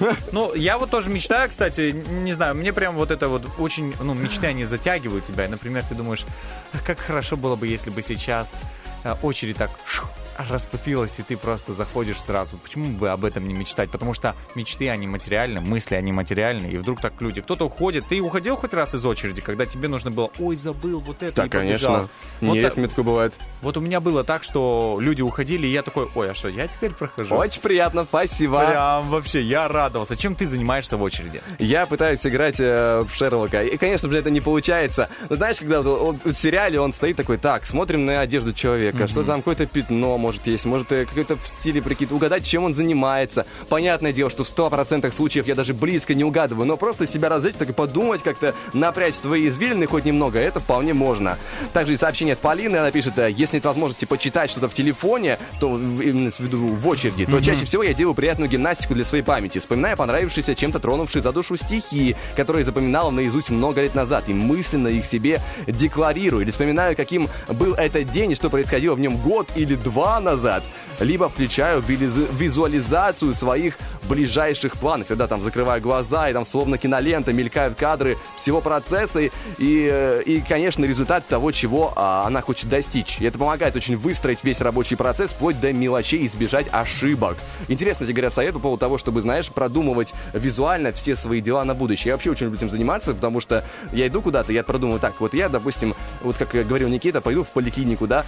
Ну, 0.32 0.54
я 0.54 0.78
вот 0.78 0.90
тоже 0.90 1.10
мечтаю, 1.10 1.50
кстати, 1.50 1.94
не 2.22 2.32
знаю, 2.32 2.54
мне 2.54 2.72
прям 2.72 2.96
вот 2.96 3.10
это 3.10 3.28
вот 3.28 3.42
очень, 3.58 3.92
ну, 4.00 4.14
мечты, 4.14 4.46
они 4.46 4.64
затягивают 4.64 5.26
тебя. 5.26 5.44
И, 5.44 5.48
например, 5.48 5.84
ты 5.86 5.94
думаешь, 5.94 6.24
«Ах, 6.72 6.82
как 6.82 6.98
хорошо 6.98 7.36
было 7.36 7.56
бы, 7.56 7.66
если 7.66 7.90
бы 7.90 8.00
сейчас 8.00 8.62
э, 9.04 9.14
очередь 9.22 9.58
так 9.58 9.70
шух, 9.84 10.08
расступилась, 10.48 11.18
и 11.18 11.22
ты 11.22 11.36
просто 11.36 11.72
заходишь 11.72 12.20
сразу. 12.20 12.56
Почему 12.56 12.86
бы 12.88 13.10
об 13.10 13.24
этом 13.24 13.46
не 13.46 13.54
мечтать? 13.54 13.90
Потому 13.90 14.14
что 14.14 14.34
мечты, 14.54 14.88
они 14.88 15.06
материальны, 15.06 15.60
мысли, 15.60 15.94
они 15.94 16.12
материальны, 16.12 16.66
и 16.66 16.76
вдруг 16.76 17.00
так 17.00 17.20
люди, 17.20 17.40
кто-то 17.40 17.66
уходит. 17.66 18.06
Ты 18.08 18.20
уходил 18.20 18.56
хоть 18.56 18.74
раз 18.74 18.94
из 18.94 19.04
очереди, 19.04 19.40
когда 19.40 19.66
тебе 19.66 19.88
нужно 19.88 20.10
было, 20.10 20.30
ой, 20.38 20.56
забыл 20.56 21.00
вот 21.00 21.22
это, 21.22 21.34
Да, 21.36 21.46
и 21.46 21.48
побежал». 21.48 21.92
конечно. 21.94 22.08
Вот 22.40 22.54
Нет, 22.54 22.74
так- 22.74 23.04
бывает. 23.04 23.34
вот 23.62 23.76
у 23.76 23.80
меня 23.80 24.00
было 24.00 24.24
так, 24.24 24.42
что 24.42 24.98
люди 25.00 25.22
уходили, 25.22 25.66
и 25.66 25.70
я 25.72 25.82
такой, 25.82 26.08
ой, 26.14 26.30
а 26.30 26.34
что, 26.34 26.48
я 26.48 26.66
теперь 26.68 26.90
прохожу? 26.92 27.34
Очень 27.34 27.60
приятно, 27.60 28.04
спасибо. 28.04 28.64
Прям 28.66 29.08
вообще, 29.10 29.40
я 29.40 29.68
радовался. 29.68 30.16
Чем 30.16 30.34
ты 30.34 30.46
занимаешься 30.46 30.96
в 30.96 31.02
очереди? 31.02 31.40
Я 31.58 31.86
пытаюсь 31.86 32.24
играть 32.26 32.56
э, 32.58 33.04
в 33.08 33.14
Шерлока. 33.14 33.62
И, 33.64 33.76
конечно 33.76 34.08
же, 34.10 34.18
это 34.18 34.30
не 34.30 34.40
получается. 34.40 35.08
Но 35.28 35.36
знаешь, 35.36 35.58
когда 35.58 35.82
вот, 35.82 36.18
он- 36.24 36.32
в 36.32 36.36
сериале 36.36 36.80
он 36.80 36.92
стоит 36.92 37.16
такой, 37.16 37.38
так, 37.38 37.66
смотрим 37.66 38.04
на 38.06 38.20
одежду 38.20 38.52
человека, 38.52 39.08
что 39.08 39.22
там 39.24 39.40
какое-то 39.40 39.66
пятно 39.66 40.18
может 40.24 40.46
есть, 40.46 40.64
может 40.64 40.90
э, 40.90 41.04
какой-то 41.04 41.36
в 41.36 41.46
стиле 41.46 41.82
прикид, 41.82 42.10
угадать, 42.10 42.46
чем 42.46 42.64
он 42.64 42.72
занимается. 42.72 43.44
Понятное 43.68 44.12
дело, 44.12 44.30
что 44.30 44.42
в 44.42 44.46
100% 44.48 45.12
случаев 45.14 45.46
я 45.46 45.54
даже 45.54 45.74
близко 45.74 46.14
не 46.14 46.24
угадываю, 46.24 46.66
но 46.66 46.78
просто 46.78 47.06
себя 47.06 47.28
развлечь, 47.28 47.56
так 47.56 47.68
и 47.68 47.72
подумать, 47.74 48.22
как-то 48.22 48.54
напрячь 48.72 49.16
свои 49.16 49.48
извилины 49.48 49.86
хоть 49.86 50.06
немного, 50.06 50.38
это 50.38 50.60
вполне 50.60 50.94
можно. 50.94 51.36
Также 51.74 51.92
и 51.92 51.96
сообщение 51.98 52.32
от 52.32 52.38
Полины, 52.38 52.78
она 52.78 52.90
пишет, 52.90 53.18
э, 53.18 53.30
если 53.30 53.56
нет 53.56 53.66
возможности 53.66 54.06
почитать 54.06 54.50
что-то 54.50 54.68
в 54.68 54.74
телефоне, 54.74 55.38
то 55.60 55.76
именно 55.76 56.30
в 56.30 56.40
виду 56.40 56.68
в 56.68 56.88
очереди, 56.88 57.26
то 57.26 57.38
чаще 57.40 57.66
всего 57.66 57.82
я 57.82 57.92
делаю 57.92 58.14
приятную 58.14 58.50
гимнастику 58.50 58.94
для 58.94 59.04
своей 59.04 59.22
памяти, 59.22 59.58
вспоминая 59.58 59.94
понравившиеся 59.94 60.54
чем-то 60.54 60.78
тронувшие 60.78 61.22
за 61.22 61.32
душу 61.32 61.56
стихи, 61.56 62.16
которые 62.34 62.64
запоминала 62.64 63.10
наизусть 63.10 63.50
много 63.50 63.82
лет 63.82 63.94
назад, 63.94 64.24
и 64.28 64.32
мысленно 64.32 64.88
их 64.88 65.04
себе 65.04 65.42
декларирую, 65.66 66.42
или 66.42 66.50
вспоминаю, 66.50 66.96
каким 66.96 67.28
был 67.48 67.74
этот 67.74 68.10
день, 68.10 68.32
и 68.32 68.34
что 68.34 68.48
происходило 68.48 68.94
в 68.94 69.00
нем 69.00 69.18
год 69.18 69.48
или 69.56 69.74
два 69.74 70.13
назад, 70.20 70.62
либо 71.00 71.28
включаю 71.28 71.82
визуализацию 71.82 73.34
своих 73.34 73.78
ближайших 74.08 74.76
планов, 74.76 75.08
когда 75.08 75.26
там 75.26 75.42
закрываю 75.42 75.80
глаза, 75.80 76.28
и 76.28 76.32
там 76.32 76.44
словно 76.44 76.78
кинолента 76.78 77.32
мелькают 77.32 77.76
кадры 77.76 78.18
всего 78.36 78.60
процесса, 78.60 79.20
и, 79.20 79.30
и, 79.58 79.88
э, 79.90 80.22
и, 80.26 80.40
конечно, 80.40 80.84
результат 80.84 81.26
того, 81.26 81.52
чего 81.52 81.92
а, 81.96 82.24
она 82.26 82.42
хочет 82.42 82.68
достичь. 82.68 83.18
И 83.20 83.24
это 83.24 83.38
помогает 83.38 83.76
очень 83.76 83.96
выстроить 83.96 84.44
весь 84.44 84.60
рабочий 84.60 84.96
процесс, 84.96 85.30
вплоть 85.30 85.60
до 85.60 85.72
мелочей, 85.72 86.26
избежать 86.26 86.66
ошибок. 86.70 87.38
Интересно, 87.68 88.04
тебе 88.06 88.14
говорят 88.14 88.32
совет 88.32 88.54
по 88.54 88.60
поводу 88.60 88.80
того, 88.80 88.98
чтобы, 88.98 89.22
знаешь, 89.22 89.48
продумывать 89.48 90.12
визуально 90.32 90.92
все 90.92 91.16
свои 91.16 91.40
дела 91.40 91.64
на 91.64 91.74
будущее. 91.74 92.08
Я 92.08 92.14
вообще 92.14 92.30
очень 92.30 92.46
люблю 92.46 92.58
этим 92.58 92.70
заниматься, 92.70 93.14
потому 93.14 93.40
что 93.40 93.64
я 93.92 94.06
иду 94.06 94.20
куда-то, 94.20 94.52
я 94.52 94.62
продумываю, 94.62 95.00
так, 95.00 95.18
вот 95.20 95.34
я, 95.34 95.48
допустим, 95.48 95.94
вот 96.22 96.36
как 96.36 96.50
говорил 96.50 96.88
Никита, 96.88 97.20
пойду 97.20 97.44
в 97.44 97.48
поликлинику, 97.48 98.06
да, 98.06 98.24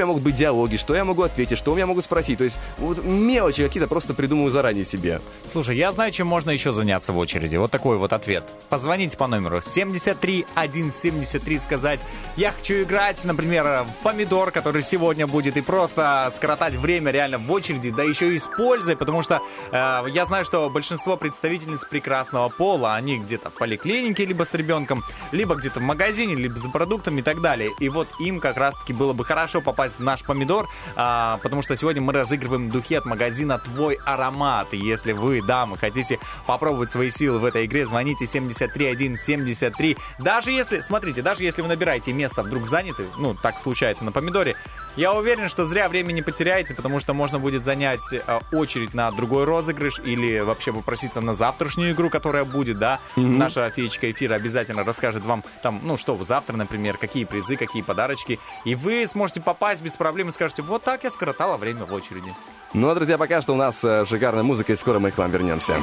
меня 0.00 0.06
могут 0.06 0.22
быть 0.22 0.36
диалоги, 0.36 0.76
что 0.76 0.94
я 0.94 1.04
могу 1.04 1.19
ответить, 1.22 1.58
что 1.58 1.72
у 1.72 1.74
меня 1.74 1.86
могут 1.86 2.04
спросить. 2.04 2.38
То 2.38 2.44
есть 2.44 2.58
вот 2.78 3.04
мелочи 3.04 3.62
какие-то 3.62 3.88
просто 3.88 4.14
придумываю 4.14 4.50
заранее 4.50 4.84
себе. 4.84 5.20
Слушай, 5.50 5.76
я 5.76 5.92
знаю, 5.92 6.12
чем 6.12 6.26
можно 6.26 6.50
еще 6.50 6.72
заняться 6.72 7.12
в 7.12 7.18
очереди. 7.18 7.56
Вот 7.56 7.70
такой 7.70 7.96
вот 7.96 8.12
ответ. 8.12 8.44
Позвоните 8.68 9.16
по 9.16 9.26
номеру 9.26 9.60
73 9.60 10.46
173, 10.90 11.58
сказать, 11.58 12.00
я 12.36 12.52
хочу 12.52 12.82
играть, 12.82 13.22
например, 13.24 13.84
в 13.84 14.02
помидор, 14.02 14.50
который 14.50 14.82
сегодня 14.82 15.26
будет, 15.26 15.56
и 15.56 15.60
просто 15.60 16.30
скоротать 16.34 16.74
время 16.74 17.10
реально 17.10 17.38
в 17.38 17.50
очереди, 17.50 17.90
да 17.90 18.02
еще 18.02 18.32
и 18.32 18.36
используя, 18.36 18.96
потому 18.96 19.22
что 19.22 19.40
э, 19.72 20.04
я 20.10 20.24
знаю, 20.24 20.44
что 20.44 20.68
большинство 20.70 21.16
представительниц 21.16 21.84
прекрасного 21.84 22.48
пола, 22.48 22.94
они 22.94 23.18
где-то 23.18 23.50
в 23.50 23.54
поликлинике, 23.54 24.24
либо 24.24 24.44
с 24.44 24.54
ребенком, 24.54 25.04
либо 25.32 25.54
где-то 25.54 25.80
в 25.80 25.82
магазине, 25.82 26.34
либо 26.34 26.56
за 26.56 26.70
продуктами 26.70 27.20
и 27.20 27.22
так 27.22 27.40
далее. 27.40 27.70
И 27.78 27.88
вот 27.88 28.08
им 28.20 28.40
как 28.40 28.56
раз-таки 28.56 28.92
было 28.92 29.12
бы 29.12 29.24
хорошо 29.24 29.60
попасть 29.60 29.98
в 29.98 30.02
наш 30.02 30.22
помидор, 30.22 30.68
а, 31.12 31.38
потому 31.38 31.60
что 31.62 31.74
сегодня 31.74 32.00
мы 32.00 32.12
разыгрываем 32.12 32.70
духи 32.70 32.94
от 32.94 33.04
магазина 33.04 33.58
«Твой 33.58 33.98
аромат». 34.04 34.72
Если 34.72 35.10
вы, 35.10 35.42
дамы, 35.42 35.76
хотите 35.76 36.20
попробовать 36.46 36.88
свои 36.88 37.10
силы 37.10 37.40
в 37.40 37.44
этой 37.44 37.66
игре, 37.66 37.84
звоните 37.84 38.26
73173. 38.26 39.96
Даже 40.20 40.52
если, 40.52 40.78
смотрите, 40.78 41.20
даже 41.20 41.42
если 41.42 41.62
вы 41.62 41.68
набираете 41.68 42.12
место 42.12 42.44
вдруг 42.44 42.64
заняты, 42.64 43.06
ну, 43.18 43.34
так 43.34 43.58
случается 43.58 44.04
на 44.04 44.12
помидоре, 44.12 44.54
я 44.96 45.12
уверен, 45.12 45.48
что 45.48 45.64
зря 45.64 45.88
времени 45.88 46.20
потеряете, 46.20 46.74
потому 46.74 47.00
что 47.00 47.14
можно 47.14 47.38
будет 47.38 47.64
занять 47.64 48.00
э, 48.12 48.40
очередь 48.52 48.94
на 48.94 49.10
другой 49.10 49.44
розыгрыш 49.44 50.00
или 50.04 50.40
вообще 50.40 50.72
попроситься 50.72 51.20
на 51.20 51.32
завтрашнюю 51.32 51.92
игру, 51.92 52.10
которая 52.10 52.44
будет, 52.44 52.78
да. 52.78 53.00
Наша 53.16 53.70
феечка 53.70 54.10
эфира 54.10 54.34
обязательно 54.34 54.84
расскажет 54.84 55.24
вам 55.24 55.44
там, 55.62 55.80
ну, 55.82 55.96
что 55.96 56.22
завтра, 56.24 56.56
например, 56.56 56.96
какие 56.96 57.24
призы, 57.24 57.56
какие 57.56 57.82
подарочки. 57.82 58.38
И 58.64 58.74
вы 58.74 59.06
сможете 59.06 59.40
попасть 59.40 59.82
без 59.82 59.96
проблем 59.96 60.28
и 60.28 60.32
скажете, 60.32 60.62
вот 60.62 60.82
так 60.82 61.04
я 61.04 61.10
скоротала 61.10 61.56
время 61.56 61.84
в 61.84 61.92
очереди. 61.92 62.32
Ну, 62.74 62.88
а, 62.88 62.94
друзья, 62.94 63.18
пока 63.18 63.42
что 63.42 63.52
у 63.54 63.56
нас 63.56 63.82
э, 63.84 64.04
шикарная 64.06 64.42
музыка, 64.42 64.72
и 64.72 64.76
скоро 64.76 64.98
мы 64.98 65.10
к 65.10 65.18
вам 65.18 65.30
вернемся. 65.30 65.74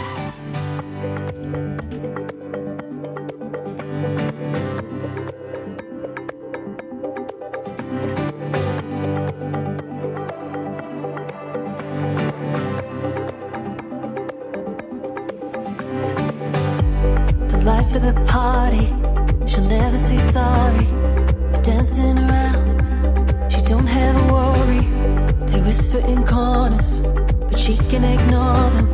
Party. 18.68 18.85
She'll 19.45 19.64
never 19.64 19.98
say 19.98 20.18
sorry. 20.18 20.85
But 21.52 21.64
dancing 21.64 22.18
around, 22.18 23.52
she 23.52 23.61
don't 23.61 23.88
have 23.88 24.15
a 24.22 24.34
worry. 24.34 24.84
They 25.52 25.61
whisper 25.61 25.99
in 25.99 26.23
corners, 26.26 27.02
but 27.49 27.60
she 27.60 27.77
can 27.91 28.03
ignore 28.03 28.69
them. 28.76 28.88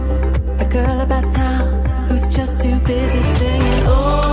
A 0.59 0.65
girl 0.65 1.01
about 1.01 1.31
town 1.33 2.07
who's 2.07 2.27
just 2.29 2.61
too 2.61 2.77
busy 2.79 3.21
singing. 3.21 3.83
Oh, 3.87 4.32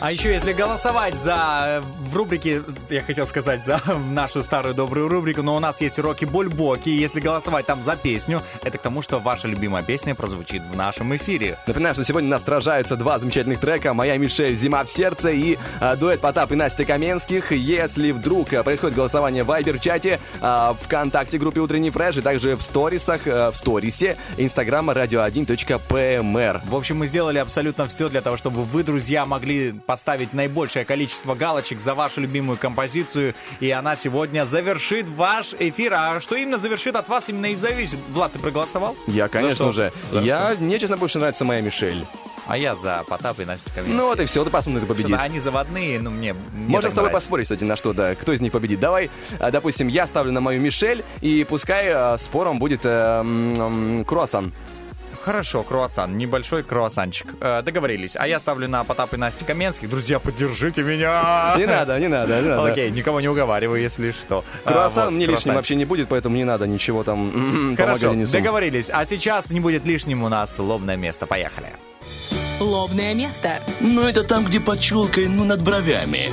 А 0.00 0.12
еще 0.12 0.30
если 0.32 0.52
голосовать 0.52 1.16
за 1.16 1.64
э, 1.66 1.80
в 1.80 2.16
рубрике, 2.16 2.62
я 2.88 3.00
хотел 3.00 3.26
сказать, 3.26 3.64
за 3.64 3.80
нашу 4.12 4.44
старую 4.44 4.72
добрую 4.72 5.08
рубрику, 5.08 5.42
но 5.42 5.56
у 5.56 5.58
нас 5.58 5.80
есть 5.80 5.98
уроки 5.98 6.24
Бульбоки. 6.24 6.88
Если 6.88 7.18
голосовать 7.18 7.66
там 7.66 7.82
за 7.82 7.96
песню, 7.96 8.42
это 8.62 8.78
к 8.78 8.82
тому, 8.82 9.02
что 9.02 9.18
ваша 9.18 9.48
любимая 9.48 9.82
песня 9.82 10.14
прозвучит 10.14 10.62
в 10.62 10.76
нашем 10.76 11.16
эфире. 11.16 11.58
Напоминаю, 11.66 11.96
что 11.96 12.04
сегодня 12.04 12.28
нас 12.28 12.44
сражаются 12.44 12.94
два 12.94 13.18
замечательных 13.18 13.58
трека 13.58 13.92
«Моя 13.92 14.16
Мишель. 14.18 14.54
Зима 14.54 14.84
в 14.84 14.88
сердце» 14.88 15.30
и 15.30 15.58
а, 15.80 15.96
дуэт 15.96 16.20
Потап 16.20 16.52
и 16.52 16.54
Настя 16.54 16.84
Каменских. 16.84 17.50
Если 17.50 18.12
вдруг 18.12 18.52
а, 18.54 18.62
происходит 18.62 18.94
голосование 18.94 19.42
в 19.42 19.48
Вайбер-чате, 19.48 20.20
а, 20.40 20.76
ВКонтакте 20.80 21.38
группе 21.38 21.58
«Утренний 21.60 21.90
фреш» 21.90 22.18
и 22.18 22.22
также 22.22 22.54
в 22.54 22.62
сторисах, 22.62 23.22
а, 23.26 23.50
в 23.50 23.56
сторисе 23.56 24.16
Инстаграма 24.36 24.92
radio1.pmr. 24.92 26.60
В 26.64 26.76
общем, 26.76 26.98
мы 26.98 27.08
сделали 27.08 27.38
абсолютно 27.38 27.86
все 27.86 28.08
для 28.08 28.20
того, 28.20 28.36
чтобы 28.36 28.62
вы, 28.62 28.84
друзья, 28.84 29.26
могли 29.26 29.72
поставить 29.92 30.34
наибольшее 30.34 30.84
количество 30.84 31.34
галочек 31.34 31.80
за 31.80 31.94
вашу 31.94 32.20
любимую 32.20 32.58
композицию, 32.58 33.34
и 33.58 33.70
она 33.70 33.96
сегодня 33.96 34.44
завершит 34.44 35.08
ваш 35.08 35.54
эфир. 35.58 35.94
А 35.94 36.20
что 36.20 36.36
именно 36.36 36.58
завершит 36.58 36.94
от 36.94 37.08
вас, 37.08 37.30
именно 37.30 37.46
и 37.46 37.54
зависит. 37.54 37.98
Влад, 38.10 38.32
ты 38.34 38.38
проголосовал? 38.38 38.94
Я, 39.06 39.28
конечно 39.28 39.54
что? 39.54 39.72
же. 39.72 39.92
За 40.12 40.20
Я, 40.20 40.54
мне, 40.60 40.78
честно, 40.78 40.98
больше 40.98 41.18
нравится 41.18 41.46
«Моя 41.46 41.62
Мишель». 41.62 42.04
А 42.46 42.56
я 42.58 42.74
за 42.76 43.02
Потап 43.08 43.40
и 43.40 43.44
Настю 43.46 43.70
Каменских. 43.74 43.94
Ну 43.96 44.06
вот 44.06 44.20
и 44.20 44.26
все, 44.26 44.44
ты 44.44 44.50
посмотрим, 44.50 44.84
кто 44.84 44.92
победит. 44.94 45.08
Что-то 45.10 45.22
Они 45.22 45.38
заводные, 45.38 46.00
ну 46.00 46.10
мне, 46.10 46.32
мне 46.34 46.68
Можем 46.68 46.90
с 46.90 46.94
тобой 46.94 47.08
нравится. 47.08 47.26
поспорить, 47.26 47.44
кстати, 47.44 47.64
на 47.64 47.76
что, 47.76 47.92
да, 47.94 48.14
кто 48.14 48.32
из 48.32 48.40
них 48.42 48.52
победит. 48.52 48.80
Давай, 48.80 49.10
а, 49.38 49.50
допустим, 49.50 49.88
я 49.88 50.06
ставлю 50.06 50.32
на 50.32 50.40
мою 50.42 50.60
Мишель, 50.60 51.02
и 51.22 51.44
пускай 51.48 51.88
а, 51.90 52.16
спором 52.18 52.58
будет 52.58 52.80
э, 52.84 52.88
м, 53.20 54.04
круассан. 54.06 54.52
Хорошо, 55.22 55.62
круассан, 55.62 56.16
небольшой 56.16 56.62
круассанчик. 56.62 57.26
Э, 57.40 57.62
договорились. 57.62 58.16
А 58.16 58.26
я 58.26 58.38
ставлю 58.38 58.68
на 58.68 58.84
Потап 58.84 59.14
и 59.14 59.16
Настю 59.16 59.44
Каменских. 59.44 59.90
Друзья, 59.90 60.18
поддержите 60.18 60.82
меня! 60.82 61.54
Не 61.56 61.66
надо, 61.66 61.98
не 61.98 62.08
надо, 62.08 62.40
не 62.40 62.48
надо. 62.48 62.72
Окей, 62.72 62.90
никого 62.90 63.20
не 63.20 63.28
уговариваю, 63.28 63.80
если 63.80 64.12
что. 64.12 64.44
А, 64.64 64.72
Круассан 64.72 65.04
вот, 65.06 65.14
мне 65.14 65.26
лишним 65.26 65.54
вообще 65.54 65.74
не 65.74 65.84
будет, 65.84 66.08
поэтому 66.08 66.36
не 66.36 66.44
надо 66.44 66.66
ничего 66.66 67.04
там 67.04 67.74
Хорошо, 67.76 68.14
договорились. 68.14 68.90
А 68.90 69.04
сейчас 69.04 69.50
не 69.50 69.60
будет 69.60 69.84
лишним 69.84 70.22
у 70.22 70.28
нас 70.28 70.58
лобное 70.58 70.96
место. 70.96 71.26
Поехали. 71.26 71.68
Лобное 72.60 73.14
место. 73.14 73.60
Ну, 73.80 74.02
это 74.02 74.24
там, 74.24 74.44
где 74.44 74.60
под 74.60 74.80
челкой, 74.80 75.28
ну, 75.28 75.44
над 75.44 75.62
бровями. 75.62 76.30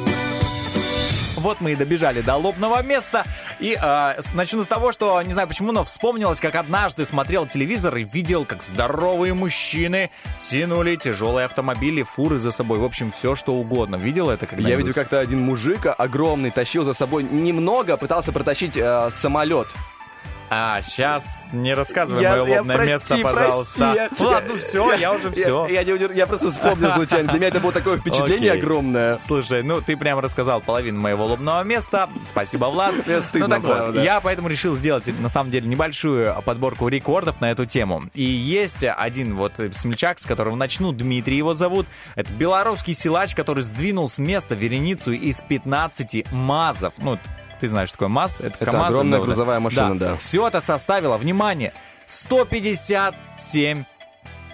Вот 1.46 1.62
мы 1.62 1.74
и 1.74 1.76
добежали 1.76 2.22
до 2.22 2.38
лобного 2.38 2.82
места. 2.82 3.24
И 3.60 3.78
э, 3.80 4.22
начну 4.34 4.64
с 4.64 4.68
того, 4.68 4.92
что, 4.92 5.22
не 5.22 5.32
знаю 5.32 5.48
почему, 5.48 5.72
но 5.72 5.84
вспомнилось, 5.84 6.40
как 6.40 6.56
однажды 6.56 7.06
смотрел 7.06 7.46
телевизор 7.46 7.96
и 7.98 8.04
видел, 8.04 8.46
как 8.46 8.64
здоровые 8.64 9.36
мужчины 9.36 10.10
тянули 10.50 10.96
тяжелые 10.96 11.46
автомобили, 11.46 12.02
фуры 12.02 12.40
за 12.40 12.52
собой. 12.52 12.80
В 12.80 12.84
общем, 12.84 13.12
все 13.12 13.36
что 13.36 13.54
угодно. 13.54 13.98
Видел 13.98 14.32
это 14.32 14.48
когда 14.48 14.68
Я 14.68 14.76
видел, 14.76 14.96
как-то 14.96 15.20
один 15.20 15.40
мужик 15.40 15.86
огромный 15.96 16.50
тащил 16.50 16.84
за 16.84 16.94
собой 16.94 17.22
немного, 17.22 17.96
пытался 17.96 18.32
протащить 18.32 18.76
э, 18.76 19.12
самолет. 19.14 19.68
А, 20.50 20.82
сейчас 20.84 21.46
не 21.54 21.74
рассказывай 21.74 22.22
Я- 22.22 22.32
мое 22.38 22.46
я- 22.46 22.58
лобное 22.60 22.76
прости, 22.76 22.92
место, 22.92 23.08
прости, 23.08 23.24
пожалуйста. 23.24 23.94
я- 23.96 24.26
Ладно, 24.26 24.50
ну 24.54 24.58
все, 24.60 24.94
я, 24.94 25.12
уже 25.14 25.32
все. 25.32 25.68
Я, 25.68 25.84
не 25.84 25.92
удер- 25.92 26.14
я 26.16 26.28
просто 26.28 26.52
вспомнил 26.52 26.92
случайно. 26.94 27.30
Для 27.30 27.40
меня 27.40 27.48
это 27.48 27.60
было 27.60 27.72
такое 27.72 27.98
впечатление 27.98 28.52
Окей. 28.52 28.62
огромное. 28.62 29.18
Слушай, 29.18 29.64
ну 29.64 29.82
ты 29.82 29.98
прям 29.98 30.20
рассказал 30.20 30.62
половину 30.62 31.00
моего 31.00 31.26
лобного 31.26 31.64
места. 31.64 32.10
Спасибо, 32.26 32.66
Влад. 32.66 32.94
Мне 33.08 33.22
стыдно, 33.22 33.48
ну 33.48 33.54
так 33.56 33.64
вот, 33.64 33.78
правда. 33.78 34.02
я 34.04 34.20
поэтому 34.22 34.48
решил 34.48 34.76
сделать 34.76 35.08
на 35.20 35.30
самом 35.30 35.50
деле 35.50 35.68
небольшую 35.68 36.40
подборку 36.44 36.88
рекордов 36.90 37.42
на 37.42 37.50
эту 37.52 37.66
тему. 37.66 38.04
И 38.14 38.24
есть 38.24 38.84
один 38.84 39.36
вот 39.36 39.54
смельчак, 39.74 40.20
с 40.20 40.26
которого 40.26 40.56
начну, 40.56 40.92
Дмитрий 40.92 41.38
его 41.38 41.56
зовут. 41.56 41.88
Это 42.16 42.32
белорусский 42.32 42.94
силач, 42.94 43.34
который 43.34 43.64
сдвинул 43.64 44.08
с 44.08 44.20
места 44.20 44.54
вереницу 44.54 45.12
из 45.12 45.42
15 45.42 46.26
МАЗов. 46.32 46.94
Ну, 47.00 47.18
ты 47.60 47.68
знаешь, 47.68 47.92
такое 47.92 48.08
МАЗ? 48.08 48.40
Это, 48.40 48.58
Это 48.60 48.72
КамАЗ, 48.72 48.90
огромная 48.90 49.20
да, 49.20 49.26
грузовая 49.26 49.60
машина, 49.60 49.98
да. 49.98 50.18
Все 50.18 50.48
это 50.48 50.62
составило, 50.62 51.18
внимание, 51.18 51.74
157 52.06 53.86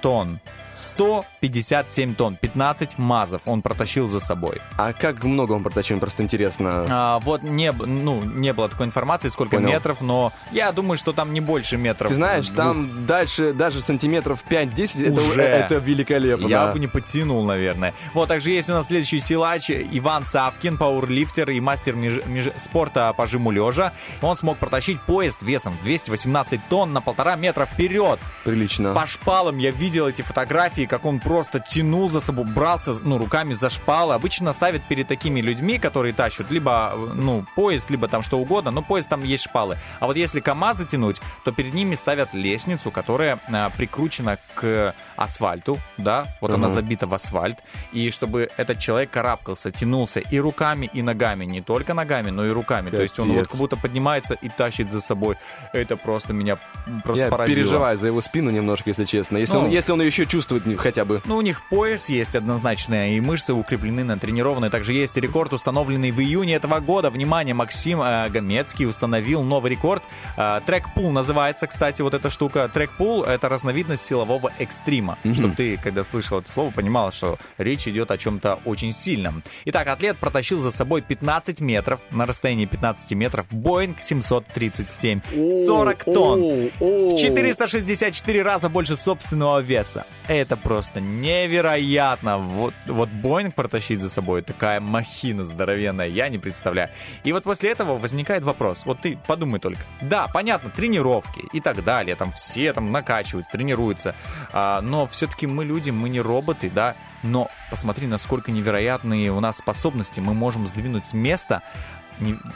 тонн. 0.02 0.40
157 0.82 2.16
тонн, 2.16 2.36
15 2.36 2.98
МАЗов 2.98 3.41
он 3.45 3.62
протащил 3.62 4.08
за 4.08 4.20
собой. 4.20 4.62
А 4.78 4.94
как 4.94 5.24
много 5.24 5.53
он 5.53 5.64
протащил, 5.64 5.99
просто 5.99 6.24
интересно. 6.24 6.86
А, 6.90 7.20
вот 7.20 7.44
не, 7.44 7.72
ну, 7.72 8.22
не 8.24 8.53
было 8.53 8.70
такой 8.70 8.86
информации, 8.86 9.30
сколько 9.30 9.58
Понял. 9.58 9.70
метров, 9.70 10.02
но 10.02 10.34
я 10.52 10.72
думаю, 10.72 10.98
что 10.98 11.14
там 11.14 11.34
не 11.34 11.41
больше 11.41 11.78
метров. 11.78 12.10
Ты 12.10 12.16
знаешь, 12.16 12.48
двух. 12.48 12.58
там 12.58 13.06
дальше 13.06 13.53
даже 13.53 13.82
сантиметров 13.82 14.44
5-10, 14.49 15.12
это, 15.12 15.22
Уже. 15.22 15.41
это 15.41 15.76
великолепно. 15.76 16.48
Я 16.48 16.66
да. 16.68 16.72
бы 16.74 16.80
не 16.80 16.88
подтянул, 16.88 17.44
наверное. 17.44 17.94
Вот, 18.14 18.28
также 18.30 18.52
есть 18.52 18.70
у 18.70 18.74
нас 18.74 18.88
следующий 18.88 19.20
силач 19.20 19.70
Иван 19.70 20.24
Савкин, 20.24 20.78
пауэрлифтер 20.78 21.49
и 21.52 21.60
мастер 21.60 21.95
меж- 21.95 22.26
меж- 22.28 22.53
спорта 22.58 23.14
по 23.14 23.28
жиму 23.28 23.52
лежа. 23.52 23.94
Он 24.22 24.36
смог 24.36 24.58
протащить 24.58 25.02
поезд 25.02 25.41
весом 25.41 25.78
218 25.84 26.62
тонн 26.70 26.94
на 26.94 27.02
полтора 27.02 27.36
метра 27.36 27.66
вперед. 27.66 28.20
Прилично. 28.44 28.94
По 28.94 29.06
шпалам 29.06 29.58
я 29.58 29.72
видел 29.72 30.08
эти 30.08 30.22
фотографии, 30.22 30.70
как 30.88 31.06
он 31.06 31.19
просто 31.19 31.60
тянул 31.60 32.10
за 32.10 32.19
собой, 32.19 32.45
брался 32.45 32.93
ну, 33.03 33.18
руками 33.18 33.53
за 33.53 33.69
шпалы. 33.69 34.14
Обычно 34.14 34.53
ставят 34.53 34.81
перед 34.88 35.07
такими 35.07 35.41
людьми, 35.41 35.77
которые 35.77 36.14
тащат 36.14 36.49
либо 36.52 36.93
ну, 37.15 37.45
поезд, 37.56 37.89
либо 37.89 38.07
там 38.07 38.22
что 38.22 38.39
угодно, 38.39 38.72
но 38.72 38.81
поезд 38.81 39.10
там 39.10 39.23
есть 39.23 39.43
шпалы. 39.43 39.77
А 39.99 40.07
вот 40.07 40.18
если 40.18 40.39
КАМАЗы 40.39 40.85
тянуть, 40.85 41.22
то 41.43 41.52
перед 41.52 41.73
ними 41.73 41.95
ставят 41.95 42.34
лестницу, 42.34 42.91
которая 42.91 43.39
а, 43.52 43.69
прикручена 43.69 44.38
к 44.56 44.95
асфальту, 45.15 45.80
да, 45.98 46.26
вот 46.41 46.52
она 46.52 46.68
Мгм. 46.68 46.73
забита 46.73 47.07
в 47.07 47.14
асфальт, 47.14 47.60
и 47.91 48.10
чтобы 48.11 48.49
этот 48.57 48.80
человек 48.80 49.11
карабкался, 49.11 49.72
тянулся 49.72 50.19
и 50.19 50.39
руками, 50.39 50.89
и 50.93 51.02
ногами, 51.02 51.45
не 51.45 51.61
только 51.61 51.93
ногами, 51.93 52.30
но 52.30 52.45
и 52.45 52.49
руками. 52.49 52.89
То 52.89 53.02
есть 53.02 53.19
он 53.19 53.27
вот 53.30 53.35
Капец. 53.35 53.48
как 53.49 53.57
будто 53.60 53.77
поднимается 53.77 54.34
и 54.35 54.49
тащит 54.49 54.89
за 54.89 55.02
собой. 55.02 55.38
Это 55.73 55.98
просто 55.98 56.34
меня 56.34 56.57
просто 57.03 57.26
Я 57.26 57.30
поразило. 57.30 57.56
переживаю 57.56 57.98
за 57.98 58.07
его 58.07 58.22
спину 58.22 58.49
немножко, 58.52 58.89
если 58.89 59.06
честно. 59.06 59.38
Если, 59.38 59.53
Ну. 59.56 59.61
он, 59.65 59.69
если 59.69 59.91
он 59.91 60.02
еще 60.02 60.26
чувствует 60.26 60.61
хотя 60.78 61.06
бы. 61.06 61.22
Ну, 61.26 61.38
у 61.38 61.42
них 61.42 61.62
пояс 61.70 62.10
есть 62.10 62.36
однозначно, 62.36 63.16
и 63.16 63.20
мышцы 63.20 63.54
укреплены, 63.54 64.04
натренированы. 64.04 64.70
Также 64.70 64.94
есть 64.94 65.18
рекорд, 65.18 65.54
установленный 65.54 66.12
в 66.12 66.20
июне 66.20 66.56
этого 66.56 66.80
года. 66.80 67.10
Внимание, 67.10 67.54
Максим 67.54 68.02
э, 68.02 68.30
Гомецкий 68.30 68.86
установил 68.86 69.44
новый 69.44 69.72
рекорд. 69.72 70.04
Э, 70.38 70.62
трек-пул 70.66 71.12
называется, 71.12 71.68
кстати, 71.68 72.02
вот 72.02 72.14
эта 72.14 72.30
штука. 72.30 72.70
Трек-пул— 72.74 73.24
это 73.26 73.50
разновидность 73.50 74.06
силового 74.06 74.52
экстрима. 74.60 75.18
Чтобы 75.34 75.56
ты, 75.56 75.78
когда 75.78 76.04
слышал 76.04 76.40
это 76.40 76.52
слово, 76.52 76.72
понимал, 76.72 77.12
что 77.12 77.38
речь 77.58 77.88
идет 77.88 78.12
о 78.12 78.18
чем-то 78.18 78.60
очень 78.66 78.94
сильном. 78.94 79.44
Итак, 79.66 79.88
атлет 79.88 80.18
протащил 80.18 80.60
за 80.60 80.72
собой 80.72 81.02
15 81.02 81.62
метров, 81.62 82.02
на 82.12 82.26
расстоянии 82.26 82.66
15 82.66 83.14
метров, 83.14 83.46
Боинг 83.50 84.02
737. 84.02 85.22
40 85.66 86.04
тонн. 86.06 86.72
В 86.80 87.18
464 87.18 88.42
раза 88.42 88.70
больше 88.70 88.96
собственного 88.96 89.60
веса. 89.60 90.06
Это 90.42 90.58
просто 90.58 91.00
невероятно. 91.00 92.40
Вот, 92.40 92.74
вот 92.88 93.10
Боинг 93.10 93.54
протащить 93.54 94.02
за 94.02 94.10
собой, 94.10 94.42
такая 94.42 94.80
махина 94.80 95.46
здоровенная, 95.46 96.08
я 96.08 96.30
не 96.30 96.40
представляю. 96.40 96.90
И 97.24 97.32
вот 97.32 97.44
после 97.44 97.70
этого 97.70 97.96
возникает 97.96 98.44
вопрос. 98.44 98.86
Вот 98.86 99.02
ты 99.02 99.20
подумай 99.28 99.60
только. 99.60 99.82
Да, 100.02 100.28
понятно, 100.28 100.72
тренировки 100.72 101.44
и 101.54 101.60
так 101.62 101.84
далее, 101.84 102.16
там 102.16 102.32
все 102.32 102.74
там 102.74 102.92
накачивают, 102.92 103.50
тренируются. 103.52 104.16
А, 104.52 104.82
но 104.82 105.06
все-таки 105.06 105.46
мы 105.46 105.64
люди, 105.64 105.92
мы 105.92 106.10
не 106.10 106.22
роботы, 106.22 106.72
да. 106.74 106.96
Но 107.22 107.48
посмотри, 107.70 108.08
насколько 108.08 108.52
невероятные 108.52 109.32
у 109.32 109.40
нас 109.40 109.58
способности. 109.58 110.20
Мы 110.20 110.34
можем 110.34 110.66
сдвинуть 110.66 111.06
с 111.06 111.14
места 111.14 111.62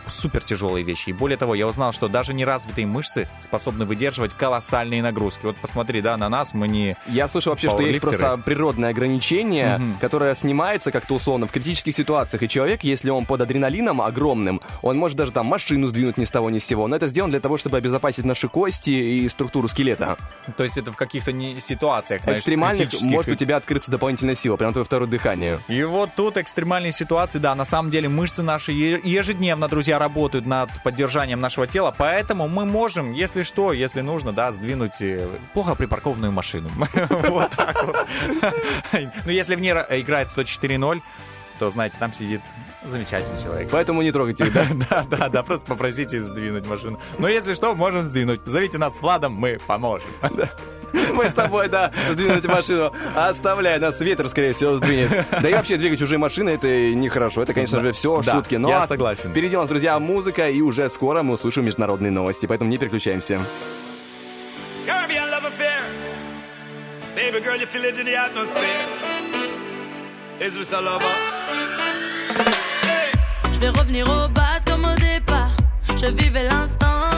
супер 0.08 0.44
тяжелые 0.44 0.84
вещи. 0.84 1.10
И 1.10 1.14
более 1.14 1.38
того, 1.38 1.56
я 1.56 1.68
узнал, 1.68 1.92
что 1.94 2.08
даже 2.08 2.34
неразвитые 2.34 2.86
мышцы 2.88 3.28
способны 3.40 3.86
выдерживать 3.86 4.34
колоссальные 4.34 5.02
нагрузки. 5.02 5.46
Вот 5.46 5.58
посмотри, 5.58 6.02
да, 6.02 6.18
на 6.18 6.30
нас 6.30 6.54
мы 6.54 6.68
не... 6.68 6.96
Я 7.08 7.28
слышал 7.28 7.52
вообще, 7.52 7.70
что 7.70 7.82
есть 7.82 8.02
просто 8.02 8.38
природное 8.38 8.90
ограничение, 8.92 9.78
Мгм. 9.78 9.98
которое 10.00 10.36
снимается 10.36 10.92
как-то 10.92 11.14
условно 11.16 11.48
в 11.48 11.52
критических 11.52 11.96
ситуациях. 11.96 12.44
И 12.44 12.50
человек, 12.50 12.84
если 12.84 13.10
он 13.10 13.26
под 13.26 13.42
адреналином 13.42 14.02
огромным, 14.02 14.62
он 14.82 14.98
может 14.98 15.18
даже 15.18 15.32
там 15.32 15.46
машину 15.48 15.88
сдвинуть 15.88 16.18
ни 16.18 16.26
с 16.26 16.32
того 16.32 16.50
ни 16.50 16.60
с 16.60 16.66
сего. 16.66 16.88
Но 16.88 16.96
это 16.96 17.08
сделано 17.08 17.32
для 17.32 17.40
того, 17.40 17.58
чтобы 17.58 17.78
обезопасить 17.78 18.26
наши 18.26 18.48
кости 18.48 18.90
и 18.92 19.28
структуру 19.30 19.68
скелета. 19.68 20.18
То 20.58 20.64
есть 20.64 20.78
это 20.78 20.92
в 20.92 20.96
каких-то 20.98 21.32
не 21.32 21.60
ситуациях, 21.60 22.24
знаешь, 22.24 22.40
Экстремальных 22.40 22.90
критических. 22.90 23.12
может 23.12 23.32
у 23.32 23.36
тебя 23.36 23.58
открыться 23.58 23.92
дополнительная 23.92 24.36
сила, 24.36 24.56
прям 24.58 24.74
твое 24.74 24.86
второе 24.86 25.08
дыхание. 25.10 25.60
И 25.68 25.84
вот 25.84 26.10
тут 26.16 26.38
экстремальные 26.38 26.92
ситуации, 26.92 27.40
да, 27.40 27.56
на 27.56 27.66
самом 27.66 27.90
деле 27.92 28.10
мышцы 28.10 28.44
наши 28.44 28.72
е- 28.72 29.02
ежедневно, 29.56 29.68
друзья, 29.70 30.00
работают 30.00 30.46
над 30.46 30.70
поддержанием 30.84 31.40
нашего 31.40 31.66
тела, 31.68 31.94
поэтому 31.98 32.48
мы 32.48 32.66
можем, 32.66 33.14
если 33.14 33.44
что, 33.44 33.72
если 33.74 34.02
нужно, 34.02 34.34
да, 34.34 34.52
сдвинуть 34.52 35.02
э, 35.02 35.28
плохо 35.54 35.76
припаркованную 35.76 36.32
машину. 36.32 36.70
Вот 37.30 37.52
так 37.52 37.86
вот. 37.86 38.08
Ну, 39.26 39.32
если 39.32 39.56
в 39.56 39.62
ней 39.62 39.72
ра- 39.72 40.02
играет 40.02 40.28
104.0, 40.28 41.02
то, 41.60 41.70
знаете, 41.70 41.98
там 42.00 42.12
сидит 42.14 42.42
замечательный 42.84 43.42
человек. 43.42 43.70
Поэтому 43.72 44.02
не 44.02 44.12
трогайте, 44.12 44.46
да? 44.52 44.66
Да, 44.90 45.06
да, 45.10 45.30
да, 45.30 45.44
просто 45.44 45.66
попросите 45.66 46.22
сдвинуть 46.22 46.68
машину. 46.68 47.00
Но 47.18 47.28
если 47.30 47.54
что, 47.54 47.74
можем 47.76 48.06
сдвинуть. 48.06 48.42
Зовите 48.46 48.78
нас 48.78 48.98
с 48.98 49.02
Владом, 49.02 49.34
мы 49.34 49.58
поможем. 49.68 50.10
Мы 51.14 51.30
с 51.30 51.34
тобой, 51.34 51.68
да, 51.70 51.92
сдвинуть 52.12 52.46
машину. 52.46 52.92
Оставляй, 53.16 53.80
нас 53.80 54.00
ветер, 54.00 54.28
скорее 54.30 54.54
всего, 54.54 54.76
сдвинет. 54.76 55.26
Да 55.32 55.50
и 55.50 55.54
вообще 55.54 55.78
двигать 55.78 56.00
чужие 56.00 56.18
машины, 56.18 56.52
это 56.52 56.68
нехорошо. 56.68 57.44
Это, 57.44 57.54
конечно 57.54 57.82
же, 57.82 57.92
все 57.92 58.22
Да, 58.22 58.34
шутки. 58.34 58.56
Но 58.56 58.70
я 58.70 58.88
согласен. 58.88 59.32
Впереди 59.32 59.56
у 59.56 59.60
нас, 59.60 59.70
друзья, 59.70 60.00
музыка, 60.00 60.50
и 60.50 60.62
уже 60.62 60.90
скоро 60.90 61.24
мы 61.24 61.34
услышим 61.34 61.66
международные 61.66 62.12
новости. 62.12 62.46
Поэтому 62.46 62.70
не 62.70 62.78
переключаемся. 62.78 63.40
Baby 67.16 67.40
girl, 67.40 67.56
you 67.56 67.66
feel 67.66 67.86
it 67.86 67.98
in 67.98 68.06
the 68.06 68.16
atmosphere. 68.16 68.62
Is 70.42 70.54
this 70.54 70.74
a 70.74 70.82
lover? 70.82 71.16
Je 73.54 73.60
vais 73.60 73.70
revenir 73.70 74.06
aux 74.10 74.28
bases 74.28 74.66
comme 74.66 74.84
au 74.84 74.96
départ. 74.96 75.52
Je 75.96 76.08
vivais 76.08 76.44
l'instant. 76.44 77.15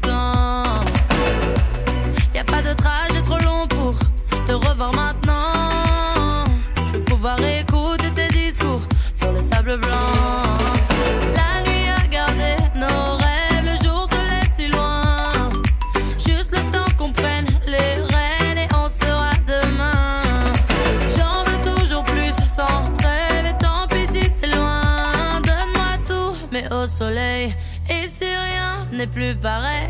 don't 0.00 0.27
n'est 28.98 29.06
plus 29.06 29.36
pareil, 29.36 29.86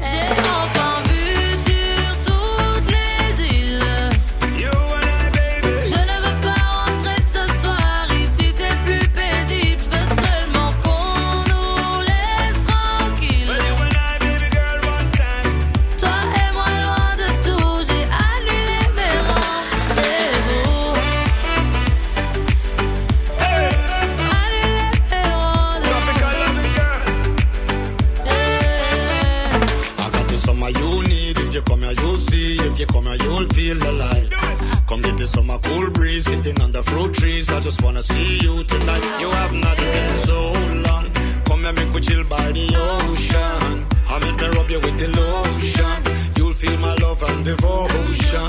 I 37.58 37.60
just 37.60 37.82
wanna 37.82 38.04
see 38.04 38.38
you 38.38 38.62
tonight. 38.62 39.04
You 39.18 39.30
have 39.30 39.52
not 39.52 39.76
been 39.78 40.12
so 40.12 40.52
long. 40.86 41.10
Come 41.44 41.62
here, 41.64 41.72
make 41.72 41.92
we 41.92 42.00
chill 42.00 42.22
by 42.22 42.52
the 42.52 42.66
ocean. 42.78 43.84
I 44.08 44.20
make 44.20 44.36
me 44.40 44.46
rub 44.56 44.70
you 44.70 44.78
with 44.78 44.96
the 44.96 45.08
lotion. 45.18 45.98
You'll 46.36 46.52
feel 46.52 46.78
my 46.78 46.94
love 47.02 47.20
and 47.24 47.44
devotion. 47.44 48.48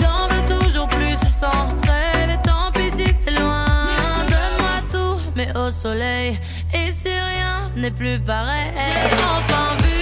J'en 0.00 0.26
veux 0.26 0.44
toujours 0.52 0.88
plus 0.88 1.16
sans 1.40 1.68
trêve 1.82 2.30
et 2.30 2.42
tant 2.42 2.72
pis 2.72 2.90
si 2.90 3.06
c'est 3.22 3.38
loin. 3.38 3.66
Donne-moi 4.32 4.76
tout, 4.90 5.20
mais 5.36 5.56
au 5.56 5.70
soleil. 5.70 6.40
Et 6.74 6.90
si 6.90 7.10
rien 7.10 7.70
n'est 7.76 7.92
plus 7.92 8.18
pareil, 8.18 8.72
j'ai 8.74 9.14
enfin 9.22 9.76
vu 9.78 9.93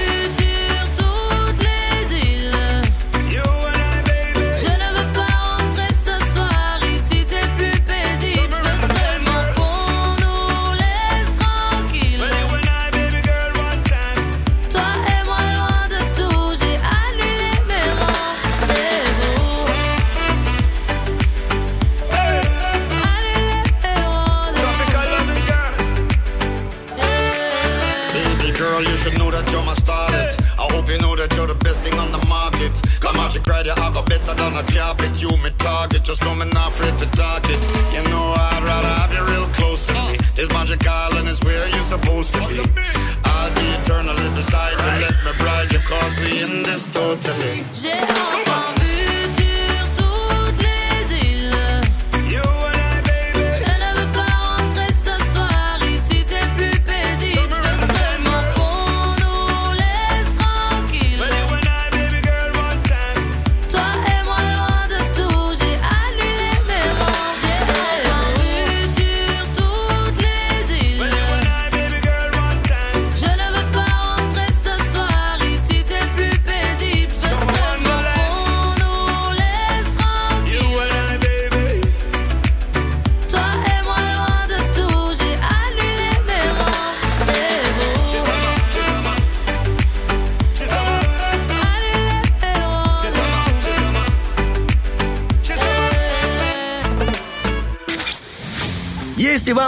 than 34.53 34.65
a 34.65 34.73
carpet. 34.73 35.21
You 35.21 35.31
me 35.39 35.51
target, 35.59 36.03
just 36.05 36.23
know 36.23 36.35
me 36.35 36.47
not 36.53 36.73
afraid 36.73 36.95
for 36.95 37.11
target. 37.17 37.59
You 37.93 38.03
know 38.09 38.35
I'd 38.37 38.63
rather 38.65 38.89
have 38.89 39.13
you 39.13 39.25
real 39.33 39.49
close 39.55 39.87
to 39.87 39.95
me. 39.95 40.17
This 40.35 40.49
magic 40.51 40.87
island 40.87 41.29
is 41.29 41.41
where 41.43 41.67
you're 41.69 41.91
supposed 41.95 42.33
to 42.35 42.41
be. 42.49 42.61
I'll 43.25 43.55
be 43.55 43.67
eternally 43.81 44.29
beside 44.37 44.73
you. 44.73 45.07
Let 45.07 45.17
me 45.25 45.33
bride 45.39 45.73
you, 45.73 45.81
cause 45.81 46.19
we 46.21 46.43
in 46.43 46.63
this 46.63 46.93
totally. 46.93 47.65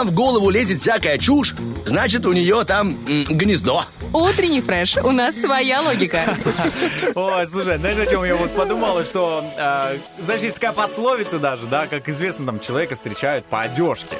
Вам 0.05 0.11
в 0.11 0.13
голову 0.13 0.49
лезет 0.49 0.79
всякая 0.79 1.17
чушь, 1.17 1.55
значит 1.85 2.25
у 2.25 2.31
нее 2.33 2.63
там 2.65 2.97
м, 3.07 3.23
гнездо. 3.29 3.83
Утренний 4.13 4.61
фреш. 4.61 4.97
У 4.97 5.11
нас 5.11 5.35
своя 5.35 5.81
логика. 5.81 6.37
Ой, 7.15 7.47
слушай, 7.47 7.77
знаешь, 7.77 7.97
о 7.97 8.05
чем 8.05 8.23
я 8.23 8.35
вот 8.35 8.51
подумала, 8.51 9.03
что, 9.03 9.43
э, 9.57 9.97
знаешь, 10.21 10.41
есть 10.41 10.55
такая 10.55 10.73
пословица 10.73 11.39
даже, 11.39 11.65
да, 11.65 11.87
как 11.87 12.07
известно, 12.09 12.45
там, 12.45 12.59
человека 12.59 12.95
встречают 12.95 13.45
по 13.45 13.61
одежке. 13.61 14.15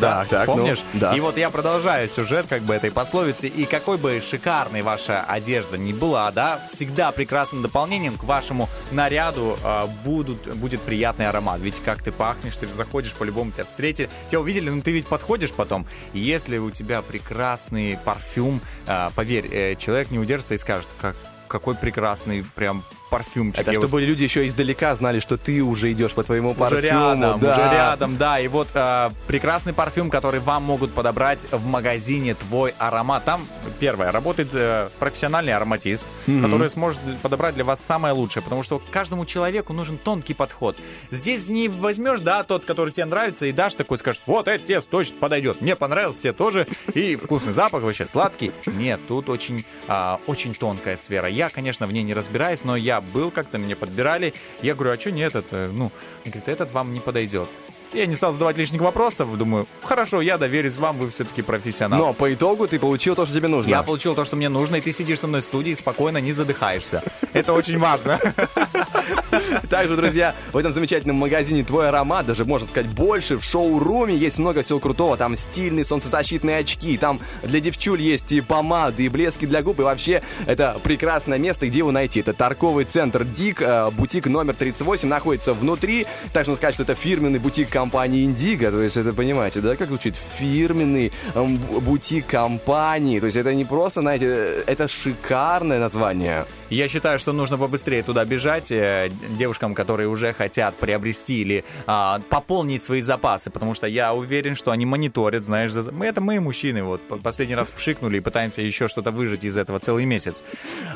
Да, 0.00 0.26
так, 0.28 0.48
ну, 0.48 0.54
помнишь? 0.54 0.78
да. 0.94 1.14
И 1.14 1.20
вот 1.20 1.36
я 1.36 1.50
продолжаю 1.50 2.08
сюжет 2.08 2.46
как 2.48 2.62
бы 2.62 2.74
этой 2.74 2.90
пословицы. 2.90 3.48
И 3.48 3.64
какой 3.64 3.98
бы 3.98 4.20
шикарной 4.20 4.82
ваша 4.82 5.24
одежда 5.24 5.76
ни 5.76 5.92
была, 5.92 6.30
да, 6.32 6.60
всегда 6.70 7.12
прекрасным 7.12 7.62
дополнением 7.62 8.16
к 8.16 8.24
вашему 8.24 8.68
наряду 8.90 9.56
э, 9.62 9.86
будут, 10.04 10.54
будет 10.56 10.80
приятный 10.82 11.28
аромат. 11.28 11.60
Ведь 11.60 11.80
как 11.80 12.02
ты 12.02 12.12
пахнешь, 12.12 12.56
ты 12.56 12.66
же 12.66 12.72
заходишь, 12.72 13.12
по-любому 13.12 13.50
тебя 13.52 13.64
встретили. 13.64 14.10
Тебя 14.28 14.40
увидели, 14.40 14.70
ну 14.70 14.82
ты 14.82 14.92
ведь 14.92 15.06
подходишь 15.06 15.52
потом. 15.52 15.86
И 16.12 16.18
если 16.18 16.58
у 16.58 16.70
тебя 16.70 17.02
прекрасный 17.02 17.98
парфюм, 18.04 18.60
э, 18.86 19.10
поверь, 19.14 19.48
э, 19.50 19.74
человек 19.76 20.10
не 20.10 20.18
удержится 20.18 20.54
и 20.54 20.58
скажет, 20.58 20.88
как, 21.00 21.16
какой 21.48 21.74
прекрасный 21.74 22.44
прям 22.54 22.82
парфюмчик. 23.10 23.60
Это 23.60 23.72
Я 23.72 23.78
вот- 23.78 23.86
чтобы 23.86 24.00
люди 24.02 24.24
еще 24.24 24.46
издалека 24.46 24.94
знали, 24.96 25.20
что 25.20 25.36
ты 25.36 25.62
уже 25.62 25.92
идешь 25.92 26.12
по 26.12 26.22
твоему 26.22 26.50
уже 26.50 26.58
парфюму. 26.58 26.82
рядом, 26.82 27.40
да. 27.40 27.50
уже 27.52 27.60
рядом, 27.74 28.16
да. 28.16 28.40
И 28.40 28.48
вот 28.48 28.68
э, 28.74 29.10
прекрасный 29.26 29.72
парфюм, 29.72 30.10
который 30.10 30.40
вам 30.40 30.62
могут 30.64 30.92
подобрать 30.92 31.46
в 31.50 31.66
магазине 31.66 32.34
«Твой 32.34 32.74
аромат». 32.78 33.24
Там, 33.24 33.46
первое, 33.80 34.10
работает 34.10 34.48
э, 34.52 34.88
профессиональный 34.98 35.52
ароматист, 35.52 36.06
Мгм. 36.26 36.42
который 36.44 36.70
сможет 36.70 37.00
подобрать 37.22 37.54
для 37.54 37.64
вас 37.64 37.80
самое 37.84 38.14
лучшее, 38.14 38.42
потому 38.42 38.62
что 38.62 38.80
каждому 38.90 39.24
человеку 39.26 39.72
нужен 39.72 39.98
тонкий 39.98 40.34
подход. 40.34 40.76
Здесь 41.10 41.48
не 41.48 41.68
возьмешь, 41.68 42.20
да, 42.20 42.42
тот, 42.42 42.64
который 42.64 42.92
тебе 42.92 43.04
нравится, 43.06 43.46
и 43.46 43.52
дашь 43.52 43.74
такой, 43.74 43.98
скажешь, 43.98 44.22
вот 44.26 44.48
это 44.48 44.64
тебе 44.64 44.80
точно 44.80 45.16
подойдет. 45.18 45.60
Мне 45.60 45.76
понравился, 45.76 46.20
тебе 46.20 46.32
тоже. 46.32 46.66
И 46.94 47.16
вкусный 47.16 47.52
запах 47.52 47.82
вообще 47.82 48.06
сладкий. 48.06 48.52
Нет, 48.66 49.00
тут 49.08 49.28
очень, 49.28 49.64
а, 49.88 50.20
очень 50.26 50.54
тонкая 50.54 50.96
сфера. 50.96 51.28
Я, 51.28 51.48
конечно, 51.48 51.86
в 51.86 51.92
ней 51.92 52.02
не 52.02 52.14
разбираюсь, 52.14 52.60
но 52.64 52.76
я 52.76 52.97
был 53.00 53.30
как-то, 53.30 53.58
мне 53.58 53.76
подбирали. 53.76 54.32
Я 54.62 54.74
говорю, 54.74 54.92
а 54.92 54.98
что 54.98 55.10
не 55.10 55.22
этот? 55.22 55.46
Э, 55.52 55.70
Ну, 55.72 55.90
они 56.24 56.32
говорят, 56.32 56.48
этот 56.48 56.72
вам 56.72 56.92
не 56.92 57.00
подойдет. 57.00 57.48
Я 57.92 58.06
не 58.06 58.16
стал 58.16 58.32
задавать 58.32 58.58
лишних 58.58 58.82
вопросов. 58.82 59.36
Думаю, 59.38 59.66
хорошо, 59.82 60.20
я 60.20 60.36
доверюсь 60.36 60.76
вам, 60.76 60.98
вы 60.98 61.10
все-таки 61.10 61.40
профессионал. 61.40 61.98
Но 61.98 62.12
по 62.12 62.32
итогу 62.32 62.68
ты 62.68 62.78
получил 62.78 63.14
то, 63.14 63.24
что 63.24 63.34
тебе 63.34 63.48
нужно. 63.48 63.70
Я 63.70 63.82
получил 63.82 64.14
то, 64.14 64.24
что 64.24 64.36
мне 64.36 64.50
нужно, 64.50 64.76
и 64.76 64.80
ты 64.80 64.92
сидишь 64.92 65.20
со 65.20 65.26
мной 65.26 65.40
в 65.40 65.44
студии 65.44 65.72
спокойно 65.72 66.18
не 66.18 66.32
задыхаешься. 66.32 67.02
Это 67.32 67.54
очень 67.54 67.78
важно. 67.78 68.20
Также, 69.70 69.96
друзья, 69.96 70.34
в 70.52 70.56
этом 70.56 70.72
замечательном 70.72 71.16
магазине 71.16 71.64
«Твой 71.64 71.88
аромат», 71.88 72.26
даже, 72.26 72.44
можно 72.44 72.68
сказать, 72.68 72.90
больше, 72.90 73.38
в 73.38 73.44
шоуруме 73.44 74.14
есть 74.14 74.38
много 74.38 74.62
всего 74.62 74.80
крутого. 74.80 75.16
Там 75.16 75.36
стильные 75.36 75.84
солнцезащитные 75.84 76.58
очки, 76.58 76.96
там 76.98 77.20
для 77.42 77.60
девчуль 77.60 78.02
есть 78.02 78.32
и 78.32 78.40
помады, 78.40 79.04
и 79.04 79.08
блески 79.08 79.46
для 79.46 79.62
губ, 79.62 79.80
и 79.80 79.82
вообще 79.82 80.22
это 80.46 80.78
прекрасное 80.82 81.38
место, 81.38 81.66
где 81.66 81.78
его 81.78 81.90
найти. 81.90 82.20
Это 82.20 82.34
торговый 82.34 82.84
центр 82.84 83.24
«Дик», 83.24 83.62
э, 83.62 83.90
бутик 83.90 84.26
номер 84.26 84.54
38, 84.54 85.08
находится 85.08 85.54
внутри. 85.54 86.06
Также 86.32 86.50
можно 86.50 86.56
сказать, 86.56 86.74
что 86.74 86.82
это 86.82 86.94
фирменный 86.94 87.38
бутик 87.38 87.70
компании 87.78 88.24
«Индиго». 88.24 88.70
То 88.70 88.82
есть 88.82 88.96
это, 88.96 89.12
понимаете, 89.12 89.60
да, 89.60 89.76
как 89.76 89.86
звучит? 89.88 90.14
Фирменный 90.38 91.12
эм, 91.34 91.58
бутик 91.80 92.26
компании. 92.26 93.20
То 93.20 93.26
есть 93.26 93.36
это 93.36 93.54
не 93.54 93.64
просто, 93.64 94.00
знаете, 94.00 94.26
э, 94.26 94.62
это 94.66 94.88
шикарное 94.88 95.78
название. 95.78 96.44
Я 96.70 96.88
считаю, 96.88 97.18
что 97.18 97.32
нужно 97.32 97.56
побыстрее 97.56 98.02
туда 98.02 98.24
бежать 98.24 98.72
э, 98.72 99.10
девушкам, 99.38 99.74
которые 99.74 100.08
уже 100.08 100.32
хотят 100.32 100.74
приобрести 100.74 101.40
или 101.42 101.64
а, 101.86 102.20
пополнить 102.28 102.82
свои 102.82 103.00
запасы, 103.00 103.50
потому 103.50 103.74
что 103.74 103.86
я 103.86 104.12
уверен, 104.12 104.56
что 104.56 104.70
они 104.72 104.84
мониторят, 104.84 105.44
знаешь, 105.44 105.70
за... 105.70 105.92
это 106.02 106.20
мы 106.20 106.40
мужчины, 106.40 106.82
вот 106.82 107.00
по- 107.08 107.16
последний 107.16 107.54
раз 107.54 107.70
пшикнули 107.70 108.18
и 108.18 108.20
пытаемся 108.20 108.60
еще 108.60 108.88
что-то 108.88 109.12
выжить 109.12 109.44
из 109.44 109.56
этого 109.56 109.78
целый 109.78 110.04
месяц. 110.04 110.42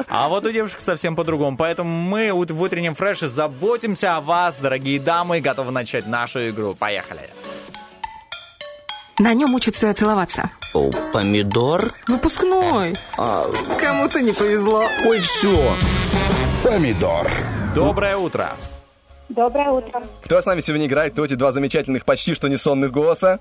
А 0.09 0.29
вот 0.29 0.45
у 0.45 0.51
девушек 0.51 0.81
совсем 0.81 1.15
по-другому, 1.15 1.57
поэтому 1.57 1.91
мы 1.91 2.33
в 2.33 2.63
утреннем 2.63 2.95
фреше 2.95 3.29
заботимся 3.29 4.17
о 4.17 4.21
вас, 4.21 4.59
дорогие 4.59 4.99
дамы, 4.99 5.41
готовы 5.41 5.71
начать 5.71 6.07
нашу 6.07 6.51
игру. 6.51 6.72
Поехали! 6.78 7.20
На 9.19 9.35
нем 9.35 9.55
учатся 9.55 9.93
целоваться. 9.94 10.51
О, 10.74 10.90
помидор? 11.12 11.93
Выпускной. 12.09 12.94
Кому-то 13.78 14.20
не 14.20 14.32
повезло. 14.32 14.85
Ой, 15.05 15.20
все. 15.20 15.74
Помидор. 16.65 17.27
Доброе 17.74 18.16
утро! 18.16 18.51
Доброе 19.28 19.70
утро. 19.70 20.03
Кто 20.24 20.40
с 20.40 20.47
нами 20.47 20.61
сегодня 20.61 20.86
играет? 20.86 21.12
Кто 21.12 21.24
эти 21.24 21.35
два 21.35 21.53
замечательных, 21.53 22.05
почти 22.05 22.35
что 22.35 22.49
не 22.49 22.57
сонных 22.57 22.90
голоса? 22.90 23.39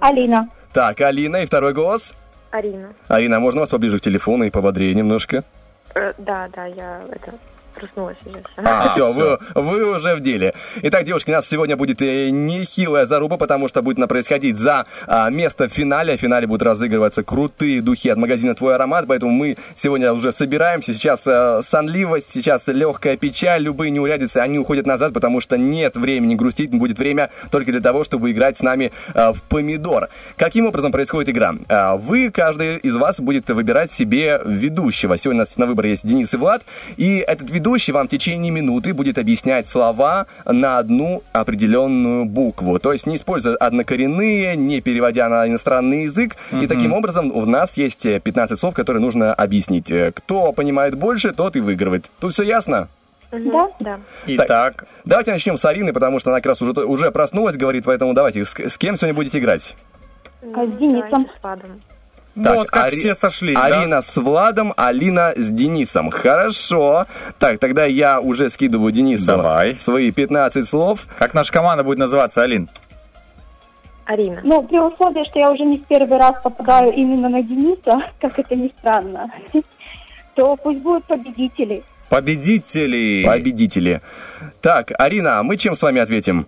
Алина. 0.00 0.48
Так, 0.72 1.00
Алина 1.00 1.38
и 1.38 1.46
второй 1.46 1.72
голос. 1.72 2.12
Арина. 2.50 2.92
Арина, 3.08 3.36
а 3.36 3.40
можно 3.40 3.60
вас 3.60 3.70
поближе 3.70 3.98
к 3.98 4.02
телефону 4.02 4.44
и 4.44 4.50
пободрее 4.50 4.94
немножко? 4.94 5.44
Э, 5.94 6.12
да, 6.18 6.48
да, 6.54 6.66
я 6.66 7.02
это 7.10 7.34
проснулась 7.80 8.16
уже. 8.26 8.38
А, 8.56 8.88
все, 8.92 9.12
вы, 9.12 9.38
вы 9.54 9.96
уже 9.96 10.14
в 10.14 10.20
деле. 10.20 10.54
Итак, 10.82 11.04
девушки, 11.04 11.30
у 11.30 11.34
нас 11.34 11.48
сегодня 11.48 11.76
будет 11.76 12.02
э, 12.02 12.30
нехилая 12.30 13.06
заруба, 13.06 13.36
потому 13.36 13.68
что 13.68 13.82
будет 13.82 13.98
она 13.98 14.06
происходить 14.06 14.58
за 14.58 14.86
а, 15.06 15.30
место 15.30 15.68
в 15.68 15.72
финале. 15.72 16.16
В 16.16 16.20
финале 16.20 16.46
будут 16.46 16.62
разыгрываться 16.62 17.22
крутые 17.22 17.82
духи 17.82 18.08
от 18.08 18.18
магазина 18.18 18.54
«Твой 18.54 18.74
аромат», 18.74 19.06
поэтому 19.08 19.32
мы 19.32 19.56
сегодня 19.74 20.12
уже 20.12 20.32
собираемся. 20.32 20.94
Сейчас 20.94 21.22
э, 21.26 21.60
сонливость, 21.62 22.32
сейчас 22.32 22.66
легкая 22.66 23.16
печаль, 23.16 23.62
любые 23.62 23.90
неурядицы, 23.90 24.38
они 24.38 24.58
уходят 24.58 24.86
назад, 24.86 25.12
потому 25.12 25.40
что 25.40 25.56
нет 25.56 25.96
времени 25.96 26.34
грустить, 26.34 26.70
будет 26.70 26.98
время 26.98 27.30
только 27.50 27.72
для 27.72 27.80
того, 27.80 28.04
чтобы 28.04 28.30
играть 28.30 28.58
с 28.58 28.62
нами 28.62 28.92
э, 29.14 29.32
в 29.32 29.42
помидор. 29.42 30.08
Каким 30.36 30.66
образом 30.66 30.92
происходит 30.92 31.30
игра? 31.30 31.54
А, 31.68 31.96
Вы, 31.96 32.30
каждый 32.30 32.76
из 32.76 32.96
вас 32.96 33.20
будет 33.20 33.48
выбирать 33.50 33.90
себе 33.90 34.40
ведущего. 34.44 35.16
Сегодня 35.16 35.42
у 35.42 35.44
нас 35.44 35.56
на 35.56 35.66
выбор 35.66 35.86
есть 35.86 36.06
Денис 36.06 36.32
и 36.34 36.36
Влад, 36.36 36.62
и 36.96 37.24
этот 37.26 37.50
ведущий 37.50 37.69
вам 37.92 38.06
в 38.06 38.10
течение 38.10 38.50
минуты 38.50 38.92
будет 38.94 39.18
объяснять 39.18 39.68
слова 39.68 40.26
на 40.44 40.78
одну 40.78 41.22
определенную 41.32 42.24
букву. 42.24 42.78
То 42.78 42.92
есть 42.92 43.06
не 43.06 43.16
используя 43.16 43.56
однокоренные, 43.56 44.56
не 44.56 44.80
переводя 44.80 45.28
на 45.28 45.46
иностранный 45.46 46.04
язык. 46.04 46.36
И 46.52 46.56
Мгм. 46.56 46.68
таким 46.68 46.92
образом 46.92 47.30
у 47.34 47.44
нас 47.44 47.76
есть 47.76 48.04
э, 48.06 48.20
15 48.20 48.58
слов, 48.58 48.74
которые 48.74 49.00
нужно 49.02 49.32
объяснить. 49.34 49.90
Э, 49.90 50.12
Кто 50.14 50.52
понимает 50.52 50.94
больше, 50.96 51.32
тот 51.32 51.56
и 51.56 51.60
выигрывает. 51.60 52.10
Тут 52.20 52.32
все 52.32 52.42
ясно? 52.42 52.88
Да? 53.32 53.68
Да. 53.78 54.00
Итак, 54.26 54.86
давайте 55.04 55.30
начнем 55.30 55.56
с 55.56 55.64
Арины, 55.64 55.92
потому 55.92 56.18
что 56.18 56.30
она 56.30 56.38
как 56.40 56.46
раз 56.46 56.62
уже, 56.62 56.72
уже 56.72 57.10
проснулась, 57.12 57.56
говорит, 57.56 57.84
поэтому 57.84 58.12
давайте, 58.12 58.44
с, 58.44 58.52
с 58.58 58.76
кем 58.76 58.96
сегодня 58.96 59.14
будете 59.14 59.38
играть? 59.38 59.76
С 60.42 60.76
Денисом. 60.76 61.28
с 61.40 61.40
Владом. 62.36 62.56
Вот 62.58 62.70
как 62.70 62.86
Ари- 62.92 62.96
все 62.96 63.14
сошлись, 63.14 63.54
да? 63.56 63.64
Арина 63.64 64.02
с 64.02 64.16
Владом, 64.16 64.72
Алина 64.76 65.32
с 65.36 65.50
Денисом. 65.50 66.10
Хорошо. 66.10 67.06
Так, 67.38 67.58
тогда 67.58 67.84
я 67.84 68.20
уже 68.20 68.48
скидываю 68.48 68.92
Денису 68.92 69.26
Давай. 69.26 69.74
свои 69.76 70.10
15 70.10 70.66
слов. 70.68 71.06
Как 71.18 71.34
наша 71.34 71.52
команда 71.52 71.82
будет 71.84 71.98
называться, 71.98 72.42
Алин? 72.42 72.68
Арина. 74.06 74.40
Ну, 74.42 74.62
при 74.62 74.78
условии, 74.78 75.24
что 75.28 75.38
я 75.38 75.50
уже 75.52 75.64
не 75.64 75.78
в 75.78 75.84
первый 75.86 76.18
раз 76.18 76.34
попадаю 76.42 76.92
именно 76.92 77.28
на 77.28 77.42
Дениса, 77.42 78.00
как 78.20 78.38
это 78.38 78.56
ни 78.56 78.68
странно, 78.78 79.30
то 80.34 80.56
пусть 80.56 80.80
будут 80.80 81.04
победители. 81.04 81.82
Победители! 82.08 83.22
Победители. 83.24 84.00
Так, 84.60 84.90
Арина, 84.98 85.38
а 85.38 85.42
мы 85.44 85.56
чем 85.56 85.76
с 85.76 85.82
вами 85.82 86.00
ответим? 86.00 86.46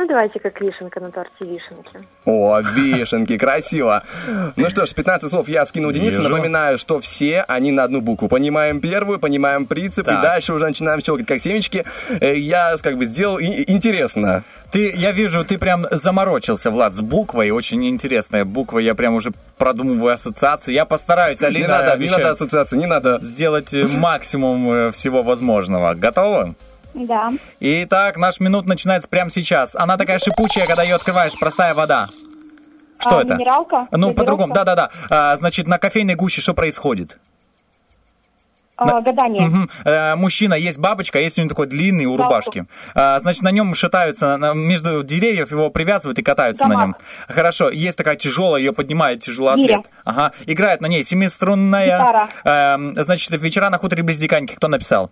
Ну, 0.00 0.06
давайте 0.08 0.40
как 0.40 0.58
вишенка 0.62 0.98
на 0.98 1.10
торте 1.10 1.32
вишенки. 1.44 1.90
О, 2.24 2.58
вишенки, 2.62 3.36
красиво. 3.36 4.02
Ну 4.56 4.70
что 4.70 4.86
ж, 4.86 4.94
15 4.94 5.28
слов 5.30 5.46
я 5.46 5.66
скинул 5.66 5.92
Денису. 5.92 6.22
Вижу. 6.22 6.30
Напоминаю, 6.30 6.78
что 6.78 7.00
все 7.00 7.44
они 7.46 7.70
на 7.70 7.82
одну 7.84 8.00
букву. 8.00 8.26
Понимаем 8.26 8.80
первую, 8.80 9.18
понимаем 9.18 9.66
принцип, 9.66 10.06
Так. 10.06 10.18
и 10.18 10.22
дальше 10.22 10.54
уже 10.54 10.64
начинаем 10.66 11.02
щелкать 11.02 11.26
как 11.26 11.42
семечки. 11.42 11.84
Э, 12.18 12.34
Я 12.34 12.76
как 12.82 12.96
бы 12.96 13.04
сделал 13.04 13.36
и- 13.38 13.70
интересно. 13.70 14.42
Ты, 14.70 14.90
я 14.96 15.12
вижу, 15.12 15.44
ты 15.44 15.58
прям 15.58 15.86
заморочился, 15.90 16.70
Влад, 16.70 16.94
с 16.94 17.02
буквой. 17.02 17.50
Очень 17.50 17.86
интересная 17.86 18.46
буква. 18.46 18.78
Я 18.78 18.94
прям 18.94 19.14
уже 19.16 19.32
продумываю 19.58 20.14
ассоциации. 20.14 20.72
Я 20.72 20.86
постараюсь, 20.86 21.42
Алина, 21.42 21.60
не 21.60 21.68
надо, 21.68 21.96
не 21.98 22.08
надо 22.08 22.30
ассоциации, 22.30 22.76
не 22.78 22.86
надо. 22.86 23.18
сделать 23.20 23.74
э, 23.74 23.86
максимум 23.86 24.70
э, 24.72 24.90
всего 24.92 25.22
возможного. 25.22 25.92
Готова? 25.92 26.54
Да. 26.94 27.32
Итак, 27.60 28.16
наш 28.16 28.40
минут 28.40 28.66
начинается 28.66 29.08
прямо 29.08 29.30
сейчас. 29.30 29.76
Она 29.76 29.96
такая 29.96 30.18
шипучая, 30.18 30.66
когда 30.66 30.82
ее 30.82 30.94
открываешь, 30.96 31.38
простая 31.38 31.74
вода. 31.74 32.08
Что 32.98 33.18
А, 33.18 33.22
это? 33.22 33.34
минералка? 33.34 33.88
Ну, 33.92 34.12
по-другому, 34.12 34.52
да-да-да. 34.52 34.90
А, 35.08 35.36
значит, 35.36 35.66
на 35.66 35.78
кофейной 35.78 36.14
гуще 36.16 36.40
что 36.42 36.52
происходит? 36.52 37.18
А, 38.76 39.00
гадание. 39.02 39.42
Мгм. 39.46 39.70
Э, 39.84 40.14
мужчина, 40.14 40.54
есть 40.54 40.78
бабочка, 40.78 41.20
есть 41.20 41.36
у 41.38 41.42
него 41.42 41.50
такой 41.50 41.66
длинный 41.66 42.06
у 42.06 42.16
рубашки. 42.16 42.62
А, 42.94 43.20
значит, 43.20 43.42
на 43.42 43.50
нем 43.50 43.74
шатаются, 43.74 44.38
на- 44.38 44.54
между 44.54 45.02
деревьев 45.02 45.50
его 45.50 45.68
привязывают 45.68 46.18
и 46.18 46.22
катаются 46.22 46.64
на 46.66 46.76
Гамак. 46.76 46.86
нем. 46.86 46.94
Хорошо, 47.28 47.68
есть 47.68 47.98
такая 47.98 48.16
тяжелая, 48.16 48.58
ее 48.62 48.72
поднимает 48.72 49.20
тяжелоатлет. 49.20 49.66
Гиря. 49.66 49.82
Ага, 50.06 50.32
играет 50.46 50.80
на 50.80 50.86
ней 50.86 51.04
семиструнная. 51.04 51.98
Гитара. 52.00 52.28
Эм, 52.44 52.94
значит, 53.04 53.30
вечера 53.42 53.68
на 53.68 53.76
хуторе 53.76 54.02
без 54.02 54.16
диканьки. 54.16 54.54
Кто 54.54 54.68
написал? 54.68 55.10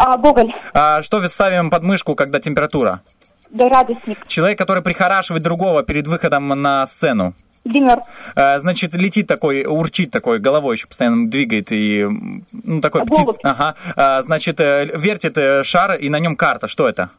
А, 0.00 0.16
Гоголь. 0.16 0.48
А, 0.72 1.02
что 1.02 1.26
ставим 1.28 1.68
под 1.68 1.82
мышку, 1.82 2.14
когда 2.14 2.40
температура? 2.40 3.02
Да, 3.50 3.68
радостник. 3.68 4.26
Человек, 4.26 4.56
который 4.56 4.82
прихорашивает 4.82 5.42
другого 5.42 5.82
перед 5.82 6.06
выходом 6.06 6.48
на 6.48 6.86
сцену. 6.86 7.34
Димер. 7.66 7.98
А, 8.34 8.58
значит, 8.60 8.94
летит 8.94 9.26
такой, 9.26 9.66
урчит 9.66 10.10
такой, 10.10 10.38
головой 10.38 10.76
еще 10.76 10.86
постоянно 10.86 11.28
двигает 11.28 11.70
и, 11.70 12.06
ну, 12.52 12.80
такой 12.80 13.02
птиц. 13.02 13.36
Ага. 13.42 13.74
А, 13.94 14.22
значит, 14.22 14.58
э, 14.60 14.86
вертит 14.94 15.36
э, 15.36 15.62
шар, 15.64 15.96
и 15.96 16.08
на 16.08 16.18
нем 16.18 16.34
карта. 16.34 16.66
Что 16.66 16.88
это? 16.88 17.10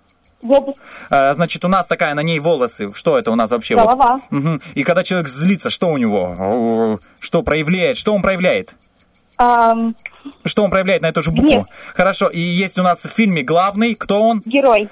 Глобус. 0.41 0.77
А, 1.11 1.35
значит, 1.35 1.63
у 1.63 1.67
нас 1.67 1.85
такая, 1.85 2.15
на 2.15 2.23
ней 2.23 2.39
волосы. 2.39 2.87
Что 2.95 3.19
это 3.19 3.29
у 3.29 3.35
нас 3.35 3.51
вообще? 3.51 3.75
Вот. 3.75 3.83
Голова. 3.83 4.19
Мгм. 4.31 4.59
И 4.73 4.83
когда 4.83 5.03
человек 5.03 5.27
злится, 5.27 5.69
что 5.69 5.89
у 5.89 5.97
него? 5.97 6.99
Что 7.19 7.43
проявляет? 7.43 7.97
Что 7.97 8.15
он 8.15 8.23
проявляет? 8.23 8.73
Ам, 9.37 9.95
Что 10.45 10.63
он 10.63 10.69
проявляет 10.69 11.01
на 11.01 11.07
эту 11.07 11.21
же 11.23 11.31
букву? 11.31 11.47
Гнев. 11.47 11.65
Хорошо, 11.95 12.27
и 12.27 12.39
есть 12.39 12.77
у 12.77 12.83
нас 12.83 13.03
в 13.03 13.09
фильме 13.09 13.43
главный, 13.43 13.95
кто 13.95 14.21
он? 14.21 14.41
герой. 14.45 14.89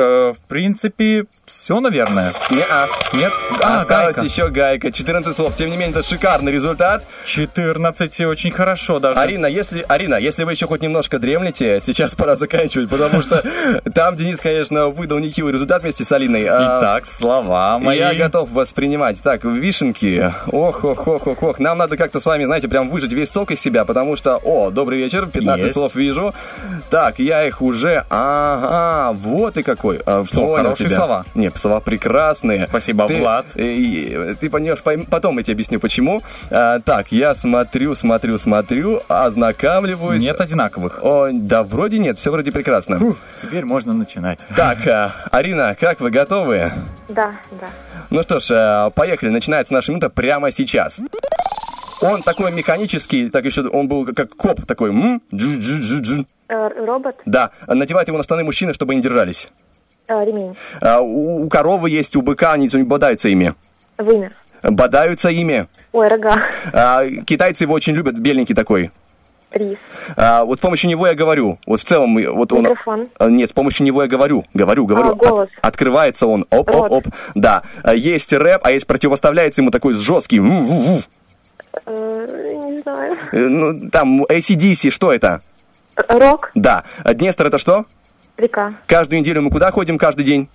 Э, 0.00 0.32
в 0.32 0.38
принципе, 0.48 1.24
все, 1.44 1.78
наверное. 1.80 2.32
Не-а. 2.50 2.86
Нет? 3.12 3.32
А, 3.62 3.78
Осталось 3.78 4.16
Гайка. 4.16 4.22
еще 4.22 4.48
гайка. 4.48 4.90
14 4.90 5.36
слов. 5.36 5.54
Тем 5.56 5.68
не 5.68 5.76
менее, 5.76 5.90
это 5.98 6.02
шикарный 6.02 6.52
результат. 6.52 7.04
14, 7.26 8.20
очень 8.22 8.50
хорошо 8.50 8.98
даже. 8.98 9.20
Арина, 9.20 9.46
если, 9.46 9.84
Арина, 9.88 10.14
если 10.14 10.44
вы 10.44 10.52
еще 10.52 10.66
хоть 10.66 10.80
немножко 10.80 11.18
дремлете, 11.18 11.82
сейчас 11.84 12.14
пора 12.14 12.36
заканчивать, 12.36 12.88
потому 12.88 13.22
что 13.22 13.44
там 13.94 14.16
Денис, 14.16 14.38
конечно, 14.40 14.86
выдал 14.88 15.18
нехилый 15.18 15.52
результат 15.52 15.82
вместе 15.82 16.04
с 16.04 16.12
Алиной. 16.12 16.46
А, 16.46 16.78
Итак, 16.78 17.04
слова 17.04 17.78
мои. 17.78 17.98
Я 17.98 18.14
готов 18.14 18.50
воспринимать. 18.52 19.22
Так, 19.22 19.44
вишенки. 19.44 20.32
Ох, 20.50 20.84
ох, 20.84 21.06
ох, 21.06 21.26
ох, 21.26 21.42
ох. 21.42 21.58
Нам 21.58 21.76
надо 21.76 21.96
как-то 21.98 22.20
с 22.20 22.24
вами, 22.26 22.44
знаете, 22.46 22.68
прям 22.68 22.88
выжать 22.88 23.12
весь 23.12 23.30
сок 23.30 23.50
из 23.50 23.60
себя, 23.60 23.84
потому 23.84 24.16
что, 24.16 24.36
о, 24.42 24.70
добрый 24.70 24.98
вечер, 24.98 25.26
15 25.26 25.64
Есть. 25.64 25.74
слов 25.74 25.94
вижу. 25.94 26.32
Так, 26.88 27.18
я 27.18 27.46
их 27.46 27.60
уже, 27.60 28.04
ага, 28.08 29.12
вот 29.12 29.56
и 29.56 29.62
какой. 29.62 29.89
Такой. 29.98 30.02
А, 30.06 30.24
Что, 30.24 30.40
понял 30.42 30.56
хорошие 30.56 30.86
тебя. 30.88 30.96
слова? 30.96 31.24
Не, 31.34 31.50
слова 31.50 31.80
прекрасные. 31.80 32.64
Спасибо, 32.64 33.06
ты, 33.06 33.18
Влад. 33.20 33.46
э, 33.54 33.62
э, 33.62 34.34
Ты 34.40 34.50
поймешь, 34.50 34.78
пойм- 34.84 35.06
потом 35.08 35.36
я 35.38 35.42
тебе 35.44 35.54
объясню, 35.54 35.80
почему. 35.80 36.22
А, 36.50 36.80
так, 36.80 37.12
я 37.12 37.34
смотрю, 37.34 37.94
смотрю, 37.94 38.38
смотрю, 38.38 39.02
ознакомливаюсь. 39.08 40.20
Нет 40.22 40.40
одинаковых. 40.40 41.00
О, 41.02 41.28
да, 41.32 41.62
вроде 41.62 41.98
нет, 41.98 42.18
все 42.18 42.30
вроде 42.30 42.52
прекрасно. 42.52 43.00
Теперь 43.40 43.64
можно 43.64 43.92
начинать. 43.92 44.40
Так, 44.56 44.86
а, 44.86 45.12
Арина, 45.30 45.76
как 45.78 46.00
вы 46.00 46.10
готовы? 46.10 46.72
Да, 47.08 47.32
да. 47.60 47.68
Ну 48.10 48.22
что 48.22 48.40
ж, 48.40 48.50
э, 48.50 48.90
поехали. 48.94 49.30
Начинается 49.30 49.72
наша 49.72 49.90
минута 49.92 50.10
прямо 50.10 50.50
сейчас. 50.50 51.00
Он 52.02 52.22
такой 52.22 52.50
механический, 52.50 53.28
так 53.28 53.44
еще 53.44 53.62
он 53.68 53.86
был 53.86 54.06
как 54.06 54.34
коп 54.34 54.64
такой. 54.66 54.88
м, 54.90 55.20
джу-джу-джу-джу. 55.34 56.26
Э, 56.48 56.68
робот, 56.78 57.16
Да, 57.26 57.50
надевает 57.66 58.08
его 58.08 58.16
на 58.16 58.24
штаны 58.24 58.42
мужчины, 58.42 58.72
чтобы 58.72 58.94
они 58.94 59.02
держались. 59.02 59.48
Э, 60.10 60.24
ремень, 60.24 60.56
А, 60.80 61.00
У, 61.00 61.44
у 61.44 61.48
коровы 61.48 61.90
есть, 61.90 62.16
у 62.16 62.22
быка 62.22 62.52
они 62.52 62.68
бодаются 62.84 63.28
ими. 63.28 63.54
вымя. 63.98 64.28
Бодаются 64.62 65.30
ими. 65.30 65.66
Ой, 65.92 66.08
рога, 66.08 66.42
А, 66.72 67.06
Китайцы 67.26 67.64
его 67.64 67.74
очень 67.74 67.94
любят, 67.94 68.14
беленький 68.18 68.54
такой. 68.54 68.90
рис, 69.52 69.78
А, 70.16 70.44
Вот 70.44 70.58
с 70.58 70.60
помощью 70.60 70.90
него 70.90 71.06
я 71.06 71.14
говорю. 71.14 71.56
Вот 71.66 71.80
в 71.80 71.84
целом, 71.84 72.14
вот 72.34 72.52
он... 72.52 72.62
Микрофон. 72.62 73.06
А, 73.18 73.28
Нет, 73.30 73.48
с 73.48 73.52
помощью 73.52 73.86
него 73.86 74.02
я 74.02 74.08
говорю. 74.08 74.44
Говорю, 74.54 74.84
говорю. 74.84 75.10
А, 75.10 75.14
голос. 75.14 75.48
От- 75.62 75.64
открывается 75.72 76.26
он. 76.26 76.44
Оп, 76.50 76.70
оп, 76.70 76.90
оп. 76.92 77.04
Да. 77.34 77.62
А, 77.82 77.94
Есть 77.94 78.32
рэп, 78.32 78.60
а 78.64 78.70
есть 78.72 78.86
противоставляется 78.86 79.62
ему 79.62 79.70
такой 79.70 79.94
жесткий. 79.94 80.38
э, 80.38 80.42
не 81.86 82.78
знаю. 82.78 83.12
Э, 83.32 83.38
Ну, 83.48 83.88
там 83.90 84.24
ACDC, 84.24 84.90
что 84.90 85.12
это? 85.12 85.40
Рок, 86.08 86.50
Да. 86.54 86.84
Днестр 87.04 87.46
это 87.46 87.58
что? 87.58 87.84
Река, 88.40 88.70
Каждую 88.86 89.20
неделю 89.20 89.42
мы 89.42 89.50
куда 89.50 89.70
ходим 89.70 89.98
каждый 89.98 90.24
день? 90.24 90.48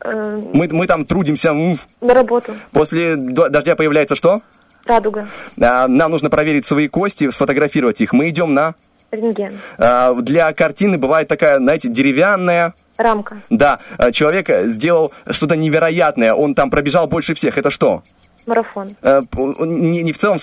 э, 0.00 0.40
Мы, 0.52 0.68
мы 0.70 0.86
там 0.86 1.04
трудимся. 1.04 1.52
на 1.52 2.14
работу, 2.14 2.54
После 2.72 3.16
до- 3.16 3.48
дождя 3.48 3.74
появляется 3.74 4.14
что? 4.16 4.38
радуга, 4.86 5.26
А, 5.60 5.88
Нам 5.88 6.10
нужно 6.12 6.30
проверить 6.30 6.64
свои 6.66 6.86
кости, 6.88 7.28
сфотографировать 7.30 8.00
их. 8.00 8.12
Мы 8.12 8.28
идем 8.28 8.54
на... 8.54 8.74
рентген, 9.10 9.58
а, 9.78 10.14
Для 10.14 10.52
картины 10.52 10.96
бывает 10.98 11.26
такая, 11.28 11.58
знаете, 11.58 11.88
деревянная. 11.88 12.72
рамка, 12.96 13.38
Да, 13.50 13.78
а, 13.98 14.12
человек 14.12 14.48
э, 14.48 14.68
сделал 14.68 15.12
что-то 15.28 15.56
невероятное. 15.56 16.34
Он 16.34 16.54
там 16.54 16.70
пробежал 16.70 17.06
больше 17.08 17.34
всех. 17.34 17.58
Это 17.58 17.70
что? 17.70 18.02
Марафон, 18.46 18.88
Э, 19.02 19.20
Не, 19.60 20.02
не 20.02 20.12
в 20.12 20.18
целом... 20.18 20.38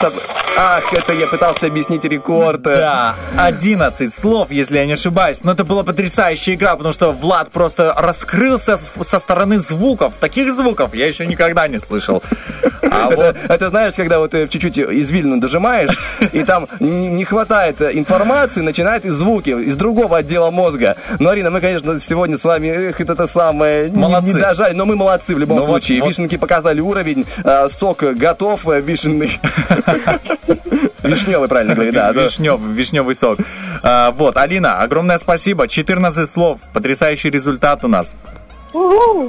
Ах, 0.55 0.93
это 0.93 1.13
я 1.13 1.25
пытался 1.27 1.65
объяснить 1.67 2.03
рекорд. 2.03 2.61
Да, 2.61 3.15
11 3.37 4.13
слов, 4.13 4.51
если 4.51 4.77
я 4.77 4.85
не 4.85 4.93
ошибаюсь. 4.93 5.43
Но 5.43 5.53
это 5.53 5.63
была 5.63 5.83
потрясающая 5.83 6.53
игра, 6.53 6.75
потому 6.75 6.93
что 6.93 7.11
Влад 7.11 7.49
просто 7.49 7.93
раскрылся 7.97 8.77
со 8.77 9.17
стороны 9.19 9.57
звуков. 9.57 10.13
Таких 10.19 10.53
звуков 10.53 10.93
я 10.93 11.07
еще 11.07 11.25
никогда 11.25 11.67
не 11.67 11.79
слышал. 11.79 12.21
А 12.91 13.09
вот 13.09 13.35
это 13.49 13.69
знаешь, 13.69 13.95
когда 13.95 14.19
вот 14.19 14.31
ты 14.31 14.47
чуть-чуть 14.47 14.77
извилину 14.77 15.39
дожимаешь, 15.39 15.97
и 16.31 16.43
там 16.43 16.67
не, 16.79 17.07
не 17.09 17.25
хватает 17.25 17.81
э, 17.81 17.89
информации, 17.93 18.61
начинает 18.61 19.05
и 19.05 19.09
звуки 19.09 19.49
из 19.49 19.75
другого 19.75 20.17
отдела 20.17 20.51
мозга. 20.51 20.95
Ну, 21.17 21.29
Арина, 21.29 21.49
мы, 21.49 21.59
конечно, 21.61 21.99
сегодня 21.99 22.37
с 22.37 22.43
вами, 22.43 22.67
эх, 22.67 23.01
это, 23.01 23.15
то 23.15 23.25
самое, 23.25 23.89
не- 23.89 23.97
Молодцы. 23.97 24.27
не 24.27 24.33
дожали, 24.39 24.73
но 24.75 24.85
мы 24.85 24.95
молодцы 24.95 25.33
в 25.33 25.39
любом 25.39 25.57
Ну 25.57 25.63
вот- 25.63 25.69
случае. 25.69 26.01
вот. 26.01 26.09
Вишенки 26.09 26.37
показали 26.37 26.81
уровень, 26.81 27.25
э, 27.43 27.67
сок 27.69 27.92
готов, 28.01 28.67
э, 28.67 28.81
вишенный. 28.81 29.39
Вишневый, 31.03 31.49
правильно 31.49 31.75
говорить, 31.75 31.93
да. 31.93 32.13
да. 32.13 32.23
Вишнев, 32.23 32.59
вишневый 32.61 33.15
сок. 33.15 33.39
А, 33.83 34.11
вот, 34.11 34.37
Алина, 34.37 34.79
огромное 34.79 35.17
спасибо. 35.17 35.67
14 35.67 36.29
слов. 36.29 36.59
Потрясающий 36.73 37.29
результат 37.29 37.83
у 37.83 37.87
нас. 37.87 38.15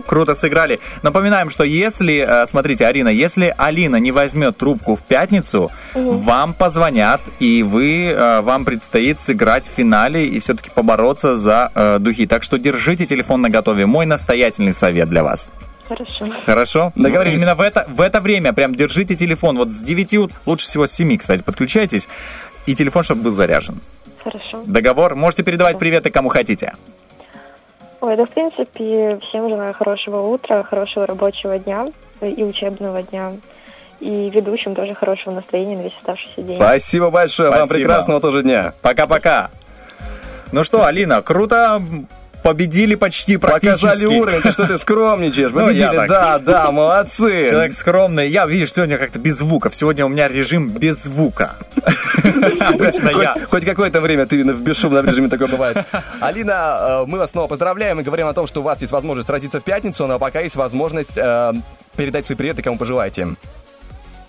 Круто 0.06 0.34
сыграли. 0.34 0.80
Напоминаем, 1.02 1.50
что 1.50 1.64
если, 1.64 2.24
э, 2.26 2.46
смотрите, 2.46 2.86
Арина, 2.86 3.08
если 3.08 3.54
Алина 3.58 3.96
не 3.96 4.10
возьмет 4.10 4.56
трубку 4.56 4.96
в 4.96 5.02
пятницу, 5.02 5.70
вам 5.94 6.54
позвонят, 6.54 7.20
и 7.40 7.62
вы, 7.62 8.06
э, 8.06 8.40
вам 8.40 8.64
предстоит 8.64 9.18
сыграть 9.18 9.66
в 9.66 9.70
финале 9.70 10.26
и 10.26 10.40
все-таки 10.40 10.70
побороться 10.70 11.36
за 11.36 11.70
э, 11.74 11.98
духи. 12.00 12.26
Так 12.26 12.42
что 12.42 12.58
держите 12.58 13.04
телефон 13.04 13.42
на 13.42 13.50
готове. 13.50 13.84
Мой 13.84 14.06
настоятельный 14.06 14.72
совет 14.72 15.10
для 15.10 15.22
вас. 15.22 15.52
Хорошо. 15.88 16.30
Хорошо? 16.46 16.92
Договорились. 16.94 17.40
Именно 17.40 17.54
в 17.54 17.60
это, 17.60 17.84
в 17.88 18.00
это 18.00 18.20
время 18.20 18.52
прям 18.52 18.74
держите 18.74 19.14
телефон. 19.14 19.56
Вот 19.58 19.70
с 19.70 19.80
9, 19.80 20.14
ут- 20.14 20.32
лучше 20.46 20.66
всего 20.66 20.86
с 20.86 20.92
7, 20.92 21.16
кстати, 21.18 21.42
подключайтесь. 21.42 22.08
И 22.66 22.74
телефон, 22.74 23.02
чтобы 23.04 23.22
был 23.22 23.32
заряжен. 23.32 23.80
Хорошо. 24.22 24.62
Договор. 24.66 25.14
Можете 25.14 25.42
передавать 25.42 25.78
приветы 25.78 26.10
кому 26.10 26.28
хотите. 26.30 26.74
Ой, 28.00 28.16
да, 28.16 28.24
в 28.26 28.30
принципе, 28.30 29.18
всем 29.28 29.48
желаю 29.48 29.72
хорошего 29.74 30.20
утра, 30.28 30.62
хорошего 30.62 31.06
рабочего 31.06 31.58
дня 31.58 31.86
и 32.20 32.42
учебного 32.42 33.02
дня. 33.02 33.32
И 34.00 34.28
ведущим 34.30 34.74
тоже 34.74 34.94
хорошего 34.94 35.34
настроения 35.34 35.76
на 35.76 35.82
весь 35.82 35.96
оставшийся 35.98 36.42
день. 36.42 36.56
Спасибо 36.56 37.10
большое, 37.10 37.48
вам 37.50 37.64
Спасибо. 37.64 37.78
прекрасного 37.78 38.20
тоже 38.20 38.42
дня. 38.42 38.72
Пока-пока. 38.82 39.50
Ну 40.52 40.64
что, 40.64 40.84
Алина, 40.84 41.22
круто 41.22 41.82
победили 42.44 42.94
почти 42.94 43.38
практически. 43.38 43.86
Показали 43.86 44.06
уровень, 44.06 44.42
ты 44.42 44.52
что 44.52 44.66
ты 44.66 44.78
скромничаешь? 44.78 45.50
Ну, 45.54 45.66
Победили, 45.66 46.06
да, 46.08 46.38
да, 46.38 46.70
молодцы. 46.70 47.48
Человек 47.48 47.72
скромный. 47.72 48.28
Я, 48.28 48.44
видишь, 48.44 48.72
сегодня 48.72 48.98
как-то 48.98 49.18
без 49.18 49.38
звуков. 49.38 49.74
Сегодня 49.74 50.04
у 50.04 50.08
меня 50.08 50.28
режим 50.28 50.68
без 50.68 51.04
звука. 51.04 51.54
Обычно 52.60 53.08
я. 53.20 53.36
хоть 53.50 53.64
какое-то 53.64 54.00
время 54.00 54.26
ты 54.26 54.44
в 54.44 54.62
бесшумном 54.62 55.06
режиме 55.06 55.28
такое 55.28 55.48
бывает. 55.48 55.78
Алина, 56.20 56.78
э, 56.80 57.04
мы 57.06 57.18
вас 57.18 57.30
снова 57.30 57.46
поздравляем 57.46 58.00
и 58.00 58.02
говорим 58.02 58.26
о 58.26 58.34
том, 58.34 58.46
что 58.46 58.60
у 58.60 58.62
вас 58.62 58.80
есть 58.80 58.92
возможность 58.92 59.30
родиться 59.30 59.60
в 59.60 59.64
пятницу, 59.64 60.06
но 60.06 60.18
пока 60.18 60.40
есть 60.40 60.56
возможность 60.56 61.16
э, 61.16 61.52
передать 61.96 62.26
свои 62.26 62.36
приветы, 62.36 62.62
кому 62.62 62.76
пожелаете. 62.76 63.28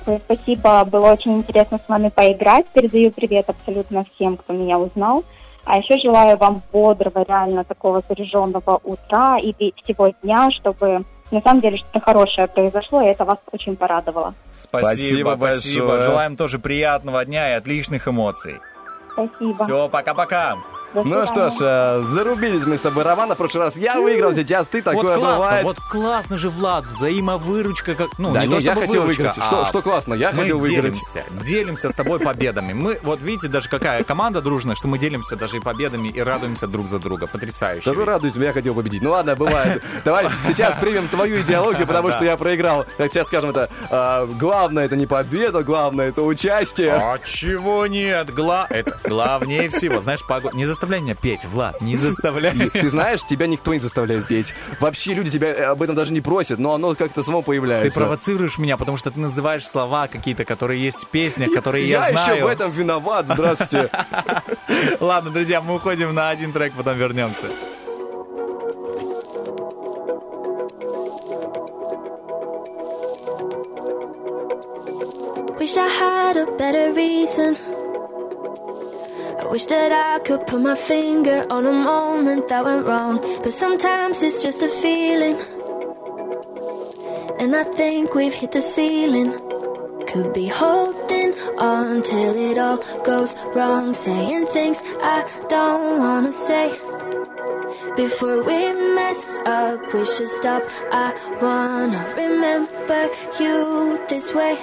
Ой, 0.05 0.21
Спасибо, 0.23 0.85
было 0.85 1.11
очень 1.11 1.37
интересно 1.37 1.79
с 1.83 1.89
вами 1.89 2.09
поиграть. 2.09 2.67
Передаю 2.67 3.11
привет 3.11 3.49
абсолютно 3.49 4.05
всем, 4.15 4.37
кто 4.37 4.53
меня 4.53 4.79
узнал. 4.79 5.25
А 5.65 5.79
еще 5.79 5.97
желаю 5.99 6.37
вам 6.37 6.61
бодрого, 6.71 7.23
реально 7.27 7.63
такого 7.63 8.01
заряженного 8.07 8.79
утра 8.83 9.37
и 9.37 9.53
всего 9.83 10.09
дня, 10.21 10.51
чтобы 10.51 11.03
на 11.31 11.41
самом 11.41 11.61
деле 11.61 11.77
что-то 11.77 11.99
хорошее 12.01 12.47
произошло, 12.47 13.01
и 13.01 13.07
это 13.07 13.25
вас 13.25 13.39
очень 13.51 13.75
порадовало. 13.75 14.33
Спасибо, 14.55 14.87
Спасибо 14.87 15.35
спасибо. 15.37 15.87
большое. 15.87 16.09
Желаем 16.09 16.37
тоже 16.37 16.59
приятного 16.59 17.25
дня 17.25 17.51
и 17.51 17.53
отличных 17.53 18.07
эмоций. 18.07 18.59
Спасибо. 19.13 19.63
Все, 19.63 19.89
пока-пока. 19.89 20.57
До 20.95 21.03
Ну 21.03 21.27
что 21.27 21.49
ж, 21.49 21.55
э, 21.59 22.03
зарубились 22.07 22.65
мы 22.65 22.77
с 22.77 22.81
тобой, 22.81 23.03
Роман. 23.03 23.29
В 23.31 23.35
прошлый 23.35 23.65
раз 23.65 23.75
я 23.75 23.99
выиграл, 23.99 24.33
сейчас 24.33 24.67
ты, 24.67 24.81
такое 24.81 25.17
бывает. 25.17 25.63
вот 25.65 25.79
классно 25.79 26.37
же, 26.37 26.49
Влад, 26.49 26.85
взаимовыручка. 26.85 27.95
Как, 27.95 28.17
ну, 28.17 28.31
Да, 28.31 28.45
не 28.45 28.51
то, 28.51 28.59
я 28.59 28.75
хотел 28.75 29.03
выиграть. 29.03 29.33
Что- 29.35 29.61
а 29.61 29.65
что 29.65 29.81
классно? 29.81 30.13
Я 30.13 30.31
хотел 30.31 30.59
выиграть. 30.59 30.93
делимся, 30.93 31.23
делимся 31.31 31.89
с 31.89 31.95
тобой 31.95 32.19
победами. 32.19 32.73
Мы, 32.73 32.99
вот 33.03 33.21
видите, 33.21 33.47
даже 33.47 33.67
какая 33.69 34.03
команда 34.03 34.41
дружная, 34.41 34.75
что 34.75 34.87
мы 34.87 34.97
делимся 34.97 35.35
даже 35.35 35.57
и 35.57 35.59
победами 35.59 36.07
и 36.07 36.19
радуемся 36.21 36.67
друг 36.67 36.87
за 36.87 36.99
друга. 36.99 37.27
Потрясающе. 37.27 37.83
Тоже 37.83 38.05
радуюсь, 38.05 38.35
я 38.35 38.53
хотел 38.53 38.73
победить. 38.73 39.01
Ну 39.01 39.11
ладно, 39.11 39.35
бывает. 39.35 39.83
Давай 40.05 40.27
сейчас 40.47 40.75
примем 40.79 41.07
твою 41.09 41.41
идеологию, 41.41 41.85
потому 41.87 42.11
что 42.11 42.23
я 42.23 42.37
проиграл. 42.37 42.85
Так 42.97 43.11
сейчас 43.11 43.27
скажем 43.27 43.49
это. 43.49 43.69
э, 43.89 44.27
Главное 44.39 44.85
это 44.85 44.95
не 44.95 45.05
победа, 45.05 45.63
главное 45.63 46.09
это 46.09 46.21
участие. 46.21 46.93
А 46.93 47.17
чего 47.19 47.85
нет? 47.87 48.33
Гла... 48.33 48.67
Это 48.69 48.97
главнее 49.03 49.69
всего. 49.69 50.01
Знаешь, 50.01 50.21
не 50.53 50.65
заставляй 50.65 50.84
меня 50.85 51.15
петь, 51.15 51.45
Влад, 51.45 51.81
не 51.81 51.97
заставляй. 51.97 52.69
Ты 52.69 52.89
знаешь, 52.89 53.21
тебя 53.23 53.47
никто 53.47 53.73
не 53.73 53.79
заставляет 53.79 54.27
петь. 54.27 54.53
Вообще 54.79 55.13
люди 55.13 55.29
тебя 55.31 55.47
э, 55.49 55.63
об 55.65 55.81
этом 55.81 55.95
даже 55.95 56.13
не 56.13 56.21
просят, 56.21 56.59
но 56.59 56.73
оно 56.73 56.95
как-то 56.95 57.23
само 57.23 57.41
Ты 57.41 57.45
появляется. 57.47 57.99
провоцируешь 57.99 58.57
меня, 58.57 58.77
потому 58.77 58.97
что 58.97 59.11
ты 59.11 59.19
называешь 59.19 59.67
слова 59.67 60.07
какие-то, 60.07 60.45
которые 60.45 60.83
есть 60.83 61.03
в 61.03 61.07
песнях, 61.07 61.51
которые 61.53 61.87
Я 61.87 62.07
я, 62.07 62.07
еще 62.09 62.23
знаю. 62.23 62.45
в 62.45 62.47
этом 62.47 62.71
виноват, 62.71 63.25
здравствуйте. 63.27 63.89
Ладно, 64.99 65.31
друзья, 65.31 65.61
мы 65.61 65.75
уходим 65.75 66.13
на 66.13 66.29
один 66.29 66.51
трек, 66.51 66.73
потом 66.73 66.97
вернемся. 66.97 67.45
Wish 75.59 75.77
I 75.77 75.87
had 75.87 76.37
a 76.37 76.45
better 76.57 76.93
reason. 76.93 77.57
I 79.45 79.47
wish 79.47 79.67
that 79.67 79.91
I 79.91 80.17
could 80.19 80.47
put 80.47 80.59
my 80.59 80.73
finger 80.73 81.45
on 81.51 81.67
a 81.67 81.71
moment 81.71 82.47
that 82.47 82.65
went 82.65 82.87
wrong. 82.87 83.19
But 83.43 83.53
sometimes 83.53 84.23
it's 84.23 84.41
just 84.41 84.63
a 84.63 84.67
feeling. 84.67 85.37
And 87.39 87.55
I 87.55 87.63
think 87.63 88.15
we've 88.15 88.33
hit 88.33 88.53
the 88.53 88.61
ceiling. 88.61 89.31
Could 90.07 90.33
be 90.33 90.47
holding 90.47 91.35
on 91.59 92.01
till 92.01 92.35
it 92.35 92.57
all 92.57 92.79
goes 93.03 93.35
wrong. 93.53 93.93
Saying 93.93 94.47
things 94.47 94.81
I 95.13 95.29
don't 95.47 95.99
wanna 95.99 96.31
say. 96.31 96.71
Before 97.95 98.41
we 98.43 98.73
mess 98.95 99.37
up, 99.45 99.93
we 99.93 100.05
should 100.05 100.27
stop. 100.27 100.63
I 100.91 101.13
wanna 101.39 102.03
remember 102.17 103.11
you 103.39 104.03
this 104.09 104.33
way. 104.33 104.57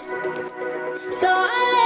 So 1.20 1.28
I 1.28 1.81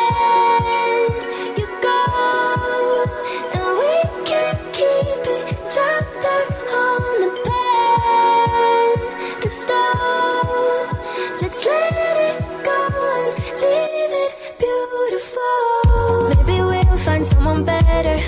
Let's 11.40 11.64
let 11.64 12.16
it 12.28 12.36
go 12.64 12.78
and 13.20 13.32
leave 13.62 14.14
it 14.24 14.32
beautiful. 14.58 16.28
Maybe 16.32 16.56
we'll 16.62 16.98
find 16.98 17.24
someone 17.24 17.64
better. 17.64 18.18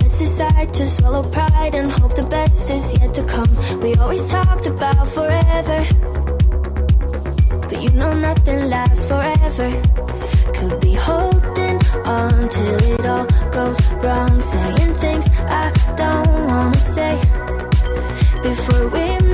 Let's 0.00 0.18
decide 0.18 0.72
to 0.74 0.86
swallow 0.86 1.22
pride 1.22 1.74
and 1.74 1.90
hope 1.90 2.14
the 2.14 2.26
best 2.30 2.70
is 2.70 2.94
yet 3.00 3.12
to 3.14 3.22
come. 3.24 3.50
We 3.80 3.94
always 3.96 4.26
talked 4.26 4.66
about 4.66 5.06
forever, 5.08 5.80
but 7.68 7.82
you 7.82 7.90
know 7.90 8.12
nothing 8.12 8.68
lasts 8.68 9.06
forever. 9.06 9.70
Could 10.54 10.80
be 10.80 10.94
holding 10.94 11.78
on 12.06 12.48
till 12.48 12.78
it 12.92 13.06
all 13.06 13.26
goes 13.50 13.78
wrong, 14.02 14.40
saying 14.40 14.94
things 15.04 15.26
I 15.62 15.72
don't 15.96 16.46
wanna 16.50 16.78
say 16.96 17.14
before 18.42 18.88
we 18.88 19.29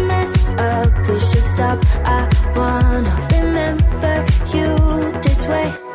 up, 0.58 0.98
we 1.08 1.18
should 1.18 1.42
stop. 1.42 1.78
I 2.04 2.28
wanna 2.56 3.14
remember 3.32 4.24
you 4.54 5.12
this 5.22 5.46
way. 5.46 5.85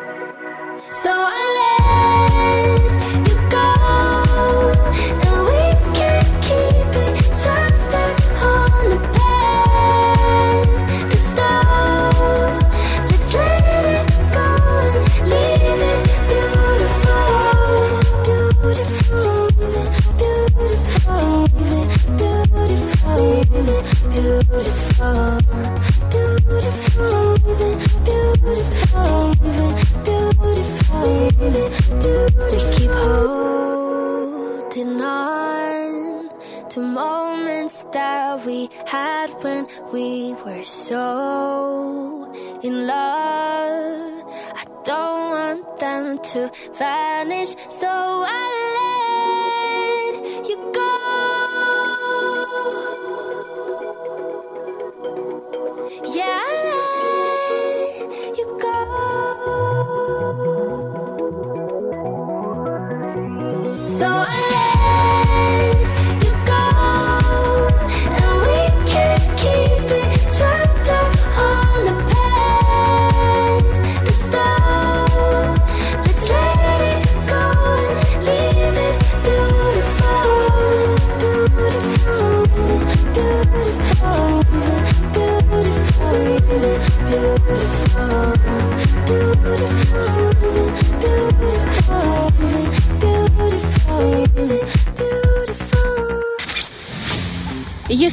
Had 38.86 39.30
when 39.42 39.66
we 39.92 40.34
were 40.44 40.64
so 40.64 42.32
in 42.62 42.86
love. 42.86 44.24
I 44.54 44.64
don't 44.84 45.30
want 45.30 45.78
them 45.78 46.18
to 46.18 46.50
vanish, 46.78 47.54
so 47.68 47.88
I 47.88 48.42
let 48.78 49.11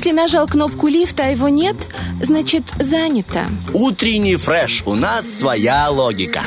Если 0.10 0.22
нажал 0.22 0.48
кнопку 0.48 0.88
лифта, 0.88 1.26
а 1.26 1.28
его 1.28 1.50
нет, 1.50 1.76
значит 2.20 2.64
занято. 2.80 3.46
Утренний 3.76 4.38
фреш. 4.38 4.82
У 4.88 4.96
нас 4.96 5.30
своя 5.30 5.88
логика. 5.92 6.42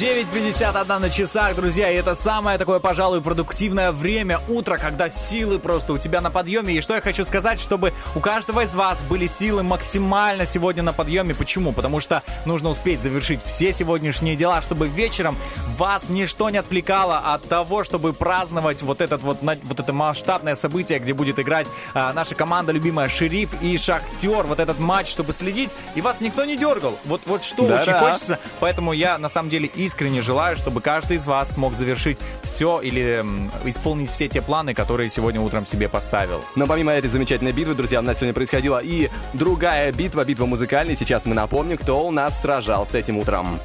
9.51 0.00 0.98
на 0.98 1.10
часах, 1.10 1.54
друзья, 1.54 1.90
и 1.90 1.94
это 1.94 2.14
самое 2.14 2.56
такое, 2.56 2.78
пожалуй, 2.78 3.20
продуктивное 3.20 3.92
время 3.92 4.40
утра, 4.48 4.78
когда 4.78 5.10
силы 5.10 5.58
просто 5.58 5.92
у 5.92 5.98
тебя 5.98 6.22
на 6.22 6.30
подъеме. 6.30 6.74
И 6.74 6.80
что 6.80 6.94
я 6.94 7.02
хочу 7.02 7.22
сказать, 7.24 7.60
чтобы 7.60 7.92
у 8.16 8.20
каждого 8.20 8.62
из 8.62 8.74
вас 8.74 9.02
были 9.02 9.26
силы 9.26 9.62
максимально 9.62 10.46
сегодня 10.46 10.82
на 10.82 10.94
подъеме. 10.94 11.34
Почему? 11.34 11.72
Потому 11.72 12.00
что 12.00 12.22
нужно 12.46 12.70
успеть 12.70 13.00
завершить 13.00 13.40
все 13.44 13.72
сегодняшние 13.72 14.34
дела, 14.34 14.62
чтобы 14.62 14.88
вечером 14.88 15.36
вас 15.76 16.08
ничто 16.08 16.50
не 16.50 16.58
отвлекало 16.58 17.18
от 17.18 17.48
того, 17.48 17.84
чтобы 17.84 18.12
праздновать 18.12 18.82
вот, 18.82 19.00
этот 19.00 19.22
вот, 19.22 19.38
вот 19.42 19.80
это 19.80 19.92
масштабное 19.92 20.54
событие, 20.54 20.98
где 20.98 21.14
будет 21.14 21.38
играть 21.38 21.66
а, 21.94 22.12
наша 22.12 22.34
команда 22.34 22.72
любимая 22.72 23.08
Шериф 23.08 23.60
и 23.62 23.76
Шахтер. 23.76 24.44
Вот 24.44 24.60
этот 24.60 24.78
матч, 24.78 25.08
чтобы 25.10 25.32
следить, 25.32 25.70
и 25.94 26.00
вас 26.00 26.20
никто 26.20 26.44
не 26.44 26.56
дергал. 26.56 26.98
Вот, 27.04 27.22
вот 27.26 27.44
что 27.44 27.66
Да-да. 27.66 27.80
очень 27.80 27.92
хочется. 27.92 28.38
Поэтому 28.60 28.92
я 28.92 29.18
на 29.18 29.28
самом 29.28 29.48
деле 29.48 29.66
искренне 29.66 30.22
желаю, 30.22 30.56
чтобы 30.56 30.80
каждый 30.80 31.16
из 31.16 31.26
вас 31.26 31.52
смог 31.52 31.74
завершить 31.74 32.18
все 32.42 32.80
или 32.80 33.20
м, 33.20 33.50
исполнить 33.64 34.10
все 34.10 34.28
те 34.28 34.42
планы, 34.42 34.74
которые 34.74 35.08
сегодня 35.10 35.40
утром 35.40 35.66
себе 35.66 35.88
поставил. 35.88 36.42
Но 36.56 36.66
помимо 36.66 36.92
этой 36.92 37.08
замечательной 37.08 37.52
битвы, 37.52 37.74
друзья, 37.74 38.00
у 38.00 38.02
нас 38.02 38.18
сегодня 38.18 38.34
происходила 38.34 38.78
и 38.82 39.08
другая 39.32 39.92
битва, 39.92 40.24
битва 40.24 40.46
музыкальная. 40.46 40.96
Сейчас 40.96 41.24
мы 41.24 41.34
напомним, 41.34 41.78
кто 41.78 42.06
у 42.06 42.10
нас 42.10 42.40
сражался 42.40 42.98
этим 42.98 43.18
утром. 43.18 43.58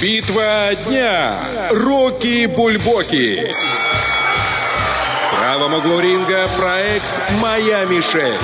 Битва 0.00 0.74
дня. 0.86 1.38
Рокки 1.70 2.46
Бульбоки. 2.46 3.50
В 5.28 5.36
правом 5.36 5.74
углу 5.74 6.00
ринга 6.00 6.48
проект 6.56 7.20
«Моя 7.40 7.84
Мишель». 7.84 8.38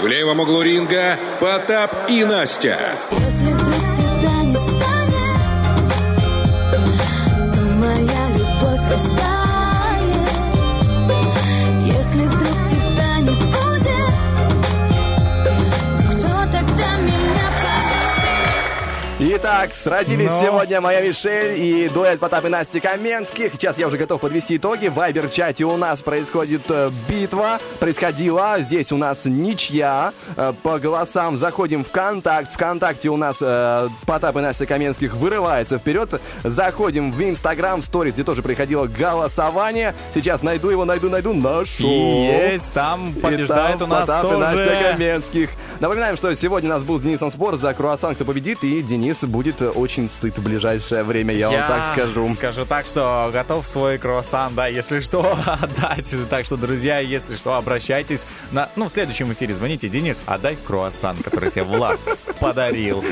В 0.00 0.06
левом 0.06 0.40
углу 0.40 0.62
ринга 0.62 1.18
Потап 1.40 2.08
и 2.08 2.24
Настя. 2.24 2.78
Если 3.10 3.52
вдруг 3.52 3.77
Итак, 19.60 19.74
сразились 19.74 20.30
Но. 20.30 20.40
сегодня 20.40 20.80
моя 20.80 21.00
Мишель 21.00 21.60
и 21.60 21.88
дуэт 21.88 22.20
Потап 22.20 22.44
и 22.44 22.48
Насти 22.48 22.78
Каменских. 22.78 23.54
Сейчас 23.54 23.76
я 23.76 23.88
уже 23.88 23.96
готов 23.96 24.20
подвести 24.20 24.56
итоги. 24.56 24.86
В 24.86 24.94
Вайбер-чате 24.94 25.64
у 25.64 25.76
нас 25.76 26.00
происходит 26.00 26.62
э, 26.68 26.90
битва. 27.08 27.58
Происходила. 27.80 28.58
Здесь 28.60 28.92
у 28.92 28.96
нас 28.96 29.24
ничья. 29.24 30.12
Э, 30.36 30.52
По 30.62 30.78
голосам 30.78 31.38
заходим 31.38 31.84
в 31.84 31.90
контакт. 31.90 32.52
Вконтакте 32.52 33.08
у 33.08 33.16
нас 33.16 33.38
э, 33.40 33.88
Потап 34.06 34.36
и 34.36 34.40
Настя 34.40 34.64
Каменских 34.64 35.14
вырывается 35.14 35.78
вперед. 35.78 36.20
Заходим 36.44 37.10
в 37.10 37.20
Инстаграм 37.20 37.82
сторис, 37.82 38.14
где 38.14 38.22
тоже 38.22 38.42
происходило 38.42 38.86
голосование. 38.86 39.92
Сейчас 40.14 40.42
найду 40.42 40.70
его, 40.70 40.84
найду, 40.84 41.10
найду. 41.10 41.34
Нашел. 41.34 41.88
И 41.88 42.52
есть, 42.52 42.72
там 42.74 43.10
И 43.10 43.18
побеждает 43.18 43.78
там 43.78 43.88
у 43.88 43.92
нас 43.92 44.06
Потап 44.06 44.24
и 44.24 44.28
тоже. 44.28 44.38
Настя 44.38 44.92
Каменских. 44.92 45.50
Напоминаем, 45.80 46.16
что 46.16 46.32
сегодня 46.34 46.70
у 46.70 46.74
нас 46.74 46.84
был 46.84 46.98
с 47.00 47.02
Денисом 47.02 47.32
спор 47.32 47.56
за 47.56 47.74
круассан, 47.74 48.14
кто 48.14 48.24
победит, 48.24 48.62
и 48.62 48.82
Денис 48.82 49.18
будет 49.24 49.47
э, 49.60 49.68
очень 49.68 50.08
сыт 50.10 50.38
в 50.38 50.42
ближайшее 50.42 51.02
время, 51.02 51.34
я, 51.34 51.50
вам 51.50 51.68
так 51.68 51.92
скажу. 51.92 52.28
Скажу 52.30 52.64
так, 52.64 52.86
что 52.86 53.30
готов 53.32 53.66
свой 53.66 53.98
круассан, 53.98 54.54
да, 54.54 54.66
если 54.66 55.00
что, 55.00 55.36
отдать. 55.46 56.14
Так 56.28 56.44
что, 56.44 56.56
друзья, 56.56 56.98
если 56.98 57.36
что, 57.36 57.54
обращайтесь 57.54 58.26
на... 58.52 58.68
Ну, 58.76 58.88
в 58.88 58.92
следующем 58.92 59.32
эфире 59.32 59.54
звоните. 59.54 59.88
Денис, 59.88 60.18
отдай 60.26 60.56
круассан, 60.66 61.16
который 61.18 61.50
тебе 61.50 61.64
Влад 61.64 61.98
подарил. 62.40 63.04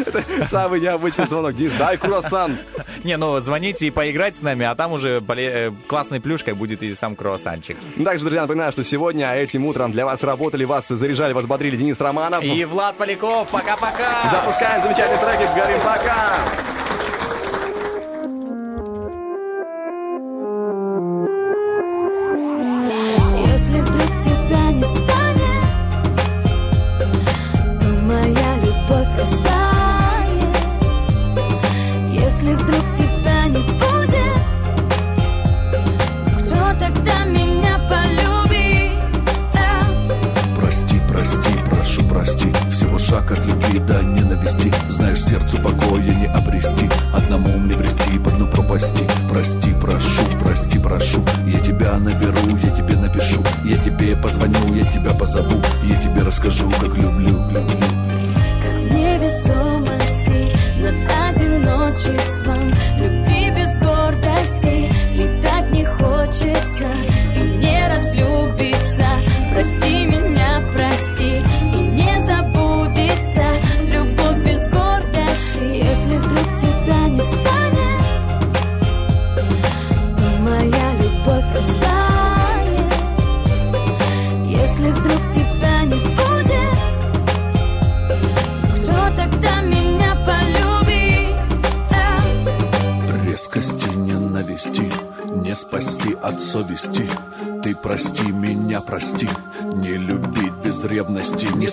Самый 0.48 0.80
необычный 0.80 1.26
звонок. 1.26 1.54
Денис, 1.54 1.72
дай 1.78 1.96
круассан. 1.96 2.58
Не, 3.04 3.16
ну, 3.16 3.38
звоните 3.40 3.86
и 3.86 3.90
поиграйте 3.90 4.38
с 4.38 4.42
нами, 4.42 4.66
а 4.66 4.74
там 4.74 4.92
уже 4.92 5.22
э, 5.26 5.72
классной 5.86 6.20
плюшкой 6.20 6.54
будет 6.54 6.82
и 6.82 6.94
сам 6.94 7.16
круассанчик. 7.16 7.76
Также, 8.04 8.24
друзья, 8.24 8.42
напоминаю, 8.42 8.72
что 8.72 8.84
сегодня 8.84 9.32
этим 9.34 9.66
утром 9.66 9.92
для 9.92 10.04
вас 10.04 10.22
работали, 10.22 10.64
вас 10.64 10.88
заряжали, 10.88 11.32
вас 11.32 11.44
бодрили 11.44 11.76
Денис 11.76 12.00
Романов. 12.00 12.42
И 12.42 12.64
Влад 12.64 12.96
Поляков, 12.96 13.48
пока-пока! 13.48 14.30
Запускаем 14.30 14.82
замечательный 14.82 15.18
трек, 15.18 15.54
говорим 15.54 15.78
пока! 15.80 16.25
Если 16.26 16.95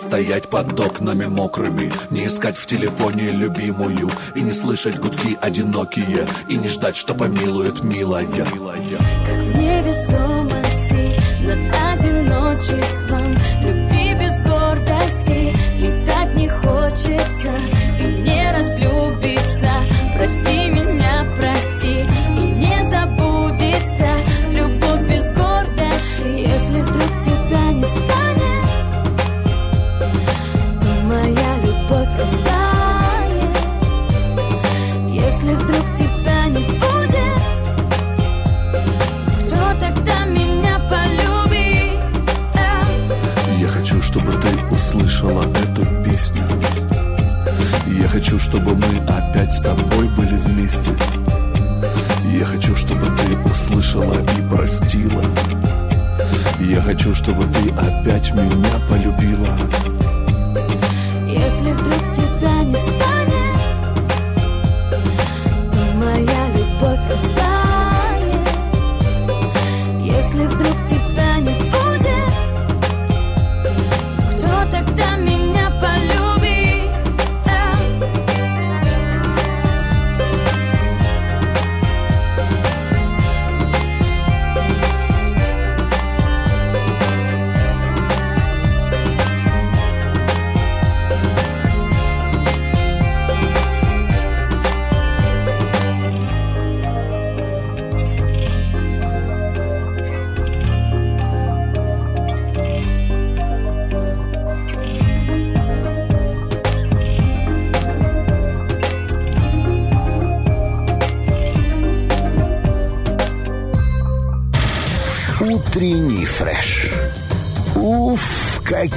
стоять 0.04 0.50
под 0.50 0.78
окнами 0.80 1.26
мокрыми 1.26 1.92
Не 2.10 2.28
искать 2.28 2.58
в 2.58 2.66
телефоне 2.66 3.32
любимую 3.32 4.10
И 4.36 4.42
не 4.42 4.52
слышать 4.52 5.00
гудки 5.00 5.38
одинокие 5.40 6.28
И 6.50 6.58
не 6.58 6.68
ждать, 6.68 6.96
что 6.96 7.16
помилует 7.16 7.84
милая. 7.84 8.28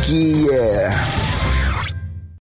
aqui 0.06 0.35